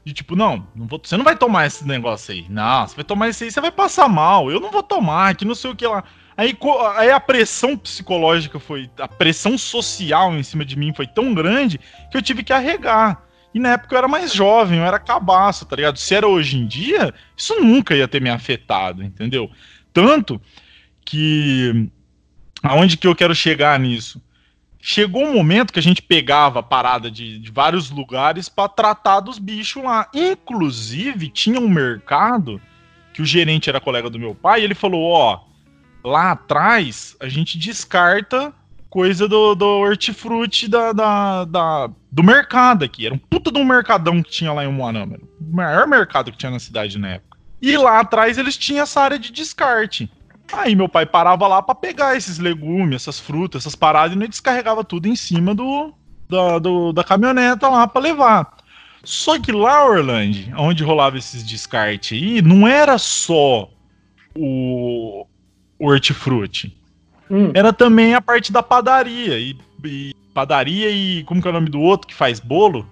De 0.08 0.14
tipo, 0.14 0.38
não, 0.38 0.66
não 0.74 0.88
vou, 0.88 1.02
você 1.04 1.18
não 1.18 1.26
vai 1.26 1.36
tomar 1.36 1.68
esse 1.68 1.86
negócio 1.86 2.34
aí. 2.34 2.46
Não, 2.48 2.88
você 2.88 2.96
vai 2.96 3.04
tomar 3.04 3.28
esse 3.28 3.44
aí, 3.44 3.52
você 3.52 3.60
vai 3.60 3.72
passar 3.72 4.08
mal. 4.08 4.50
Eu 4.50 4.58
não 4.58 4.72
vou 4.72 4.82
tomar, 4.82 5.36
que 5.36 5.44
não 5.44 5.54
sei 5.54 5.70
o 5.70 5.76
que 5.76 5.86
lá. 5.86 6.02
Aí, 6.38 6.58
aí 6.96 7.12
a 7.12 7.20
pressão 7.20 7.76
psicológica 7.76 8.58
foi. 8.58 8.90
A 8.98 9.08
pressão 9.10 9.58
social 9.58 10.34
em 10.34 10.44
cima 10.44 10.64
de 10.64 10.80
mim 10.80 10.94
foi 10.96 11.06
tão 11.06 11.34
grande 11.34 11.78
que 12.10 12.16
eu 12.16 12.22
tive 12.22 12.42
que 12.42 12.54
arregar. 12.54 13.22
E 13.54 13.60
na 13.60 13.74
época 13.74 13.96
eu 13.96 13.98
era 13.98 14.08
mais 14.08 14.32
jovem, 14.32 14.80
eu 14.80 14.86
era 14.86 14.98
cabaço, 14.98 15.66
tá 15.66 15.76
ligado? 15.76 16.00
Se 16.00 16.16
era 16.16 16.26
hoje 16.26 16.58
em 16.58 16.66
dia, 16.66 17.14
isso 17.36 17.60
nunca 17.60 17.94
ia 17.94 18.08
ter 18.08 18.22
me 18.22 18.30
afetado, 18.30 19.04
entendeu? 19.04 19.52
Tanto 19.92 20.42
que. 21.04 21.90
Aonde 22.64 22.96
que 22.96 23.08
eu 23.08 23.14
quero 23.14 23.36
chegar 23.36 23.78
nisso? 23.78 24.22
Chegou 24.80 25.24
um 25.26 25.34
momento 25.34 25.74
que 25.74 25.80
a 25.80 25.84
gente 25.84 26.02
pegava 26.02 26.62
parada 26.64 27.10
de, 27.12 27.40
de 27.40 27.52
vários 27.52 27.90
lugares 27.90 28.48
pra 28.48 28.68
tratar 28.70 29.20
dos 29.20 29.38
bichos 29.40 29.84
lá. 29.84 30.08
Inclusive, 30.14 31.30
tinha 31.30 31.60
um 31.60 31.68
mercado 31.68 32.62
que 33.14 33.22
o 33.22 33.26
gerente 33.26 33.70
era 33.70 33.82
colega 33.82 34.10
do 34.10 34.20
meu 34.20 34.34
pai, 34.36 34.62
e 34.62 34.64
ele 34.64 34.76
falou: 34.76 35.04
Ó, 35.12 35.40
lá 36.04 36.32
atrás 36.32 37.16
a 37.20 37.28
gente 37.28 37.58
descarta 37.58 38.54
coisa 38.90 39.28
do, 39.28 39.54
do 39.56 39.66
hortifruti 39.66 40.68
da, 40.68 40.94
da, 40.94 41.46
da- 41.46 41.90
do 42.12 42.24
mercado 42.24 42.86
aqui. 42.86 43.06
Era 43.06 43.14
um 43.14 43.18
puta 43.18 43.52
de 43.52 43.60
um 43.60 43.66
mercadão 43.66 44.24
que 44.24 44.32
tinha 44.32 44.54
lá 44.54 44.64
em 44.64 44.72
Moarama. 44.72 45.18
O 45.42 45.56
maior 45.56 45.86
mercado 45.88 46.32
que 46.32 46.38
tinha 46.38 46.52
na 46.52 46.60
cidade 46.60 46.98
na 46.98 47.10
época. 47.16 47.38
E 47.62 47.76
lá 47.76 48.00
atrás 48.00 48.38
eles 48.38 48.56
tinham 48.56 48.84
essa 48.84 49.02
área 49.02 49.20
de 49.20 49.32
descarte. 49.32 50.10
Aí 50.54 50.76
meu 50.76 50.88
pai 50.88 51.06
parava 51.06 51.48
lá 51.48 51.62
pra 51.62 51.76
pegar 51.76 52.16
esses 52.16 52.38
legumes, 52.40 52.96
essas 53.02 53.20
frutas, 53.20 53.64
essas 53.64 53.76
paradas, 53.76 54.16
e 54.16 54.20
ele 54.20 54.28
descarregava 54.28 54.84
tudo 54.84 55.08
em 55.08 55.16
cima 55.16 55.54
do, 55.54 55.94
da, 56.30 56.58
do- 56.60 56.94
da 56.94 57.04
caminhoneta 57.04 57.68
lá 57.68 57.86
pra 57.88 58.02
levar. 58.02 58.56
Só 59.04 59.40
que 59.40 59.52
lá, 59.52 59.86
Orlando, 59.86 60.38
onde 60.58 60.84
rolava 60.84 61.18
esses 61.18 61.44
descartes 61.44 62.18
aí, 62.18 62.42
não 62.42 62.68
era 62.68 62.98
só 62.98 63.70
o, 64.36 65.26
o 65.80 65.88
hortifruti. 65.88 66.76
Hum, 67.30 67.52
Era 67.54 67.74
também 67.74 68.14
a 68.14 68.22
parte 68.22 68.52
da 68.52 68.64
padaria. 68.64 69.38
E, 69.38 69.58
e 69.84 70.14
padaria 70.34 70.90
e. 70.90 71.24
Como 71.26 71.42
que 71.42 71.48
é 71.48 71.52
o 71.52 71.54
nome 71.54 71.70
do 71.70 71.80
outro 71.82 72.08
que 72.08 72.14
faz 72.14 72.40
bolo? 72.40 72.86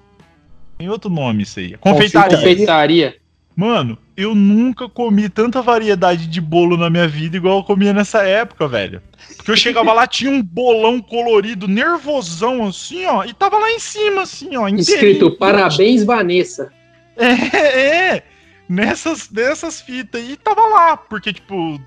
Tem 0.77 0.89
outro 0.89 1.09
nome 1.09 1.43
isso 1.43 1.59
aí. 1.59 1.77
Confeitaria. 1.77 2.37
confeitaria. 2.37 3.15
Mano, 3.55 3.97
eu 4.17 4.35
nunca 4.35 4.89
comi 4.89 5.29
tanta 5.29 5.61
variedade 5.61 6.27
de 6.27 6.41
bolo 6.41 6.75
na 6.75 6.89
minha 6.89 7.07
vida 7.07 7.37
igual 7.37 7.59
eu 7.59 7.63
comia 7.63 7.93
nessa 7.93 8.23
época, 8.23 8.67
velho. 8.67 9.01
Porque 9.37 9.51
eu 9.51 9.55
chegava 9.55 9.93
lá, 9.93 10.05
tinha 10.05 10.29
um 10.29 10.43
bolão 10.43 11.01
colorido, 11.01 11.67
nervosão 11.67 12.67
assim, 12.67 13.05
ó, 13.05 13.23
e 13.23 13.33
tava 13.33 13.57
lá 13.57 13.71
em 13.71 13.79
cima, 13.79 14.23
assim, 14.23 14.57
ó. 14.57 14.67
Escrito 14.67 15.31
parabéns, 15.37 16.03
Vanessa. 16.03 16.71
É, 17.17 18.15
é, 18.15 18.23
nessas, 18.67 19.29
nessas 19.29 19.79
fitas 19.79 20.19
aí, 20.19 20.35
tava 20.35 20.65
lá, 20.67 20.97
porque, 20.97 21.31
tipo, 21.31 21.79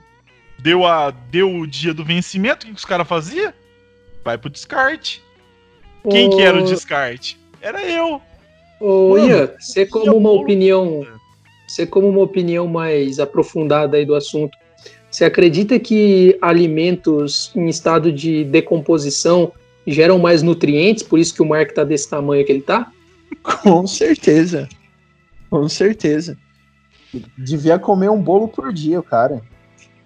deu, 0.59 0.87
a, 0.87 1.11
deu 1.11 1.55
o 1.55 1.67
dia 1.67 1.93
do 1.93 2.03
vencimento, 2.03 2.65
o 2.65 2.67
que, 2.67 2.73
que 2.73 2.79
os 2.79 2.85
caras 2.87 3.07
faziam? 3.07 3.53
Vai 4.25 4.39
pro 4.39 4.49
descarte. 4.49 5.23
Quem 6.11 6.31
que 6.31 6.41
era 6.41 6.59
o 6.59 6.65
descarte? 6.65 7.39
Era 7.61 7.83
eu. 7.83 8.23
Ô, 8.81 9.19
Ian, 9.19 9.51
você 9.59 9.85
como 9.85 10.17
uma 10.17 10.31
opinião, 10.31 11.07
você 11.69 11.87
como 11.87 12.09
uma 12.09 12.21
opinião 12.21 12.67
mais 12.67 13.19
aprofundada 13.19 13.97
aí 13.97 14.05
do 14.05 14.15
assunto, 14.15 14.57
você 15.11 15.25
acredita 15.25 15.79
que 15.79 16.37
alimentos 16.41 17.53
em 17.55 17.69
estado 17.69 18.13
de 18.13 18.45
decomposição 18.45 19.53
geram 19.87 20.19
mais 20.19 20.43
nutrientes, 20.43 21.03
por 21.03 21.19
isso 21.19 21.35
que 21.35 21.43
o 21.43 21.47
Mark 21.49 21.73
tá 21.73 21.85
desse 21.85 22.09
tamanho 22.09 22.45
que 22.45 22.53
ele 22.53 22.63
tá? 22.63 22.91
Com 23.63 23.87
certeza. 23.87 24.69
Com 25.49 25.69
certeza. 25.69 26.37
Devia 27.37 27.79
comer 27.79 28.11
um 28.11 28.21
bolo 28.21 28.49
por 28.49 28.73
dia, 28.73 29.03
cara. 29.03 29.41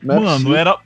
Não 0.03 0.17
é 0.17 0.21
Mano, 0.21 0.31
possível. 0.31 0.57
era. 0.57 0.79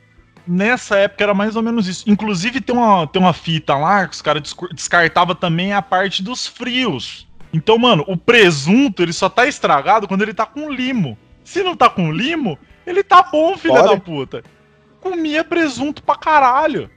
Nessa 0.49 0.97
época 0.97 1.25
era 1.25 1.35
mais 1.35 1.57
ou 1.57 1.63
menos 1.63 1.89
isso. 1.89 2.09
Inclusive 2.09 2.61
tem 2.61 2.75
uma, 2.75 3.07
tem 3.07 3.21
uma 3.21 3.33
fita 3.33 3.77
lá 3.77 4.07
que 4.07 4.15
os 4.15 4.23
caras 4.23 4.43
descartava 4.73 5.35
também 5.35 5.73
a 5.73 5.83
parte 5.83 6.23
dos 6.23 6.47
frios. 6.47 7.26
Então, 7.57 7.79
mano, 7.79 8.05
o 8.07 8.19
presunto 8.19 9.03
ele 9.03 9.15
só 9.15 9.31
tá 9.31 9.47
estragado 9.47 10.07
quando 10.07 10.21
ele 10.21 10.35
tá 10.35 10.45
com 10.45 10.71
limo. 10.71 11.17
Se 11.43 11.63
não 11.63 11.75
tá 11.75 11.89
com 11.89 12.13
limo, 12.13 12.59
ele 12.87 13.03
tá 13.03 13.23
bom, 13.23 13.57
filha 13.57 13.83
da 13.83 13.97
puta. 13.97 14.45
Comia 15.01 15.43
presunto 15.43 16.03
pra 16.03 16.17
caralho. 16.17 16.91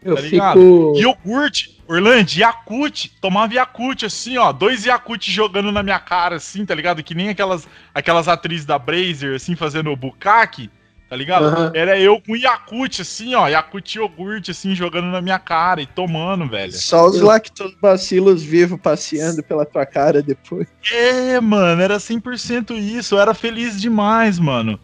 Eu 0.00 0.14
Tá 0.14 0.20
ligado? 0.20 0.60
fico. 0.60 0.92
Iogurte, 0.96 1.82
Orlando, 1.88 2.30
Yakut, 2.30 3.10
tomava 3.20 3.54
Yakut 3.54 4.06
assim, 4.06 4.36
ó, 4.36 4.52
dois 4.52 4.84
Yakut 4.84 5.32
jogando 5.32 5.72
na 5.72 5.82
minha 5.82 5.98
cara 5.98 6.36
assim, 6.36 6.64
tá 6.64 6.74
ligado? 6.74 7.02
Que 7.02 7.14
nem 7.14 7.30
aquelas 7.30 7.66
aquelas 7.92 8.28
atrizes 8.28 8.66
da 8.66 8.78
Brazer 8.78 9.34
assim 9.34 9.56
fazendo 9.56 9.90
o 9.90 9.96
bukkake, 9.96 10.70
tá 11.14 11.16
ligado? 11.16 11.44
Aham. 11.46 11.72
Era 11.74 11.98
eu 11.98 12.20
com 12.20 12.34
Yakut 12.34 13.00
assim, 13.00 13.36
ó, 13.36 13.46
Yakut 13.46 13.96
iogurte 13.96 14.50
assim 14.50 14.74
jogando 14.74 15.06
na 15.06 15.22
minha 15.22 15.38
cara 15.38 15.80
e 15.80 15.86
tomando, 15.86 16.48
velho. 16.48 16.72
Só 16.72 17.06
os 17.06 17.16
Eu- 17.16 17.26
lactobacilos 17.26 18.42
vivos 18.42 18.80
passeando 18.80 19.40
pela 19.42 19.64
tua 19.64 19.86
cara 19.86 20.20
depois. 20.20 20.66
É, 20.92 21.40
mano, 21.40 21.80
era 21.80 22.00
100% 22.00 22.76
isso, 22.76 23.14
eu 23.14 23.20
era 23.20 23.32
feliz 23.32 23.80
demais, 23.80 24.40
mano. 24.40 24.78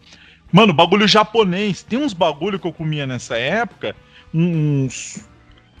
Mano, 0.53 0.71
bagulho 0.73 1.05
japonês, 1.07 1.83
tem 1.83 1.99
uns 1.99 2.13
bagulho 2.13 2.57
que 2.59 2.67
eu 2.67 2.73
comia 2.73 3.05
nessa 3.05 3.37
época, 3.37 3.93
uns 4.33 5.25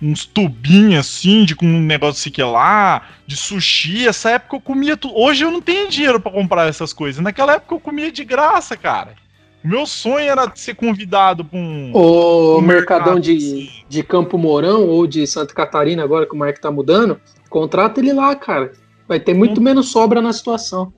uns 0.01 0.25
tubinhos 0.25 1.05
assim, 1.05 1.45
de 1.45 1.55
com 1.55 1.63
um 1.65 1.79
negócio 1.79 2.19
assim 2.19 2.31
que 2.31 2.41
lá, 2.41 3.03
de 3.27 3.37
sushi. 3.37 4.07
Essa 4.07 4.31
época 4.31 4.55
eu 4.55 4.59
comia 4.59 4.97
tudo. 4.97 5.15
Hoje 5.15 5.45
eu 5.45 5.51
não 5.51 5.61
tenho 5.61 5.87
dinheiro 5.87 6.19
para 6.19 6.31
comprar 6.31 6.67
essas 6.67 6.91
coisas. 6.91 7.23
Naquela 7.23 7.53
época 7.53 7.75
eu 7.75 7.79
comia 7.79 8.11
de 8.11 8.23
graça, 8.25 8.75
cara. 8.75 9.13
O 9.63 9.67
meu 9.67 9.85
sonho 9.85 10.29
era 10.29 10.51
ser 10.55 10.75
convidado 10.75 11.45
pra 11.45 11.57
um. 11.57 11.91
O 11.93 12.57
um 12.57 12.61
Mercadão 12.61 13.19
de, 13.19 13.35
assim. 13.35 13.69
de 13.87 14.03
Campo 14.03 14.37
Mourão 14.37 14.87
ou 14.87 15.05
de 15.05 15.25
Santa 15.27 15.53
Catarina, 15.53 16.03
agora 16.03 16.25
que 16.25 16.33
o 16.33 16.37
Mark 16.37 16.57
tá 16.57 16.71
mudando, 16.71 17.19
contrata 17.49 17.99
ele 17.99 18.13
lá, 18.13 18.35
cara. 18.35 18.71
Vai 19.07 19.19
ter 19.19 19.33
muito 19.33 19.61
menos 19.61 19.91
sobra 19.91 20.21
na 20.21 20.33
situação. 20.33 20.93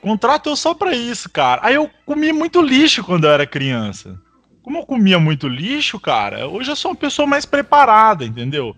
Contrato 0.00 0.48
eu 0.48 0.56
só 0.56 0.72
pra 0.72 0.94
isso, 0.94 1.28
cara. 1.28 1.60
Aí 1.64 1.74
eu 1.74 1.90
comia 2.04 2.32
muito 2.32 2.62
lixo 2.62 3.02
quando 3.02 3.24
eu 3.24 3.30
era 3.30 3.46
criança 3.46 4.18
como 4.66 4.78
eu 4.78 4.84
comia 4.84 5.16
muito 5.16 5.46
lixo, 5.46 6.00
cara, 6.00 6.48
hoje 6.48 6.72
eu 6.72 6.74
sou 6.74 6.90
uma 6.90 6.96
pessoa 6.96 7.24
mais 7.24 7.46
preparada, 7.46 8.24
entendeu? 8.24 8.74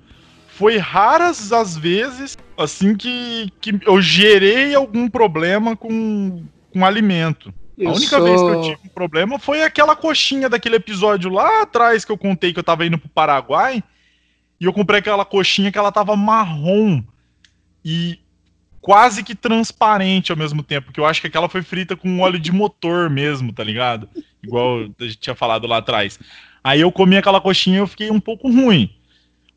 Foi 0.46 0.76
raras 0.76 1.50
as 1.50 1.78
vezes, 1.78 2.36
assim, 2.58 2.94
que, 2.94 3.50
que 3.58 3.80
eu 3.86 3.98
gerei 3.98 4.74
algum 4.74 5.08
problema 5.08 5.74
com, 5.74 6.44
com 6.70 6.84
alimento. 6.84 7.54
Eu 7.78 7.90
a 7.90 7.92
única 7.94 8.16
sou... 8.16 8.24
vez 8.24 8.40
que 8.40 8.48
eu 8.48 8.62
tive 8.62 8.78
um 8.84 8.88
problema 8.88 9.38
foi 9.38 9.62
aquela 9.62 9.94
coxinha 9.94 10.48
daquele 10.48 10.76
episódio 10.76 11.30
lá 11.30 11.62
atrás 11.62 12.04
que 12.04 12.12
eu 12.12 12.18
contei 12.18 12.52
que 12.52 12.58
eu 12.58 12.64
tava 12.64 12.84
indo 12.84 12.98
pro 12.98 13.08
Paraguai 13.08 13.82
e 14.60 14.64
eu 14.64 14.72
comprei 14.72 14.98
aquela 14.98 15.24
coxinha 15.24 15.70
que 15.70 15.78
ela 15.78 15.92
tava 15.92 16.16
marrom 16.16 17.02
e 17.84 18.18
quase 18.80 19.22
que 19.22 19.34
transparente 19.34 20.32
ao 20.32 20.38
mesmo 20.38 20.62
tempo, 20.62 20.92
que 20.92 20.98
eu 20.98 21.06
acho 21.06 21.20
que 21.20 21.26
aquela 21.26 21.48
foi 21.48 21.62
frita 21.62 21.94
com 21.94 22.20
óleo 22.20 22.38
de 22.38 22.50
motor 22.50 23.08
mesmo, 23.08 23.52
tá 23.52 23.62
ligado? 23.62 24.08
igual 24.42 24.80
a 24.80 25.04
gente 25.04 25.18
tinha 25.18 25.34
falado 25.34 25.66
lá 25.66 25.78
atrás. 25.78 26.18
Aí 26.62 26.80
eu 26.80 26.90
comi 26.90 27.16
aquela 27.16 27.40
coxinha 27.40 27.76
e 27.76 27.80
eu 27.80 27.86
fiquei 27.86 28.10
um 28.10 28.20
pouco 28.20 28.50
ruim. 28.50 28.90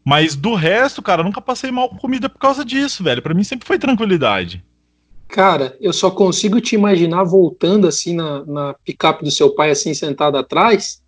Mas 0.03 0.35
do 0.35 0.55
resto, 0.55 1.01
cara, 1.01 1.23
nunca 1.23 1.41
passei 1.41 1.71
mal 1.71 1.89
com 1.89 1.97
comida 1.97 2.27
por 2.27 2.39
causa 2.39 2.65
disso, 2.65 3.03
velho. 3.03 3.21
Para 3.21 3.33
mim 3.33 3.43
sempre 3.43 3.67
foi 3.67 3.77
tranquilidade. 3.77 4.63
Cara, 5.31 5.77
eu 5.79 5.93
só 5.93 6.11
consigo 6.11 6.59
te 6.59 6.75
imaginar 6.75 7.23
voltando 7.23 7.87
assim 7.87 8.13
na, 8.13 8.45
na 8.45 8.75
picape 8.85 9.23
do 9.23 9.31
seu 9.31 9.55
pai, 9.55 9.71
assim, 9.71 9.93
sentado 9.93 10.37
atrás, 10.37 11.01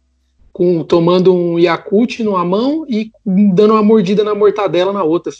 com 0.53 0.81
tomando 0.81 1.35
um 1.35 1.59
Yakult 1.59 2.19
numa 2.23 2.45
mão 2.45 2.85
e 2.87 3.11
dando 3.25 3.73
uma 3.73 3.83
mordida 3.83 4.23
na 4.23 4.33
mortadela 4.33 4.93
na 4.93 5.03
outra. 5.03 5.33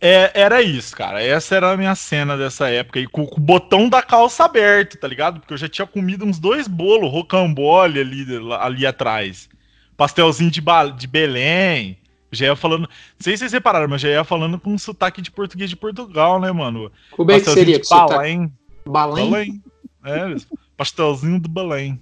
É, 0.00 0.32
era 0.34 0.60
isso, 0.60 0.96
cara. 0.96 1.22
Essa 1.22 1.54
era 1.54 1.70
a 1.70 1.76
minha 1.76 1.94
cena 1.94 2.36
dessa 2.36 2.68
época. 2.68 2.98
E 2.98 3.06
com, 3.06 3.24
com, 3.24 3.36
o 3.36 3.44
botão 3.44 3.88
da 3.88 4.02
calça 4.02 4.44
aberto, 4.44 4.98
tá 4.98 5.06
ligado? 5.06 5.38
Porque 5.38 5.54
eu 5.54 5.58
já 5.58 5.68
tinha 5.68 5.86
comido 5.86 6.24
uns 6.24 6.40
dois 6.40 6.66
bolos 6.66 7.12
rocambole 7.12 8.00
ali, 8.00 8.26
ali 8.58 8.86
atrás. 8.86 9.48
Pastelzinho 9.96 10.50
de, 10.50 10.60
de 10.98 11.06
Belém. 11.06 11.99
Já 12.32 12.46
ia 12.46 12.56
falando. 12.56 12.82
Não 12.82 12.88
sei 13.18 13.34
se 13.34 13.40
vocês 13.40 13.52
repararam, 13.52 13.88
mas 13.88 14.00
já 14.00 14.08
ia 14.08 14.24
falando 14.24 14.58
com 14.58 14.72
um 14.72 14.78
sotaque 14.78 15.20
de 15.20 15.30
português 15.30 15.68
de 15.68 15.76
Portugal, 15.76 16.40
né, 16.40 16.52
mano? 16.52 16.90
Como 17.10 17.30
é 17.30 17.40
que 17.40 17.50
seria? 17.50 17.78
De 17.78 17.88
Belém. 17.88 18.52
Belém? 18.86 19.30
Belém. 19.30 19.62
É, 20.04 20.36
pastelzinho 20.76 21.40
do 21.40 21.48
Belém. 21.48 22.00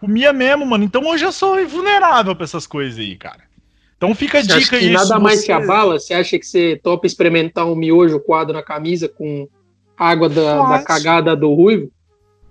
Comia 0.00 0.32
mesmo, 0.32 0.64
mano. 0.64 0.84
Então 0.84 1.04
hoje 1.06 1.24
eu 1.24 1.32
sou 1.32 1.66
vulnerável 1.66 2.34
pra 2.34 2.44
essas 2.44 2.66
coisas 2.66 2.98
aí, 2.98 3.16
cara. 3.16 3.48
Então 3.96 4.14
fica 4.14 4.38
a 4.38 4.42
você 4.42 4.58
dica 4.60 4.76
aí. 4.76 4.90
Nada 4.90 5.18
mais 5.18 5.44
que 5.44 5.50
a 5.50 5.60
bala? 5.60 5.98
Você 5.98 6.14
acha 6.14 6.38
que 6.38 6.46
você 6.46 6.80
topa 6.82 7.06
experimentar 7.06 7.66
um 7.66 7.74
miojo 7.74 8.20
quadro 8.20 8.54
na 8.54 8.62
camisa 8.62 9.08
com 9.08 9.48
água 9.96 10.28
da, 10.28 10.68
da 10.68 10.82
cagada 10.84 11.34
do 11.34 11.52
ruivo? 11.52 11.90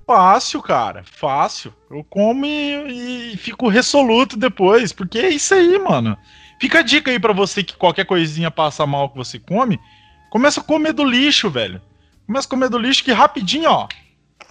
Fácil, 0.05 0.61
cara. 0.61 1.03
Fácil. 1.05 1.73
Eu 1.89 2.03
como 2.09 2.45
e, 2.45 3.33
e, 3.33 3.37
fico 3.37 3.69
resoluto 3.69 4.37
depois, 4.37 4.91
porque 4.91 5.19
é 5.19 5.29
isso 5.29 5.53
aí, 5.53 5.79
mano. 5.79 6.17
Fica 6.59 6.79
a 6.79 6.81
dica 6.81 7.11
aí 7.11 7.19
para 7.19 7.33
você 7.33 7.63
que 7.63 7.75
qualquer 7.75 8.05
coisinha 8.05 8.49
passa 8.49 8.85
mal 8.85 9.09
que 9.09 9.17
você 9.17 9.39
come, 9.39 9.79
começa 10.29 10.59
a 10.59 10.63
comer 10.63 10.93
do 10.93 11.03
lixo, 11.03 11.49
velho. 11.49 11.81
Começa 12.25 12.47
a 12.47 12.49
comer 12.49 12.69
do 12.69 12.77
lixo 12.77 13.03
que 13.03 13.11
rapidinho, 13.11 13.69
ó, 13.69 13.87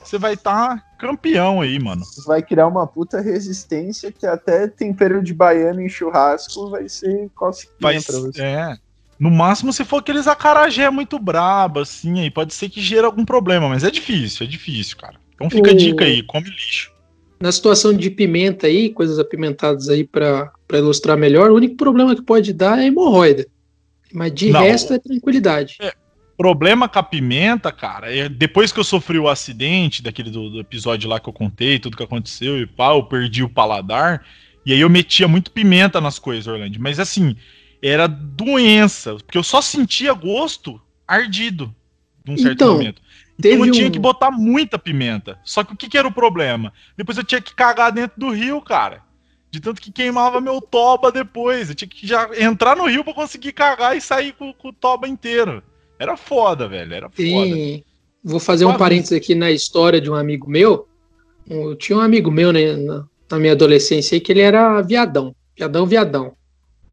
você 0.07 0.19
vai 0.19 0.35
estar 0.35 0.77
tá 0.77 0.83
campeão 0.99 1.61
aí, 1.61 1.79
mano. 1.81 2.03
Vai 2.27 2.41
criar 2.41 2.69
uma 2.69 2.87
puta 2.87 3.21
resistência 3.21 4.13
que 4.13 4.25
até 4.25 4.69
tempero 4.69 5.21
de 5.21 5.35
baiano 5.35 5.81
em 5.81 5.89
churrasco 5.89 6.71
vai 6.71 6.89
ser 6.89 7.29
cosquinha 7.35 7.77
vai, 7.81 8.01
pra 8.01 8.19
você. 8.21 8.43
É. 8.43 8.77
No 9.19 9.31
máximo, 9.31 9.73
se 9.73 9.85
for 9.85 9.97
aqueles 9.97 10.29
acarajé 10.29 10.91
muito 10.91 11.19
brabo, 11.19 11.81
assim, 11.81 12.21
aí 12.21 12.31
pode 12.31 12.55
ser 12.55 12.69
que 12.69 12.81
gere 12.81 13.05
algum 13.05 13.25
problema, 13.25 13.69
mas 13.69 13.83
é 13.83 13.91
difícil, 13.91 14.47
é 14.47 14.49
difícil, 14.49 14.97
cara. 14.97 15.17
Então 15.35 15.51
fica 15.51 15.71
o... 15.71 15.73
a 15.73 15.77
dica 15.77 16.05
aí, 16.05 16.23
come 16.23 16.49
lixo. 16.51 16.93
Na 17.39 17.53
situação 17.53 17.93
de 17.93 18.11
pimenta 18.11 18.67
aí, 18.67 18.91
coisas 18.91 19.19
apimentadas 19.19 19.89
aí 19.89 20.05
para 20.05 20.51
ilustrar 20.73 21.17
melhor, 21.17 21.51
o 21.51 21.57
único 21.57 21.77
problema 21.77 22.15
que 22.15 22.23
pode 22.23 22.53
dar 22.53 22.79
é 22.79 22.87
hemorroida. 22.87 23.47
Mas 24.13 24.33
de 24.33 24.51
Não, 24.51 24.61
resto 24.61 24.95
é 24.95 24.99
tranquilidade. 24.99 25.77
É, 25.81 25.93
problema 26.37 26.89
com 26.89 26.99
a 26.99 27.03
pimenta, 27.03 27.73
cara, 27.73 28.15
é, 28.15 28.29
depois 28.29 28.73
que 28.73 28.81
eu 28.81 28.85
sofri 28.85 29.19
o 29.19 29.29
acidente 29.29 30.03
daquele 30.03 30.31
do, 30.31 30.51
do, 30.51 30.61
episódio 30.61 31.09
lá 31.09 31.19
que 31.19 31.29
eu 31.29 31.33
contei, 31.33 31.79
tudo 31.79 31.97
que 31.97 32.03
aconteceu 32.03 32.59
e 32.59 32.67
pá, 32.67 32.95
eu 32.95 33.03
perdi 33.03 33.43
o 33.43 33.49
paladar. 33.49 34.25
E 34.65 34.73
aí 34.73 34.81
eu 34.81 34.91
metia 34.91 35.29
muito 35.29 35.51
pimenta 35.51 36.01
nas 36.01 36.19
coisas, 36.19 36.47
Orlando. 36.47 36.79
Mas 36.81 36.99
assim, 36.99 37.37
era 37.81 38.07
doença, 38.07 39.15
porque 39.15 39.39
eu 39.39 39.43
só 39.43 39.61
sentia 39.61 40.13
gosto 40.13 40.81
ardido 41.07 41.75
num 42.27 42.37
certo 42.37 42.55
então, 42.55 42.73
momento. 42.73 43.01
Então 43.39 43.67
eu 43.67 43.73
tinha 43.73 43.89
um... 43.89 43.91
que 43.91 43.99
botar 43.99 44.31
muita 44.31 44.79
pimenta. 44.79 45.39
Só 45.45 45.63
que 45.63 45.75
o 45.75 45.77
que, 45.77 45.89
que 45.89 45.99
era 45.99 46.09
o 46.09 46.13
problema? 46.13 46.73
Depois 46.97 47.19
eu 47.19 47.25
tinha 47.25 47.41
que 47.41 47.55
cagar 47.55 47.93
dentro 47.93 48.19
do 48.19 48.31
rio, 48.31 48.61
cara. 48.61 49.03
De 49.51 49.61
tanto 49.61 49.81
que 49.81 49.93
queimava 49.93 50.41
meu 50.41 50.61
toba 50.61 51.13
depois. 51.13 51.69
Eu 51.69 51.75
tinha 51.75 51.89
que 51.89 52.07
já 52.07 52.29
entrar 52.39 52.77
no 52.77 52.87
rio 52.87 53.05
para 53.05 53.15
conseguir 53.15 53.53
cagar 53.53 53.97
e 53.97 54.01
sair 54.01 54.33
com, 54.33 54.53
com 54.53 54.69
o 54.69 54.73
toba 54.73 55.07
inteiro. 55.07 55.63
Era 55.99 56.17
foda, 56.17 56.69
velho. 56.69 56.95
Era 56.95 57.09
foda. 57.09 57.23
E 57.23 57.85
vou 58.25 58.41
fazer 58.41 58.65
um 58.65 58.77
parênteses 58.77 59.17
aqui 59.17 59.35
na 59.35 59.51
história 59.51 60.01
de 60.01 60.11
um 60.11 60.15
amigo 60.15 60.49
meu. 60.49 60.89
Eu 61.49 61.77
tinha 61.77 61.97
um 61.97 62.03
amigo 62.03 62.31
meu 62.31 62.53
né, 62.53 62.75
na, 63.31 63.39
minha 63.39 63.53
adolescência 63.53 64.17
aí 64.17 64.21
que 64.21 64.33
ele 64.33 64.41
era 64.41 64.83
viadão. 64.83 65.35
Viadão, 65.57 65.87
viadão. 65.87 66.33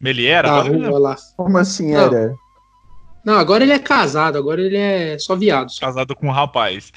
Ele 0.01 0.27
era? 0.27 0.49
Da 0.49 0.61
rua 0.61 0.99
lá. 0.99 1.15
Como 1.35 1.57
assim 1.57 1.91
Não. 1.91 2.01
era? 2.01 2.35
Não, 3.23 3.35
agora 3.35 3.63
ele 3.63 3.73
é 3.73 3.79
casado, 3.79 4.37
agora 4.37 4.61
ele 4.61 4.77
é 4.77 5.17
só 5.17 5.35
viado. 5.35 5.69
Só. 5.69 5.85
Casado 5.85 6.15
com 6.15 6.27
um 6.27 6.31
rapaz. 6.31 6.91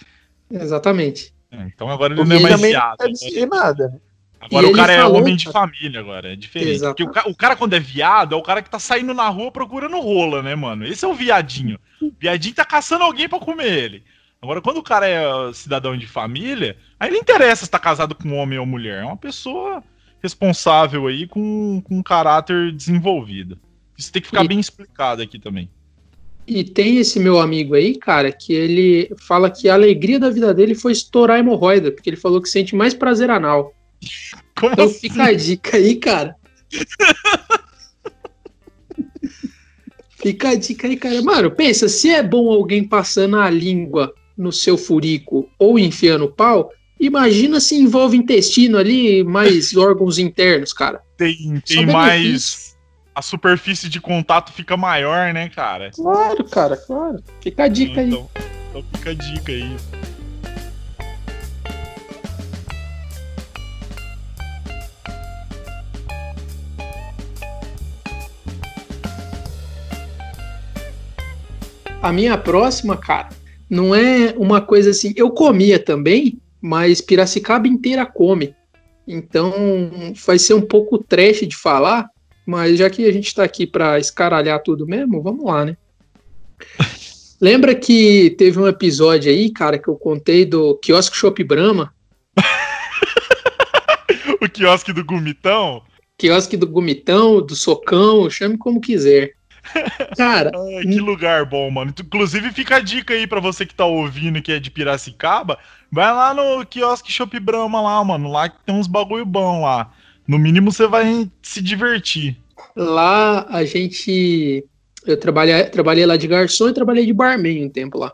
Exatamente. 0.50 1.32
É, 1.50 1.62
então 1.62 1.88
agora 1.88 2.12
ele 2.12 2.24
não 2.24 2.36
é 2.36 2.40
mais 2.40 2.60
viado. 2.60 2.96
Não 3.00 3.40
né? 3.40 3.46
nada. 3.46 4.00
Agora 4.40 4.66
e 4.66 4.70
o 4.70 4.72
cara 4.72 4.92
é 4.92 4.98
falou, 4.98 5.20
homem 5.20 5.36
de 5.36 5.50
família 5.50 6.00
agora, 6.00 6.32
é 6.32 6.36
diferente. 6.36 6.72
Exato. 6.72 7.04
Porque 7.04 7.28
o, 7.28 7.32
o, 7.32 7.36
cara 7.36 7.56
quando 7.56 7.74
é 7.74 7.80
viado, 7.80 8.34
é 8.34 8.38
o 8.38 8.42
cara 8.42 8.62
que 8.62 8.70
tá 8.70 8.78
saindo 8.78 9.14
na 9.14 9.28
rua 9.28 9.50
procurando 9.50 9.98
rola, 10.00 10.42
né, 10.42 10.54
mano? 10.54 10.84
Esse 10.84 11.04
é 11.04 11.08
o 11.08 11.14
viadinho. 11.14 11.78
O 12.00 12.12
viadinho 12.18 12.54
tá 12.54 12.64
caçando 12.64 13.04
alguém 13.04 13.28
para 13.28 13.40
comer 13.40 13.72
ele. 13.72 14.04
Agora, 14.40 14.60
quando 14.60 14.76
o 14.76 14.82
cara 14.82 15.08
é 15.08 15.52
cidadão 15.52 15.96
de 15.96 16.06
família, 16.06 16.76
aí 17.00 17.10
não 17.10 17.18
interessa 17.18 17.64
se 17.64 17.70
tá 17.70 17.78
casado 17.78 18.14
com 18.14 18.36
homem 18.36 18.58
ou 18.58 18.66
mulher. 18.66 19.02
É 19.02 19.04
uma 19.04 19.16
pessoa 19.16 19.82
responsável 20.22 21.06
aí 21.06 21.26
com, 21.26 21.80
com 21.82 21.96
um 21.96 22.02
caráter 22.02 22.72
desenvolvido. 22.72 23.58
Isso 23.96 24.12
tem 24.12 24.20
que 24.20 24.28
ficar 24.28 24.44
e, 24.44 24.48
bem 24.48 24.60
explicado 24.60 25.22
aqui 25.22 25.38
também. 25.38 25.70
E 26.46 26.62
tem 26.62 26.98
esse 26.98 27.18
meu 27.18 27.40
amigo 27.40 27.74
aí, 27.74 27.96
cara, 27.96 28.30
que 28.30 28.52
ele 28.52 29.10
fala 29.26 29.50
que 29.50 29.68
a 29.68 29.74
alegria 29.74 30.20
da 30.20 30.30
vida 30.30 30.54
dele 30.54 30.74
foi 30.74 30.92
estourar 30.92 31.36
a 31.36 31.40
hemorroida, 31.40 31.90
porque 31.90 32.08
ele 32.08 32.16
falou 32.16 32.40
que 32.40 32.48
sente 32.48 32.76
mais 32.76 32.94
prazer 32.94 33.30
anal. 33.30 33.74
Como 34.58 34.72
então 34.72 34.84
assim? 34.84 35.00
fica 35.00 35.24
a 35.24 35.32
dica 35.32 35.76
aí, 35.76 35.96
cara. 35.96 36.36
fica 40.22 40.50
a 40.50 40.54
dica 40.54 40.86
aí, 40.86 40.96
cara. 40.96 41.20
Mano, 41.22 41.50
pensa, 41.50 41.88
se 41.88 42.10
é 42.10 42.22
bom 42.22 42.48
alguém 42.50 42.84
passando 42.84 43.36
a 43.36 43.50
língua 43.50 44.14
no 44.36 44.52
seu 44.52 44.78
furico 44.78 45.48
ou 45.58 45.78
enfiando 45.78 46.26
o 46.26 46.32
pau, 46.32 46.70
imagina 47.00 47.58
se 47.58 47.74
envolve 47.74 48.16
intestino 48.16 48.78
ali, 48.78 49.24
mais 49.24 49.76
órgãos 49.76 50.18
internos, 50.18 50.72
cara. 50.72 51.00
Tem, 51.16 51.60
tem 51.66 51.86
mais. 51.86 52.65
A 53.16 53.22
superfície 53.22 53.88
de 53.88 53.98
contato 53.98 54.52
fica 54.52 54.76
maior, 54.76 55.32
né, 55.32 55.48
cara? 55.48 55.90
Claro, 55.90 56.44
cara, 56.44 56.76
claro. 56.76 57.24
Fica 57.40 57.64
a 57.64 57.68
dica 57.68 58.02
então, 58.02 58.28
aí. 58.34 58.44
Então 58.68 58.84
fica 58.92 59.10
a 59.10 59.14
dica 59.14 59.52
aí. 59.52 59.76
A 72.02 72.12
minha 72.12 72.36
próxima, 72.36 72.98
cara, 72.98 73.30
não 73.70 73.94
é 73.94 74.34
uma 74.36 74.60
coisa 74.60 74.90
assim. 74.90 75.14
Eu 75.16 75.30
comia 75.30 75.78
também, 75.78 76.38
mas 76.60 77.00
Piracicaba 77.00 77.66
inteira 77.66 78.04
come. 78.04 78.54
Então 79.08 79.54
vai 80.26 80.38
ser 80.38 80.52
um 80.52 80.60
pouco 80.60 80.98
trash 80.98 81.46
de 81.48 81.56
falar, 81.56 82.10
mas 82.46 82.78
já 82.78 82.88
que 82.88 83.06
a 83.06 83.12
gente 83.12 83.26
está 83.26 83.44
aqui 83.44 83.66
para 83.66 83.98
escaralhar 83.98 84.62
tudo 84.62 84.86
mesmo, 84.86 85.22
vamos 85.22 85.44
lá, 85.44 85.64
né? 85.64 85.76
Lembra 87.40 87.74
que 87.74 88.34
teve 88.38 88.58
um 88.58 88.66
episódio 88.66 89.30
aí, 89.30 89.50
cara, 89.50 89.78
que 89.78 89.88
eu 89.88 89.96
contei 89.96 90.46
do 90.46 90.76
quiosque 90.76 91.16
Shop 91.16 91.42
Brahma? 91.44 91.92
o 94.40 94.48
quiosque 94.48 94.92
do 94.92 95.04
Gumitão? 95.04 95.82
quiosque 96.18 96.56
do 96.56 96.66
Gomitão, 96.66 97.42
do 97.42 97.54
Socão, 97.54 98.30
chame 98.30 98.56
como 98.56 98.80
quiser. 98.80 99.32
Cara. 100.16 100.50
Ai, 100.54 100.82
que 100.82 101.00
lugar 101.00 101.44
bom, 101.44 101.70
mano. 101.70 101.92
Inclusive, 101.98 102.52
fica 102.52 102.76
a 102.76 102.80
dica 102.80 103.14
aí 103.14 103.26
pra 103.26 103.40
você 103.40 103.66
que 103.66 103.74
tá 103.74 103.84
ouvindo 103.84 104.40
que 104.40 104.52
é 104.52 104.58
de 104.58 104.70
Piracicaba. 104.70 105.58
Vai 105.90 106.12
lá 106.12 106.32
no 106.32 106.64
quiosque 106.64 107.12
Shop 107.12 107.38
Brahma 107.40 107.80
lá, 107.80 108.04
mano. 108.04 108.30
Lá 108.30 108.48
que 108.48 108.56
tem 108.64 108.74
uns 108.74 108.86
bagulho 108.86 109.26
bom 109.26 109.62
lá. 109.62 109.92
No 110.26 110.38
mínimo 110.38 110.72
você 110.72 110.86
vai 110.86 111.30
se 111.42 111.62
divertir. 111.62 112.36
Lá 112.74 113.46
a 113.48 113.64
gente. 113.64 114.64
Eu 115.04 115.16
trabalhei, 115.16 115.64
trabalhei 115.64 116.04
lá 116.04 116.16
de 116.16 116.26
garçom 116.26 116.68
e 116.68 116.74
trabalhei 116.74 117.06
de 117.06 117.12
barman 117.12 117.64
um 117.64 117.68
tempo 117.68 117.98
lá. 117.98 118.12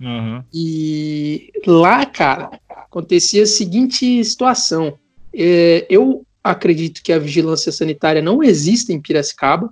Uhum. 0.00 0.42
E 0.52 1.50
lá, 1.66 2.06
cara, 2.06 2.50
acontecia 2.68 3.42
a 3.42 3.46
seguinte 3.46 4.24
situação. 4.24 4.98
É, 5.32 5.86
eu 5.90 6.24
acredito 6.42 7.02
que 7.02 7.12
a 7.12 7.18
vigilância 7.18 7.72
sanitária 7.72 8.22
não 8.22 8.42
existe 8.42 8.92
em 8.92 9.00
Piracicaba, 9.00 9.70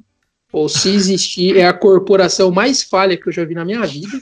ou 0.52 0.68
se 0.68 0.90
existir, 0.90 1.56
é 1.56 1.66
a 1.66 1.72
corporação 1.72 2.50
mais 2.50 2.82
falha 2.82 3.16
que 3.16 3.28
eu 3.28 3.32
já 3.32 3.44
vi 3.44 3.54
na 3.54 3.64
minha 3.64 3.86
vida. 3.86 4.18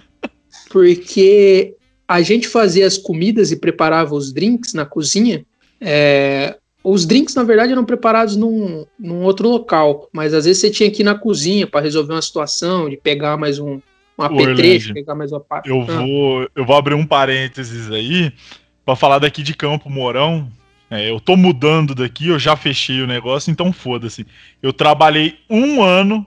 Porque 0.70 1.76
a 2.06 2.20
gente 2.20 2.48
fazia 2.48 2.86
as 2.86 2.98
comidas 2.98 3.50
e 3.50 3.56
preparava 3.56 4.14
os 4.14 4.32
drinks 4.32 4.74
na 4.74 4.84
cozinha. 4.84 5.46
É, 5.80 6.58
os 6.84 7.06
drinks, 7.06 7.34
na 7.34 7.42
verdade, 7.42 7.72
eram 7.72 7.84
preparados 7.84 8.36
num, 8.36 8.84
num 8.98 9.22
outro 9.22 9.48
local, 9.48 10.06
mas 10.12 10.34
às 10.34 10.44
vezes 10.44 10.60
você 10.60 10.70
tinha 10.70 10.90
que 10.90 11.00
ir 11.00 11.04
na 11.04 11.14
cozinha 11.14 11.66
para 11.66 11.80
resolver 11.80 12.12
uma 12.12 12.20
situação, 12.20 12.90
de 12.90 12.96
pegar 12.98 13.38
mais 13.38 13.58
um, 13.58 13.80
um 14.18 14.22
apetrecho, 14.22 14.92
pegar 14.92 15.14
mais 15.14 15.32
uma 15.32 15.40
parte. 15.40 15.70
Eu, 15.70 15.82
vou, 15.82 16.48
eu 16.54 16.64
vou 16.64 16.76
abrir 16.76 16.94
um 16.94 17.06
parênteses 17.06 17.90
aí 17.90 18.30
para 18.84 18.94
falar 18.94 19.18
daqui 19.18 19.42
de 19.42 19.54
Campo 19.54 19.88
Mourão. 19.88 20.46
É, 20.90 21.10
eu 21.10 21.18
tô 21.18 21.36
mudando 21.36 21.94
daqui, 21.94 22.28
eu 22.28 22.38
já 22.38 22.54
fechei 22.54 23.00
o 23.00 23.06
negócio, 23.06 23.50
então 23.50 23.72
foda-se. 23.72 24.26
Eu 24.62 24.70
trabalhei 24.70 25.38
um 25.48 25.82
ano 25.82 26.26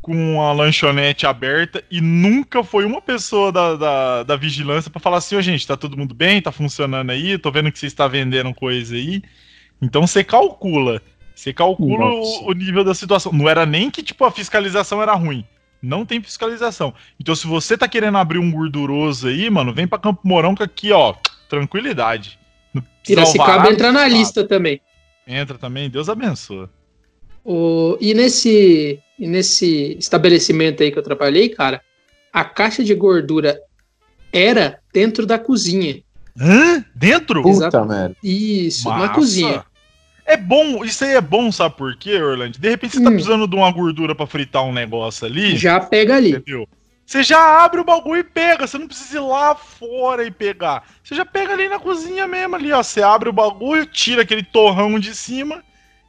com 0.00 0.40
a 0.40 0.52
lanchonete 0.52 1.26
aberta 1.26 1.82
e 1.90 2.00
nunca 2.00 2.62
foi 2.62 2.84
uma 2.84 3.02
pessoa 3.02 3.50
da, 3.50 3.74
da, 3.74 4.22
da 4.22 4.36
vigilância 4.36 4.88
para 4.88 5.00
falar 5.00 5.16
assim, 5.16 5.34
ô 5.34 5.38
oh, 5.40 5.42
gente, 5.42 5.66
tá 5.66 5.76
todo 5.76 5.96
mundo 5.96 6.14
bem? 6.14 6.40
Tá 6.40 6.52
funcionando 6.52 7.10
aí? 7.10 7.36
Tô 7.36 7.50
vendo 7.50 7.72
que 7.72 7.78
você 7.80 7.86
está 7.86 8.06
vendendo 8.06 8.54
coisa 8.54 8.94
aí. 8.94 9.20
Então 9.80 10.06
você 10.06 10.24
calcula. 10.24 11.02
Você 11.34 11.52
calcula 11.52 12.06
o, 12.06 12.50
o, 12.50 12.52
nível 12.52 12.82
da 12.82 12.94
situação. 12.94 13.32
Não 13.32 13.48
era 13.48 13.66
nem 13.66 13.90
que 13.90 14.02
tipo 14.02 14.24
a 14.24 14.30
fiscalização 14.30 15.02
era 15.02 15.14
ruim. 15.14 15.44
Não 15.82 16.06
tem 16.06 16.22
fiscalização. 16.22 16.94
Então 17.20 17.34
se 17.34 17.46
você 17.46 17.76
tá 17.76 17.86
querendo 17.86 18.16
abrir 18.18 18.38
um 18.38 18.50
gorduroso 18.50 19.28
aí, 19.28 19.50
mano, 19.50 19.74
vem 19.74 19.86
para 19.86 19.98
Campo 19.98 20.20
Mourão 20.24 20.54
que 20.54 20.62
aqui, 20.62 20.92
ó, 20.92 21.14
tranquilidade. 21.48 22.38
Piracicaba 23.04 23.70
entra 23.70 23.92
na 23.92 24.08
lista 24.08 24.46
também. 24.46 24.80
Entra 25.26 25.58
também, 25.58 25.90
Deus 25.90 26.08
abençoe. 26.08 26.68
O, 27.44 27.96
e 28.00 28.14
nesse, 28.14 28.98
e 29.18 29.26
nesse 29.26 29.96
estabelecimento 29.98 30.82
aí 30.82 30.90
que 30.90 30.98
eu 30.98 31.02
trabalhei, 31.02 31.48
cara, 31.48 31.80
a 32.32 32.44
caixa 32.44 32.82
de 32.82 32.94
gordura 32.94 33.60
era 34.32 34.80
dentro 34.92 35.24
da 35.24 35.38
cozinha. 35.38 36.02
Hã? 36.38 36.84
Dentro? 36.94 37.42
Puta 37.42 37.84
merda. 37.84 38.16
Isso, 38.22 38.88
Massa. 38.88 39.06
na 39.06 39.08
cozinha. 39.10 39.64
É 40.26 40.36
bom, 40.36 40.84
isso 40.84 41.04
aí 41.04 41.14
é 41.14 41.20
bom, 41.20 41.52
sabe 41.52 41.76
por 41.76 41.96
quê, 41.96 42.20
Orlando? 42.20 42.58
De 42.58 42.68
repente 42.68 42.96
você 42.96 43.02
tá 43.02 43.08
hum. 43.08 43.12
precisando 43.12 43.46
de 43.46 43.54
uma 43.54 43.70
gordura 43.70 44.14
para 44.14 44.26
fritar 44.26 44.64
um 44.64 44.72
negócio 44.72 45.24
ali. 45.24 45.56
Já 45.56 45.78
pega 45.78 46.16
ali. 46.16 46.30
Entendeu? 46.30 46.68
Você 47.06 47.22
já 47.22 47.64
abre 47.64 47.80
o 47.80 47.84
bagulho 47.84 48.18
e 48.18 48.24
pega. 48.24 48.66
Você 48.66 48.76
não 48.76 48.88
precisa 48.88 49.18
ir 49.18 49.20
lá 49.20 49.54
fora 49.54 50.24
e 50.24 50.30
pegar. 50.30 50.82
Você 51.04 51.14
já 51.14 51.24
pega 51.24 51.52
ali 51.52 51.68
na 51.68 51.78
cozinha 51.78 52.26
mesmo 52.26 52.56
ali, 52.56 52.72
ó. 52.72 52.82
Você 52.82 53.00
abre 53.00 53.28
o 53.28 53.32
bagulho, 53.32 53.86
tira 53.86 54.22
aquele 54.22 54.42
torrão 54.42 54.98
de 54.98 55.14
cima 55.14 55.62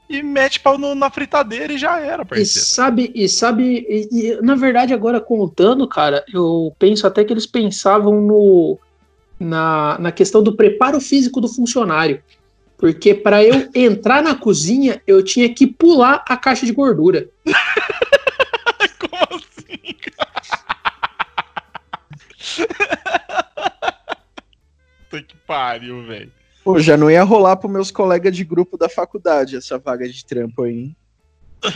e 0.10 0.24
mete 0.24 0.60
pau 0.60 0.78
no, 0.78 0.96
na 0.96 1.12
fritadeira 1.12 1.72
e 1.72 1.78
já 1.78 2.00
era, 2.00 2.26
parceiro. 2.26 2.50
E 2.50 2.62
sabe, 2.62 3.12
e 3.14 3.30
sabe, 3.30 3.86
e, 3.88 4.10
e, 4.12 4.42
na 4.42 4.56
verdade, 4.56 4.94
agora 4.94 5.20
contando, 5.20 5.88
cara, 5.88 6.24
eu 6.34 6.74
penso 6.80 7.06
até 7.06 7.24
que 7.24 7.34
eles 7.34 7.46
pensavam 7.46 8.22
no 8.22 8.80
na, 9.40 9.98
na 10.00 10.12
questão 10.12 10.42
do 10.42 10.56
preparo 10.56 11.00
físico 11.00 11.40
do 11.40 11.48
funcionário. 11.48 12.24
Porque 12.78 13.16
para 13.16 13.44
eu 13.44 13.70
entrar 13.74 14.22
na 14.22 14.36
cozinha, 14.36 15.02
eu 15.08 15.24
tinha 15.24 15.52
que 15.54 15.66
pular 15.66 16.24
a 16.28 16.38
caixa 16.38 16.66
de 16.66 16.72
gordura. 16.72 17.28
Como 19.00 19.42
assim, 19.42 19.96
cara? 20.16 20.32
Puta 25.10 25.24
que 25.24 25.36
pariu, 25.48 26.06
velho. 26.06 26.32
Pô, 26.64 26.80
já 26.80 26.96
não 26.98 27.10
ia 27.10 27.24
rolar 27.24 27.56
pros 27.56 27.72
meus 27.72 27.90
colegas 27.90 28.36
de 28.36 28.44
grupo 28.44 28.78
da 28.78 28.90
faculdade 28.90 29.56
essa 29.56 29.80
vaga 29.80 30.08
de 30.08 30.26
trampo 30.26 30.64
aí, 30.64 30.74
hein? 30.74 30.96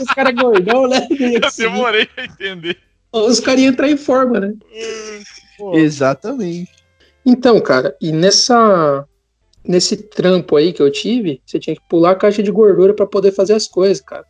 Os 0.00 0.08
caras 0.08 0.34
gordão, 0.34 0.88
né? 0.88 1.06
Eu 1.10 1.40
demorei 1.56 2.08
a 2.16 2.24
entender. 2.24 2.78
Os 3.12 3.38
caras 3.40 3.60
iam 3.60 3.70
entrar 3.72 3.88
em 3.88 3.96
forma, 3.96 4.40
né? 4.40 4.54
Exatamente. 5.74 6.70
Então, 7.28 7.60
cara, 7.60 7.94
e 8.00 8.10
nessa 8.10 9.06
nesse 9.62 9.98
trampo 9.98 10.56
aí 10.56 10.72
que 10.72 10.80
eu 10.80 10.90
tive, 10.90 11.42
você 11.44 11.58
tinha 11.58 11.76
que 11.76 11.82
pular 11.86 12.12
a 12.12 12.14
caixa 12.14 12.42
de 12.42 12.50
gordura 12.50 12.94
para 12.94 13.06
poder 13.06 13.32
fazer 13.32 13.52
as 13.52 13.68
coisas, 13.68 14.00
cara. 14.00 14.24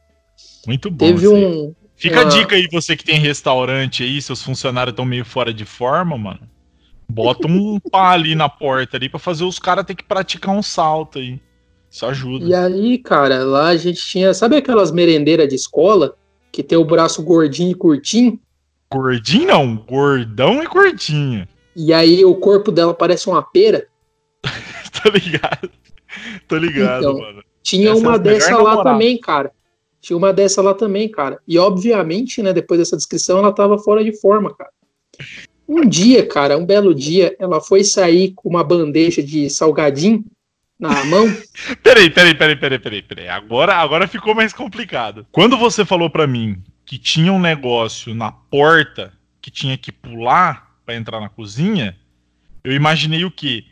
Muito 0.66 0.91
bom. 0.91 1.07
Teve 1.07 1.29
um. 1.29 1.73
Fica 1.95 2.23
uma... 2.23 2.27
a 2.27 2.29
dica 2.29 2.57
aí, 2.57 2.66
você 2.73 2.97
que 2.97 3.05
tem 3.05 3.20
restaurante 3.20 4.03
aí, 4.03 4.20
seus 4.20 4.43
funcionários 4.43 4.93
estão 4.93 5.05
meio 5.05 5.25
fora 5.25 5.55
de 5.55 5.65
forma, 5.65 6.19
mano. 6.19 6.41
Bota 7.09 7.47
um 7.47 7.79
pá 7.89 8.11
ali 8.11 8.35
na 8.35 8.49
porta 8.49 8.97
ali 8.97 9.09
para 9.09 9.20
fazer 9.20 9.45
os 9.45 9.61
caras 9.61 9.85
ter 9.85 9.95
que 9.95 10.03
praticar 10.03 10.53
um 10.53 10.62
salto 10.62 11.20
aí. 11.20 11.41
Isso 11.89 12.05
ajuda. 12.05 12.45
E 12.45 12.53
aí, 12.53 12.99
cara, 12.99 13.45
lá 13.45 13.69
a 13.69 13.77
gente 13.77 14.05
tinha. 14.05 14.35
Sabe 14.35 14.57
aquelas 14.57 14.91
merendeiras 14.91 15.49
de 15.49 15.55
escola? 15.55 16.16
Que 16.51 16.65
tem 16.65 16.77
o 16.77 16.85
braço 16.85 17.23
gordinho 17.23 17.70
e 17.70 17.77
curtinho? 17.77 18.41
Gordinho 18.93 19.47
não, 19.47 19.77
gordão 19.77 20.61
e 20.65 20.66
curtinho. 20.66 21.47
E 21.80 21.92
aí 21.92 22.24
o 22.24 22.34
corpo 22.34 22.72
dela 22.72 22.92
parece 22.92 23.28
uma 23.28 23.40
pera. 23.40 23.86
Tô 25.00 25.09
ligado. 25.10 25.70
Tô 26.48 26.56
ligado, 26.56 26.98
então, 26.98 27.18
mano. 27.18 27.44
Tinha 27.62 27.92
Essa 27.92 28.00
uma 28.00 28.16
é 28.16 28.18
dessa 28.18 28.59
lá 28.59 28.82
também, 28.82 29.16
cara. 29.16 29.52
Tinha 30.00 30.16
uma 30.16 30.32
dessa 30.32 30.60
lá 30.60 30.74
também, 30.74 31.09
cara. 31.09 31.38
E 31.46 31.56
obviamente, 31.56 32.42
né, 32.42 32.52
depois 32.52 32.80
dessa 32.80 32.96
descrição, 32.96 33.38
ela 33.38 33.52
tava 33.52 33.78
fora 33.78 34.02
de 34.02 34.12
forma, 34.12 34.52
cara. 34.52 34.72
Um 35.68 35.86
dia, 35.86 36.26
cara, 36.26 36.59
um 36.59 36.66
belo 36.66 36.92
dia, 36.92 37.36
ela 37.38 37.60
foi 37.60 37.84
sair 37.84 38.32
com 38.34 38.48
uma 38.48 38.64
bandeja 38.64 39.22
de 39.22 39.48
salgadinho 39.48 40.24
na 40.80 41.05
mão. 41.05 41.26
peraí, 41.80 42.10
peraí, 42.10 42.34
peraí, 42.34 42.56
peraí, 42.56 42.78
peraí, 42.80 43.02
peraí. 43.02 43.28
Agora, 43.28 43.76
agora 43.76 44.09
ficou 44.09 44.34
mais 44.34 44.52
complicado. 44.52 45.24
Quando 45.30 45.56
você 45.56 45.84
falou 45.84 46.10
para 46.10 46.26
mim 46.26 46.60
que 46.84 46.98
tinha 46.98 47.32
um 47.32 47.38
negócio 47.38 48.16
na 48.16 48.32
porta 48.32 49.12
que 49.40 49.48
tinha 49.48 49.78
que 49.78 49.92
pular 49.92 50.68
para 50.89 50.97
entrar 50.97 51.20
na 51.20 51.28
cozinha, 51.28 51.94
eu 52.65 52.73
imaginei 52.73 53.23
o 53.23 53.31
quê? 53.31 53.65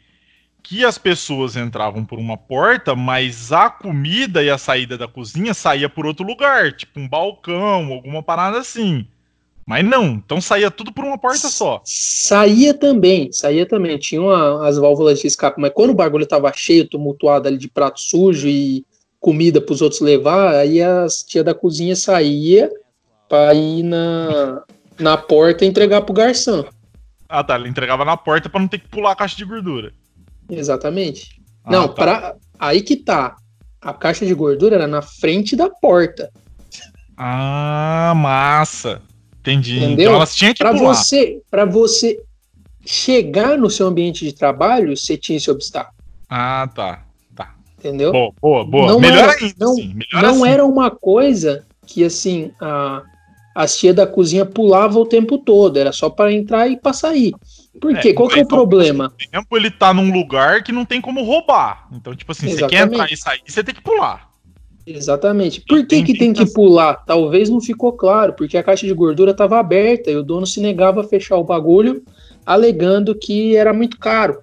Que 0.62 0.84
as 0.84 0.98
pessoas 0.98 1.56
entravam 1.56 2.04
por 2.04 2.18
uma 2.18 2.36
porta, 2.36 2.94
mas 2.94 3.52
a 3.52 3.70
comida 3.70 4.42
e 4.44 4.50
a 4.50 4.58
saída 4.58 4.98
da 4.98 5.08
cozinha 5.08 5.54
saía 5.54 5.88
por 5.88 6.04
outro 6.04 6.26
lugar, 6.26 6.74
tipo 6.74 7.00
um 7.00 7.08
balcão, 7.08 7.90
alguma 7.90 8.22
parada 8.22 8.58
assim. 8.58 9.06
Mas 9.66 9.82
não, 9.82 10.08
então 10.08 10.42
saía 10.42 10.70
tudo 10.70 10.92
por 10.92 11.06
uma 11.06 11.16
porta 11.16 11.48
só. 11.48 11.80
Saía 11.86 12.74
também, 12.74 13.32
saía 13.32 13.64
também. 13.64 13.96
Tinha 13.96 14.20
uma, 14.20 14.68
as 14.68 14.76
válvulas 14.76 15.18
de 15.18 15.26
escape, 15.26 15.58
mas 15.58 15.72
quando 15.72 15.90
o 15.90 15.94
bagulho 15.94 16.26
tava 16.26 16.52
cheio, 16.54 16.86
tumultuado 16.86 17.48
ali 17.48 17.56
de 17.56 17.66
prato 17.66 17.98
sujo 17.98 18.46
e 18.46 18.84
comida 19.18 19.58
para 19.58 19.72
os 19.72 19.80
outros 19.80 20.02
levar, 20.02 20.54
aí 20.54 20.82
as 20.82 21.22
tia 21.22 21.42
da 21.42 21.54
cozinha 21.54 21.96
saía 21.96 22.70
para 23.26 23.54
ir 23.54 23.82
na, 23.82 24.62
na 24.98 25.16
porta 25.16 25.64
entregar 25.64 26.02
pro 26.02 26.12
garçom. 26.12 26.62
Ah, 27.28 27.42
tá. 27.42 27.56
Ele 27.56 27.68
entregava 27.68 28.04
na 28.04 28.16
porta 28.16 28.48
para 28.48 28.60
não 28.60 28.68
ter 28.68 28.78
que 28.78 28.88
pular 28.88 29.12
a 29.12 29.16
caixa 29.16 29.36
de 29.36 29.44
gordura. 29.44 29.92
Exatamente. 30.48 31.40
Ah, 31.64 31.72
não, 31.72 31.88
tá. 31.88 31.94
Pra, 31.94 32.36
aí 32.58 32.82
que 32.82 32.96
tá. 32.96 33.36
A 33.80 33.92
caixa 33.92 34.26
de 34.26 34.34
gordura 34.34 34.76
era 34.76 34.86
na 34.86 35.02
frente 35.02 35.54
da 35.54 35.68
porta. 35.68 36.30
Ah, 37.16 38.12
massa. 38.16 39.02
Entendi. 39.40 39.78
Entendeu? 39.78 40.06
Então 40.08 40.14
elas 40.14 40.34
tinham 40.34 40.52
que 40.52 40.58
pra 40.58 40.72
pular. 40.72 40.94
Você, 40.94 41.40
para 41.50 41.64
você 41.64 42.20
chegar 42.84 43.56
no 43.56 43.70
seu 43.70 43.86
ambiente 43.86 44.24
de 44.24 44.32
trabalho, 44.32 44.96
você 44.96 45.16
tinha 45.16 45.36
esse 45.36 45.50
obstáculo. 45.50 45.96
Ah, 46.28 46.68
tá. 46.74 47.04
Tá. 47.34 47.54
Entendeu? 47.78 48.12
Boa, 48.12 48.32
boa, 48.40 48.64
boa. 48.64 48.86
Não 48.88 49.00
Melhor 49.00 49.28
era, 49.28 49.32
ainda, 49.32 49.54
não, 49.58 49.74
sim. 49.74 49.94
Melhor 49.94 50.22
não 50.22 50.42
assim. 50.42 50.52
era 50.52 50.64
uma 50.64 50.90
coisa 50.90 51.64
que, 51.86 52.04
assim, 52.04 52.52
a, 52.60 53.02
a 53.56 53.66
tia 53.66 53.94
da 53.94 54.06
cozinha 54.06 54.44
pulava 54.44 54.98
o 54.98 55.06
tempo 55.06 55.38
todo. 55.38 55.78
Era 55.78 55.90
só 55.90 56.10
para 56.10 56.30
entrar 56.30 56.68
e 56.68 56.76
para 56.76 56.92
sair. 56.92 57.32
Por 57.80 57.98
quê? 57.98 58.10
É, 58.10 58.12
Qual 58.12 58.28
que 58.28 58.38
é 58.38 58.42
o 58.42 58.46
problema? 58.46 59.10
tempo 59.32 59.56
ele 59.56 59.70
tá 59.70 59.94
num 59.94 60.12
lugar 60.12 60.62
que 60.62 60.72
não 60.72 60.84
tem 60.84 61.00
como 61.00 61.24
roubar. 61.24 61.88
Então, 61.90 62.14
tipo 62.14 62.32
assim, 62.32 62.48
Exatamente. 62.48 62.70
você 62.70 62.76
quer 62.76 62.86
entrar 62.86 63.12
e 63.12 63.16
sair, 63.16 63.40
você 63.46 63.64
tem 63.64 63.74
que 63.74 63.80
pular. 63.80 64.28
Exatamente. 64.86 65.62
Por 65.62 65.86
que, 65.86 66.02
que 66.02 66.18
tem 66.18 66.34
que 66.34 66.44
pular? 66.52 66.96
Talvez 67.06 67.48
não 67.48 67.58
ficou 67.58 67.92
claro, 67.92 68.34
porque 68.34 68.58
a 68.58 68.62
caixa 68.62 68.86
de 68.86 68.92
gordura 68.92 69.30
estava 69.30 69.58
aberta 69.58 70.10
e 70.10 70.16
o 70.16 70.22
dono 70.22 70.46
se 70.46 70.60
negava 70.60 71.00
a 71.00 71.04
fechar 71.04 71.38
o 71.38 71.44
bagulho, 71.44 72.04
alegando 72.44 73.14
que 73.14 73.56
era 73.56 73.72
muito 73.72 73.98
caro. 73.98 74.42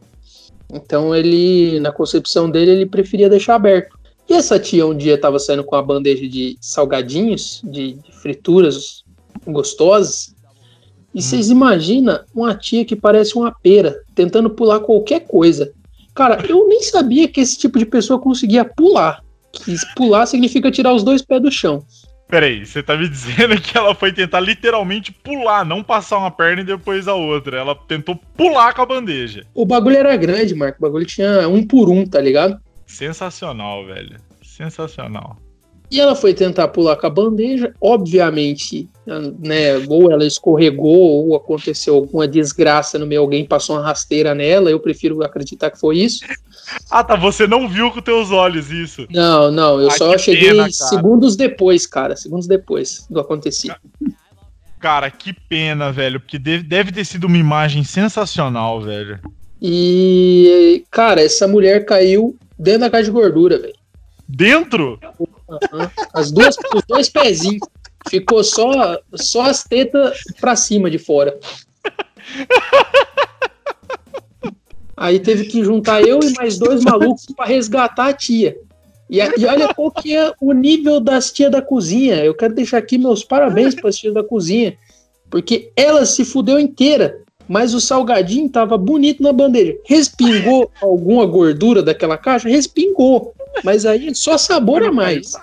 Então 0.74 1.16
ele, 1.16 1.80
na 1.80 1.92
concepção 1.92 2.50
dele, 2.50 2.72
ele 2.72 2.86
preferia 2.88 3.30
deixar 3.30 3.56
aberto. 3.56 3.96
E 4.28 4.34
essa 4.34 4.58
tia 4.58 4.88
um 4.88 4.98
dia 4.98 5.16
estava 5.16 5.38
saindo 5.38 5.64
com 5.64 5.76
uma 5.76 5.84
bandeja 5.84 6.28
de 6.28 6.58
salgadinhos, 6.60 7.62
de, 7.64 7.94
de 7.94 8.12
frituras 8.12 9.03
gostosas. 9.52 10.36
E 11.14 11.20
hum. 11.20 11.22
vocês 11.22 11.50
imaginam 11.50 12.20
uma 12.34 12.56
tia 12.56 12.86
que 12.86 12.96
parece 12.96 13.36
uma 13.36 13.52
pera, 13.52 14.02
tentando 14.16 14.50
pular 14.50 14.80
qualquer 14.80 15.22
coisa. 15.22 15.72
Cara, 16.14 16.46
eu 16.48 16.68
nem 16.68 16.82
sabia 16.84 17.28
que 17.28 17.42
esse 17.42 17.58
tipo 17.58 17.80
de 17.80 17.86
pessoa 17.86 18.20
conseguia 18.20 18.64
pular. 18.64 19.24
Que 19.52 19.76
pular 19.96 20.26
significa 20.26 20.72
tirar 20.72 20.94
os 20.94 21.04
dois 21.04 21.22
pés 21.22 21.42
do 21.42 21.52
chão. 21.52 21.86
Peraí, 22.28 22.66
você 22.66 22.82
tá 22.82 22.98
me 22.98 23.08
dizendo 23.08 23.60
que 23.62 23.78
ela 23.78 23.94
foi 23.94 24.12
tentar 24.12 24.40
literalmente 24.40 25.12
pular, 25.12 25.64
não 25.64 25.84
passar 25.84 26.18
uma 26.18 26.32
perna 26.32 26.62
e 26.62 26.66
depois 26.66 27.08
a 27.08 27.14
outra. 27.14 27.58
Ela 27.58 27.76
tentou 27.76 28.20
pular 28.36 28.74
com 28.74 28.82
a 28.82 28.86
bandeja. 28.86 29.46
O 29.54 29.66
bagulho 29.66 29.98
era 29.98 30.16
grande, 30.18 30.56
Marco. 30.56 30.80
O 30.80 30.82
bagulho 30.82 31.06
tinha 31.06 31.48
um 31.48 31.66
por 31.66 31.90
um, 31.90 32.06
tá 32.06 32.20
ligado? 32.20 32.60
Sensacional, 32.88 33.86
velho. 33.86 34.18
Sensacional. 34.42 35.38
E 35.94 36.00
ela 36.00 36.16
foi 36.16 36.34
tentar 36.34 36.70
pular 36.70 36.96
com 36.96 37.06
a 37.06 37.10
bandeja, 37.12 37.72
obviamente, 37.80 38.90
né, 39.38 39.78
ou 39.88 40.12
ela 40.12 40.26
escorregou, 40.26 41.28
ou 41.28 41.36
aconteceu 41.36 41.94
alguma 41.94 42.28
desgraça 42.28 42.98
no 42.98 43.06
meio, 43.06 43.22
alguém 43.22 43.46
passou 43.46 43.76
uma 43.76 43.86
rasteira 43.86 44.34
nela, 44.34 44.72
eu 44.72 44.80
prefiro 44.80 45.22
acreditar 45.22 45.70
que 45.70 45.80
foi 45.80 46.00
isso. 46.00 46.26
ah, 46.90 47.04
tá, 47.04 47.16
você 47.16 47.46
não 47.46 47.70
viu 47.70 47.92
com 47.92 48.02
teus 48.02 48.32
olhos 48.32 48.72
isso. 48.72 49.06
Não, 49.12 49.52
não, 49.52 49.80
eu 49.80 49.90
ah, 49.90 49.92
só 49.92 50.18
cheguei 50.18 50.50
pena, 50.50 50.68
segundos 50.72 51.36
depois, 51.36 51.86
cara, 51.86 52.16
segundos 52.16 52.48
depois 52.48 53.06
do 53.08 53.20
acontecido. 53.20 53.76
Cara, 54.80 55.12
que 55.12 55.32
pena, 55.32 55.92
velho, 55.92 56.20
porque 56.20 56.40
deve 56.40 56.92
ter 56.92 57.06
sido 57.06 57.26
uma 57.26 57.38
imagem 57.38 57.84
sensacional, 57.84 58.82
velho. 58.82 59.20
E, 59.62 60.84
cara, 60.90 61.22
essa 61.22 61.48
mulher 61.48 61.86
caiu 61.86 62.36
dentro 62.58 62.80
da 62.80 62.90
caixa 62.90 63.06
de 63.06 63.12
gordura, 63.12 63.60
velho. 63.60 63.76
Dentro? 64.28 65.00
Uhum. 65.50 65.90
As 66.14 66.32
duas, 66.32 66.56
os 66.76 66.84
dois 66.88 67.10
pezinhos. 67.10 67.68
Ficou 68.10 68.44
só, 68.44 69.00
só 69.16 69.44
as 69.44 69.64
tetas 69.64 70.20
pra 70.40 70.56
cima 70.56 70.92
de 70.92 70.98
fora. 70.98 71.40
Aí 74.96 75.20
teve 75.20 75.46
que 75.46 75.64
juntar 75.64 76.02
eu 76.02 76.20
e 76.22 76.34
mais 76.34 76.58
dois 76.58 76.84
malucos 76.84 77.26
para 77.36 77.46
resgatar 77.46 78.08
a 78.08 78.14
tia. 78.14 78.58
E, 79.10 79.20
e, 79.20 79.46
olha 79.46 79.74
qual 79.74 79.92
que 79.92 80.16
é 80.16 80.34
o 80.40 80.54
nível 80.54 81.00
das 81.00 81.32
tias 81.32 81.52
da 81.52 81.62
cozinha. 81.62 82.24
Eu 82.24 82.34
quero 82.34 82.54
deixar 82.54 82.78
aqui 82.78 82.98
meus 82.98 83.24
parabéns 83.24 83.76
para 83.76 83.90
as 83.90 83.96
tias 83.96 84.14
da 84.14 84.24
cozinha. 84.24 84.78
Porque 85.30 85.72
ela 85.76 86.06
se 86.06 86.24
fudeu 86.24 86.60
inteira. 86.60 87.23
Mas 87.48 87.74
o 87.74 87.82
salgadinho 87.82 88.50
tava 88.50 88.78
bonito 88.78 89.22
na 89.22 89.34
bandeja. 89.34 89.76
Respingou 89.86 90.72
alguma 90.82 91.26
gordura 91.26 91.84
daquela 91.84 92.18
caixa? 92.18 92.48
Respingou. 92.48 93.34
Mas 93.64 93.86
aí 93.86 94.14
só 94.16 94.38
sabor 94.38 94.84
a 94.84 94.92
mais. 94.92 95.34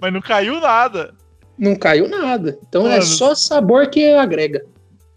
Mas 0.00 0.12
não 0.12 0.20
caiu 0.20 0.60
nada. 0.60 1.14
Não 1.58 1.74
caiu 1.74 2.08
nada. 2.08 2.58
Então 2.68 2.82
é 2.82 2.90
Mano, 2.90 3.02
é 3.02 3.02
só 3.02 3.34
sabor 3.34 3.88
que 3.88 4.12
agrega. 4.12 4.64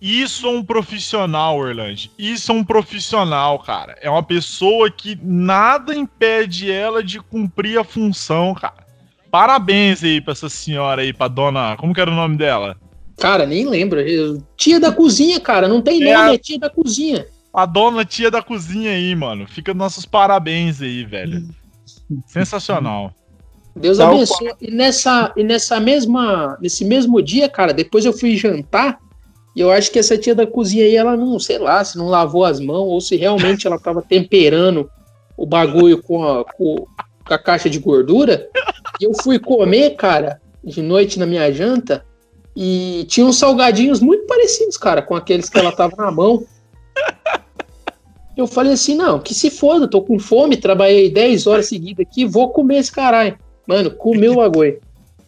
Isso 0.02 0.48
é 0.48 0.50
um 0.50 0.64
profissional, 0.64 1.60
Orlando. 1.60 2.10
Isso 2.18 2.52
é 2.52 2.56
um 2.56 2.64
profissional, 2.64 3.60
cara. 3.60 3.96
É 4.02 4.10
uma 4.10 4.24
pessoa 4.24 4.90
que 4.90 5.16
nada 5.22 5.94
impede 5.96 6.72
ela 6.72 7.04
de 7.04 7.20
cumprir 7.20 7.78
a 7.78 7.84
função, 7.84 8.56
cara. 8.56 8.82
Parabéns 9.30 10.04
aí 10.04 10.20
pra 10.20 10.32
essa 10.32 10.50
senhora 10.50 11.04
aí, 11.04 11.14
pra 11.14 11.28
dona. 11.28 11.78
Como 11.78 11.94
que 11.94 12.02
era 12.02 12.10
o 12.10 12.16
nome 12.16 12.36
dela? 12.36 12.76
Cara, 13.18 13.46
nem 13.46 13.68
lembro. 13.68 14.00
Tia 14.58 14.80
da 14.80 14.92
cozinha, 14.92 15.40
cara. 15.40 15.68
Não 15.68 15.82
tem 15.82 16.02
é 16.04 16.14
nome, 16.14 16.32
a... 16.32 16.34
é 16.34 16.38
tia 16.38 16.60
da 16.60 16.70
cozinha. 16.70 17.26
A 17.54 17.66
dona 17.66 18.06
tia 18.06 18.32
da 18.32 18.42
cozinha 18.42 18.92
aí, 18.92 19.14
mano. 19.16 19.48
Fica 19.48 19.74
nossos 19.74 20.06
parabéns 20.06 20.82
aí, 20.82 21.04
velho. 21.04 21.44
Sensacional. 22.26 23.14
Deus 23.76 23.98
Tal 23.98 24.14
abençoe. 24.14 24.48
Qual. 24.48 24.58
E 24.62 24.72
nessa, 24.72 25.34
e 25.36 25.44
nessa 25.44 25.80
mesma, 25.80 26.58
nesse 26.62 26.84
mesmo 26.86 27.22
dia, 27.22 27.50
cara, 27.50 27.74
depois 27.74 28.06
eu 28.06 28.14
fui 28.14 28.36
jantar 28.36 29.00
e 29.56 29.60
eu 29.60 29.70
acho 29.70 29.92
que 29.92 30.00
essa 30.00 30.18
tia 30.18 30.34
da 30.34 30.48
cozinha 30.48 30.86
aí, 30.86 30.96
ela 30.96 31.18
não, 31.18 31.38
sei 31.40 31.58
lá, 31.58 31.84
se 31.84 31.98
não 31.98 32.08
lavou 32.08 32.46
as 32.46 32.60
mãos 32.60 32.88
ou 32.88 33.02
se 33.02 33.16
realmente 33.16 33.68
ela 33.68 33.80
tava 33.80 34.02
temperando 34.02 34.90
o 35.36 35.46
bagulho 35.46 36.02
com 36.02 36.24
a, 36.24 36.46
com, 36.46 36.88
com 37.26 37.34
a 37.34 37.38
caixa 37.38 37.70
de 37.70 37.80
gordura. 37.80 38.48
E 39.00 39.04
eu 39.04 39.12
fui 39.22 39.40
comer, 39.40 39.92
cara, 39.92 40.40
de 40.64 40.82
noite 40.82 41.20
na 41.20 41.26
minha 41.26 41.52
janta 41.52 42.06
e 42.56 43.06
tinha 43.08 43.26
uns 43.26 43.38
salgadinhos 43.38 44.00
muito 44.00 44.26
parecidos, 44.26 44.78
cara, 44.78 45.02
com 45.02 45.16
aqueles 45.16 45.50
que 45.50 45.58
ela 45.58 45.72
tava 45.72 45.96
na 45.98 46.12
mão. 46.12 46.46
Eu 48.36 48.48
falei 48.48 48.74
assim, 48.74 48.96
não, 48.96 49.20
que 49.20 49.34
se 49.34 49.50
foda, 49.50 49.88
tô 49.88 50.02
com 50.02 50.18
fome, 50.18 50.58
trabalhei 50.58 51.10
10 51.10 51.48
horas 51.48 51.68
seguidas 51.68 52.06
aqui, 52.06 52.26
vou 52.26 52.50
comer 52.50 52.78
esse 52.78 52.92
caralho. 52.92 53.38
Mano, 53.68 53.92
comeu 53.92 54.34
o 54.34 54.38
bagulho. 54.38 54.80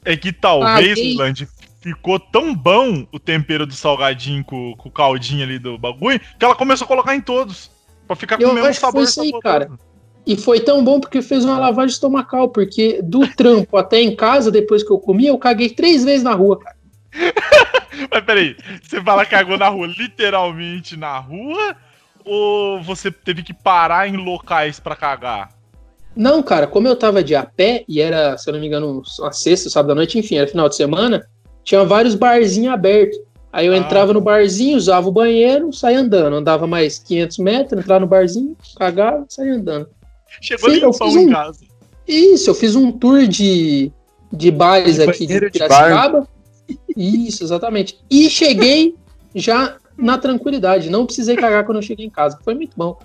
É 0.06 0.18
que 0.18 0.32
talvez, 0.34 0.98
Paguei... 0.98 1.16
Land, 1.16 1.48
ficou 1.82 2.20
tão 2.20 2.56
bom 2.56 3.06
o 3.12 3.20
tempero 3.20 3.66
do 3.66 3.74
salgadinho 3.74 4.44
com, 4.44 4.74
com, 4.78 4.90
o 4.90 4.91
caldinho 4.91 5.44
ali 5.44 5.60
do 5.60 5.78
bagulho, 5.78 6.20
que 6.20 6.44
ela 6.44 6.56
começou 6.56 6.86
a 6.86 6.88
colocar 6.88 7.16
em 7.16 7.22
todos. 7.22 7.70
Pra 8.08 8.16
ficar 8.16 8.38
com 8.38 8.45
o 8.45 8.54
mesmo 8.54 8.74
sabor. 8.74 8.94
Foi 8.94 9.04
isso 9.04 9.22
aí, 9.22 9.32
cara. 9.41 9.70
E 10.26 10.38
foi 10.38 10.62
tão 10.62 10.84
bom 10.84 11.00
porque 11.00 11.22
fez 11.22 11.44
uma 11.44 11.60
lavagem 11.60 11.94
estomacal, 11.94 12.50
porque 12.50 13.02
do 13.02 13.28
trampo 13.28 13.76
até 13.78 14.02
em 14.02 14.16
casa, 14.16 14.50
depois 14.50 14.82
que 14.82 14.91
eu 14.91 14.98
comi, 14.98 15.28
eu 15.28 15.38
caguei 15.38 15.70
três 15.70 16.04
vezes 16.04 16.24
na 16.24 16.34
rua, 16.34 16.58
cara. 16.58 16.76
Mas 18.11 18.23
peraí, 18.23 18.56
você 18.81 19.02
fala 19.02 19.26
que 19.26 19.31
cagou 19.31 19.57
na 19.57 19.69
rua, 19.69 19.88
literalmente 19.88 20.98
na 20.98 21.18
rua? 21.19 21.76
Ou 22.26 22.81
você 22.81 23.11
teve 23.11 23.44
que 23.44 23.53
parar 23.53 24.07
em 24.07 24.15
locais 24.15 24.80
para 24.80 24.95
cagar? 24.95 25.49
Não, 26.15 26.44
cara, 26.44 26.68
como 26.68 26.88
eu 26.88 26.95
tava 26.95 27.23
de 27.23 27.35
a 27.35 27.44
pé, 27.44 27.84
e 27.88 27.99
era, 27.99 28.38
se 28.38 28.49
eu 28.49 28.53
não 28.53 28.61
me 28.61 28.68
engano, 28.68 29.03
uma 29.19 29.34
sexta, 29.34 29.69
sábado 29.69 29.91
à 29.91 29.95
noite, 29.95 30.18
enfim, 30.18 30.38
era 30.38 30.48
final 30.48 30.69
de 30.69 30.76
semana, 30.76 31.27
tinha 31.64 31.84
vários 31.84 32.15
barzinhos 32.15 32.73
abertos. 32.73 33.19
Aí 33.52 33.68
eu 33.68 33.73
ah. 33.73 33.77
entrava 33.77 34.14
no 34.14 34.22
barzinho, 34.22 34.77
usava 34.77 35.07
o 35.07 35.11
banheiro, 35.11 35.72
saía 35.72 35.99
andando. 35.99 36.35
Andava 36.35 36.65
mais 36.65 36.99
500 36.99 37.38
metros, 37.38 37.80
entrava 37.80 37.99
no 37.99 38.07
barzinho, 38.07 38.57
cagava, 38.77 39.26
saía 39.30 39.53
andando. 39.53 39.88
Chegou 40.41 40.72
Sim, 40.72 40.80
limpão 40.80 41.10
um... 41.10 41.19
em 41.19 41.30
casa. 41.30 41.60
Isso, 42.07 42.49
eu 42.49 42.56
fiz 42.56 42.76
um 42.76 42.91
tour 42.91 43.27
de, 43.27 43.91
de 44.31 44.52
bares 44.52 44.95
de 44.95 45.03
aqui 45.03 45.26
de 45.26 45.52
Piracicaba. 45.52 46.27
Isso, 46.95 47.44
exatamente. 47.44 47.99
E 48.10 48.30
cheguei 48.30 48.95
já 49.36 49.78
na 49.98 50.18
tranquilidade. 50.18 50.90
Não 50.90 51.06
precisei 51.06 51.36
cagar 51.36 51.65
quando 51.65 51.78
eu 51.78 51.82
cheguei 51.82 52.06
em 52.06 52.10
casa. 52.10 52.40
Foi 52.44 52.53
muito 52.53 52.74
bom. 52.76 52.98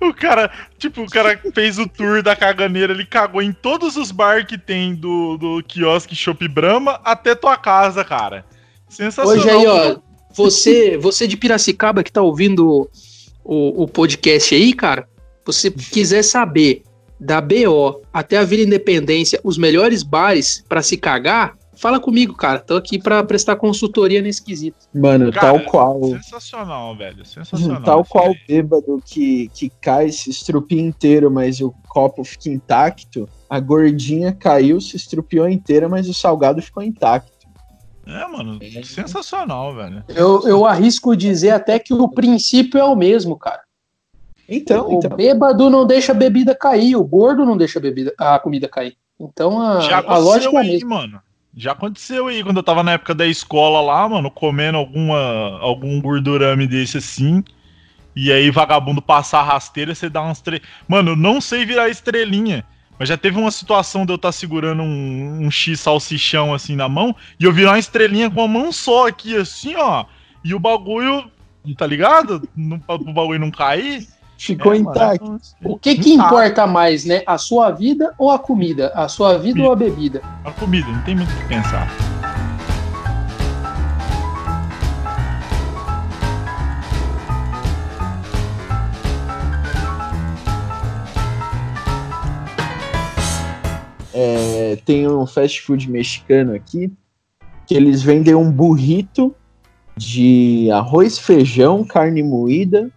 O 0.00 0.12
cara, 0.12 0.50
tipo, 0.78 1.02
o 1.02 1.06
cara 1.06 1.40
fez 1.54 1.78
o 1.78 1.88
tour 1.88 2.22
da 2.22 2.34
caganeira, 2.34 2.92
ele 2.92 3.06
cagou 3.06 3.40
em 3.40 3.52
todos 3.52 3.96
os 3.96 4.10
bar 4.10 4.46
que 4.46 4.58
tem 4.58 4.94
do, 4.94 5.36
do 5.36 5.62
quiosque 5.62 6.14
Shop 6.14 6.46
Brahma 6.48 7.00
até 7.04 7.34
tua 7.34 7.56
casa, 7.56 8.04
cara. 8.04 8.44
Sensacional. 8.88 9.38
Hoje 9.38 9.50
aí, 9.50 9.66
ó, 9.66 9.98
você, 10.34 10.98
você 10.98 11.26
de 11.26 11.36
Piracicaba 11.36 12.02
que 12.02 12.12
tá 12.12 12.20
ouvindo 12.20 12.90
o, 13.44 13.84
o 13.84 13.88
podcast 13.88 14.54
aí, 14.54 14.72
cara, 14.72 15.08
você 15.44 15.70
quiser 15.70 16.22
saber 16.22 16.82
da 17.18 17.40
BO 17.40 18.02
até 18.12 18.36
a 18.36 18.44
Vila 18.44 18.62
Independência, 18.62 19.40
os 19.42 19.56
melhores 19.56 20.02
bares 20.02 20.64
para 20.68 20.82
se 20.82 20.96
cagar, 20.96 21.56
Fala 21.76 22.00
comigo, 22.00 22.34
cara. 22.34 22.58
Tô 22.58 22.76
aqui 22.76 22.98
para 22.98 23.22
prestar 23.22 23.56
consultoria 23.56 24.22
nesse 24.22 24.42
quesito. 24.42 24.78
Mano, 24.94 25.30
cara, 25.30 25.52
tal 25.52 25.60
qual. 25.60 26.02
Sensacional, 26.02 26.96
velho. 26.96 27.24
Sensacional. 27.24 27.82
Tal 27.82 28.04
qual 28.04 28.30
o 28.30 28.36
bêbado 28.48 29.02
que, 29.04 29.48
que 29.54 29.70
cai, 29.80 30.10
se 30.10 30.30
estrupia 30.30 30.80
inteiro, 30.80 31.30
mas 31.30 31.60
o 31.60 31.74
copo 31.88 32.24
fica 32.24 32.48
intacto. 32.48 33.28
A 33.48 33.60
gordinha 33.60 34.32
caiu, 34.32 34.80
se 34.80 34.96
estrupiou 34.96 35.48
inteira, 35.48 35.88
mas 35.88 36.08
o 36.08 36.14
salgado 36.14 36.62
ficou 36.62 36.82
intacto. 36.82 37.36
É, 38.06 38.26
mano, 38.28 38.58
é. 38.62 38.82
sensacional, 38.82 39.74
velho. 39.74 40.04
Eu, 40.08 40.46
eu 40.46 40.64
arrisco 40.64 41.16
dizer 41.16 41.50
até 41.50 41.78
que 41.78 41.92
o 41.92 42.08
princípio 42.08 42.78
é 42.78 42.84
o 42.84 42.94
mesmo, 42.94 43.36
cara. 43.36 43.62
Então, 44.48 44.88
o 44.88 44.98
então. 44.98 45.16
bêbado 45.16 45.68
não 45.68 45.84
deixa 45.84 46.12
a 46.12 46.14
bebida 46.14 46.54
cair, 46.54 46.94
o 46.94 47.04
gordo 47.04 47.44
não 47.44 47.56
deixa 47.56 47.80
a, 47.80 47.82
bebida, 47.82 48.14
a 48.16 48.38
comida 48.38 48.68
cair. 48.68 48.96
Então 49.18 49.60
a, 49.60 49.80
a 50.06 50.18
lógica 50.18 50.56
é 50.56 50.60
a 50.60 50.62
mesma. 50.62 50.88
mano. 50.88 51.20
Já 51.56 51.72
aconteceu 51.72 52.26
aí, 52.26 52.44
quando 52.44 52.58
eu 52.58 52.62
tava 52.62 52.82
na 52.82 52.92
época 52.92 53.14
da 53.14 53.26
escola 53.26 53.80
lá, 53.80 54.06
mano, 54.06 54.30
comendo 54.30 54.76
alguma, 54.76 55.58
algum 55.60 55.98
gordurame 56.02 56.66
desse 56.66 56.98
assim. 56.98 57.42
E 58.14 58.30
aí, 58.30 58.50
vagabundo 58.50 59.00
passar 59.00 59.42
rasteira, 59.42 59.94
você 59.94 60.10
dá 60.10 60.20
umas 60.20 60.42
tre... 60.42 60.60
Mano, 60.86 61.12
eu 61.12 61.16
não 61.16 61.40
sei 61.40 61.64
virar 61.64 61.88
estrelinha. 61.88 62.62
Mas 62.98 63.08
já 63.08 63.16
teve 63.16 63.38
uma 63.38 63.50
situação 63.50 64.04
de 64.04 64.12
eu 64.12 64.16
estar 64.16 64.28
tá 64.28 64.32
segurando 64.32 64.82
um, 64.82 65.46
um 65.46 65.50
X 65.50 65.80
salsichão 65.80 66.52
assim 66.52 66.76
na 66.76 66.88
mão 66.88 67.14
e 67.38 67.44
eu 67.44 67.52
virar 67.52 67.72
uma 67.72 67.78
estrelinha 67.78 68.30
com 68.30 68.42
a 68.42 68.48
mão 68.48 68.70
só 68.70 69.08
aqui, 69.08 69.34
assim, 69.34 69.74
ó. 69.76 70.04
E 70.44 70.54
o 70.54 70.58
bagulho, 70.58 71.30
tá 71.76 71.86
ligado? 71.86 72.46
No, 72.54 72.76
o 72.86 73.12
bagulho 73.12 73.40
não 73.40 73.50
cair. 73.50 74.06
Ficou 74.38 74.74
é, 74.74 74.78
intacto. 74.78 75.40
O 75.64 75.78
que 75.78 75.96
que 75.96 76.12
importa 76.12 76.66
mais, 76.66 77.04
né? 77.04 77.22
A 77.26 77.38
sua 77.38 77.70
vida 77.70 78.14
ou 78.18 78.30
a 78.30 78.38
comida? 78.38 78.92
A 78.94 79.08
sua 79.08 79.38
vida 79.38 79.60
comida. 79.60 79.66
ou 79.66 79.72
a 79.72 79.76
bebida? 79.76 80.22
A 80.44 80.50
comida, 80.52 80.86
não 80.88 81.02
tem 81.02 81.16
muito 81.16 81.32
o 81.32 81.36
que 81.36 81.48
pensar. 81.48 81.88
É, 94.18 94.78
tem 94.84 95.06
um 95.06 95.26
fast 95.26 95.60
food 95.60 95.90
mexicano 95.90 96.54
aqui 96.54 96.90
que 97.66 97.74
eles 97.74 98.02
vendem 98.02 98.34
um 98.34 98.50
burrito 98.50 99.34
de 99.96 100.70
arroz, 100.70 101.18
feijão, 101.18 101.84
carne 101.84 102.22
moída, 102.22 102.90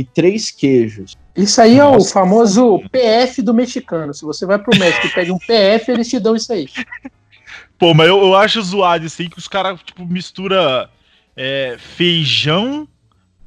e 0.00 0.04
três 0.04 0.50
queijos. 0.50 1.14
Isso 1.36 1.60
aí 1.60 1.78
é 1.78 1.84
o 1.84 2.02
famoso 2.02 2.80
PF 2.90 3.42
do 3.42 3.52
mexicano. 3.52 4.14
Se 4.14 4.24
você 4.24 4.46
vai 4.46 4.58
pro 4.58 4.78
México 4.78 5.06
e 5.06 5.10
pede 5.10 5.30
um 5.30 5.38
PF, 5.38 5.90
eles 5.90 6.08
te 6.08 6.18
dão 6.18 6.34
isso 6.34 6.52
aí. 6.52 6.66
Pô, 7.78 7.92
mas 7.92 8.08
eu, 8.08 8.18
eu 8.18 8.34
acho 8.34 8.62
zoado 8.62 9.04
isso 9.04 9.20
aí 9.20 9.28
que 9.28 9.38
os 9.38 9.46
caras, 9.46 9.78
tipo, 9.82 10.04
mistura 10.06 10.88
é, 11.36 11.76
feijão, 11.78 12.88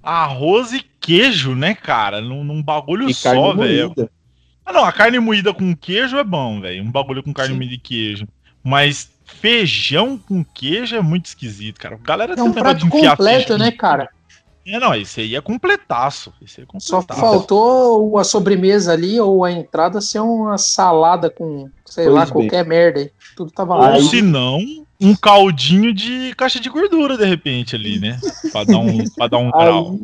arroz 0.02 0.74
e 0.74 0.86
queijo, 1.00 1.56
né, 1.56 1.74
cara? 1.74 2.22
Num, 2.22 2.44
num 2.44 2.62
bagulho 2.62 3.10
E 3.10 3.14
só, 3.14 3.54
velho. 3.54 3.94
Ah, 4.66 4.72
não, 4.72 4.86
a 4.86 4.92
carne 4.92 5.20
moída 5.20 5.54
com 5.54 5.76
queijo 5.76 6.18
é 6.18 6.24
bom, 6.24 6.62
velho. 6.62 6.84
Um 6.84 6.92
bagulho 6.92 7.24
com 7.24 7.34
carne 7.34 7.54
Sim. 7.54 7.58
moída 7.58 7.74
e 7.74 7.80
queijo. 7.80 8.28
Mas 8.64 9.12
feijão 9.26 10.18
com 10.18 10.44
queijo 10.44 10.96
é 10.96 11.02
muito 11.02 11.26
esquisito, 11.26 11.80
cara. 11.80 11.96
A 11.96 11.98
galera 11.98 12.36
É 12.38 12.44
um 12.44 12.54
prato 12.54 12.88
completo, 12.88 13.58
né, 13.58 13.72
cara? 13.72 14.10
É, 14.66 14.80
não, 14.80 14.96
esse 14.96 15.20
aí 15.22 15.36
é 15.36 15.42
completaço. 15.42 16.32
Esse 16.42 16.62
é 16.62 16.66
Só 16.80 16.98
completaço. 17.02 17.20
faltou 17.20 18.18
a 18.18 18.24
sobremesa 18.24 18.94
ali 18.94 19.20
ou 19.20 19.44
a 19.44 19.52
entrada 19.52 20.00
ser 20.00 20.20
uma 20.22 20.58
salada 20.58 21.30
com, 21.30 21.70
sei 21.86 22.06
Pois 22.06 22.16
lá, 22.16 22.24
bem. 22.26 22.34
qualquer 22.34 22.66
merda 22.66 23.00
aí. 23.02 23.12
Tudo 23.36 23.52
tava 23.52 23.74
Ou 23.76 23.82
lá. 23.82 23.94
Aí- 23.96 24.04
se 24.04 24.22
não, 24.22 24.60
um 25.02 25.16
caldinho 25.16 25.94
de 25.94 26.34
caixa 26.38 26.60
de 26.60 26.70
gordura, 26.70 27.18
de 27.18 27.26
repente, 27.26 27.76
ali, 27.76 28.00
né? 28.00 28.20
Pra 28.52 28.64
dar 28.64 28.78
um, 28.78 29.04
pra 29.18 29.28
dar 29.28 29.38
um 29.38 29.52
grau. 29.52 30.00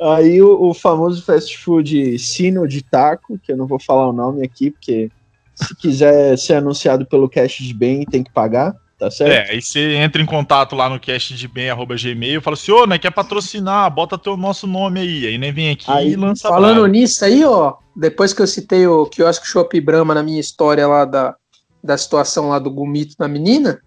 Aí, 0.00 0.24
aí 0.32 0.42
o, 0.42 0.68
o 0.70 0.72
famoso 0.74 1.22
fast 1.22 1.58
food 1.58 2.18
Sino 2.18 2.66
de 2.66 2.82
Taco, 2.82 3.38
que 3.38 3.52
eu 3.52 3.56
não 3.58 3.66
vou 3.66 3.78
falar 3.78 4.08
o 4.08 4.12
nome 4.12 4.42
aqui, 4.44 4.70
porque 4.70 5.10
se 5.54 5.74
quiser 5.76 6.38
ser 6.38 6.54
anunciado 6.54 7.04
pelo 7.04 7.28
Cash 7.28 7.56
de 7.58 7.74
Bem, 7.74 8.04
tem 8.06 8.22
que 8.24 8.30
pagar, 8.32 8.74
tá 8.98 9.10
certo? 9.10 9.32
É, 9.32 9.52
aí 9.52 9.62
você 9.62 9.94
entra 9.94 10.20
em 10.20 10.26
contato 10.26 10.74
lá 10.74 10.88
no 10.88 10.98
castdebem.gmail, 10.98 12.42
fala 12.42 12.54
assim, 12.54 12.72
ô, 12.72 12.86
né, 12.86 12.98
quer 12.98 13.12
patrocinar, 13.12 13.90
bota 13.90 14.18
teu 14.18 14.36
nosso 14.36 14.66
nome 14.66 15.00
aí. 15.00 15.26
Aí 15.26 15.38
nem 15.38 15.52
vem 15.52 15.70
aqui 15.70 15.90
Aí, 15.90 16.12
e 16.12 16.16
lança 16.16 16.48
Falando 16.48 16.84
nisso 16.86 17.24
aí, 17.24 17.44
ó, 17.44 17.74
depois 17.94 18.32
que 18.32 18.42
eu 18.42 18.46
citei 18.46 18.86
o 18.86 19.06
quiosque 19.06 19.46
Shop 19.46 19.80
Brahma 19.80 20.14
na 20.14 20.22
minha 20.22 20.40
história 20.40 20.86
lá 20.86 21.04
da, 21.04 21.36
da 21.82 21.96
situação 21.96 22.48
lá 22.48 22.58
do 22.58 22.70
gomito 22.70 23.14
da 23.16 23.28
menina, 23.28 23.80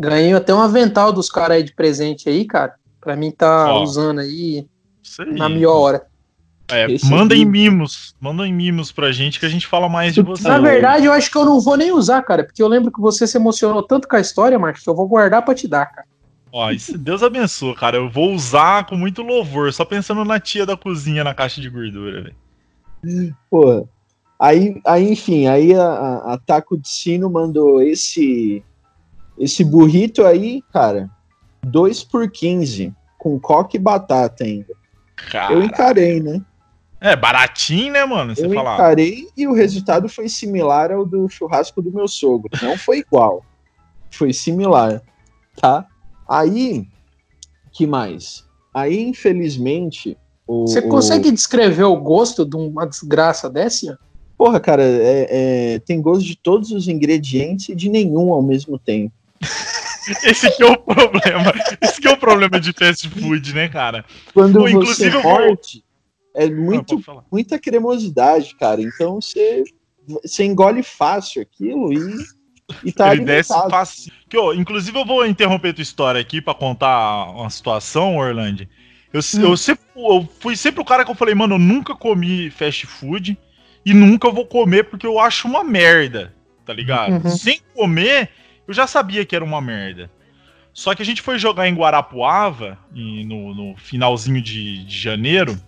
ganhei 0.00 0.32
até 0.32 0.54
um 0.54 0.62
avental 0.62 1.12
dos 1.12 1.28
caras 1.28 1.58
aí 1.58 1.62
de 1.62 1.74
presente 1.74 2.28
aí, 2.28 2.44
cara. 2.44 2.74
Pra 3.00 3.14
mim 3.14 3.30
tá 3.30 3.72
Ó. 3.72 3.82
usando 3.82 4.20
aí 4.20 4.66
Isso 5.02 5.22
aí. 5.22 5.32
na 5.34 5.48
melhor 5.48 5.76
hora. 5.76 6.06
É, 6.70 6.90
Esse 6.92 7.08
mandem 7.10 7.42
aqui- 7.42 7.50
mimos, 7.50 8.14
mandem 8.20 8.52
mimos 8.52 8.92
pra 8.92 9.10
gente 9.10 9.40
que 9.40 9.46
a 9.46 9.48
gente 9.48 9.66
fala 9.66 9.88
mais 9.88 10.14
de 10.14 10.20
você. 10.22 10.46
Na 10.46 10.58
verdade, 10.58 11.06
eu 11.06 11.12
acho 11.12 11.30
que 11.30 11.38
eu 11.38 11.44
não 11.44 11.60
vou 11.60 11.76
nem 11.76 11.92
usar, 11.92 12.22
cara, 12.22 12.44
porque 12.44 12.62
eu 12.62 12.68
lembro 12.68 12.92
que 12.92 13.00
você 13.00 13.26
se 13.26 13.38
emocionou 13.38 13.82
tanto 13.82 14.06
com 14.06 14.16
a 14.16 14.20
história, 14.20 14.58
Marcos, 14.58 14.82
que 14.82 14.90
eu 14.90 14.94
vou 14.94 15.08
guardar 15.08 15.42
pra 15.44 15.54
te 15.54 15.66
dar, 15.66 15.86
cara. 15.86 16.06
Ó, 16.52 16.70
isso, 16.70 16.96
Deus 16.98 17.22
abençoe, 17.22 17.74
cara. 17.74 17.96
Eu 17.96 18.08
vou 18.10 18.32
usar 18.34 18.84
com 18.86 18.96
muito 18.96 19.22
louvor, 19.22 19.72
só 19.72 19.84
pensando 19.84 20.24
na 20.24 20.38
tia 20.38 20.64
da 20.66 20.76
cozinha 20.76 21.24
na 21.24 21.34
caixa 21.34 21.60
de 21.60 21.68
gordura, 21.70 22.22
velho. 22.22 23.34
Porra. 23.50 23.84
Aí, 24.40 24.80
aí, 24.86 25.10
enfim, 25.12 25.46
aí 25.46 25.74
a, 25.74 25.82
a- 25.82 26.34
a 26.34 26.38
Taco 26.38 26.78
de 26.78 26.88
Sino 26.88 27.28
mandou 27.30 27.82
esse 27.82 28.62
esse 29.38 29.62
burrito 29.64 30.24
aí, 30.24 30.62
cara, 30.72 31.08
2 31.64 32.02
por 32.02 32.28
15, 32.30 32.92
com 33.16 33.38
coque 33.38 33.76
e 33.76 33.80
batata 33.80 34.44
ainda. 34.44 34.74
Cara, 35.30 35.54
Eu 35.54 35.62
encarei, 35.62 36.20
né? 36.20 36.40
É, 37.00 37.14
baratinho, 37.14 37.92
né, 37.92 38.04
mano? 38.04 38.34
Você 38.34 38.46
eu 38.46 38.52
falar. 38.52 38.74
encarei 38.74 39.28
e 39.36 39.46
o 39.46 39.52
resultado 39.52 40.08
foi 40.08 40.28
similar 40.28 40.90
ao 40.90 41.04
do 41.06 41.28
churrasco 41.28 41.80
do 41.80 41.92
meu 41.92 42.08
sogro. 42.08 42.50
Não 42.60 42.76
foi 42.76 42.98
igual. 42.98 43.44
Foi 44.10 44.32
similar, 44.32 45.00
tá? 45.60 45.86
Aí, 46.28 46.86
que 47.72 47.86
mais? 47.86 48.44
Aí, 48.74 49.00
infelizmente, 49.00 50.16
o, 50.46 50.66
Você 50.66 50.80
o- 50.80 50.88
consegue 50.88 51.30
descrever 51.30 51.84
o 51.84 51.96
gosto 51.96 52.44
de 52.44 52.56
uma 52.56 52.84
desgraça 52.86 53.48
dessa? 53.48 53.98
Porra, 54.36 54.58
cara, 54.60 54.82
é- 54.82 55.26
é, 55.74 55.78
tem 55.80 56.00
gosto 56.00 56.24
de 56.24 56.36
todos 56.36 56.70
os 56.72 56.88
ingredientes 56.88 57.68
e 57.68 57.74
de 57.76 57.88
nenhum 57.88 58.32
ao 58.32 58.42
mesmo 58.42 58.78
tempo. 58.78 59.12
Esse 60.24 60.50
que 60.56 60.62
é 60.62 60.66
o 60.66 60.76
problema. 60.78 61.52
Esse 61.82 62.00
que 62.00 62.08
é 62.08 62.10
o 62.12 62.16
problema 62.16 62.58
de 62.58 62.72
fast 62.72 63.08
food, 63.10 63.54
né, 63.54 63.68
cara? 63.68 64.04
Quando 64.32 64.54
Pô, 64.54 64.60
você 64.62 64.70
inclusive 64.72 65.22
morde, 65.22 65.84
é 66.38 66.48
muito, 66.48 67.00
falar. 67.00 67.24
muita 67.32 67.58
cremosidade, 67.58 68.54
cara. 68.54 68.80
Então 68.80 69.20
você, 69.20 69.64
você 70.22 70.44
engole 70.44 70.84
fácil 70.84 71.42
aquilo 71.42 71.92
e, 71.92 72.16
e 72.84 72.92
tá 72.92 73.12
Ele 73.12 73.24
desce 73.24 73.52
fácil. 73.68 74.12
Que, 74.28 74.38
ó, 74.38 74.52
inclusive, 74.52 74.96
eu 74.96 75.04
vou 75.04 75.26
interromper 75.26 75.72
tua 75.74 75.82
história 75.82 76.20
aqui 76.20 76.40
pra 76.40 76.54
contar 76.54 77.30
uma 77.30 77.50
situação, 77.50 78.16
Orlando. 78.16 78.68
Eu, 79.12 79.20
Hum. 79.20 79.42
eu, 79.42 79.56
sempre, 79.56 79.84
eu 79.96 80.28
fui 80.38 80.56
sempre 80.56 80.80
o 80.80 80.84
cara 80.84 81.04
que 81.04 81.10
eu 81.10 81.14
falei, 81.14 81.34
mano, 81.34 81.56
eu 81.56 81.58
nunca 81.58 81.94
comi 81.94 82.50
fast 82.50 82.86
food 82.86 83.36
e 83.84 83.92
nunca 83.92 84.30
vou 84.30 84.46
comer 84.46 84.84
porque 84.84 85.06
eu 85.06 85.18
acho 85.18 85.48
uma 85.48 85.64
merda, 85.64 86.34
tá 86.64 86.72
ligado? 86.72 87.24
Uhum. 87.24 87.30
Sem 87.30 87.60
comer, 87.74 88.30
eu 88.66 88.74
já 88.74 88.86
sabia 88.86 89.24
que 89.24 89.34
era 89.34 89.44
uma 89.44 89.60
merda. 89.60 90.10
Só 90.72 90.94
que 90.94 91.02
a 91.02 91.04
gente 91.04 91.22
foi 91.22 91.38
jogar 91.38 91.66
em 91.66 91.74
Guarapuava, 91.74 92.78
no, 92.92 93.54
no 93.54 93.76
finalzinho 93.76 94.40
de, 94.40 94.84
de 94.84 94.96
janeiro, 94.96 95.58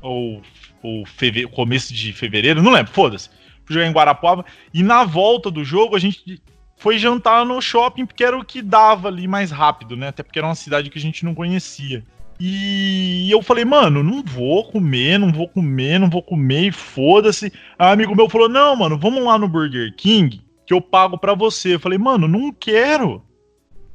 ou, 0.00 0.42
ou 0.82 1.06
feve- 1.06 1.46
começo 1.46 1.92
de 1.92 2.12
fevereiro, 2.12 2.62
não 2.62 2.72
lembro, 2.72 2.92
foda-se. 2.92 3.30
Fui 3.64 3.74
jogar 3.74 3.86
em 3.86 3.92
Guarapuava, 3.92 4.44
e 4.72 4.82
na 4.82 5.04
volta 5.04 5.50
do 5.50 5.64
jogo 5.64 5.94
a 5.94 5.98
gente 5.98 6.40
foi 6.76 6.96
jantar 6.98 7.44
no 7.44 7.60
shopping, 7.60 8.06
porque 8.06 8.24
era 8.24 8.38
o 8.38 8.44
que 8.44 8.62
dava 8.62 9.08
ali 9.08 9.26
mais 9.26 9.50
rápido, 9.50 9.96
né? 9.96 10.08
Até 10.08 10.22
porque 10.22 10.38
era 10.38 10.46
uma 10.48 10.54
cidade 10.54 10.90
que 10.90 10.98
a 10.98 11.02
gente 11.02 11.24
não 11.24 11.34
conhecia. 11.34 12.04
E 12.40 13.28
eu 13.30 13.42
falei, 13.42 13.64
mano, 13.64 14.02
não 14.02 14.22
vou 14.22 14.64
comer, 14.70 15.18
não 15.18 15.32
vou 15.32 15.48
comer, 15.48 15.98
não 15.98 16.08
vou 16.08 16.22
comer, 16.22 16.68
e 16.68 16.72
foda-se. 16.72 17.52
Aí 17.76 17.88
um 17.88 17.92
amigo 17.92 18.14
meu 18.14 18.28
falou, 18.28 18.48
não, 18.48 18.76
mano, 18.76 18.96
vamos 18.96 19.24
lá 19.24 19.36
no 19.36 19.48
Burger 19.48 19.92
King, 19.96 20.40
que 20.64 20.72
eu 20.72 20.80
pago 20.80 21.18
pra 21.18 21.34
você. 21.34 21.74
Eu 21.74 21.80
falei, 21.80 21.98
mano, 21.98 22.28
não 22.28 22.52
quero. 22.52 23.24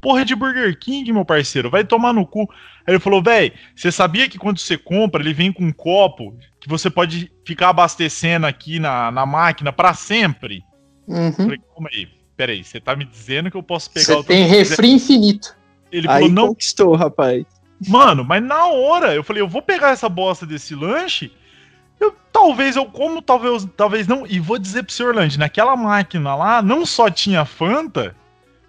Porra 0.03 0.25
de 0.25 0.35
Burger 0.35 0.77
King, 0.77 1.13
meu 1.13 1.23
parceiro, 1.23 1.69
vai 1.69 1.85
tomar 1.85 2.11
no 2.11 2.27
cu. 2.27 2.41
Aí 2.85 2.93
ele 2.93 2.99
falou, 2.99 3.23
véi, 3.23 3.53
você 3.73 3.89
sabia 3.89 4.27
que 4.27 4.37
quando 4.37 4.59
você 4.59 4.77
compra, 4.77 5.21
ele 5.21 5.33
vem 5.33 5.49
com 5.49 5.63
um 5.63 5.71
copo 5.71 6.37
que 6.59 6.67
você 6.67 6.89
pode 6.89 7.31
ficar 7.47 7.69
abastecendo 7.69 8.45
aqui 8.45 8.79
na, 8.79 9.09
na 9.09 9.25
máquina 9.25 9.71
pra 9.71 9.93
sempre? 9.93 10.61
Eu 11.07 11.15
Uhum. 11.15 11.31
falei, 11.31 11.57
calma 11.73 11.89
aí, 11.93 12.07
peraí, 12.35 12.63
você 12.65 12.81
tá 12.81 12.97
me 12.97 13.05
dizendo 13.05 13.49
que 13.49 13.55
eu 13.55 13.63
posso 13.63 13.89
pegar 13.91 14.15
Você 14.15 14.19
o 14.19 14.23
tem 14.25 14.45
refri 14.45 14.91
infinito. 14.91 15.55
Ele 15.89 16.09
Aí 16.09 16.15
falou, 16.15 16.29
não, 16.29 16.47
conquistou, 16.49 16.95
rapaz. 16.95 17.45
Mano, 17.87 18.25
mas 18.25 18.43
na 18.43 18.65
hora, 18.67 19.15
eu 19.15 19.23
falei, 19.23 19.41
eu 19.41 19.47
vou 19.47 19.61
pegar 19.61 19.91
essa 19.91 20.09
bosta 20.09 20.45
desse 20.45 20.75
lanche. 20.75 21.31
Eu, 21.97 22.13
talvez 22.33 22.75
eu 22.75 22.85
como, 22.87 23.21
talvez, 23.21 23.65
talvez 23.77 24.05
não. 24.05 24.27
E 24.27 24.37
vou 24.37 24.59
dizer 24.59 24.83
pro 24.83 24.91
senhor 24.93 25.09
Orlando, 25.09 25.37
naquela 25.37 25.77
máquina 25.77 26.35
lá, 26.35 26.61
não 26.61 26.85
só 26.85 27.09
tinha 27.09 27.45
Fanta, 27.45 28.13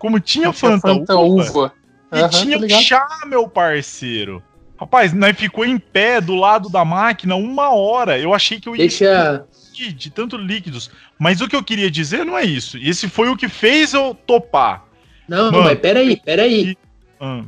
como 0.04 0.20
tinha, 0.20 0.52
Fanta, 0.52 0.86
Fanta 0.88 1.16
uva, 1.16 1.50
uva. 1.50 1.72
e 2.12 2.28
tinha 2.28 2.58
tá 2.58 2.62
ligado? 2.66 2.82
chá, 2.82 3.06
meu 3.26 3.48
parceiro. 3.48 4.42
Rapaz, 4.78 5.14
nós 5.14 5.34
ficou 5.34 5.64
em 5.64 5.78
pé 5.78 6.20
do 6.20 6.34
lado 6.34 6.68
da 6.68 6.84
máquina 6.84 7.36
uma 7.36 7.70
hora. 7.70 8.18
Eu 8.18 8.34
achei 8.34 8.60
que 8.60 8.68
eu 8.68 8.74
ia 8.76 8.80
Deixa. 8.80 9.46
de 9.72 10.10
tanto 10.10 10.36
líquidos. 10.36 10.90
Mas 11.18 11.40
o 11.40 11.48
que 11.48 11.56
eu 11.56 11.64
queria 11.64 11.90
dizer 11.90 12.22
não 12.26 12.36
é 12.36 12.44
isso. 12.44 12.76
Esse 12.76 13.08
foi 13.08 13.30
o 13.30 13.36
que 13.36 13.48
fez 13.48 13.94
eu 13.94 14.14
topar. 14.26 14.84
Não, 15.26 15.50
Mano. 15.50 15.64
mas 15.64 15.78
peraí, 15.78 16.20
peraí. 16.22 16.76
Ah, 17.18 17.42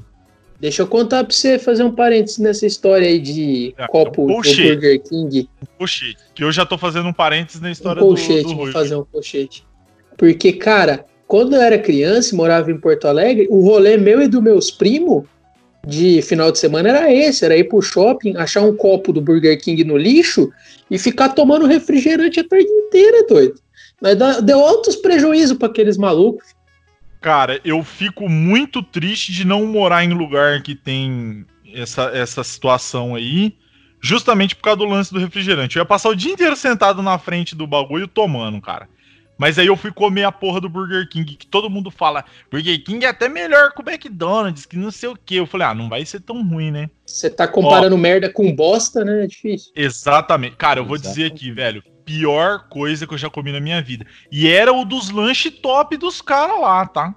Deixa 0.58 0.80
eu 0.80 0.86
contar 0.86 1.22
pra 1.24 1.34
você 1.34 1.58
fazer 1.58 1.84
um 1.84 1.94
parênteses 1.94 2.38
nessa 2.38 2.64
história 2.64 3.06
aí 3.06 3.18
de 3.20 3.74
É, 3.76 3.86
copo 3.86 4.22
um 4.24 4.26
do. 4.28 4.32
Burger 4.32 5.02
King. 5.02 5.50
colchete. 5.76 6.16
Que 6.34 6.42
eu 6.42 6.50
já 6.50 6.64
tô 6.64 6.78
fazendo 6.78 7.06
um 7.06 7.12
parênteses 7.12 7.60
na 7.60 7.68
Um 7.68 7.72
história 7.72 8.00
do, 8.00 8.08
colchete, 8.08 8.44
do 8.44 8.54
vou 8.54 8.64
Rui. 8.64 8.72
fazer 8.72 8.96
um 8.96 9.04
colchete. 9.04 9.62
Porque, 10.16 10.54
cara, 10.54 11.04
quando 11.26 11.54
eu 11.54 11.60
era 11.60 11.78
criança 11.78 12.34
e 12.34 12.36
morava 12.36 12.70
em 12.70 12.78
Porto 12.78 13.06
Alegre, 13.08 13.46
o 13.50 13.60
rolê 13.60 13.96
meu 13.96 14.22
e 14.22 14.28
dos 14.28 14.42
meus 14.42 14.70
primos 14.70 15.24
de 15.86 16.20
final 16.22 16.50
de 16.50 16.58
semana 16.58 16.88
era 16.88 17.12
esse, 17.12 17.44
era 17.44 17.56
ir 17.56 17.64
pro 17.64 17.80
shopping, 17.80 18.36
achar 18.36 18.62
um 18.62 18.76
copo 18.76 19.12
do 19.12 19.20
Burger 19.20 19.60
King 19.60 19.84
no 19.84 19.96
lixo 19.96 20.50
e 20.90 20.98
ficar 20.98 21.30
tomando 21.30 21.66
refrigerante 21.66 22.40
a 22.40 22.48
tarde 22.48 22.66
inteira, 22.66 23.26
doido. 23.28 23.60
Mas 24.00 24.16
deu 24.42 24.60
altos 24.60 24.96
prejuízos 24.96 25.56
pra 25.56 25.68
aqueles 25.68 25.96
malucos. 25.96 26.54
Cara, 27.20 27.60
eu 27.64 27.82
fico 27.82 28.28
muito 28.28 28.82
triste 28.82 29.32
de 29.32 29.44
não 29.44 29.64
morar 29.66 30.04
em 30.04 30.12
lugar 30.12 30.62
que 30.62 30.74
tem 30.74 31.46
essa, 31.72 32.10
essa 32.12 32.44
situação 32.44 33.14
aí, 33.14 33.54
justamente 34.00 34.54
por 34.54 34.62
causa 34.62 34.78
do 34.78 34.84
lance 34.84 35.12
do 35.12 35.18
refrigerante. 35.18 35.76
Eu 35.76 35.82
ia 35.82 35.86
passar 35.86 36.08
o 36.08 36.16
dia 36.16 36.32
inteiro 36.32 36.56
sentado 36.56 37.02
na 37.02 37.18
frente 37.18 37.54
do 37.54 37.66
bagulho 37.66 38.06
tomando, 38.06 38.60
cara. 38.60 38.88
Mas 39.38 39.58
aí 39.58 39.66
eu 39.66 39.76
fui 39.76 39.92
comer 39.92 40.24
a 40.24 40.32
porra 40.32 40.60
do 40.60 40.68
Burger 40.68 41.08
King, 41.08 41.36
que 41.36 41.46
todo 41.46 41.68
mundo 41.68 41.90
fala, 41.90 42.24
Burger 42.50 42.82
King 42.82 43.04
é 43.04 43.08
até 43.08 43.28
melhor 43.28 43.72
que 43.72 43.82
o 43.82 43.88
McDonald's, 43.88 44.64
que 44.64 44.76
não 44.76 44.90
sei 44.90 45.10
o 45.10 45.16
que. 45.16 45.36
Eu 45.36 45.46
falei, 45.46 45.66
ah, 45.66 45.74
não 45.74 45.88
vai 45.88 46.04
ser 46.06 46.20
tão 46.20 46.42
ruim, 46.42 46.70
né? 46.70 46.88
Você 47.04 47.28
tá 47.28 47.46
comparando 47.46 47.98
merda 47.98 48.30
com 48.30 48.54
bosta, 48.54 49.04
né? 49.04 49.24
É 49.24 49.26
difícil. 49.26 49.72
Exatamente. 49.76 50.56
Cara, 50.56 50.80
eu 50.80 50.86
vou 50.86 50.96
dizer 50.96 51.26
Exatamente. 51.26 51.44
aqui, 51.44 51.52
velho. 51.52 51.82
pior 52.04 52.68
coisa 52.68 53.06
que 53.06 53.12
eu 53.12 53.18
já 53.18 53.28
comi 53.28 53.52
na 53.52 53.60
minha 53.60 53.82
vida. 53.82 54.06
E 54.32 54.48
era 54.48 54.72
o 54.72 54.84
dos 54.84 55.10
lanches 55.10 55.52
top 55.52 55.96
dos 55.96 56.22
caras 56.22 56.58
lá, 56.58 56.86
tá? 56.86 57.14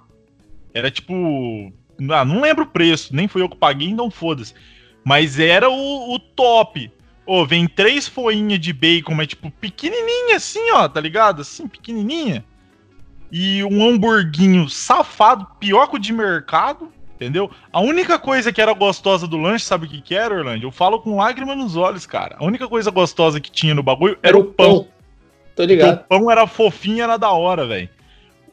Era 0.74 0.90
tipo. 0.90 1.72
Ah, 2.10 2.24
não 2.24 2.40
lembro 2.40 2.64
o 2.64 2.68
preço, 2.68 3.14
nem 3.14 3.28
foi 3.28 3.42
eu 3.42 3.48
que 3.48 3.56
paguei, 3.56 3.88
então 3.88 4.10
foda-se. 4.10 4.54
Mas 5.04 5.38
era 5.38 5.68
o, 5.70 6.14
o 6.14 6.18
top. 6.18 6.90
Ô, 7.26 7.42
oh, 7.42 7.46
vem 7.46 7.66
três 7.66 8.08
folhinhas 8.08 8.58
de 8.58 8.72
bacon, 8.72 9.14
mas 9.14 9.28
tipo, 9.28 9.50
pequenininha 9.50 10.36
assim, 10.36 10.72
ó, 10.72 10.88
tá 10.88 11.00
ligado? 11.00 11.42
Assim, 11.42 11.68
pequenininha. 11.68 12.44
E 13.30 13.62
um 13.62 13.88
hamburguinho 13.88 14.68
safado, 14.68 15.46
pior 15.60 15.86
que 15.86 15.96
o 15.96 15.98
de 15.98 16.12
mercado, 16.12 16.90
entendeu? 17.14 17.50
A 17.72 17.80
única 17.80 18.18
coisa 18.18 18.52
que 18.52 18.60
era 18.60 18.72
gostosa 18.72 19.28
do 19.28 19.36
lanche, 19.36 19.64
sabe 19.64 19.86
o 19.86 19.88
que 19.88 20.00
que 20.00 20.14
era, 20.14 20.34
Orlando? 20.34 20.66
Eu 20.66 20.72
falo 20.72 20.98
com 21.00 21.16
lágrimas 21.16 21.56
nos 21.56 21.76
olhos, 21.76 22.06
cara. 22.06 22.36
A 22.38 22.44
única 22.44 22.66
coisa 22.66 22.90
gostosa 22.90 23.40
que 23.40 23.50
tinha 23.50 23.74
no 23.74 23.82
bagulho 23.82 24.18
era 24.22 24.36
o 24.36 24.44
pão. 24.44 24.88
Tô 25.54 25.64
ligado. 25.64 26.00
o 26.00 26.04
pão 26.04 26.30
era 26.30 26.46
fofinho, 26.46 27.02
era 27.02 27.16
da 27.16 27.30
hora, 27.30 27.66
velho. 27.66 27.88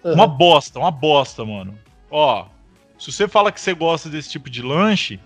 Uhum. 0.04 0.14
Uma 0.14 0.28
bosta, 0.28 0.78
uma 0.78 0.92
bosta, 0.92 1.46
mano. 1.46 1.74
Ó, 2.12 2.46
se 3.00 3.12
você 3.12 3.28
fala 3.28 3.52
que 3.52 3.62
você 3.62 3.74
gosta 3.74 4.10
desse 4.10 4.30
tipo 4.30 4.50
de 4.50 4.62
lanche, 4.62 5.20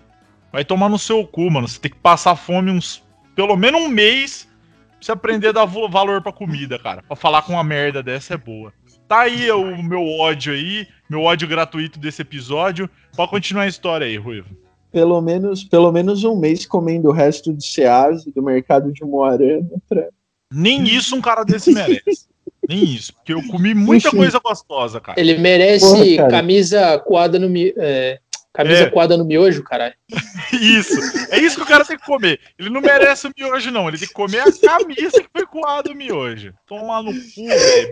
vai 0.52 0.64
tomar 0.64 0.88
no 0.88 0.98
seu 0.98 1.26
cu, 1.26 1.50
mano. 1.50 1.66
Você 1.66 1.80
tem 1.80 1.90
que 1.90 1.98
passar 1.98 2.36
fome 2.36 2.70
uns. 2.70 3.02
Pelo 3.34 3.56
menos 3.56 3.80
um 3.80 3.88
mês 3.88 4.48
pra 4.90 4.96
você 5.00 5.12
aprender 5.12 5.48
a 5.48 5.52
dar 5.52 5.64
valor 5.64 6.22
pra 6.22 6.32
comida, 6.32 6.78
cara. 6.78 7.02
Pra 7.02 7.16
falar 7.16 7.42
com 7.42 7.52
uma 7.54 7.64
merda 7.64 8.02
dessa 8.02 8.34
é 8.34 8.36
boa. 8.36 8.72
Tá 9.08 9.20
aí 9.20 9.50
o 9.50 9.82
meu 9.82 10.06
ódio 10.06 10.52
aí, 10.52 10.86
meu 11.08 11.22
ódio 11.22 11.48
gratuito 11.48 11.98
desse 11.98 12.22
episódio. 12.22 12.88
Pode 13.14 13.30
continuar 13.30 13.64
a 13.64 13.68
história 13.68 14.06
aí, 14.06 14.16
Ruivo. 14.16 14.56
Pelo 14.90 15.20
menos, 15.20 15.64
pelo 15.64 15.90
menos 15.90 16.22
um 16.22 16.36
mês 16.36 16.66
comendo 16.66 17.08
o 17.08 17.12
resto 17.12 17.52
de 17.52 17.66
Cease, 17.66 18.30
do 18.30 18.42
mercado 18.42 18.92
de 18.92 19.04
Moarama. 19.04 19.68
Pra... 19.88 20.08
Nem 20.52 20.84
isso 20.84 21.16
um 21.16 21.20
cara 21.20 21.44
desse 21.44 21.72
merece. 21.72 22.26
Nem 22.68 22.84
isso, 22.84 23.14
porque 23.14 23.32
eu 23.32 23.42
comi 23.48 23.74
muita 23.74 24.08
Enfim. 24.08 24.18
coisa 24.18 24.38
gostosa, 24.38 25.00
cara. 25.00 25.18
Ele 25.20 25.36
merece 25.38 26.16
Porra, 26.16 26.28
camisa 26.28 26.98
coada 26.98 27.38
no. 27.38 27.50
É, 27.76 28.20
camisa 28.52 28.84
é. 28.84 28.90
coada 28.90 29.16
no 29.16 29.24
miojo, 29.24 29.62
caralho. 29.62 29.94
Isso. 30.52 30.94
É 31.30 31.38
isso 31.38 31.56
que 31.56 31.62
o 31.62 31.66
cara 31.66 31.84
tem 31.84 31.96
que 31.96 32.04
comer. 32.04 32.38
Ele 32.58 32.68
não 32.68 32.80
merece 32.80 33.26
o 33.26 33.32
miojo, 33.36 33.70
não. 33.70 33.88
Ele 33.88 33.98
tem 33.98 34.08
que 34.08 34.14
comer 34.14 34.40
a 34.40 34.52
camisa 34.52 35.22
que 35.22 35.28
foi 35.32 35.46
coada 35.46 35.88
no 35.88 35.96
miojo. 35.96 36.52
Tomar 36.66 37.02
no 37.02 37.12
cu, 37.12 37.46
velho. 37.46 37.90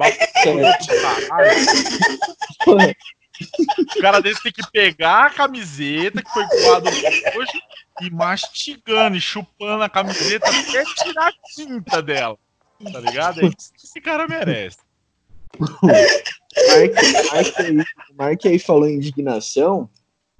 O 3.78 4.02
cara 4.02 4.20
desse 4.20 4.42
tem 4.42 4.52
que 4.52 4.70
pegar 4.70 5.26
a 5.26 5.30
camiseta 5.30 6.22
que 6.22 6.30
foi 6.30 6.46
coada 6.62 6.90
no 6.90 6.96
miojo 6.96 7.60
e 8.02 8.10
mastigando 8.10 9.16
e 9.16 9.20
chupando 9.20 9.82
a 9.82 9.88
camiseta 9.88 10.46
até 10.46 10.84
tirar 10.84 11.28
a 11.28 11.32
tinta 11.54 12.02
dela. 12.02 12.38
Tá 12.92 13.00
ligado? 13.00 13.40
É 13.40 13.46
isso 13.46 13.72
que 13.72 13.86
esse 13.86 14.00
cara 14.00 14.28
merece. 14.28 14.78
Mark, 15.60 16.94
Mark, 17.32 17.60
aí, 17.60 17.76
Mark 18.16 18.46
aí 18.46 18.58
falou 18.58 18.86
em 18.86 18.96
indignação. 18.96 19.88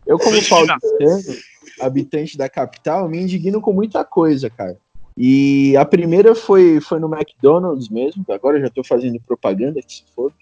Eu, 0.07 0.19
como 0.19 0.37
paulistano, 0.49 1.39
habitante 1.81 2.37
da 2.37 2.49
capital, 2.49 3.09
me 3.09 3.21
indigno 3.21 3.61
com 3.61 3.73
muita 3.73 4.05
coisa, 4.05 4.51
cara. 4.51 4.77
E 5.17 5.77
a 5.77 5.85
primeira 5.85 6.35
foi, 6.35 6.81
foi 6.81 6.99
no 6.99 7.13
McDonald's 7.13 7.89
mesmo, 7.89 8.25
agora 8.29 8.59
eu 8.59 8.63
já 8.63 8.71
tô 8.71 8.83
fazendo 8.83 9.21
propaganda, 9.21 9.81
que 9.83 9.95
se 9.95 10.05
for. 10.15 10.33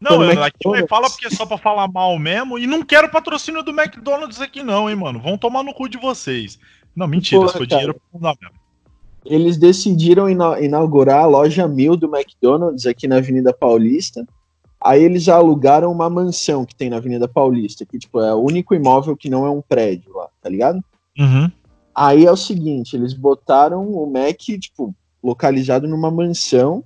Não, 0.00 0.22
eu, 0.22 0.42
aqui 0.42 0.86
fala 0.88 1.08
porque 1.08 1.26
é 1.26 1.30
só 1.30 1.46
pra 1.46 1.56
falar 1.56 1.88
mal 1.88 2.18
mesmo. 2.18 2.58
E 2.58 2.66
não 2.66 2.82
quero 2.82 3.10
patrocínio 3.10 3.62
do 3.62 3.70
McDonald's 3.70 4.40
aqui, 4.40 4.62
não, 4.62 4.90
hein, 4.90 4.96
mano. 4.96 5.20
Vão 5.20 5.38
tomar 5.38 5.62
no 5.62 5.72
cu 5.72 5.88
de 5.88 5.96
vocês. 5.96 6.58
Não, 6.94 7.06
mentira, 7.06 7.40
Porra, 7.40 7.52
foi 7.52 7.66
dinheiro 7.66 7.94
pra 7.94 8.20
não 8.20 8.36
mesmo 8.40 8.66
eles 9.28 9.56
decidiram 9.56 10.28
inaugurar 10.28 11.24
a 11.24 11.26
loja 11.26 11.66
mil 11.66 11.96
do 11.96 12.06
McDonald's 12.06 12.86
aqui 12.86 13.06
na 13.08 13.16
Avenida 13.16 13.52
Paulista. 13.52 14.26
Aí 14.86 15.02
eles 15.02 15.28
alugaram 15.28 15.90
uma 15.90 16.08
mansão 16.08 16.64
que 16.64 16.72
tem 16.72 16.88
na 16.88 16.98
Avenida 16.98 17.26
Paulista, 17.26 17.84
que 17.84 17.98
tipo, 17.98 18.20
é 18.20 18.32
o 18.32 18.38
único 18.38 18.72
imóvel 18.72 19.16
que 19.16 19.28
não 19.28 19.44
é 19.44 19.50
um 19.50 19.60
prédio 19.60 20.14
lá, 20.14 20.28
tá 20.40 20.48
ligado? 20.48 20.76
Uhum. 21.18 21.50
Aí 21.92 22.24
é 22.24 22.30
o 22.30 22.36
seguinte, 22.36 22.94
eles 22.94 23.12
botaram 23.12 23.84
o 23.84 24.06
Mac, 24.08 24.38
tipo, 24.38 24.94
localizado 25.20 25.88
numa 25.88 26.08
mansão 26.08 26.84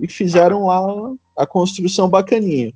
e 0.00 0.08
fizeram 0.08 0.64
lá 0.64 1.12
a 1.36 1.46
construção 1.46 2.08
bacaninha. 2.08 2.72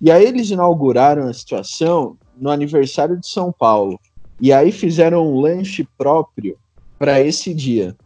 E 0.00 0.10
aí 0.10 0.24
eles 0.24 0.50
inauguraram 0.50 1.28
a 1.28 1.32
situação 1.32 2.16
no 2.36 2.50
aniversário 2.50 3.16
de 3.16 3.28
São 3.28 3.52
Paulo. 3.52 4.00
E 4.40 4.52
aí 4.52 4.72
fizeram 4.72 5.28
um 5.28 5.38
lanche 5.38 5.86
próprio 5.96 6.58
para 6.98 7.20
esse 7.20 7.54
dia. 7.54 7.96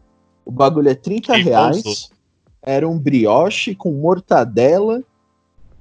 O 0.45 0.53
bagulho 0.53 0.91
é 0.91 0.95
30 0.95 1.37
reais. 1.37 2.11
Era 2.63 2.87
um 2.87 2.99
brioche 2.99 3.75
com 3.75 3.93
mortadela 3.93 5.03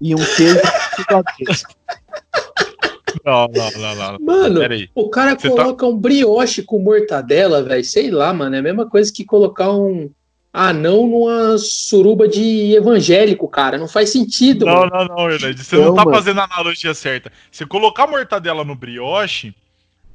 e 0.02 0.16
um 0.16 0.18
queijo 0.18 0.60
Não, 3.26 3.48
não, 3.48 3.72
não, 3.72 3.96
não. 3.96 4.20
Mano, 4.20 4.62
o 4.96 5.10
cara 5.10 5.38
Você 5.38 5.50
tá 5.50 5.56
coloca 5.56 5.86
tá... 5.86 5.92
um 5.92 5.98
brioche 5.98 6.62
com 6.62 6.80
mortadela, 6.80 7.64
velho. 7.64 7.84
Sei 7.84 8.12
lá, 8.12 8.34
mano. 8.34 8.56
É 8.56 8.60
a 8.60 8.64
mesma 8.64 8.88
coisa 8.88 9.12
que 9.12 9.26
colocar 9.26 9.72
um 9.72 10.10
anão 10.54 11.08
numa 11.08 11.58
suruba 11.58 12.28
de 12.28 12.76
evangélico, 12.76 13.48
cara. 13.48 13.78
Não 13.78 13.88
faz 13.88 14.10
sentido. 14.12 14.66
Não, 14.66 14.76
mano. 14.76 14.92
não, 14.92 15.06
não, 15.06 15.32
Ernest. 15.32 15.64
Você 15.64 15.76
não, 15.78 15.86
não 15.86 15.96
tá 15.96 16.06
mano. 16.06 16.18
fazendo 16.18 16.40
a 16.40 16.44
analogia 16.46 16.94
certa. 16.94 17.32
Você 17.52 17.66
colocar 17.66 18.08
mortadela 18.08 18.64
no 18.64 18.76
brioche 18.76 19.54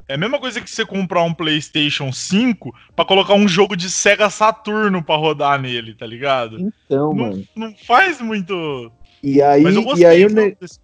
é 0.06 0.14
a 0.14 0.18
mesma 0.18 0.38
coisa 0.38 0.60
que 0.60 0.70
você 0.70 0.84
comprar 0.84 1.22
um 1.22 1.32
PlayStation 1.32 2.12
5 2.12 2.74
para 2.94 3.04
colocar 3.04 3.34
um 3.34 3.48
jogo 3.48 3.74
de 3.74 3.88
Sega 3.88 4.28
Saturno 4.28 5.02
para 5.02 5.16
rodar 5.16 5.60
nele, 5.60 5.94
tá 5.94 6.06
ligado? 6.06 6.58
Então, 6.60 7.14
não, 7.14 7.14
mano. 7.14 7.44
Não 7.56 7.74
faz 7.86 8.20
muito. 8.20 8.92
E 9.24 9.40
aí, 9.40 9.62
Mas 9.62 9.74
eu 9.74 9.82
gostei 9.82 10.02
e 10.02 10.06
aí 10.06 10.22
eu 10.22 10.30
ne... 10.30 10.54
desse 10.60 10.78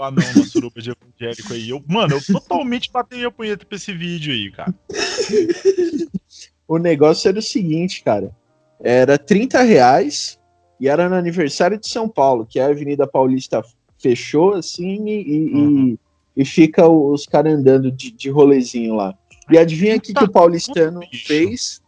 ah, 0.00 0.10
não, 0.10 0.22
uma 0.34 0.44
suruba 0.44 0.80
de 0.82 0.90
evangélico 0.90 1.52
aí. 1.52 1.70
Eu, 1.70 1.82
mano, 1.86 2.14
eu 2.16 2.20
totalmente 2.34 2.90
batei 2.90 3.24
a 3.24 3.30
punheta 3.30 3.64
pra 3.64 3.76
esse 3.76 3.92
vídeo 3.92 4.32
aí, 4.32 4.50
cara. 4.50 4.74
o 6.66 6.76
negócio 6.76 7.28
era 7.28 7.38
o 7.38 7.42
seguinte, 7.42 8.02
cara. 8.02 8.36
Era 8.80 9.16
30 9.16 9.62
reais 9.62 10.38
e 10.80 10.88
era 10.88 11.08
no 11.08 11.14
aniversário 11.14 11.78
de 11.78 11.88
São 11.88 12.08
Paulo, 12.08 12.44
que 12.44 12.58
a 12.58 12.66
Avenida 12.66 13.06
Paulista 13.06 13.64
fechou 13.96 14.54
assim 14.54 15.08
e, 15.08 15.54
uhum. 15.54 15.88
e 15.88 15.98
e 16.36 16.44
fica 16.44 16.86
os 16.86 17.24
caras 17.24 17.54
andando 17.54 17.90
de, 17.90 18.10
de 18.10 18.28
rolezinho 18.28 18.94
lá. 18.94 19.14
E 19.50 19.56
adivinha 19.56 19.96
o 19.96 20.00
que, 20.00 20.12
que 20.12 20.24
o 20.24 20.30
paulistano 20.30 21.00
fez 21.26 21.80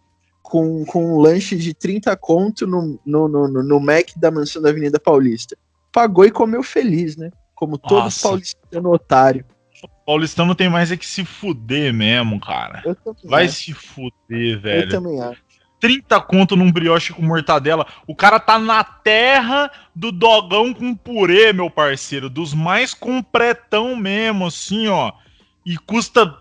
com, 0.43 0.85
com 0.87 1.15
um 1.15 1.19
lanche 1.19 1.57
de 1.57 1.75
30 1.75 2.17
conto 2.17 2.67
no, 2.67 2.99
no, 3.05 3.29
no, 3.29 3.49
no 3.49 3.81
Mac 3.81 4.09
da 4.17 4.31
mansão 4.31 4.63
da 4.63 4.71
Avenida 4.71 4.99
Paulista? 4.99 5.57
Pagou 5.93 6.25
e 6.25 6.31
comeu 6.31 6.63
feliz, 6.63 7.17
né? 7.17 7.31
Como 7.55 7.79
todo 7.79 8.05
Nossa. 8.05 8.29
paulistano 8.29 8.93
otário. 8.93 9.45
Paulistano 10.05 10.55
tem 10.55 10.69
mais 10.69 10.91
é 10.91 10.97
que 10.97 11.07
se 11.07 11.25
fuder 11.25 11.93
mesmo, 11.93 12.41
cara. 12.41 12.83
Vai 13.25 13.45
acho. 13.45 13.55
se 13.55 13.73
fuder, 13.75 14.59
velho. 14.59 14.85
Eu 14.85 14.89
também 14.89 15.21
acho. 15.21 15.43
30 15.81 16.21
conto 16.23 16.57
num 16.57 16.73
brioche 16.73 17.13
com 17.13 17.23
mortadela. 17.23 17.87
O 18.07 18.15
cara 18.15 18.41
tá 18.41 18.59
na 18.59 18.83
terra 18.83 19.71
do 19.95 20.11
dogão 20.11 20.75
com 20.75 20.95
purê, 20.95 21.53
meu 21.53 21.71
parceiro. 21.71 22.29
Dos 22.29 22.55
mais 22.55 22.95
completão 22.95 23.95
mesmo, 23.95 24.47
assim, 24.47 24.89
ó. 24.89 25.13
E 25.65 25.77
custa 25.77 26.37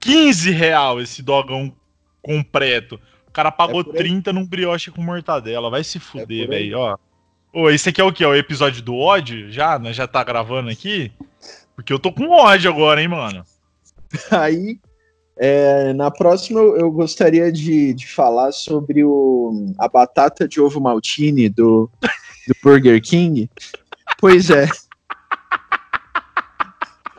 15 0.00 0.50
real 0.50 1.00
esse 1.00 1.22
dogão 1.22 1.74
completo. 2.20 3.00
O 3.28 3.30
cara 3.30 3.50
pagou 3.50 3.80
é 3.82 3.84
30 3.84 4.32
num 4.32 4.46
brioche 4.46 4.90
com 4.90 5.02
mortadela. 5.02 5.70
Vai 5.70 5.84
se 5.84 5.98
é 5.98 6.00
fuder, 6.00 6.44
é 6.44 6.46
velho, 6.48 6.78
ó. 6.78 6.98
Ô, 7.52 7.68
esse 7.68 7.88
aqui 7.88 8.00
é 8.00 8.04
o 8.04 8.12
que? 8.12 8.22
É 8.22 8.28
o 8.28 8.34
episódio 8.34 8.80
do 8.80 8.94
ódio? 8.94 9.50
Já? 9.50 9.78
Nós 9.78 9.96
já 9.96 10.06
tá 10.06 10.22
gravando 10.22 10.70
aqui? 10.70 11.10
Porque 11.74 11.92
eu 11.92 11.98
tô 11.98 12.12
com 12.12 12.30
ódio 12.30 12.70
agora, 12.70 13.02
hein, 13.02 13.08
mano. 13.08 13.44
Aí 14.30 14.78
é, 15.36 15.92
na 15.94 16.10
próxima 16.10 16.60
eu 16.60 16.90
gostaria 16.92 17.50
de, 17.50 17.94
de 17.94 18.06
falar 18.06 18.52
sobre 18.52 19.02
o, 19.02 19.72
a 19.78 19.88
batata 19.88 20.46
de 20.46 20.60
ovo 20.60 20.80
maltine 20.80 21.48
do, 21.48 21.90
do 22.46 22.54
Burger 22.62 23.00
King. 23.02 23.50
Pois 24.18 24.50
é. 24.50 24.68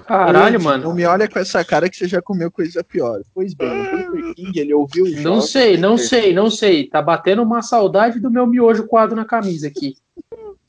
Caralho, 0.06 0.62
mano. 0.62 0.84
Não 0.84 0.94
me 0.94 1.06
olha 1.06 1.28
com 1.28 1.40
essa 1.40 1.64
cara 1.66 1.90
que 1.90 1.96
você 1.98 2.08
já 2.08 2.22
comeu 2.22 2.52
coisa 2.52 2.84
pior. 2.84 3.22
Pois 3.34 3.54
bem, 3.54 3.70
o 3.70 4.12
Burger 4.12 4.36
King, 4.36 4.60
ele 4.60 4.74
ouviu 4.74 5.06
o 5.06 5.22
Não 5.22 5.42
sei, 5.42 5.76
não 5.78 5.98
sei, 5.98 6.34
não 6.34 6.50
sei. 6.50 6.88
Tá 6.88 7.02
batendo 7.02 7.42
uma 7.42 7.62
saudade 7.62 8.20
do 8.20 8.30
meu 8.30 8.46
miojo 8.46 8.88
coado 8.88 9.16
na 9.16 9.26
camisa 9.26 9.68
aqui. 9.68 9.96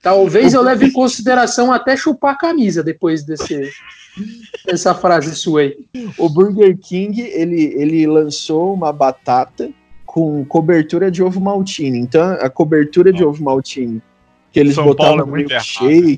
Talvez 0.03 0.53
eu 0.53 0.63
leve 0.63 0.87
em 0.87 0.93
consideração 0.93 1.73
até 1.73 1.97
chupar 1.97 2.35
a 2.35 2.37
camisa 2.37 2.83
depois 2.83 3.23
desse, 3.23 3.71
essa 4.67 4.93
frase 4.95 5.35
sua 5.37 5.61
aí. 5.61 5.79
O 6.19 6.29
Burger 6.29 6.77
King, 6.77 7.21
ele, 7.21 7.73
ele 7.77 8.07
lançou 8.09 8.75
uma 8.75 8.93
batata 8.93 9.71
com 10.05 10.45
cobertura 10.45 11.09
de 11.09 11.23
ovo 11.23 11.41
maltine. 11.41 11.99
Então, 11.99 12.33
a 12.33 12.51
cobertura 12.51 13.13
de 13.13 13.25
ovo 13.25 13.43
maltine 13.43 14.03
que 14.53 14.61
eles 14.61 14.75
São 14.75 14.85
botavam 14.85 15.21
é 15.21 15.25
no 15.25 15.27
milkshake, 15.27 16.17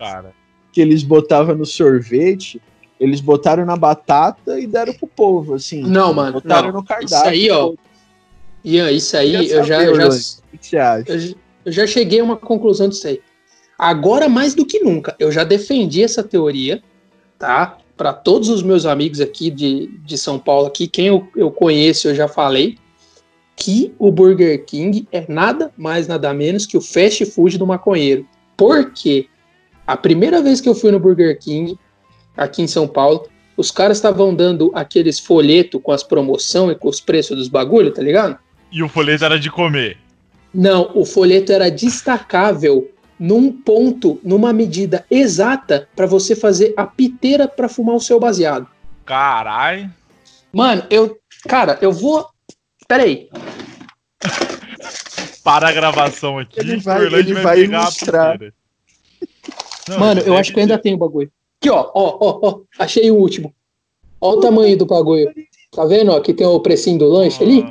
que 0.72 0.80
eles 0.80 1.02
botavam 1.04 1.54
no 1.54 1.64
sorvete, 1.64 2.60
eles 2.98 3.20
botaram 3.20 3.64
na 3.64 3.76
batata 3.76 4.58
e 4.58 4.66
deram 4.66 4.92
pro 4.94 5.06
povo, 5.06 5.54
assim. 5.54 5.82
Não, 5.82 6.12
mano. 6.12 6.32
Botaram 6.32 6.72
não. 6.72 6.80
no 6.80 6.84
cardápio. 6.84 7.14
Isso 7.14 7.24
aí, 7.26 7.50
ó. 7.50 7.74
Ian, 8.64 8.90
isso 8.90 9.16
aí, 9.16 9.50
eu 9.50 9.62
já, 9.62 9.84
eu 9.84 9.94
já, 9.94 10.08
o 10.08 10.58
que 10.58 10.66
você 10.66 10.78
acha? 10.78 11.12
Eu, 11.12 11.34
eu 11.66 11.72
já 11.72 11.86
cheguei 11.86 12.20
a 12.20 12.24
uma 12.24 12.36
conclusão 12.36 12.88
disso 12.88 13.06
aí. 13.06 13.20
Agora, 13.78 14.28
mais 14.28 14.54
do 14.54 14.64
que 14.64 14.80
nunca, 14.80 15.16
eu 15.18 15.32
já 15.32 15.44
defendi 15.44 16.02
essa 16.02 16.22
teoria, 16.22 16.82
tá? 17.38 17.78
Para 17.96 18.12
todos 18.12 18.48
os 18.48 18.62
meus 18.62 18.86
amigos 18.86 19.20
aqui 19.20 19.50
de, 19.50 19.88
de 20.04 20.18
São 20.18 20.38
Paulo, 20.38 20.68
aqui, 20.68 20.86
quem 20.86 21.06
eu, 21.06 21.28
eu 21.36 21.50
conheço, 21.50 22.08
eu 22.08 22.14
já 22.14 22.28
falei, 22.28 22.76
que 23.56 23.94
o 23.98 24.10
Burger 24.10 24.64
King 24.64 25.06
é 25.12 25.24
nada 25.28 25.72
mais, 25.76 26.08
nada 26.08 26.32
menos 26.34 26.66
que 26.66 26.76
o 26.76 26.80
fast 26.80 27.24
food 27.26 27.56
do 27.58 27.66
maconheiro. 27.66 28.26
Por 28.56 28.92
quê? 28.92 29.26
A 29.86 29.96
primeira 29.96 30.42
vez 30.42 30.60
que 30.60 30.68
eu 30.68 30.74
fui 30.74 30.90
no 30.90 30.98
Burger 30.98 31.38
King, 31.38 31.78
aqui 32.36 32.62
em 32.62 32.66
São 32.66 32.88
Paulo, 32.88 33.28
os 33.56 33.70
caras 33.70 33.98
estavam 33.98 34.34
dando 34.34 34.72
aqueles 34.74 35.18
folhetos 35.20 35.80
com 35.82 35.92
as 35.92 36.02
promoções 36.02 36.72
e 36.72 36.78
com 36.78 36.88
os 36.88 37.00
preços 37.00 37.36
dos 37.36 37.48
bagulho, 37.48 37.92
tá 37.92 38.02
ligado? 38.02 38.38
E 38.72 38.82
o 38.82 38.88
folheto 38.88 39.24
era 39.24 39.38
de 39.38 39.50
comer. 39.50 39.96
Não, 40.52 40.90
o 40.94 41.04
folheto 41.04 41.52
era 41.52 41.70
destacável 41.70 42.90
num 43.18 43.52
ponto, 43.52 44.20
numa 44.22 44.52
medida 44.52 45.04
exata 45.10 45.88
para 45.94 46.06
você 46.06 46.34
fazer 46.34 46.74
a 46.76 46.86
piteira 46.86 47.46
para 47.48 47.68
fumar 47.68 47.96
o 47.96 48.00
seu 48.00 48.18
baseado. 48.18 48.66
Carai. 49.04 49.90
Mano, 50.52 50.84
eu, 50.88 51.18
cara, 51.48 51.78
eu 51.80 51.92
vou 51.92 52.28
Peraí. 52.86 53.28
Para 55.42 55.68
a 55.68 55.72
gravação 55.72 56.38
aqui. 56.38 56.60
Ele 56.60 56.76
vai, 56.78 57.04
ele 57.04 57.34
vai 57.34 57.60
ilustrar. 57.60 58.38
Não, 59.88 59.98
Mano, 59.98 60.20
eu 60.22 60.36
acho 60.36 60.52
que 60.52 60.58
eu 60.58 60.62
ainda 60.62 60.78
tenho 60.78 60.96
o 60.96 60.98
bagulho. 60.98 61.30
Aqui, 61.60 61.70
ó, 61.70 61.90
ó, 61.94 62.18
ó, 62.20 62.40
ó. 62.42 62.60
Achei 62.78 63.10
o 63.10 63.16
último. 63.16 63.54
Ó 64.20 64.32
o 64.32 64.40
tamanho 64.40 64.76
do 64.76 64.86
bagulho. 64.86 65.32
Tá 65.72 65.84
vendo? 65.84 66.12
Ó, 66.12 66.16
aqui 66.16 66.32
tem 66.32 66.46
o 66.46 66.60
precinho 66.60 66.98
do 66.98 67.08
lanche 67.08 67.42
ali. 67.42 67.64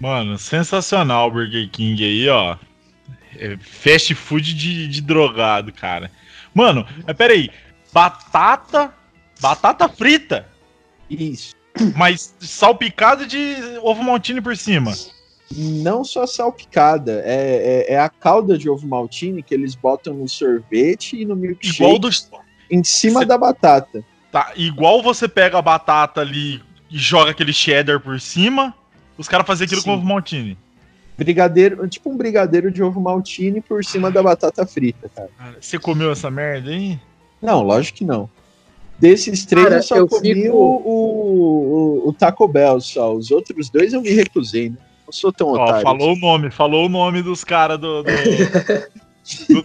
Mano, 0.00 0.38
sensacional 0.38 1.28
o 1.28 1.30
Burger 1.30 1.70
King 1.70 2.02
aí, 2.02 2.28
ó. 2.28 2.56
É 3.44 3.56
fast 3.58 4.14
food 4.14 4.54
de, 4.54 4.88
de 4.88 5.02
drogado, 5.02 5.72
cara. 5.72 6.10
Mano, 6.54 6.86
mas 7.06 7.16
peraí. 7.16 7.50
Batata. 7.92 8.94
Batata 9.40 9.88
frita. 9.88 10.48
Isso. 11.10 11.54
Mas 11.96 12.34
salpicada 12.40 13.26
de 13.26 13.56
ovo 13.82 14.02
maltine 14.02 14.40
por 14.40 14.56
cima. 14.56 14.92
Não 15.50 16.04
só 16.04 16.26
salpicada, 16.26 17.22
é, 17.24 17.84
é, 17.88 17.92
é, 17.94 17.98
a 17.98 18.08
calda 18.08 18.56
de 18.56 18.68
ovo 18.68 18.86
maltine 18.86 19.42
que 19.42 19.54
eles 19.54 19.74
botam 19.74 20.14
no 20.14 20.28
sorvete 20.28 21.20
e 21.20 21.24
no 21.24 21.36
milkshake 21.36 21.76
igual 21.76 21.98
do... 21.98 22.08
em 22.70 22.82
cima 22.82 23.20
Cê... 23.20 23.26
da 23.26 23.36
batata. 23.36 24.02
Tá, 24.32 24.52
igual 24.56 25.02
você 25.02 25.28
pega 25.28 25.58
a 25.58 25.62
batata 25.62 26.20
ali 26.20 26.62
e 26.90 26.98
joga 26.98 27.32
aquele 27.32 27.52
cheddar 27.52 28.00
por 28.00 28.18
cima, 28.20 28.74
os 29.18 29.28
caras 29.28 29.46
fazem 29.46 29.66
aquilo 29.66 29.82
Sim. 29.82 29.90
com 29.90 29.96
ovo 29.96 30.06
maltine. 30.06 30.58
Brigadeiro, 31.16 31.86
tipo 31.88 32.10
um 32.10 32.16
brigadeiro 32.16 32.70
de 32.70 32.82
ovo 32.82 33.00
maltine 33.00 33.60
por 33.60 33.84
cima 33.84 34.10
da 34.10 34.22
batata 34.22 34.66
frita, 34.66 35.08
cara. 35.14 35.30
Você 35.60 35.78
comeu 35.78 36.10
essa 36.10 36.30
merda 36.30 36.70
aí? 36.70 36.98
Não, 37.40 37.62
lógico 37.62 37.98
que 37.98 38.04
não. 38.04 38.28
Desses 38.98 39.44
três 39.44 39.64
Cara, 39.64 39.76
eu 39.76 39.82
só 39.82 39.96
eu 39.96 40.08
comi 40.08 40.34
fico... 40.34 40.56
o, 40.56 42.04
o, 42.04 42.08
o, 42.08 42.12
Taco 42.12 42.48
Bell 42.48 42.80
só. 42.80 43.14
Os 43.14 43.30
outros 43.30 43.68
dois 43.68 43.92
eu 43.92 44.00
me 44.00 44.10
recusei, 44.10 44.70
né? 44.70 44.76
Não 45.06 45.12
sou 45.12 45.32
tão 45.32 45.48
Ó, 45.48 45.62
otário. 45.62 45.82
Falou 45.82 46.10
assim. 46.12 46.18
o 46.18 46.20
nome, 46.20 46.50
falou 46.50 46.86
o 46.86 46.88
nome 46.88 47.22
dos 47.22 47.44
caras 47.44 47.78
do, 47.78 48.02
do, 48.02 48.10
do, 49.48 49.64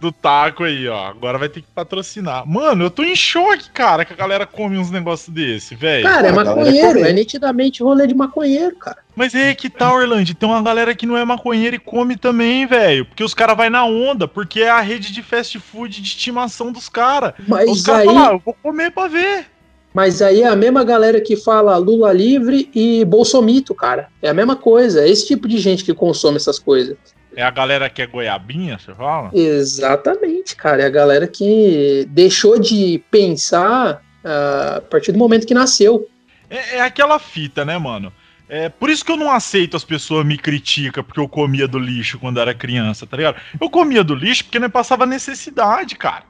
do, 0.00 0.12
taco 0.12 0.64
aí, 0.64 0.86
ó. 0.88 1.06
Agora 1.06 1.38
vai 1.38 1.48
ter 1.48 1.60
que 1.60 1.68
patrocinar. 1.74 2.46
Mano, 2.46 2.84
eu 2.84 2.90
tô 2.90 3.02
em 3.02 3.16
choque, 3.16 3.70
cara, 3.70 4.04
que 4.04 4.12
a 4.12 4.16
galera 4.16 4.46
come 4.46 4.78
uns 4.78 4.90
negócios 4.90 5.28
desse, 5.28 5.74
velho. 5.74 6.04
Cara, 6.04 6.28
é 6.28 6.32
maconheiro, 6.32 7.00
é 7.00 7.12
nitidamente 7.12 7.82
rolê 7.82 8.06
de 8.06 8.14
maconheiro, 8.14 8.76
cara. 8.76 8.98
Mas 9.14 9.34
é 9.34 9.54
que 9.54 9.68
tá, 9.68 9.92
Orlando, 9.92 10.34
tem 10.34 10.48
uma 10.48 10.62
galera 10.62 10.94
que 10.94 11.04
não 11.04 11.16
é 11.16 11.24
maconheira 11.24 11.76
e 11.76 11.78
come 11.78 12.16
também, 12.16 12.66
velho. 12.66 13.04
Porque 13.04 13.24
os 13.24 13.34
caras 13.34 13.56
vai 13.56 13.68
na 13.68 13.84
onda, 13.84 14.26
porque 14.26 14.60
é 14.60 14.70
a 14.70 14.80
rede 14.80 15.12
de 15.12 15.22
fast 15.22 15.58
food 15.58 16.00
de 16.00 16.08
estimação 16.08 16.72
dos 16.72 16.88
caras. 16.88 17.34
Mas 17.46 17.68
os 17.68 17.82
caras 17.82 18.00
aí... 18.00 18.06
falam, 18.06 18.32
eu 18.32 18.42
vou 18.44 18.56
comer 18.62 18.90
pra 18.90 19.08
ver. 19.08 19.46
Mas 19.92 20.22
aí 20.22 20.42
é 20.42 20.48
a 20.48 20.56
mesma 20.56 20.82
galera 20.82 21.20
que 21.20 21.36
fala 21.36 21.76
Lula 21.76 22.12
livre 22.12 22.70
e 22.74 23.04
Bolsomito, 23.04 23.74
cara. 23.74 24.08
É 24.22 24.30
a 24.30 24.34
mesma 24.34 24.56
coisa. 24.56 25.02
É 25.02 25.08
esse 25.08 25.26
tipo 25.26 25.46
de 25.46 25.58
gente 25.58 25.84
que 25.84 25.92
consome 25.92 26.36
essas 26.36 26.58
coisas. 26.58 26.96
É 27.34 27.42
a 27.42 27.50
galera 27.50 27.88
que 27.88 28.02
é 28.02 28.06
goiabinha, 28.06 28.78
você 28.78 28.94
fala? 28.94 29.30
Exatamente, 29.32 30.54
cara. 30.54 30.82
É 30.82 30.86
a 30.86 30.90
galera 30.90 31.26
que 31.26 32.06
deixou 32.10 32.58
de 32.58 33.02
pensar 33.10 34.02
uh, 34.24 34.76
a 34.78 34.80
partir 34.82 35.12
do 35.12 35.18
momento 35.18 35.46
que 35.46 35.54
nasceu. 35.54 36.08
É, 36.50 36.76
é 36.76 36.80
aquela 36.80 37.18
fita, 37.18 37.64
né, 37.64 37.78
mano? 37.78 38.12
É 38.48 38.68
por 38.68 38.90
isso 38.90 39.02
que 39.02 39.10
eu 39.10 39.16
não 39.16 39.30
aceito 39.30 39.76
as 39.76 39.84
pessoas 39.84 40.26
me 40.26 40.36
criticam 40.36 41.02
porque 41.02 41.18
eu 41.18 41.26
comia 41.26 41.66
do 41.66 41.78
lixo 41.78 42.18
quando 42.18 42.38
era 42.38 42.52
criança, 42.52 43.06
tá 43.06 43.16
ligado? 43.16 43.40
Eu 43.58 43.70
comia 43.70 44.04
do 44.04 44.14
lixo 44.14 44.44
porque 44.44 44.58
não 44.58 44.68
passava 44.68 45.06
necessidade, 45.06 45.96
cara. 45.96 46.24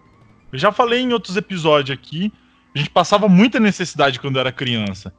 Eu 0.53 0.59
já 0.59 0.71
falei 0.71 1.01
em 1.01 1.13
outros 1.13 1.37
episódios 1.37 1.99
aqui. 1.99 2.33
A 2.75 2.79
gente 2.79 2.91
passava 2.91 3.29
muita 3.29 3.59
necessidade 3.59 4.21
quando 4.21 4.39
era 4.39 4.53
criança. 4.53 5.13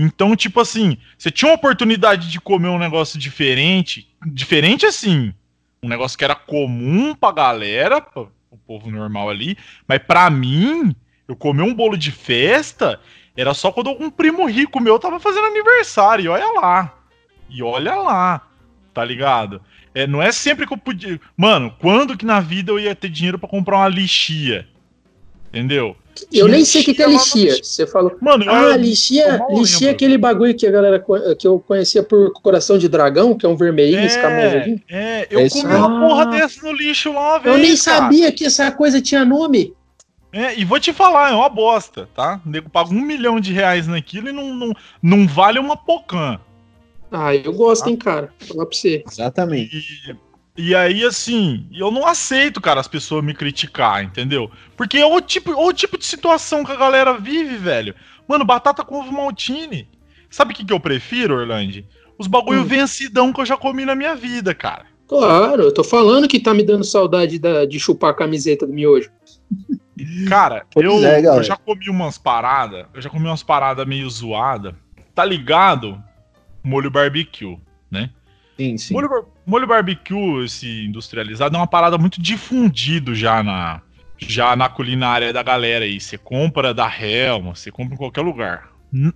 Então, 0.00 0.36
tipo 0.36 0.60
assim, 0.60 0.96
você 1.18 1.28
tinha 1.28 1.50
uma 1.50 1.56
oportunidade 1.56 2.30
de 2.30 2.40
comer 2.40 2.68
um 2.68 2.78
negócio 2.78 3.18
diferente, 3.18 4.08
diferente 4.24 4.86
assim, 4.86 5.34
um 5.82 5.88
negócio 5.88 6.16
que 6.16 6.22
era 6.22 6.36
comum 6.36 7.16
pra 7.16 7.32
galera, 7.32 8.00
pro 8.00 8.30
povo 8.64 8.92
normal 8.92 9.28
ali, 9.28 9.58
mas 9.88 9.98
pra 9.98 10.30
mim, 10.30 10.94
eu 11.26 11.34
comer 11.34 11.62
um 11.62 11.74
bolo 11.74 11.96
de 11.96 12.12
festa 12.12 13.00
era 13.36 13.52
só 13.52 13.72
quando 13.72 13.90
um 13.90 14.08
primo 14.08 14.46
rico 14.46 14.80
meu 14.80 15.00
tava 15.00 15.18
fazendo 15.18 15.46
aniversário, 15.46 16.26
e 16.26 16.28
olha 16.28 16.60
lá. 16.60 16.94
E 17.50 17.60
olha 17.60 17.96
lá, 17.96 18.48
tá 18.94 19.04
ligado? 19.04 19.60
É, 19.92 20.06
não 20.06 20.22
é 20.22 20.30
sempre 20.30 20.64
que 20.64 20.72
eu 20.72 20.78
podia. 20.78 21.20
Mano, 21.36 21.74
quando 21.76 22.16
que 22.16 22.24
na 22.24 22.38
vida 22.38 22.70
eu 22.70 22.78
ia 22.78 22.94
ter 22.94 23.08
dinheiro 23.08 23.36
para 23.36 23.48
comprar 23.48 23.78
uma 23.78 23.88
lixia? 23.88 24.68
Entendeu? 25.48 25.96
Eu 26.32 26.48
nem 26.48 26.64
sei 26.64 26.82
o 26.82 26.84
que, 26.84 26.94
que 26.94 27.02
é 27.02 27.08
lixia. 27.08 27.62
Você 27.62 27.86
falou. 27.86 28.16
Mano, 28.20 28.44
ah, 28.48 28.76
lixia, 28.76 29.40
lixia 29.50 29.88
é 29.88 29.92
aquele 29.92 30.18
bagulho 30.18 30.54
que 30.54 30.66
a 30.66 30.70
galera 30.70 31.04
que 31.38 31.46
eu 31.46 31.58
conhecia 31.60 32.02
por 32.02 32.32
coração 32.32 32.78
de 32.78 32.88
dragão, 32.88 33.36
que 33.36 33.44
é 33.44 33.48
um 33.48 33.56
vermelhinho, 33.56 34.00
é, 34.00 34.06
escamoso. 34.06 34.80
É, 34.88 35.26
eu 35.30 35.40
é 35.40 35.48
comi 35.48 35.74
uma 35.74 36.08
porra 36.08 36.26
dessa 36.26 36.66
no 36.66 36.72
lixo 36.72 37.12
lá, 37.12 37.38
velho. 37.38 37.54
Eu 37.54 37.58
nem 37.58 37.76
cara. 37.76 38.00
sabia 38.00 38.32
que 38.32 38.44
essa 38.44 38.70
coisa 38.70 39.00
tinha 39.00 39.24
nome. 39.24 39.74
É, 40.32 40.58
e 40.58 40.64
vou 40.64 40.78
te 40.78 40.92
falar, 40.92 41.30
é 41.30 41.34
uma 41.34 41.48
bosta, 41.48 42.08
tá? 42.14 42.40
O 42.44 42.50
nego 42.50 42.68
paga 42.68 42.90
um 42.90 43.00
milhão 43.00 43.40
de 43.40 43.52
reais 43.52 43.86
naquilo 43.86 44.28
e 44.28 44.32
não, 44.32 44.54
não, 44.54 44.72
não 45.02 45.26
vale 45.26 45.58
uma 45.58 45.76
pocã. 45.76 46.38
Ah, 47.10 47.34
eu 47.34 47.52
gosto, 47.52 47.84
tá? 47.84 47.90
hein, 47.90 47.96
cara. 47.96 48.34
Falar 48.38 48.66
pra 48.66 48.76
você. 48.76 49.02
Exatamente. 49.10 49.76
E, 49.76 50.16
e 50.58 50.74
aí, 50.74 51.04
assim, 51.04 51.68
eu 51.72 51.88
não 51.88 52.04
aceito, 52.04 52.60
cara, 52.60 52.80
as 52.80 52.88
pessoas 52.88 53.24
me 53.24 53.32
criticar, 53.32 54.02
entendeu? 54.02 54.50
Porque 54.76 54.98
é 54.98 55.06
o 55.06 55.20
tipo, 55.20 55.52
o 55.52 55.72
tipo 55.72 55.96
de 55.96 56.04
situação 56.04 56.64
que 56.64 56.72
a 56.72 56.76
galera 56.76 57.16
vive, 57.16 57.56
velho. 57.56 57.94
Mano, 58.26 58.44
batata 58.44 58.84
com 58.84 58.98
ovo 58.98 59.12
maltine. 59.12 59.88
Sabe 60.28 60.52
o 60.52 60.56
que, 60.56 60.64
que 60.64 60.72
eu 60.72 60.80
prefiro, 60.80 61.36
Orlando? 61.36 61.84
Os 62.18 62.26
bagulho 62.26 62.62
hum. 62.62 62.64
vencidão 62.64 63.32
que 63.32 63.40
eu 63.40 63.46
já 63.46 63.56
comi 63.56 63.84
na 63.84 63.94
minha 63.94 64.16
vida, 64.16 64.52
cara. 64.52 64.86
Claro, 65.06 65.62
eu 65.62 65.72
tô 65.72 65.84
falando 65.84 66.26
que 66.26 66.40
tá 66.40 66.52
me 66.52 66.64
dando 66.64 66.82
saudade 66.82 67.38
da, 67.38 67.64
de 67.64 67.78
chupar 67.78 68.10
a 68.10 68.14
camiseta 68.14 68.66
do 68.66 68.72
miojo. 68.72 69.10
Cara, 70.28 70.66
eu, 70.74 71.04
é, 71.04 71.24
eu, 71.24 71.42
já 71.42 71.56
comi 71.56 71.88
umas 71.88 72.18
paradas, 72.18 72.84
eu 72.92 73.00
já 73.00 73.08
comi 73.08 73.26
umas 73.26 73.44
paradas 73.44 73.86
meio 73.86 74.10
zoada. 74.10 74.76
Tá 75.14 75.24
ligado? 75.24 76.02
Molho 76.64 76.90
barbecue, 76.90 77.58
né? 77.88 78.10
Sim, 78.58 78.76
sim. 78.76 78.92
Molho, 78.92 79.26
molho 79.46 79.66
barbecue, 79.66 80.44
esse 80.44 80.86
industrializado, 80.86 81.54
é 81.54 81.58
uma 81.58 81.66
parada 81.66 81.96
muito 81.96 82.20
difundido 82.20 83.14
já 83.14 83.40
na, 83.40 83.80
já 84.18 84.56
na 84.56 84.68
culinária 84.68 85.32
da 85.32 85.42
galera 85.42 85.84
aí. 85.84 86.00
Você 86.00 86.18
compra 86.18 86.74
da 86.74 86.90
Helma, 86.92 87.54
você 87.54 87.70
compra 87.70 87.94
em 87.94 87.98
qualquer 87.98 88.22
lugar. 88.22 88.68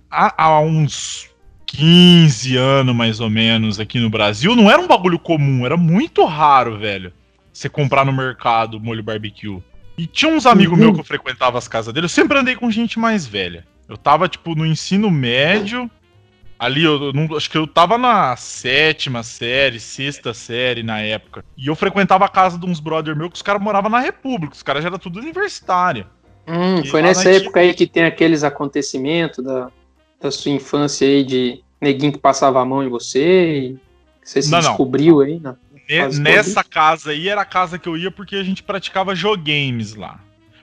Há, 0.09 0.43
há, 0.45 0.59
uns 0.61 1.29
15 1.65 2.55
anos, 2.55 2.95
mais 2.95 3.19
ou 3.19 3.29
menos, 3.29 3.81
aqui 3.81 3.99
no 3.99 4.09
Brasil, 4.09 4.55
não 4.55 4.71
era 4.71 4.81
um 4.81 4.87
bagulho 4.87 5.19
comum, 5.19 5.65
era 5.65 5.75
muito 5.75 6.23
raro, 6.23 6.77
velho. 6.77 7.11
Você 7.51 7.67
comprar 7.67 8.05
no 8.05 8.13
mercado 8.13 8.79
molho 8.79 9.03
barbecue. 9.03 9.61
E 9.97 10.07
tinha 10.07 10.31
uns 10.31 10.45
amigos 10.45 10.73
uhum. 10.73 10.85
meus 10.85 10.93
que 10.95 11.01
eu 11.01 11.05
frequentava 11.05 11.57
as 11.57 11.67
casas 11.67 11.93
dele, 11.93 12.05
eu 12.05 12.09
sempre 12.09 12.37
andei 12.37 12.55
com 12.55 12.71
gente 12.71 12.97
mais 12.97 13.27
velha. 13.27 13.65
Eu 13.89 13.97
tava, 13.97 14.29
tipo, 14.29 14.55
no 14.55 14.65
ensino 14.65 15.11
médio, 15.11 15.91
Ali, 16.63 16.85
eu, 16.85 17.11
não, 17.11 17.35
acho 17.35 17.49
que 17.49 17.57
eu 17.57 17.67
tava 17.67 17.97
na 17.97 18.37
sétima 18.37 19.21
série, 19.21 19.81
sexta 19.81 20.33
série 20.33 20.81
na 20.81 21.01
época. 21.01 21.43
E 21.57 21.67
eu 21.67 21.75
frequentava 21.75 22.23
a 22.23 22.29
casa 22.29 22.57
de 22.57 22.65
uns 22.65 22.79
brother 22.79 23.17
meus 23.17 23.31
que 23.31 23.35
os 23.35 23.41
caras 23.41 23.61
moravam 23.61 23.91
na 23.91 23.99
República, 23.99 24.55
os 24.55 24.63
caras 24.63 24.81
já 24.81 24.87
eram 24.87 24.97
tudo 24.97 25.19
universitário. 25.19 26.07
Hum, 26.47 26.85
foi 26.85 27.01
nessa 27.01 27.29
época 27.29 27.59
aí 27.59 27.73
que 27.73 27.85
tem 27.85 28.05
aqueles 28.05 28.45
acontecimentos 28.45 29.43
da, 29.43 29.69
da 30.21 30.31
sua 30.31 30.53
infância 30.53 31.05
aí 31.05 31.25
de 31.25 31.61
neguinho 31.81 32.13
que 32.13 32.17
passava 32.17 32.61
a 32.61 32.65
mão 32.65 32.81
em 32.81 32.87
você 32.87 33.57
e 33.57 33.77
você 34.23 34.41
se 34.41 34.49
não, 34.49 34.59
descobriu 34.59 35.15
não. 35.15 35.21
aí 35.21 35.41
Nessa 36.17 36.63
casa 36.63 37.11
aí 37.11 37.27
era 37.27 37.41
a 37.41 37.45
casa 37.45 37.77
que 37.77 37.89
eu 37.89 37.97
ia 37.97 38.09
porque 38.09 38.37
a 38.37 38.43
gente 38.43 38.63
praticava 38.63 39.13
jogames 39.13 39.95
lá. 39.95 40.17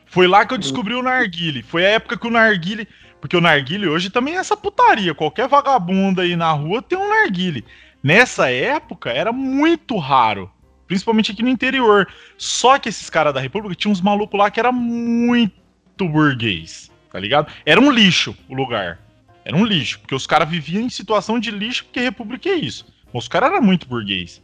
Foi 0.06 0.26
lá 0.26 0.46
que 0.46 0.54
eu 0.54 0.58
descobri 0.58 0.94
o 0.94 1.02
narguile. 1.02 1.62
Foi 1.62 1.84
a 1.84 1.90
época 1.90 2.16
que 2.16 2.26
o 2.26 2.30
narguile 2.30 2.88
porque 3.20 3.36
o 3.36 3.40
narguile 3.40 3.88
hoje 3.88 4.10
também 4.10 4.36
é 4.36 4.38
essa 4.38 4.56
putaria. 4.56 5.14
Qualquer 5.14 5.48
vagabundo 5.48 6.20
aí 6.20 6.36
na 6.36 6.50
rua 6.52 6.82
tem 6.82 6.98
um 6.98 7.08
narguile. 7.08 7.64
Nessa 8.02 8.50
época 8.50 9.10
era 9.10 9.32
muito 9.32 9.98
raro 9.98 10.50
Principalmente 10.90 11.30
aqui 11.30 11.40
no 11.40 11.48
interior. 11.48 12.08
Só 12.36 12.76
que 12.76 12.88
esses 12.88 13.08
caras 13.08 13.32
da 13.32 13.38
República 13.38 13.76
tinham 13.76 13.92
uns 13.92 14.00
malucos 14.00 14.36
lá 14.36 14.50
que 14.50 14.58
era 14.58 14.72
muito 14.72 15.54
burguês, 16.00 16.90
tá 17.12 17.20
ligado? 17.20 17.46
Era 17.64 17.80
um 17.80 17.92
lixo 17.92 18.36
o 18.48 18.54
lugar. 18.56 18.98
Era 19.44 19.56
um 19.56 19.64
lixo, 19.64 20.00
porque 20.00 20.16
os 20.16 20.26
caras 20.26 20.48
viviam 20.48 20.82
em 20.82 20.90
situação 20.90 21.38
de 21.38 21.52
lixo, 21.52 21.84
porque 21.84 22.00
República 22.00 22.48
é 22.48 22.56
isso. 22.56 22.92
Os 23.12 23.28
caras 23.28 23.52
eram 23.52 23.62
muito 23.62 23.86
burguês. 23.86 24.42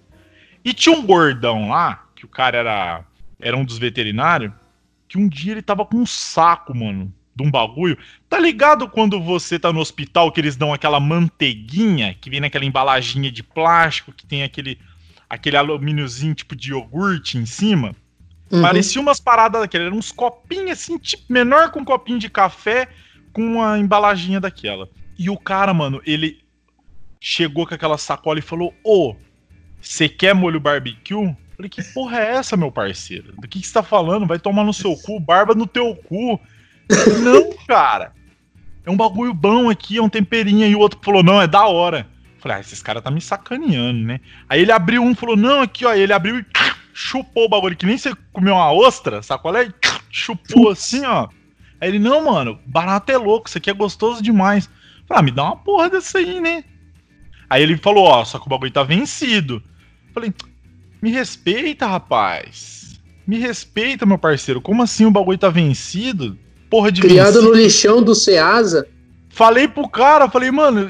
E 0.64 0.72
tinha 0.72 0.96
um 0.96 1.04
gordão 1.04 1.68
lá, 1.68 2.06
que 2.14 2.24
o 2.24 2.28
cara 2.28 2.58
era, 2.58 3.04
era 3.40 3.56
um 3.56 3.64
dos 3.64 3.78
veterinários, 3.78 4.52
que 5.08 5.18
um 5.18 5.28
dia 5.28 5.50
ele 5.50 5.62
tava 5.62 5.84
com 5.84 5.96
um 5.96 6.06
saco, 6.06 6.72
mano, 6.72 7.12
de 7.36 7.42
um 7.42 7.50
bagulho. 7.50 7.98
Tá 8.28 8.38
ligado 8.38 8.88
quando 8.88 9.20
você 9.20 9.58
tá 9.58 9.70
no 9.70 9.80
hospital 9.80 10.32
que 10.32 10.40
eles 10.40 10.56
dão 10.56 10.72
aquela 10.72 10.98
manteiguinha 10.98 12.16
que 12.18 12.30
vem 12.30 12.40
naquela 12.40 12.64
embalaginha 12.64 13.30
de 13.30 13.42
plástico 13.42 14.10
que 14.10 14.26
tem 14.26 14.42
aquele 14.42 14.78
aquele 15.28 15.56
alumíniozinho 15.56 16.34
tipo 16.34 16.56
de 16.56 16.70
iogurte 16.70 17.36
em 17.36 17.44
cima? 17.44 17.94
Uhum. 18.50 18.62
Parecia 18.62 19.02
umas 19.02 19.20
paradas 19.20 19.60
daquelas, 19.60 19.88
eram 19.88 19.98
uns 19.98 20.12
copinhos 20.12 20.70
assim, 20.70 20.96
tipo, 20.98 21.24
menor 21.28 21.70
que 21.70 21.78
um 21.78 21.84
copinho 21.84 22.18
de 22.18 22.30
café 22.30 22.88
com 23.32 23.42
uma 23.42 23.78
embalaginha 23.78 24.40
daquela. 24.40 24.88
E 25.18 25.28
o 25.28 25.36
cara, 25.36 25.74
mano, 25.74 26.00
ele 26.06 26.42
chegou 27.20 27.66
com 27.66 27.74
aquela 27.74 27.98
sacola 27.98 28.38
e 28.38 28.42
falou: 28.42 28.72
Ô, 28.84 29.14
você 29.80 30.08
quer 30.08 30.34
molho 30.34 30.60
barbecue? 30.60 31.34
Falei, 31.56 31.70
que 31.70 31.82
porra 31.82 32.20
é 32.20 32.34
essa, 32.36 32.56
meu 32.56 32.70
parceiro? 32.70 33.32
Do 33.32 33.48
que, 33.48 33.60
que 33.60 33.66
você 33.66 33.72
tá 33.72 33.82
falando? 33.82 34.26
Vai 34.26 34.38
tomar 34.38 34.62
no 34.62 34.74
seu 34.74 34.94
cu, 34.96 35.18
barba 35.18 35.54
no 35.54 35.66
teu 35.66 35.96
cu. 35.96 36.38
Não, 37.22 37.52
cara. 37.66 38.12
É 38.84 38.90
um 38.90 38.96
bagulho 38.96 39.34
bom 39.34 39.68
aqui, 39.68 39.98
é 39.98 40.02
um 40.02 40.08
temperinho. 40.08 40.66
E 40.66 40.74
o 40.74 40.78
outro 40.78 40.98
falou, 41.02 41.22
não, 41.22 41.42
é 41.42 41.46
da 41.46 41.66
hora. 41.66 42.06
Falei, 42.38 42.58
ah, 42.58 42.60
esses 42.60 42.82
caras 42.82 43.02
tá 43.02 43.10
me 43.10 43.20
sacaneando, 43.20 44.00
né? 44.00 44.20
Aí 44.48 44.62
ele 44.62 44.70
abriu 44.70 45.02
um, 45.02 45.14
falou, 45.14 45.36
não, 45.36 45.62
aqui, 45.62 45.84
ó. 45.84 45.92
Ele 45.92 46.12
abriu 46.12 46.38
e 46.38 46.46
chupou 46.94 47.44
o 47.46 47.48
bagulho, 47.48 47.76
que 47.76 47.84
nem 47.84 47.98
você 47.98 48.14
comeu 48.32 48.54
uma 48.54 48.72
ostra, 48.72 49.22
sacolé? 49.22 49.68
Chupou 50.10 50.70
assim, 50.70 51.04
ó. 51.04 51.28
Aí 51.80 51.88
ele, 51.88 51.98
não, 51.98 52.24
mano, 52.24 52.58
barato 52.64 53.12
é 53.12 53.18
louco, 53.18 53.48
isso 53.48 53.58
aqui 53.58 53.68
é 53.68 53.74
gostoso 53.74 54.22
demais. 54.22 54.70
Falei, 55.06 55.20
ah, 55.20 55.22
me 55.22 55.30
dá 55.30 55.44
uma 55.44 55.56
porra 55.56 55.90
dessa 55.90 56.18
aí, 56.18 56.40
né? 56.40 56.64
Aí 57.50 57.62
ele 57.62 57.76
falou, 57.76 58.04
ó, 58.04 58.24
só 58.24 58.38
que 58.38 58.46
o 58.46 58.48
bagulho 58.48 58.70
tá 58.70 58.82
vencido. 58.82 59.62
Falei, 60.14 60.32
me 61.02 61.10
respeita, 61.10 61.86
rapaz. 61.86 63.00
Me 63.26 63.38
respeita, 63.38 64.06
meu 64.06 64.18
parceiro. 64.18 64.60
Como 64.60 64.82
assim 64.82 65.04
o 65.04 65.10
bagulho 65.10 65.36
tá 65.36 65.50
vencido? 65.50 66.38
Porra 66.68 66.90
de 66.90 67.00
Criado 67.00 67.42
no 67.42 67.54
lixão 67.54 68.02
do 68.02 68.14
Ceasa. 68.14 68.86
Falei 69.28 69.68
pro 69.68 69.86
cara, 69.86 70.30
falei, 70.30 70.50
mano, 70.50 70.88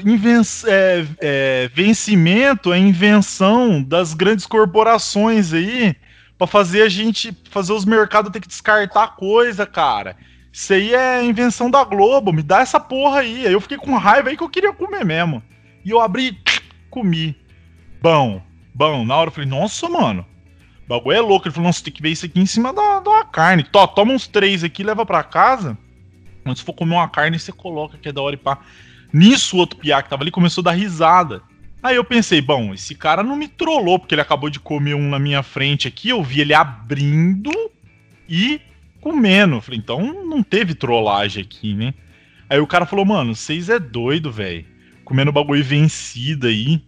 é, 0.65 1.05
é, 1.19 1.69
vencimento 1.73 2.71
é 2.71 2.79
invenção 2.79 3.83
das 3.83 4.13
grandes 4.13 4.45
corporações 4.45 5.51
aí 5.51 5.93
para 6.37 6.47
fazer 6.47 6.83
a 6.83 6.89
gente, 6.89 7.35
fazer 7.49 7.73
os 7.73 7.83
mercados 7.83 8.31
ter 8.31 8.39
que 8.39 8.47
descartar 8.47 9.15
coisa, 9.17 9.65
cara. 9.65 10.15
Isso 10.53 10.73
aí 10.73 10.93
é 10.93 11.23
invenção 11.23 11.69
da 11.69 11.83
Globo, 11.83 12.31
me 12.31 12.41
dá 12.41 12.61
essa 12.61 12.79
porra 12.79 13.19
aí. 13.19 13.45
Aí 13.45 13.51
eu 13.51 13.59
fiquei 13.59 13.77
com 13.77 13.95
raiva 13.95 14.29
aí 14.29 14.37
que 14.37 14.43
eu 14.43 14.49
queria 14.49 14.71
comer 14.71 15.03
mesmo. 15.03 15.43
E 15.83 15.89
eu 15.89 15.99
abri, 15.99 16.37
comi. 16.89 17.35
Bom, 18.01 18.41
bom. 18.73 19.05
Na 19.05 19.17
hora 19.17 19.27
eu 19.27 19.33
falei, 19.33 19.49
nossa, 19.49 19.89
mano. 19.89 20.25
O 20.87 20.89
bagulho 20.89 21.17
é 21.17 21.21
louco. 21.21 21.47
Ele 21.47 21.53
falou, 21.53 21.67
nossa, 21.67 21.83
tem 21.83 21.93
que 21.93 22.01
ver 22.01 22.09
isso 22.09 22.25
aqui 22.25 22.39
em 22.39 22.45
cima 22.45 22.73
da, 22.73 22.99
da 22.99 23.23
carne. 23.25 23.63
Tó, 23.63 23.85
toma 23.85 24.13
uns 24.13 24.27
três 24.27 24.63
aqui, 24.63 24.83
leva 24.83 25.05
pra 25.05 25.23
casa. 25.23 25.77
Quando 26.43 26.57
você 26.57 26.63
for 26.63 26.73
comer 26.73 26.95
uma 26.95 27.09
carne, 27.09 27.37
você 27.37 27.51
coloca 27.51 27.97
que 27.97 28.09
é 28.09 28.11
da 28.11 28.21
hora 28.21 28.35
e 28.35 28.37
pá. 28.37 28.59
Nisso, 29.13 29.55
o 29.55 29.59
outro 29.59 29.79
piá 29.79 30.01
que 30.01 30.09
tava 30.09 30.23
ali 30.23 30.31
começou 30.31 30.61
a 30.61 30.65
dar 30.65 30.71
risada. 30.71 31.41
Aí 31.83 31.95
eu 31.95 32.03
pensei, 32.03 32.41
bom, 32.41 32.73
esse 32.73 32.95
cara 32.95 33.21
não 33.21 33.35
me 33.35 33.47
trollou, 33.47 33.99
porque 33.99 34.15
ele 34.15 34.21
acabou 34.21 34.49
de 34.49 34.59
comer 34.59 34.95
um 34.95 35.09
na 35.09 35.19
minha 35.19 35.43
frente 35.43 35.87
aqui. 35.87 36.09
Eu 36.09 36.23
vi 36.23 36.41
ele 36.41 36.53
abrindo 36.53 37.51
e 38.27 38.59
comendo. 38.99 39.61
Falei, 39.61 39.79
então 39.79 40.25
não 40.25 40.41
teve 40.41 40.73
trollagem 40.73 41.43
aqui, 41.43 41.73
né? 41.73 41.93
Aí 42.49 42.59
o 42.59 42.67
cara 42.67 42.85
falou, 42.85 43.05
mano, 43.05 43.35
vocês 43.35 43.69
é 43.69 43.77
doido, 43.77 44.31
velho 44.31 44.77
comendo 45.07 45.31
bagulho 45.31 45.63
vencido 45.63 46.47
aí. 46.47 46.83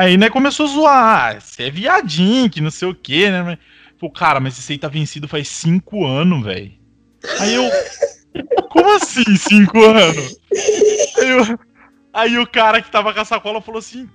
Aí, 0.00 0.16
né, 0.16 0.30
começou 0.30 0.64
a 0.64 0.68
zoar. 0.70 1.36
Ah, 1.36 1.40
você 1.40 1.64
é 1.64 1.70
viadinho, 1.70 2.48
que 2.48 2.62
não 2.62 2.70
sei 2.70 2.88
o 2.88 2.94
que, 2.94 3.30
né? 3.30 3.58
Pô, 3.98 4.10
cara, 4.10 4.40
mas 4.40 4.58
esse 4.58 4.72
aí 4.72 4.78
tá 4.78 4.88
vencido 4.88 5.28
faz 5.28 5.46
cinco 5.46 6.06
anos, 6.06 6.42
velho. 6.42 6.72
Aí 7.38 7.52
eu. 7.52 7.70
Como 8.70 8.96
assim, 8.96 9.36
cinco 9.36 9.78
anos? 9.84 10.40
Aí, 11.18 11.28
eu... 11.28 11.58
aí, 12.14 12.38
o 12.38 12.46
cara 12.46 12.80
que 12.80 12.90
tava 12.90 13.12
com 13.12 13.20
a 13.20 13.26
sacola 13.26 13.60
falou 13.60 13.78
assim: 13.78 14.08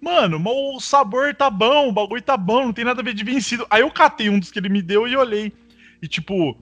Mano, 0.00 0.40
mas 0.40 0.54
o 0.54 0.80
sabor 0.80 1.34
tá 1.34 1.50
bom, 1.50 1.90
o 1.90 1.92
bagulho 1.92 2.22
tá 2.22 2.38
bom, 2.38 2.64
não 2.64 2.72
tem 2.72 2.86
nada 2.86 3.02
a 3.02 3.04
ver 3.04 3.12
de 3.12 3.22
vencido. 3.22 3.66
Aí 3.68 3.82
eu 3.82 3.90
catei 3.90 4.30
um 4.30 4.38
dos 4.38 4.50
que 4.50 4.58
ele 4.58 4.70
me 4.70 4.80
deu 4.80 5.06
e 5.06 5.18
olhei. 5.18 5.52
E 6.00 6.08
tipo, 6.08 6.56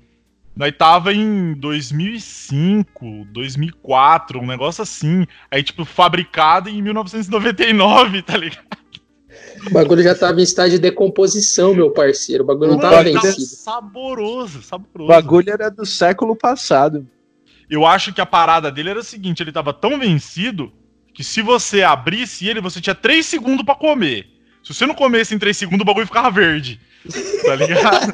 nós 0.56 0.72
tava 0.76 1.12
em 1.12 1.54
2005, 1.54 3.26
2004, 3.32 4.38
um 4.38 4.46
negócio 4.46 4.82
assim. 4.82 5.26
Aí, 5.50 5.62
tipo, 5.62 5.84
fabricado 5.84 6.68
em 6.68 6.80
1999, 6.80 8.22
tá 8.22 8.36
ligado? 8.36 8.64
O 9.66 9.70
bagulho 9.70 10.02
já 10.02 10.14
tava 10.14 10.40
em 10.40 10.44
estágio 10.44 10.78
de 10.78 10.82
decomposição, 10.82 11.74
meu 11.74 11.90
parceiro. 11.90 12.44
O 12.44 12.46
bagulho 12.46 12.72
não 12.72 12.78
tava 12.78 13.02
vencido. 13.02 13.40
Saboroso, 13.40 14.62
saboroso. 14.62 15.04
O 15.04 15.06
bagulho 15.08 15.50
era 15.50 15.68
do 15.70 15.84
século 15.84 16.36
passado. 16.36 17.04
Eu 17.68 17.84
acho 17.84 18.12
que 18.12 18.20
a 18.20 18.26
parada 18.26 18.70
dele 18.70 18.90
era 18.90 19.00
o 19.00 19.04
seguinte: 19.04 19.42
ele 19.42 19.50
tava 19.50 19.72
tão 19.72 19.98
vencido 19.98 20.72
que 21.12 21.24
se 21.24 21.42
você 21.42 21.82
abrisse 21.82 22.46
ele, 22.46 22.60
você 22.60 22.80
tinha 22.80 22.94
3 22.94 23.26
segundos 23.26 23.64
para 23.64 23.74
comer. 23.74 24.26
Se 24.62 24.72
você 24.72 24.86
não 24.86 24.94
comesse 24.94 25.34
em 25.34 25.38
3 25.38 25.56
segundos, 25.56 25.82
o 25.82 25.84
bagulho 25.84 26.06
ficava 26.06 26.30
verde. 26.30 26.80
Tá 27.44 27.56
ligado? 27.56 28.12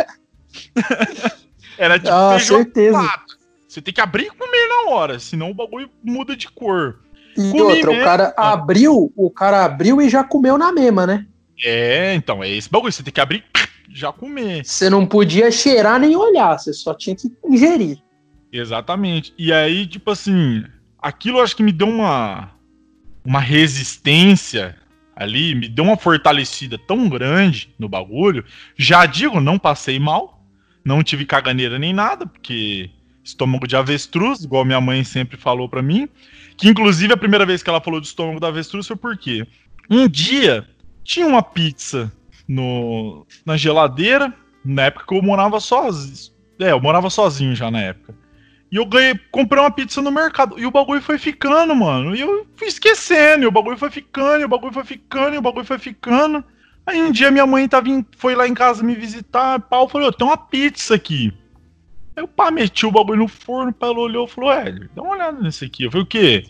Era 1.80 1.98
tipo 1.98 2.12
ah, 2.12 2.38
certeza. 2.38 3.10
Você 3.66 3.80
tem 3.80 3.94
que 3.94 4.02
abrir 4.02 4.26
e 4.26 4.30
comer 4.30 4.68
na 4.68 4.90
hora, 4.90 5.18
senão 5.18 5.50
o 5.50 5.54
bagulho 5.54 5.88
muda 6.04 6.36
de 6.36 6.46
cor. 6.46 7.00
E 7.38 7.50
Comi 7.50 7.62
outra, 7.62 7.86
mesmo, 7.86 8.02
o 8.02 8.04
cara 8.04 8.34
abriu, 8.36 9.12
o 9.16 9.30
cara 9.30 9.64
abriu 9.64 10.02
e 10.02 10.10
já 10.10 10.22
comeu 10.22 10.58
na 10.58 10.70
mesma, 10.72 11.06
né? 11.06 11.26
É, 11.64 12.14
então, 12.14 12.44
é 12.44 12.50
esse 12.50 12.68
bagulho, 12.68 12.92
você 12.92 13.02
tem 13.02 13.12
que 13.12 13.20
abrir 13.20 13.44
já 13.92 14.12
comer. 14.12 14.62
Você 14.64 14.90
não 14.90 15.06
podia 15.06 15.50
cheirar 15.50 15.98
nem 15.98 16.14
olhar, 16.14 16.58
você 16.58 16.72
só 16.72 16.92
tinha 16.94 17.16
que 17.16 17.32
ingerir. 17.44 17.98
Exatamente. 18.52 19.32
E 19.38 19.50
aí, 19.50 19.86
tipo 19.86 20.10
assim, 20.10 20.62
aquilo 20.98 21.40
acho 21.40 21.56
que 21.56 21.62
me 21.62 21.72
deu 21.72 21.88
uma 21.88 22.50
uma 23.24 23.40
resistência 23.40 24.76
ali, 25.16 25.54
me 25.54 25.68
deu 25.68 25.84
uma 25.84 25.96
fortalecida 25.96 26.78
tão 26.78 27.08
grande 27.08 27.74
no 27.78 27.88
bagulho. 27.88 28.44
Já 28.76 29.06
digo, 29.06 29.40
não 29.40 29.58
passei 29.58 29.98
mal, 29.98 30.39
não 30.84 31.02
tive 31.02 31.24
caganeira 31.24 31.78
nem 31.78 31.92
nada, 31.92 32.26
porque 32.26 32.90
estômago 33.22 33.66
de 33.66 33.76
avestruz, 33.76 34.42
igual 34.42 34.64
minha 34.64 34.80
mãe 34.80 35.04
sempre 35.04 35.36
falou 35.36 35.68
para 35.68 35.82
mim. 35.82 36.08
Que 36.56 36.68
inclusive 36.68 37.12
a 37.12 37.16
primeira 37.16 37.46
vez 37.46 37.62
que 37.62 37.70
ela 37.70 37.80
falou 37.80 38.00
de 38.00 38.06
estômago 38.06 38.40
da 38.40 38.48
avestruz 38.48 38.86
foi 38.86 38.96
porque 38.96 39.46
um 39.88 40.08
dia 40.08 40.66
tinha 41.04 41.26
uma 41.26 41.42
pizza 41.42 42.12
no, 42.46 43.26
na 43.44 43.56
geladeira, 43.56 44.34
na 44.64 44.82
época 44.82 45.06
que 45.06 45.14
eu 45.14 45.22
morava 45.22 45.60
sozinho. 45.60 46.38
É, 46.58 46.72
eu 46.72 46.80
morava 46.80 47.08
sozinho 47.08 47.54
já 47.54 47.70
na 47.70 47.80
época. 47.80 48.14
E 48.70 48.76
eu 48.76 48.86
ganhei, 48.86 49.18
comprei 49.30 49.60
uma 49.60 49.70
pizza 49.70 50.00
no 50.00 50.12
mercado. 50.12 50.58
E 50.58 50.64
o 50.64 50.70
bagulho 50.70 51.02
foi 51.02 51.18
ficando, 51.18 51.74
mano. 51.74 52.14
E 52.14 52.20
eu 52.20 52.46
fui 52.54 52.68
esquecendo. 52.68 53.44
E 53.44 53.46
o 53.46 53.50
bagulho 53.50 53.76
foi 53.76 53.90
ficando, 53.90 54.42
e 54.42 54.44
o 54.44 54.48
bagulho 54.48 54.72
foi 54.72 54.84
ficando, 54.84 55.34
e 55.34 55.38
o 55.38 55.42
bagulho 55.42 55.64
foi 55.64 55.78
ficando. 55.78 56.44
Aí 56.86 57.00
um 57.00 57.12
dia 57.12 57.30
minha 57.30 57.46
mãe 57.46 57.68
tava 57.68 57.88
em, 57.88 58.04
foi 58.16 58.34
lá 58.34 58.48
em 58.48 58.54
casa 58.54 58.82
me 58.82 58.94
visitar, 58.94 59.60
pau, 59.60 59.88
falou, 59.88 60.12
tem 60.12 60.26
uma 60.26 60.36
pizza 60.36 60.94
aqui. 60.94 61.32
Aí 62.16 62.22
o 62.22 62.28
pá 62.28 62.50
meti 62.50 62.86
o 62.86 62.90
bagulho 62.90 63.20
no 63.20 63.28
forno, 63.28 63.72
pai 63.72 63.90
ela 63.90 64.00
olhou 64.00 64.26
e 64.26 64.30
falou, 64.30 64.52
é, 64.52 64.72
dá 64.94 65.02
uma 65.02 65.14
olhada 65.14 65.40
nesse 65.40 65.64
aqui. 65.64 65.84
Eu 65.84 65.90
falei, 65.90 66.04
o 66.04 66.08
quê? 66.08 66.44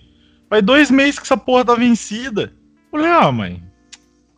Faz 0.49 0.63
dois 0.63 0.91
meses 0.91 1.19
que 1.19 1.25
essa 1.25 1.37
porra 1.37 1.65
tá 1.65 1.75
vencida. 1.75 2.53
Eu 2.93 2.99
falei, 2.99 3.11
ah, 3.11 3.31
mãe, 3.31 3.63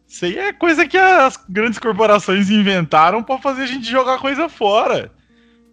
isso 0.07 0.27
aí 0.27 0.37
é 0.37 0.53
coisa 0.53 0.87
que 0.87 0.99
as 0.99 1.39
grandes 1.49 1.79
corporações 1.79 2.51
inventaram 2.51 3.23
para 3.23 3.39
fazer 3.39 3.63
a 3.63 3.67
gente 3.67 3.91
jogar 3.91 4.19
coisa 4.19 4.49
fora. 4.49 5.11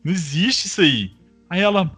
Não 0.04 0.14
existe 0.14 0.68
isso 0.68 0.80
aí. 0.80 1.12
Aí 1.50 1.60
ela, 1.60 1.92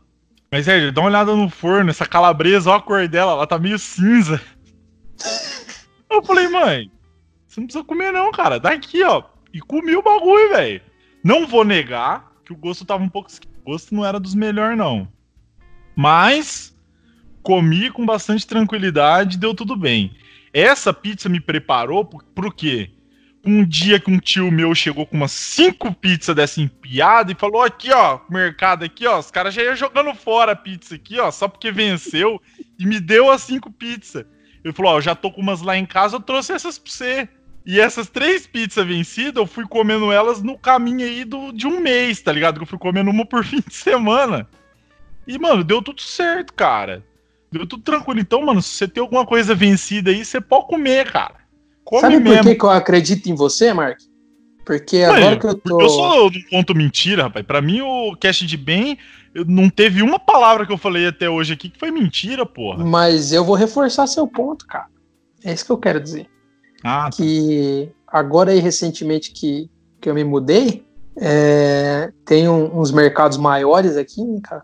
mas 0.52 0.68
é, 0.68 0.92
dá 0.92 1.02
uma 1.02 1.10
olhada 1.10 1.36
no 1.36 1.50
forno, 1.50 1.92
essa 1.92 2.06
calabresa, 2.06 2.72
ó 2.72 2.76
a 2.78 2.82
cor 2.82 3.08
dela, 3.08 3.34
ela 3.34 3.46
tá 3.46 3.60
meio 3.60 3.78
cinza. 3.78 4.42
Eu 6.10 6.24
falei, 6.24 6.48
mãe, 6.48 6.92
você 7.52 7.60
não 7.60 7.68
precisa 7.68 7.84
comer, 7.84 8.14
não, 8.14 8.32
cara. 8.32 8.60
Daqui, 8.60 9.04
ó. 9.04 9.24
E 9.54 9.60
comi 9.60 9.94
o 9.94 10.02
bagulho, 10.02 10.50
velho. 10.50 10.82
Não 11.22 11.46
vou 11.46 11.66
negar 11.66 12.32
que 12.46 12.54
o 12.54 12.56
gosto 12.56 12.86
tava 12.86 13.04
um 13.04 13.10
pouco. 13.10 13.30
O 13.60 13.72
gosto 13.72 13.94
não 13.94 14.06
era 14.06 14.20
dos 14.20 14.34
melhores, 14.34 14.78
não. 14.78 15.06
Mas 15.94 16.74
comi 17.44 17.92
com 17.92 18.06
bastante 18.06 18.48
tranquilidade 18.48 19.38
deu 19.38 19.54
tudo 19.54 19.76
bem. 19.76 20.16
Essa 20.54 20.94
pizza 20.94 21.28
me 21.28 21.42
preparou 21.42 22.06
por, 22.06 22.24
por 22.24 22.54
quê? 22.54 22.90
Um 23.44 23.66
dia 23.66 24.00
que 24.00 24.10
um 24.10 24.20
tio 24.20 24.50
meu 24.50 24.74
chegou 24.74 25.06
com 25.06 25.18
umas 25.18 25.32
cinco 25.32 25.94
pizzas 25.94 26.36
dessa 26.36 26.62
empiada 26.62 27.34
e 27.34 27.36
falou: 27.36 27.64
aqui, 27.64 27.92
ó, 27.92 28.20
mercado 28.30 28.86
aqui, 28.86 29.06
ó, 29.06 29.20
os 29.20 29.30
caras 29.32 29.54
já 29.54 29.64
iam 29.64 29.76
jogando 29.76 30.14
fora 30.14 30.54
a 30.54 30.56
pizza 30.56 30.96
aqui, 30.96 31.20
ó, 31.20 31.32
só 31.32 31.48
porque 31.48 31.72
venceu, 31.72 32.42
e 32.80 32.86
me 32.86 33.00
deu 33.00 33.30
as 33.30 33.42
cinco 33.42 33.72
pizzas. 33.72 34.26
Ele 34.64 34.74
falou: 34.74 34.94
ó, 34.94 35.02
já 35.02 35.16
tô 35.16 35.32
com 35.32 35.42
umas 35.42 35.62
lá 35.62 35.76
em 35.76 35.86
casa, 35.86 36.16
eu 36.16 36.22
trouxe 36.22 36.54
essas 36.54 36.78
pra 36.78 36.92
você. 36.92 37.30
E 37.66 37.80
essas 37.80 38.10
três 38.10 38.48
pizzas 38.48 38.86
vencidas, 38.86 39.36
eu 39.36 39.46
fui 39.46 39.68
comendo 39.68 40.12
elas 40.12 40.42
no 40.42 40.58
caminho 40.58 41.06
aí 41.06 41.24
do, 41.24 41.52
de 41.52 41.68
um 41.68 41.80
mês, 41.80 42.22
tá 42.22 42.32
ligado? 42.32 42.56
Que 42.56 42.64
eu 42.64 42.68
fui 42.68 42.80
comendo 42.80 43.10
uma 43.10 43.26
por 43.26 43.44
fim 43.46 43.62
de 43.66 43.74
semana. 43.74 44.48
E, 45.28 45.38
mano, 45.38 45.64
deu 45.64 45.82
tudo 45.82 46.02
certo, 46.02 46.54
cara. 46.54 47.04
Deu 47.52 47.68
tudo 47.68 47.84
tranquilo. 47.84 48.20
Então, 48.20 48.44
mano, 48.44 48.62
se 48.62 48.70
você 48.70 48.88
tem 48.88 49.02
alguma 49.02 49.26
coisa 49.26 49.54
vencida 49.54 50.10
aí, 50.10 50.26
você 50.26 50.42
pode 50.42 50.68
comer, 50.68 51.12
cara. 51.12 51.36
Come 51.84 52.02
Sabe 52.02 52.20
mesmo. 52.20 52.38
por 52.38 52.50
que, 52.50 52.56
que 52.56 52.66
eu 52.66 52.70
acredito 52.70 53.28
em 53.28 53.36
você, 53.36 53.74
Mark? 53.74 54.00
Porque 54.66 55.06
Mano, 55.06 55.18
agora 55.18 55.40
que 55.40 55.46
eu 55.48 55.56
tô. 55.56 55.82
Eu 55.82 55.90
sou 55.90 56.30
do 56.30 56.40
ponto 56.50 56.74
mentira, 56.74 57.24
rapaz. 57.24 57.46
Pra 57.46 57.62
mim, 57.62 57.82
o 57.82 58.16
cast 58.16 58.46
de 58.46 58.58
bem, 58.58 58.98
não 59.48 59.70
teve 59.70 60.02
uma 60.02 60.20
palavra 60.20 60.66
que 60.66 60.72
eu 60.72 60.78
falei 60.78 61.08
até 61.08 61.30
hoje 61.30 61.54
aqui 61.54 61.70
que 61.70 61.80
foi 61.80 61.92
mentira, 61.92 62.46
porra. 62.46 62.84
Mas 62.84 63.34
eu 63.34 63.44
vou 63.44 63.56
reforçar 63.56 64.08
seu 64.08 64.28
ponto, 64.28 64.66
cara. 64.66 64.88
É 65.44 65.54
isso 65.54 65.66
que 65.66 65.72
eu 65.72 65.78
quero 65.78 66.00
dizer. 66.00 66.28
Ah, 66.84 67.06
tá. 67.06 67.10
Que 67.12 67.92
agora 68.08 68.52
aí, 68.52 68.60
recentemente 68.60 69.32
que, 69.32 69.70
que 70.00 70.10
eu 70.10 70.14
me 70.14 70.24
mudei, 70.24 70.86
é, 71.18 72.12
tem 72.26 72.48
um, 72.48 72.80
uns 72.80 72.92
mercados 72.92 73.38
maiores 73.38 73.98
aqui, 73.98 74.24
né, 74.24 74.40
cara. 74.44 74.64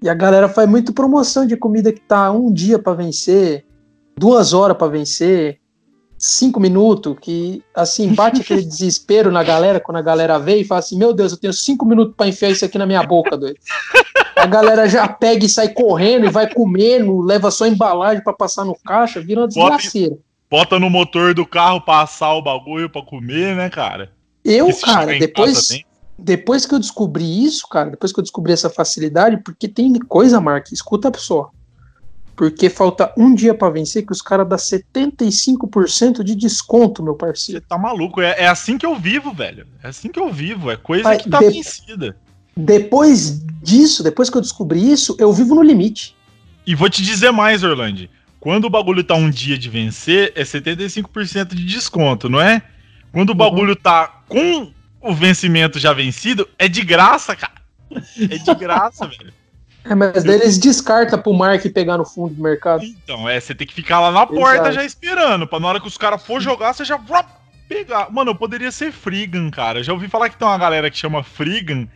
E 0.00 0.08
a 0.08 0.14
galera 0.14 0.48
faz 0.48 0.68
muito 0.68 0.92
promoção 0.92 1.46
de 1.46 1.56
comida 1.56 1.92
que 1.92 2.00
tá 2.00 2.30
um 2.30 2.52
dia 2.52 2.78
para 2.78 2.94
vencer, 2.94 3.64
duas 4.16 4.52
horas 4.52 4.76
para 4.76 4.86
vencer, 4.86 5.58
cinco 6.16 6.60
minutos, 6.60 7.16
que 7.20 7.62
assim, 7.74 8.14
bate 8.14 8.42
aquele 8.42 8.62
desespero 8.64 9.30
na 9.30 9.42
galera 9.42 9.80
quando 9.80 9.96
a 9.96 10.02
galera 10.02 10.38
vê 10.38 10.58
e 10.58 10.64
fala 10.64 10.80
assim: 10.80 10.96
Meu 10.96 11.12
Deus, 11.12 11.32
eu 11.32 11.38
tenho 11.38 11.52
cinco 11.52 11.84
minutos 11.84 12.14
para 12.16 12.28
enfiar 12.28 12.50
isso 12.50 12.64
aqui 12.64 12.78
na 12.78 12.86
minha 12.86 13.02
boca, 13.02 13.36
doido. 13.36 13.58
A 14.36 14.46
galera 14.46 14.88
já 14.88 15.08
pega 15.08 15.44
e 15.44 15.48
sai 15.48 15.68
correndo 15.68 16.26
e 16.26 16.30
vai 16.30 16.52
comendo, 16.52 17.20
leva 17.20 17.50
só 17.50 17.66
embalagem 17.66 18.22
para 18.22 18.32
passar 18.32 18.64
no 18.64 18.76
caixa, 18.84 19.20
vira 19.20 19.40
uma 19.40 19.48
desgraceira. 19.48 20.16
Bota, 20.50 20.78
no 20.78 20.88
motor 20.88 21.34
do 21.34 21.44
carro 21.44 21.80
pra 21.80 22.02
assar 22.02 22.34
o 22.34 22.42
bagulho 22.42 22.88
pra 22.88 23.02
comer, 23.02 23.54
né, 23.54 23.68
cara? 23.68 24.12
Eu, 24.44 24.74
cara, 24.80 25.18
depois, 25.18 25.68
depois 26.18 26.64
que 26.64 26.74
eu 26.74 26.78
descobri 26.78 27.44
isso, 27.44 27.68
cara, 27.68 27.90
depois 27.90 28.12
que 28.12 28.18
eu 28.18 28.22
descobri 28.22 28.52
essa 28.52 28.70
facilidade, 28.70 29.36
porque 29.44 29.68
tem 29.68 29.92
coisa, 29.98 30.40
Mark, 30.40 30.72
escuta 30.72 31.08
a 31.08 31.10
pessoa 31.10 31.50
porque 32.38 32.70
falta 32.70 33.12
um 33.16 33.34
dia 33.34 33.52
para 33.52 33.68
vencer 33.68 34.06
que 34.06 34.12
os 34.12 34.22
caras 34.22 34.48
dão 34.48 34.56
75% 34.56 36.22
de 36.22 36.36
desconto, 36.36 37.02
meu 37.02 37.16
parceiro. 37.16 37.60
Você 37.60 37.66
tá 37.68 37.76
maluco? 37.76 38.20
É, 38.20 38.44
é, 38.44 38.46
assim 38.46 38.78
que 38.78 38.86
eu 38.86 38.94
vivo, 38.94 39.34
velho. 39.34 39.66
É 39.82 39.88
assim 39.88 40.08
que 40.08 40.20
eu 40.20 40.32
vivo. 40.32 40.70
É 40.70 40.76
coisa 40.76 41.08
Aí, 41.08 41.18
que 41.18 41.28
tá 41.28 41.40
de... 41.40 41.50
vencida. 41.50 42.16
Depois 42.56 43.44
disso, 43.60 44.04
depois 44.04 44.30
que 44.30 44.36
eu 44.36 44.40
descobri 44.40 44.88
isso, 44.88 45.16
eu 45.18 45.32
vivo 45.32 45.56
no 45.56 45.62
limite. 45.62 46.14
E 46.64 46.76
vou 46.76 46.88
te 46.88 47.02
dizer 47.02 47.32
mais, 47.32 47.64
Orlando. 47.64 48.08
Quando 48.40 48.66
o 48.66 48.70
bagulho 48.70 49.02
tá 49.02 49.14
um 49.14 49.28
dia 49.28 49.58
de 49.58 49.68
vencer, 49.68 50.32
é 50.34 50.42
75% 50.42 51.54
de 51.54 51.64
desconto, 51.64 52.28
não 52.28 52.40
é? 52.40 52.62
Quando 53.12 53.30
o 53.30 53.32
uhum. 53.32 53.38
bagulho 53.38 53.74
tá 53.76 54.22
com 54.28 54.72
o 55.00 55.14
vencimento 55.14 55.78
já 55.78 55.92
vencido, 55.92 56.48
é 56.58 56.68
de 56.68 56.82
graça, 56.82 57.34
cara. 57.34 57.54
É 57.90 58.38
de 58.38 58.54
graça, 58.54 59.06
velho. 59.08 59.32
É, 59.84 59.94
mas 59.94 60.22
daí 60.22 60.34
eles 60.34 60.58
descartam 60.58 61.20
pro 61.20 61.32
Mark 61.32 61.62
pegar 61.72 61.96
no 61.96 62.04
fundo 62.04 62.34
do 62.34 62.42
mercado. 62.42 62.84
Então, 62.84 63.28
é, 63.28 63.40
você 63.40 63.54
tem 63.54 63.66
que 63.66 63.72
ficar 63.72 64.00
lá 64.00 64.10
na 64.10 64.26
porta 64.26 64.68
Exato. 64.68 64.72
já 64.72 64.84
esperando, 64.84 65.46
pra 65.46 65.58
na 65.58 65.68
hora 65.68 65.80
que 65.80 65.86
os 65.86 65.96
caras 65.96 66.22
for 66.22 66.40
jogar, 66.40 66.74
você 66.74 66.84
já 66.84 66.98
pegar. 67.68 68.10
Mano, 68.10 68.32
eu 68.32 68.34
poderia 68.34 68.70
ser 68.70 68.92
Frigan, 68.92 69.50
cara. 69.50 69.82
Já 69.82 69.92
ouvi 69.92 70.08
falar 70.08 70.28
que 70.28 70.36
tem 70.36 70.46
uma 70.46 70.58
galera 70.58 70.90
que 70.90 70.98
chama 70.98 71.22
Frigan, 71.22 71.88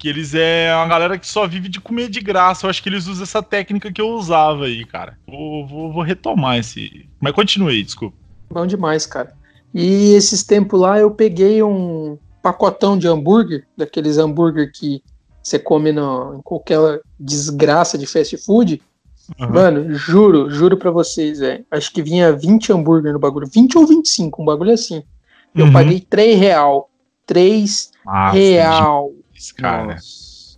que 0.00 0.08
eles 0.08 0.34
é 0.34 0.74
uma 0.74 0.88
galera 0.88 1.18
que 1.18 1.28
só 1.28 1.46
vive 1.46 1.68
de 1.68 1.78
comer 1.78 2.08
de 2.08 2.20
graça. 2.20 2.64
Eu 2.64 2.70
acho 2.70 2.82
que 2.82 2.88
eles 2.88 3.06
usam 3.06 3.22
essa 3.22 3.42
técnica 3.42 3.92
que 3.92 4.00
eu 4.00 4.08
usava 4.08 4.64
aí, 4.64 4.86
cara. 4.86 5.18
Vou, 5.28 5.66
vou, 5.66 5.92
vou 5.92 6.02
retomar 6.02 6.58
esse. 6.58 7.06
Mas 7.20 7.34
continuei, 7.34 7.84
desculpa. 7.84 8.16
Bom 8.50 8.66
demais, 8.66 9.04
cara. 9.04 9.34
E 9.74 10.14
esses 10.14 10.42
tempos 10.42 10.80
lá 10.80 10.98
eu 10.98 11.10
peguei 11.10 11.62
um 11.62 12.18
pacotão 12.42 12.96
de 12.96 13.06
hambúrguer, 13.06 13.66
daqueles 13.76 14.16
hambúrguer 14.16 14.72
que 14.72 15.02
você 15.42 15.58
come 15.58 15.92
no, 15.92 16.36
em 16.36 16.42
qualquer 16.42 17.02
desgraça 17.18 17.98
de 17.98 18.06
fast 18.06 18.38
food. 18.38 18.80
Uhum. 19.38 19.50
Mano, 19.50 19.94
juro, 19.94 20.50
juro 20.50 20.78
pra 20.78 20.90
vocês, 20.90 21.42
é. 21.42 21.62
Acho 21.70 21.92
que 21.92 22.02
vinha 22.02 22.32
20 22.32 22.72
hambúrguer 22.72 23.12
no 23.12 23.18
bagulho. 23.18 23.46
20 23.46 23.76
ou 23.76 23.86
25, 23.86 24.40
um 24.40 24.46
bagulho 24.46 24.72
assim. 24.72 25.02
Eu 25.54 25.66
uhum. 25.66 25.72
paguei 25.72 26.00
3 26.00 26.40
real. 26.40 26.90
3 27.26 27.92
Massa 28.04 28.32
real. 28.32 29.12
Demais, 29.40 29.52
cara. 29.52 29.96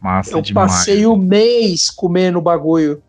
Massa 0.03 0.33
Eu 0.33 0.43
demais. 0.43 0.73
passei 0.73 1.07
o 1.07 1.17
mês 1.17 1.89
comendo 1.89 2.39
o 2.39 2.43
bagulho 2.43 3.03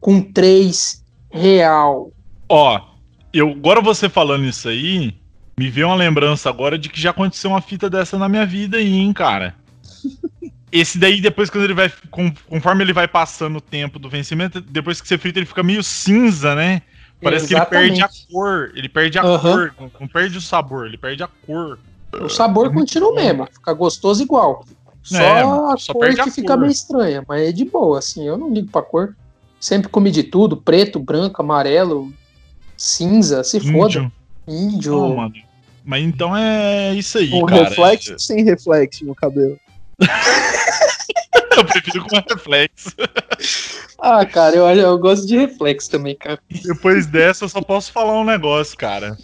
com 0.00 0.20
3 0.20 1.04
real. 1.30 2.10
Ó, 2.48 2.80
eu, 3.32 3.50
agora 3.50 3.80
você 3.80 4.08
falando 4.08 4.46
isso 4.46 4.68
aí, 4.68 5.14
me 5.58 5.68
veio 5.68 5.88
uma 5.88 5.96
lembrança 5.96 6.48
agora 6.48 6.78
de 6.78 6.88
que 6.88 7.00
já 7.00 7.10
aconteceu 7.10 7.50
uma 7.50 7.60
fita 7.60 7.90
dessa 7.90 8.16
na 8.16 8.28
minha 8.28 8.46
vida 8.46 8.78
aí, 8.78 8.96
hein, 8.96 9.12
cara. 9.12 9.54
Esse 10.70 10.98
daí, 10.98 11.20
depois, 11.20 11.48
quando 11.48 11.64
ele 11.64 11.74
vai. 11.74 11.90
Conforme 12.46 12.84
ele 12.84 12.92
vai 12.92 13.08
passando 13.08 13.56
o 13.56 13.60
tempo 13.60 13.98
do 13.98 14.08
vencimento, 14.08 14.60
depois 14.60 15.00
que 15.00 15.08
você 15.08 15.16
frita, 15.16 15.38
ele 15.38 15.46
fica 15.46 15.62
meio 15.62 15.82
cinza, 15.82 16.54
né? 16.54 16.82
Parece 17.22 17.54
Exatamente. 17.54 17.68
que 17.68 17.76
ele 17.76 17.88
perde 17.88 18.02
a 18.02 18.32
cor. 18.32 18.72
Ele 18.74 18.88
perde 18.88 19.18
a 19.18 19.24
uhum. 19.24 19.38
cor. 19.38 19.74
Não, 19.80 19.90
não, 20.00 20.06
perde 20.08 20.36
o 20.36 20.42
sabor, 20.42 20.86
ele 20.86 20.98
perde 20.98 21.22
a 21.22 21.28
cor. 21.46 21.78
O 22.12 22.28
sabor 22.28 22.66
é 22.66 22.72
continua 22.72 23.10
o 23.10 23.14
mesmo, 23.14 23.46
fica 23.52 23.72
gostoso 23.72 24.22
igual. 24.22 24.64
Só 25.02 25.16
é, 25.22 25.40
a 25.42 25.76
só 25.78 25.92
cor 25.92 26.14
que 26.14 26.20
a 26.20 26.26
fica 26.30 26.48
cor. 26.48 26.58
meio 26.58 26.70
estranha, 26.72 27.24
mas 27.26 27.48
é 27.48 27.52
de 27.52 27.64
boa, 27.64 27.98
assim. 27.98 28.26
Eu 28.26 28.36
não 28.36 28.52
ligo 28.52 28.70
pra 28.70 28.82
cor. 28.82 29.16
Sempre 29.60 29.88
comi 29.88 30.10
de 30.10 30.22
tudo: 30.22 30.56
preto, 30.56 30.98
branco, 30.98 31.40
amarelo, 31.40 32.12
cinza, 32.76 33.42
se 33.42 33.58
Índio. 33.58 33.72
foda. 33.72 34.12
Índio. 34.46 34.92
Não, 34.92 35.16
mano. 35.16 35.34
Mas 35.84 36.04
então 36.04 36.36
é 36.36 36.94
isso 36.94 37.16
aí, 37.18 37.30
Com 37.30 37.46
cara. 37.46 37.64
reflexo 37.64 38.18
sem 38.18 38.44
reflexo 38.44 39.04
no 39.06 39.14
cabelo. 39.14 39.58
eu 41.56 41.64
prefiro 41.64 42.04
com 42.04 42.16
reflexo. 42.16 42.90
Ah, 43.98 44.24
cara, 44.26 44.54
eu, 44.54 44.68
eu 44.68 44.98
gosto 44.98 45.26
de 45.26 45.36
reflexo 45.36 45.90
também, 45.90 46.14
cara. 46.14 46.38
Depois 46.62 47.06
dessa, 47.06 47.44
eu 47.44 47.48
só 47.48 47.62
posso 47.62 47.90
falar 47.90 48.20
um 48.20 48.24
negócio, 48.24 48.76
cara. 48.76 49.16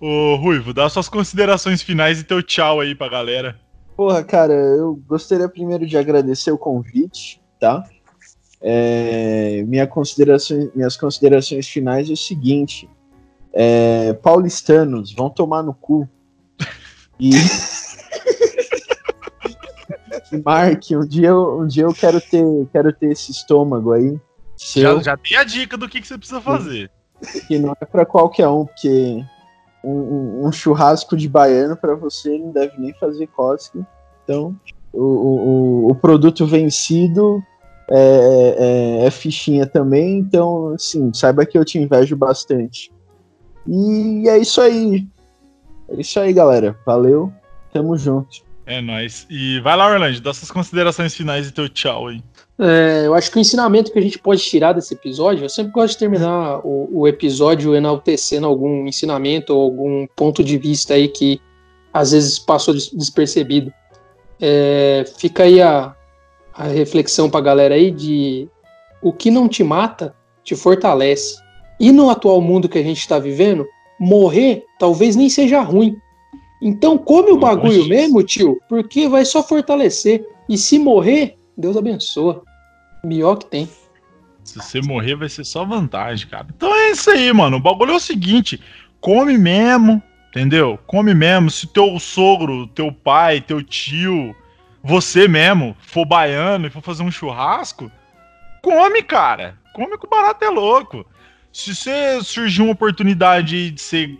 Ô, 0.00 0.36
Ruivo, 0.36 0.72
dá 0.72 0.88
suas 0.88 1.08
considerações 1.08 1.82
finais 1.82 2.18
e 2.18 2.24
teu 2.24 2.42
tchau 2.42 2.80
aí 2.80 2.94
pra 2.94 3.08
galera. 3.08 3.60
Porra, 4.00 4.24
cara, 4.24 4.54
eu 4.54 4.94
gostaria 5.06 5.46
primeiro 5.46 5.86
de 5.86 5.98
agradecer 5.98 6.50
o 6.50 6.56
convite, 6.56 7.38
tá? 7.60 7.84
É, 8.58 9.62
minha 9.66 9.86
consideração, 9.86 10.72
minhas 10.74 10.96
considerações 10.96 11.68
finais 11.68 12.08
é 12.08 12.14
o 12.14 12.16
seguinte: 12.16 12.88
é, 13.52 14.14
paulistanos 14.14 15.12
vão 15.12 15.28
tomar 15.28 15.62
no 15.62 15.74
cu. 15.74 16.08
E. 17.20 17.32
Mark, 20.46 20.82
um 20.92 21.06
dia, 21.06 21.36
um 21.36 21.66
dia 21.66 21.82
eu 21.82 21.92
quero 21.92 22.22
ter, 22.22 22.42
quero 22.72 22.94
ter 22.94 23.12
esse 23.12 23.30
estômago 23.30 23.92
aí. 23.92 24.18
Já, 24.56 24.98
já 25.02 25.14
tem 25.14 25.36
a 25.36 25.44
dica 25.44 25.76
do 25.76 25.86
que, 25.86 26.00
que 26.00 26.08
você 26.08 26.16
precisa 26.16 26.40
fazer. 26.40 26.90
Que 27.46 27.58
não 27.58 27.76
é 27.78 27.84
para 27.84 28.06
qualquer 28.06 28.48
um, 28.48 28.64
porque 28.64 29.22
um, 29.82 30.46
um, 30.46 30.52
churrasco 30.52 31.16
de 31.16 31.28
baiano 31.28 31.76
para 31.76 31.94
você 31.94 32.38
não 32.38 32.50
deve 32.50 32.78
nem 32.78 32.92
fazer 32.94 33.26
cosque. 33.28 33.82
Então, 34.24 34.54
o, 34.92 35.02
o, 35.02 35.90
o 35.90 35.94
produto 35.94 36.46
vencido 36.46 37.42
é, 37.90 38.56
é, 39.02 39.06
é, 39.06 39.10
fichinha 39.10 39.66
também. 39.66 40.18
Então, 40.18 40.74
assim, 40.74 41.12
saiba 41.12 41.46
que 41.46 41.58
eu 41.58 41.64
te 41.64 41.78
invejo 41.78 42.16
bastante. 42.16 42.92
E 43.66 44.28
é 44.28 44.38
isso 44.38 44.60
aí. 44.60 45.06
É 45.88 46.00
isso 46.00 46.18
aí, 46.20 46.32
galera. 46.32 46.76
Valeu. 46.86 47.32
Tamo 47.72 47.96
junto. 47.96 48.49
É 48.70 48.80
nóis. 48.80 49.26
E 49.28 49.58
vai 49.60 49.76
lá, 49.76 49.90
Orlando, 49.90 50.20
dá 50.20 50.32
suas 50.32 50.48
considerações 50.48 51.12
finais 51.12 51.48
e 51.48 51.50
teu 51.50 51.68
tchau 51.68 52.06
aí. 52.06 52.22
É, 52.56 53.02
eu 53.04 53.14
acho 53.14 53.28
que 53.28 53.36
o 53.36 53.40
ensinamento 53.40 53.90
que 53.90 53.98
a 53.98 54.02
gente 54.02 54.16
pode 54.16 54.40
tirar 54.42 54.74
desse 54.74 54.94
episódio, 54.94 55.44
eu 55.44 55.48
sempre 55.48 55.72
gosto 55.72 55.94
de 55.94 55.98
terminar 55.98 56.60
o, 56.64 57.00
o 57.00 57.08
episódio 57.08 57.74
enaltecendo 57.74 58.46
algum 58.46 58.86
ensinamento 58.86 59.52
ou 59.52 59.62
algum 59.62 60.06
ponto 60.14 60.44
de 60.44 60.56
vista 60.56 60.94
aí 60.94 61.08
que 61.08 61.40
às 61.92 62.12
vezes 62.12 62.38
passou 62.38 62.72
despercebido. 62.72 63.72
É, 64.40 65.04
fica 65.18 65.42
aí 65.42 65.60
a, 65.60 65.92
a 66.54 66.64
reflexão 66.68 67.28
pra 67.28 67.40
galera 67.40 67.74
aí 67.74 67.90
de 67.90 68.48
o 69.02 69.12
que 69.12 69.32
não 69.32 69.48
te 69.48 69.64
mata 69.64 70.14
te 70.44 70.54
fortalece. 70.54 71.34
E 71.80 71.90
no 71.90 72.08
atual 72.08 72.40
mundo 72.40 72.68
que 72.68 72.78
a 72.78 72.84
gente 72.84 73.00
está 73.00 73.18
vivendo, 73.18 73.66
morrer 73.98 74.64
talvez 74.78 75.16
nem 75.16 75.28
seja 75.28 75.60
ruim, 75.60 75.96
então 76.60 76.98
come 76.98 77.30
o 77.30 77.38
bagulho 77.38 77.88
mesmo, 77.88 78.22
tio, 78.22 78.60
porque 78.68 79.08
vai 79.08 79.24
só 79.24 79.42
fortalecer. 79.42 80.24
E 80.48 80.58
se 80.58 80.78
morrer, 80.78 81.36
Deus 81.56 81.76
abençoa. 81.76 82.42
Melhor 83.02 83.36
que 83.36 83.46
tem. 83.46 83.68
Se 84.44 84.58
você 84.58 84.80
morrer, 84.80 85.14
vai 85.14 85.28
ser 85.28 85.44
só 85.44 85.64
vantagem, 85.64 86.28
cara. 86.28 86.46
Então 86.54 86.74
é 86.74 86.90
isso 86.90 87.10
aí, 87.10 87.32
mano. 87.32 87.56
O 87.56 87.60
bagulho 87.60 87.92
é 87.92 87.96
o 87.96 88.00
seguinte: 88.00 88.60
come 89.00 89.38
mesmo, 89.38 90.02
entendeu? 90.28 90.78
Come 90.86 91.14
mesmo. 91.14 91.50
Se 91.50 91.66
teu 91.66 91.98
sogro, 91.98 92.66
teu 92.68 92.92
pai, 92.92 93.40
teu 93.40 93.62
tio, 93.62 94.34
você 94.82 95.28
mesmo 95.28 95.76
for 95.80 96.04
baiano 96.04 96.66
e 96.66 96.70
for 96.70 96.82
fazer 96.82 97.02
um 97.02 97.10
churrasco, 97.10 97.90
come, 98.62 99.02
cara. 99.02 99.58
Come 99.72 99.96
que 99.96 100.06
o 100.06 100.10
barato 100.10 100.44
é 100.44 100.50
louco. 100.50 101.06
Se 101.52 101.74
você 101.74 102.22
surgir 102.22 102.62
uma 102.62 102.72
oportunidade 102.72 103.70
de 103.70 103.80
ser 103.80 104.18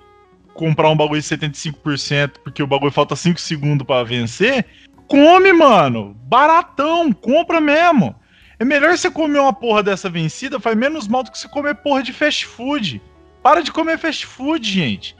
comprar 0.55 0.91
um 0.91 0.97
bagulho 0.97 1.21
de 1.21 1.27
75% 1.27 2.39
porque 2.43 2.63
o 2.63 2.67
bagulho 2.67 2.93
falta 2.93 3.17
5 3.17 3.41
segundos 3.41 3.87
para 3.87 4.05
vencer, 4.05 4.67
come, 5.07 5.53
mano. 5.53 6.17
Baratão, 6.25 7.13
compra 7.13 7.61
mesmo. 7.61 8.15
É 8.59 8.65
melhor 8.65 8.97
você 8.97 9.11
comer 9.11 9.39
uma 9.39 9.53
porra 9.53 9.83
dessa 9.83 10.11
vencida, 10.11 10.61
faz 10.61 10.77
menos 10.77 11.09
mal 11.09 11.23
do 11.23 11.31
que 11.31 11.39
você 11.39 11.49
comer 11.49 11.77
porra 11.77 12.03
de 12.03 12.13
fast 12.13 12.47
food. 12.47 13.01
Para 13.43 13.63
de 13.63 13.73
comer 13.73 13.99
fast 13.99 14.27
food, 14.27 14.71
gente. 14.71 15.17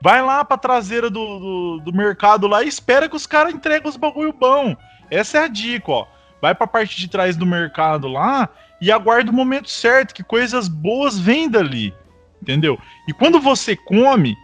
Vai 0.00 0.22
lá 0.22 0.44
pra 0.44 0.56
traseira 0.56 1.10
do, 1.10 1.38
do, 1.38 1.80
do 1.84 1.92
mercado 1.92 2.48
lá 2.48 2.62
e 2.62 2.68
espera 2.68 3.08
que 3.08 3.14
os 3.14 3.26
caras 3.26 3.54
entreguem 3.54 3.88
os 3.88 3.96
bagulho 3.96 4.32
bom. 4.32 4.74
Essa 5.10 5.38
é 5.38 5.44
a 5.44 5.48
dica, 5.48 5.92
ó. 5.92 6.06
Vai 6.40 6.54
pra 6.54 6.66
parte 6.66 6.98
de 6.98 7.08
trás 7.08 7.36
do 7.36 7.46
mercado 7.46 8.08
lá 8.08 8.48
e 8.80 8.90
aguarda 8.90 9.30
o 9.30 9.34
momento 9.34 9.70
certo, 9.70 10.12
que 10.12 10.24
coisas 10.24 10.66
boas 10.66 11.18
vêm 11.18 11.48
dali. 11.48 11.94
Entendeu? 12.42 12.76
E 13.06 13.12
quando 13.12 13.38
você 13.38 13.76
come, 13.76 14.36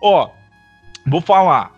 ó, 0.00 0.30
vou 1.06 1.20
falar, 1.20 1.72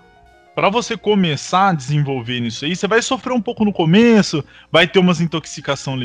para 0.54 0.68
você 0.68 0.96
começar 0.96 1.70
a 1.70 1.72
desenvolver 1.74 2.40
nisso 2.40 2.64
aí, 2.64 2.76
você 2.76 2.86
vai 2.86 3.00
sofrer 3.00 3.32
um 3.32 3.40
pouco 3.40 3.64
no 3.64 3.72
começo, 3.72 4.44
vai 4.70 4.86
ter 4.86 4.98
umas 4.98 5.20
intoxicação 5.20 5.96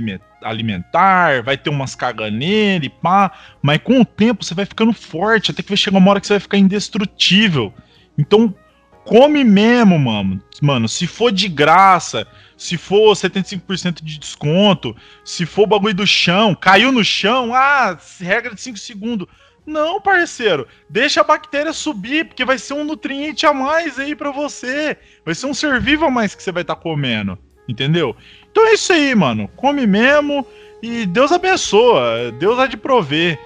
alimentar, 0.42 1.44
vai 1.44 1.58
ter 1.58 1.70
umas 1.70 1.96
caganeiras 1.96 2.86
e 2.86 2.90
pá, 2.90 3.32
mas 3.62 3.80
com 3.80 4.00
o 4.00 4.06
tempo 4.06 4.46
você 4.46 4.54
vai 4.54 4.66
ficando 4.66 4.94
forte, 4.94 5.52
até 5.52 5.62
que 5.62 5.70
vai 5.70 5.78
chegar 5.78 5.98
uma 5.98 6.10
hora 6.10 6.22
que 6.22 6.28
você 6.28 6.34
vai 6.34 6.40
ficar 6.40 6.58
indestrutível. 6.58 7.74
Então, 8.18 8.56
come 9.04 9.44
mesmo, 9.44 10.00
mano. 10.00 10.42
Mano, 10.62 10.88
se 10.88 11.06
for 11.06 11.32
de 11.32 11.50
graça, 11.50 12.26
se 12.56 12.78
for 12.78 13.14
75% 13.16 14.02
de 14.02 14.18
desconto, 14.18 14.96
se 15.26 15.46
for 15.46 15.64
o 15.64 15.68
bagulho 15.68 15.94
do 15.94 16.08
chão, 16.08 16.56
caiu 16.56 16.92
no 16.92 17.04
chão, 17.04 17.54
ah, 17.54 17.98
regra 18.20 18.56
de 18.56 18.62
5 18.62 18.78
segundos 18.78 19.28
não, 19.68 20.00
parceiro. 20.00 20.66
Deixa 20.90 21.20
a 21.20 21.26
bactéria 21.26 21.74
subir, 21.74 22.26
porque 22.26 22.46
vai 22.46 22.58
ser 22.58 22.74
um 22.74 22.86
nutriente 22.86 23.46
a 23.46 23.54
mais 23.54 24.00
aí 24.00 24.16
para 24.16 24.32
você. 24.32 24.96
Vai 25.26 25.36
ser 25.36 25.46
um 25.46 25.54
ser 25.54 25.82
vivo 25.82 26.06
a 26.06 26.10
mais 26.10 26.34
que 26.34 26.42
você 26.42 26.54
vai 26.54 26.62
estar 26.62 26.76
tá 26.76 26.82
comendo. 26.82 27.38
Entendeu? 27.68 28.16
Então 28.50 28.66
é 28.66 28.74
isso 28.74 28.94
aí, 28.94 29.14
mano. 29.14 29.50
Come 29.58 29.86
mesmo 29.86 30.48
e 30.82 31.06
Deus 31.06 31.34
abençoa. 31.34 32.32
Deus 32.40 32.58
há 32.58 32.66
de 32.66 32.78
prover. 32.78 33.38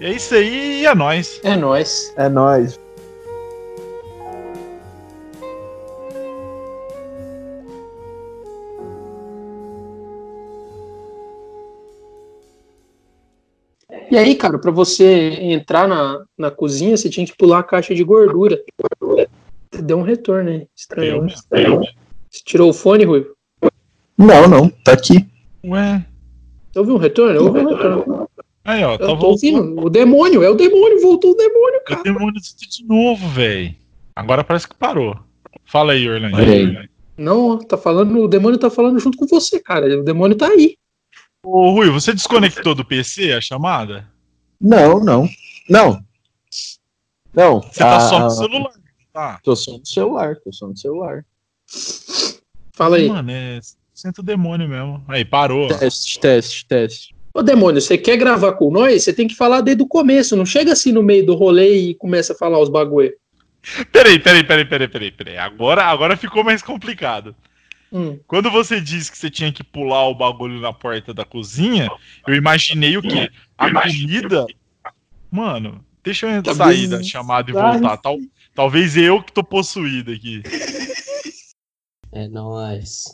É 0.00 0.10
isso 0.10 0.34
aí 0.34 0.82
e 0.82 0.86
é 0.86 0.94
nóis. 0.94 1.40
É 1.42 1.56
nóis. 1.56 2.12
É 2.16 2.28
nóis. 2.28 2.78
E 14.10 14.18
aí, 14.18 14.34
cara, 14.34 14.58
para 14.58 14.72
você 14.72 15.38
entrar 15.40 15.86
na, 15.86 16.24
na 16.36 16.50
cozinha, 16.50 16.96
você 16.96 17.08
tinha 17.08 17.24
que 17.24 17.36
pular 17.36 17.60
a 17.60 17.62
caixa 17.62 17.94
de 17.94 18.02
gordura. 18.02 18.60
Deu 19.82 19.98
um 19.98 20.02
retorno 20.02 20.50
aí. 20.50 20.66
Estranho. 20.76 21.22
Né? 21.22 21.34
Você 22.28 22.42
tirou 22.44 22.70
o 22.70 22.74
fone, 22.74 23.04
Rui? 23.04 23.26
Não, 24.18 24.48
não, 24.48 24.68
tá 24.68 24.92
aqui. 24.92 25.24
Ué. 25.64 26.04
Você 26.72 26.78
ouviu 26.78 26.94
um 26.96 26.98
retorno? 26.98 27.36
Eu 27.36 27.46
ouvi 27.46 27.60
um 27.60 27.68
retorno. 27.68 28.28
Aí, 28.64 28.82
ó, 28.84 28.98
tá 28.98 29.04
Eu 29.04 29.16
tô 29.16 29.28
ouvindo. 29.28 29.80
O 29.80 29.88
demônio, 29.88 30.42
é 30.42 30.50
o 30.50 30.54
demônio, 30.54 31.00
voltou 31.00 31.30
o 31.30 31.36
demônio, 31.36 31.80
cara. 31.86 32.00
O 32.00 32.04
demônio 32.04 32.34
de 32.34 32.86
novo, 32.86 33.28
velho. 33.28 33.74
Agora 34.14 34.44
parece 34.44 34.68
que 34.68 34.74
parou. 34.74 35.16
Fala 35.64 35.92
aí, 35.92 36.08
Orlando. 36.08 36.36
Não, 37.16 37.58
tá 37.58 37.76
falando, 37.76 38.24
o 38.24 38.28
demônio 38.28 38.58
tá 38.58 38.70
falando 38.70 38.98
junto 38.98 39.16
com 39.16 39.26
você, 39.26 39.60
cara. 39.60 40.00
O 40.00 40.02
demônio 40.02 40.36
tá 40.36 40.48
aí. 40.48 40.76
Ô, 41.42 41.70
Rui, 41.70 41.90
você 41.90 42.12
desconectou 42.12 42.74
do 42.74 42.84
PC 42.84 43.32
a 43.32 43.40
chamada? 43.40 44.06
Não, 44.60 45.02
não. 45.02 45.28
Não. 45.68 46.04
Não. 47.32 47.62
Você 47.62 47.78
tá 47.78 48.00
só 48.00 48.18
no 48.20 48.30
celular, 48.30 48.72
tá? 49.12 49.40
Tô 49.42 49.56
só 49.56 49.78
no 49.78 49.86
celular, 49.86 50.36
tô 50.36 50.52
só 50.52 50.66
no 50.66 50.76
celular. 50.76 51.24
Fala 52.74 52.96
aí. 52.96 53.08
Mano, 53.08 53.30
é. 53.30 53.60
Senta 53.94 54.20
o 54.20 54.24
demônio 54.24 54.68
mesmo. 54.68 55.02
Aí, 55.08 55.24
parou. 55.24 55.68
Teste, 55.68 56.18
teste, 56.20 56.66
teste. 56.66 57.14
Ô, 57.32 57.42
demônio, 57.42 57.80
você 57.80 57.96
quer 57.96 58.16
gravar 58.16 58.54
com 58.54 58.70
nós? 58.70 59.04
Você 59.04 59.12
tem 59.12 59.28
que 59.28 59.34
falar 59.34 59.60
desde 59.60 59.82
o 59.82 59.86
começo. 59.86 60.36
Não 60.36 60.46
chega 60.46 60.72
assim 60.72 60.92
no 60.92 61.02
meio 61.02 61.24
do 61.24 61.34
rolê 61.34 61.76
e 61.76 61.94
começa 61.94 62.32
a 62.32 62.36
falar 62.36 62.58
os 62.58 62.68
bagulho. 62.68 63.12
Peraí, 63.92 64.18
peraí, 64.18 64.42
peraí, 64.42 64.64
peraí, 64.64 64.88
peraí, 64.88 65.10
peraí. 65.12 65.38
Agora, 65.38 65.84
agora 65.84 66.16
ficou 66.16 66.42
mais 66.42 66.62
complicado. 66.62 67.34
Hum. 67.92 68.18
Quando 68.26 68.50
você 68.50 68.80
disse 68.80 69.10
que 69.10 69.18
você 69.18 69.30
tinha 69.30 69.52
que 69.52 69.64
pular 69.64 70.08
o 70.08 70.14
bagulho 70.14 70.60
na 70.60 70.72
porta 70.72 71.12
da 71.12 71.24
cozinha, 71.24 71.88
eu 72.26 72.34
imaginei 72.34 72.96
o 72.96 73.02
quê? 73.02 73.30
A 73.58 73.70
comida. 73.70 74.46
Mano, 75.30 75.84
deixa 76.02 76.26
eu 76.26 76.42
tá 76.42 76.54
sair 76.54 76.88
da 76.88 77.02
chamada 77.02 77.50
e 77.50 77.54
voltar. 77.54 77.96
Tal, 77.96 78.18
talvez 78.54 78.96
eu 78.96 79.22
que 79.22 79.32
tô 79.32 79.42
possuído 79.42 80.12
aqui. 80.12 80.42
É 82.12 82.28
nóis. 82.28 83.12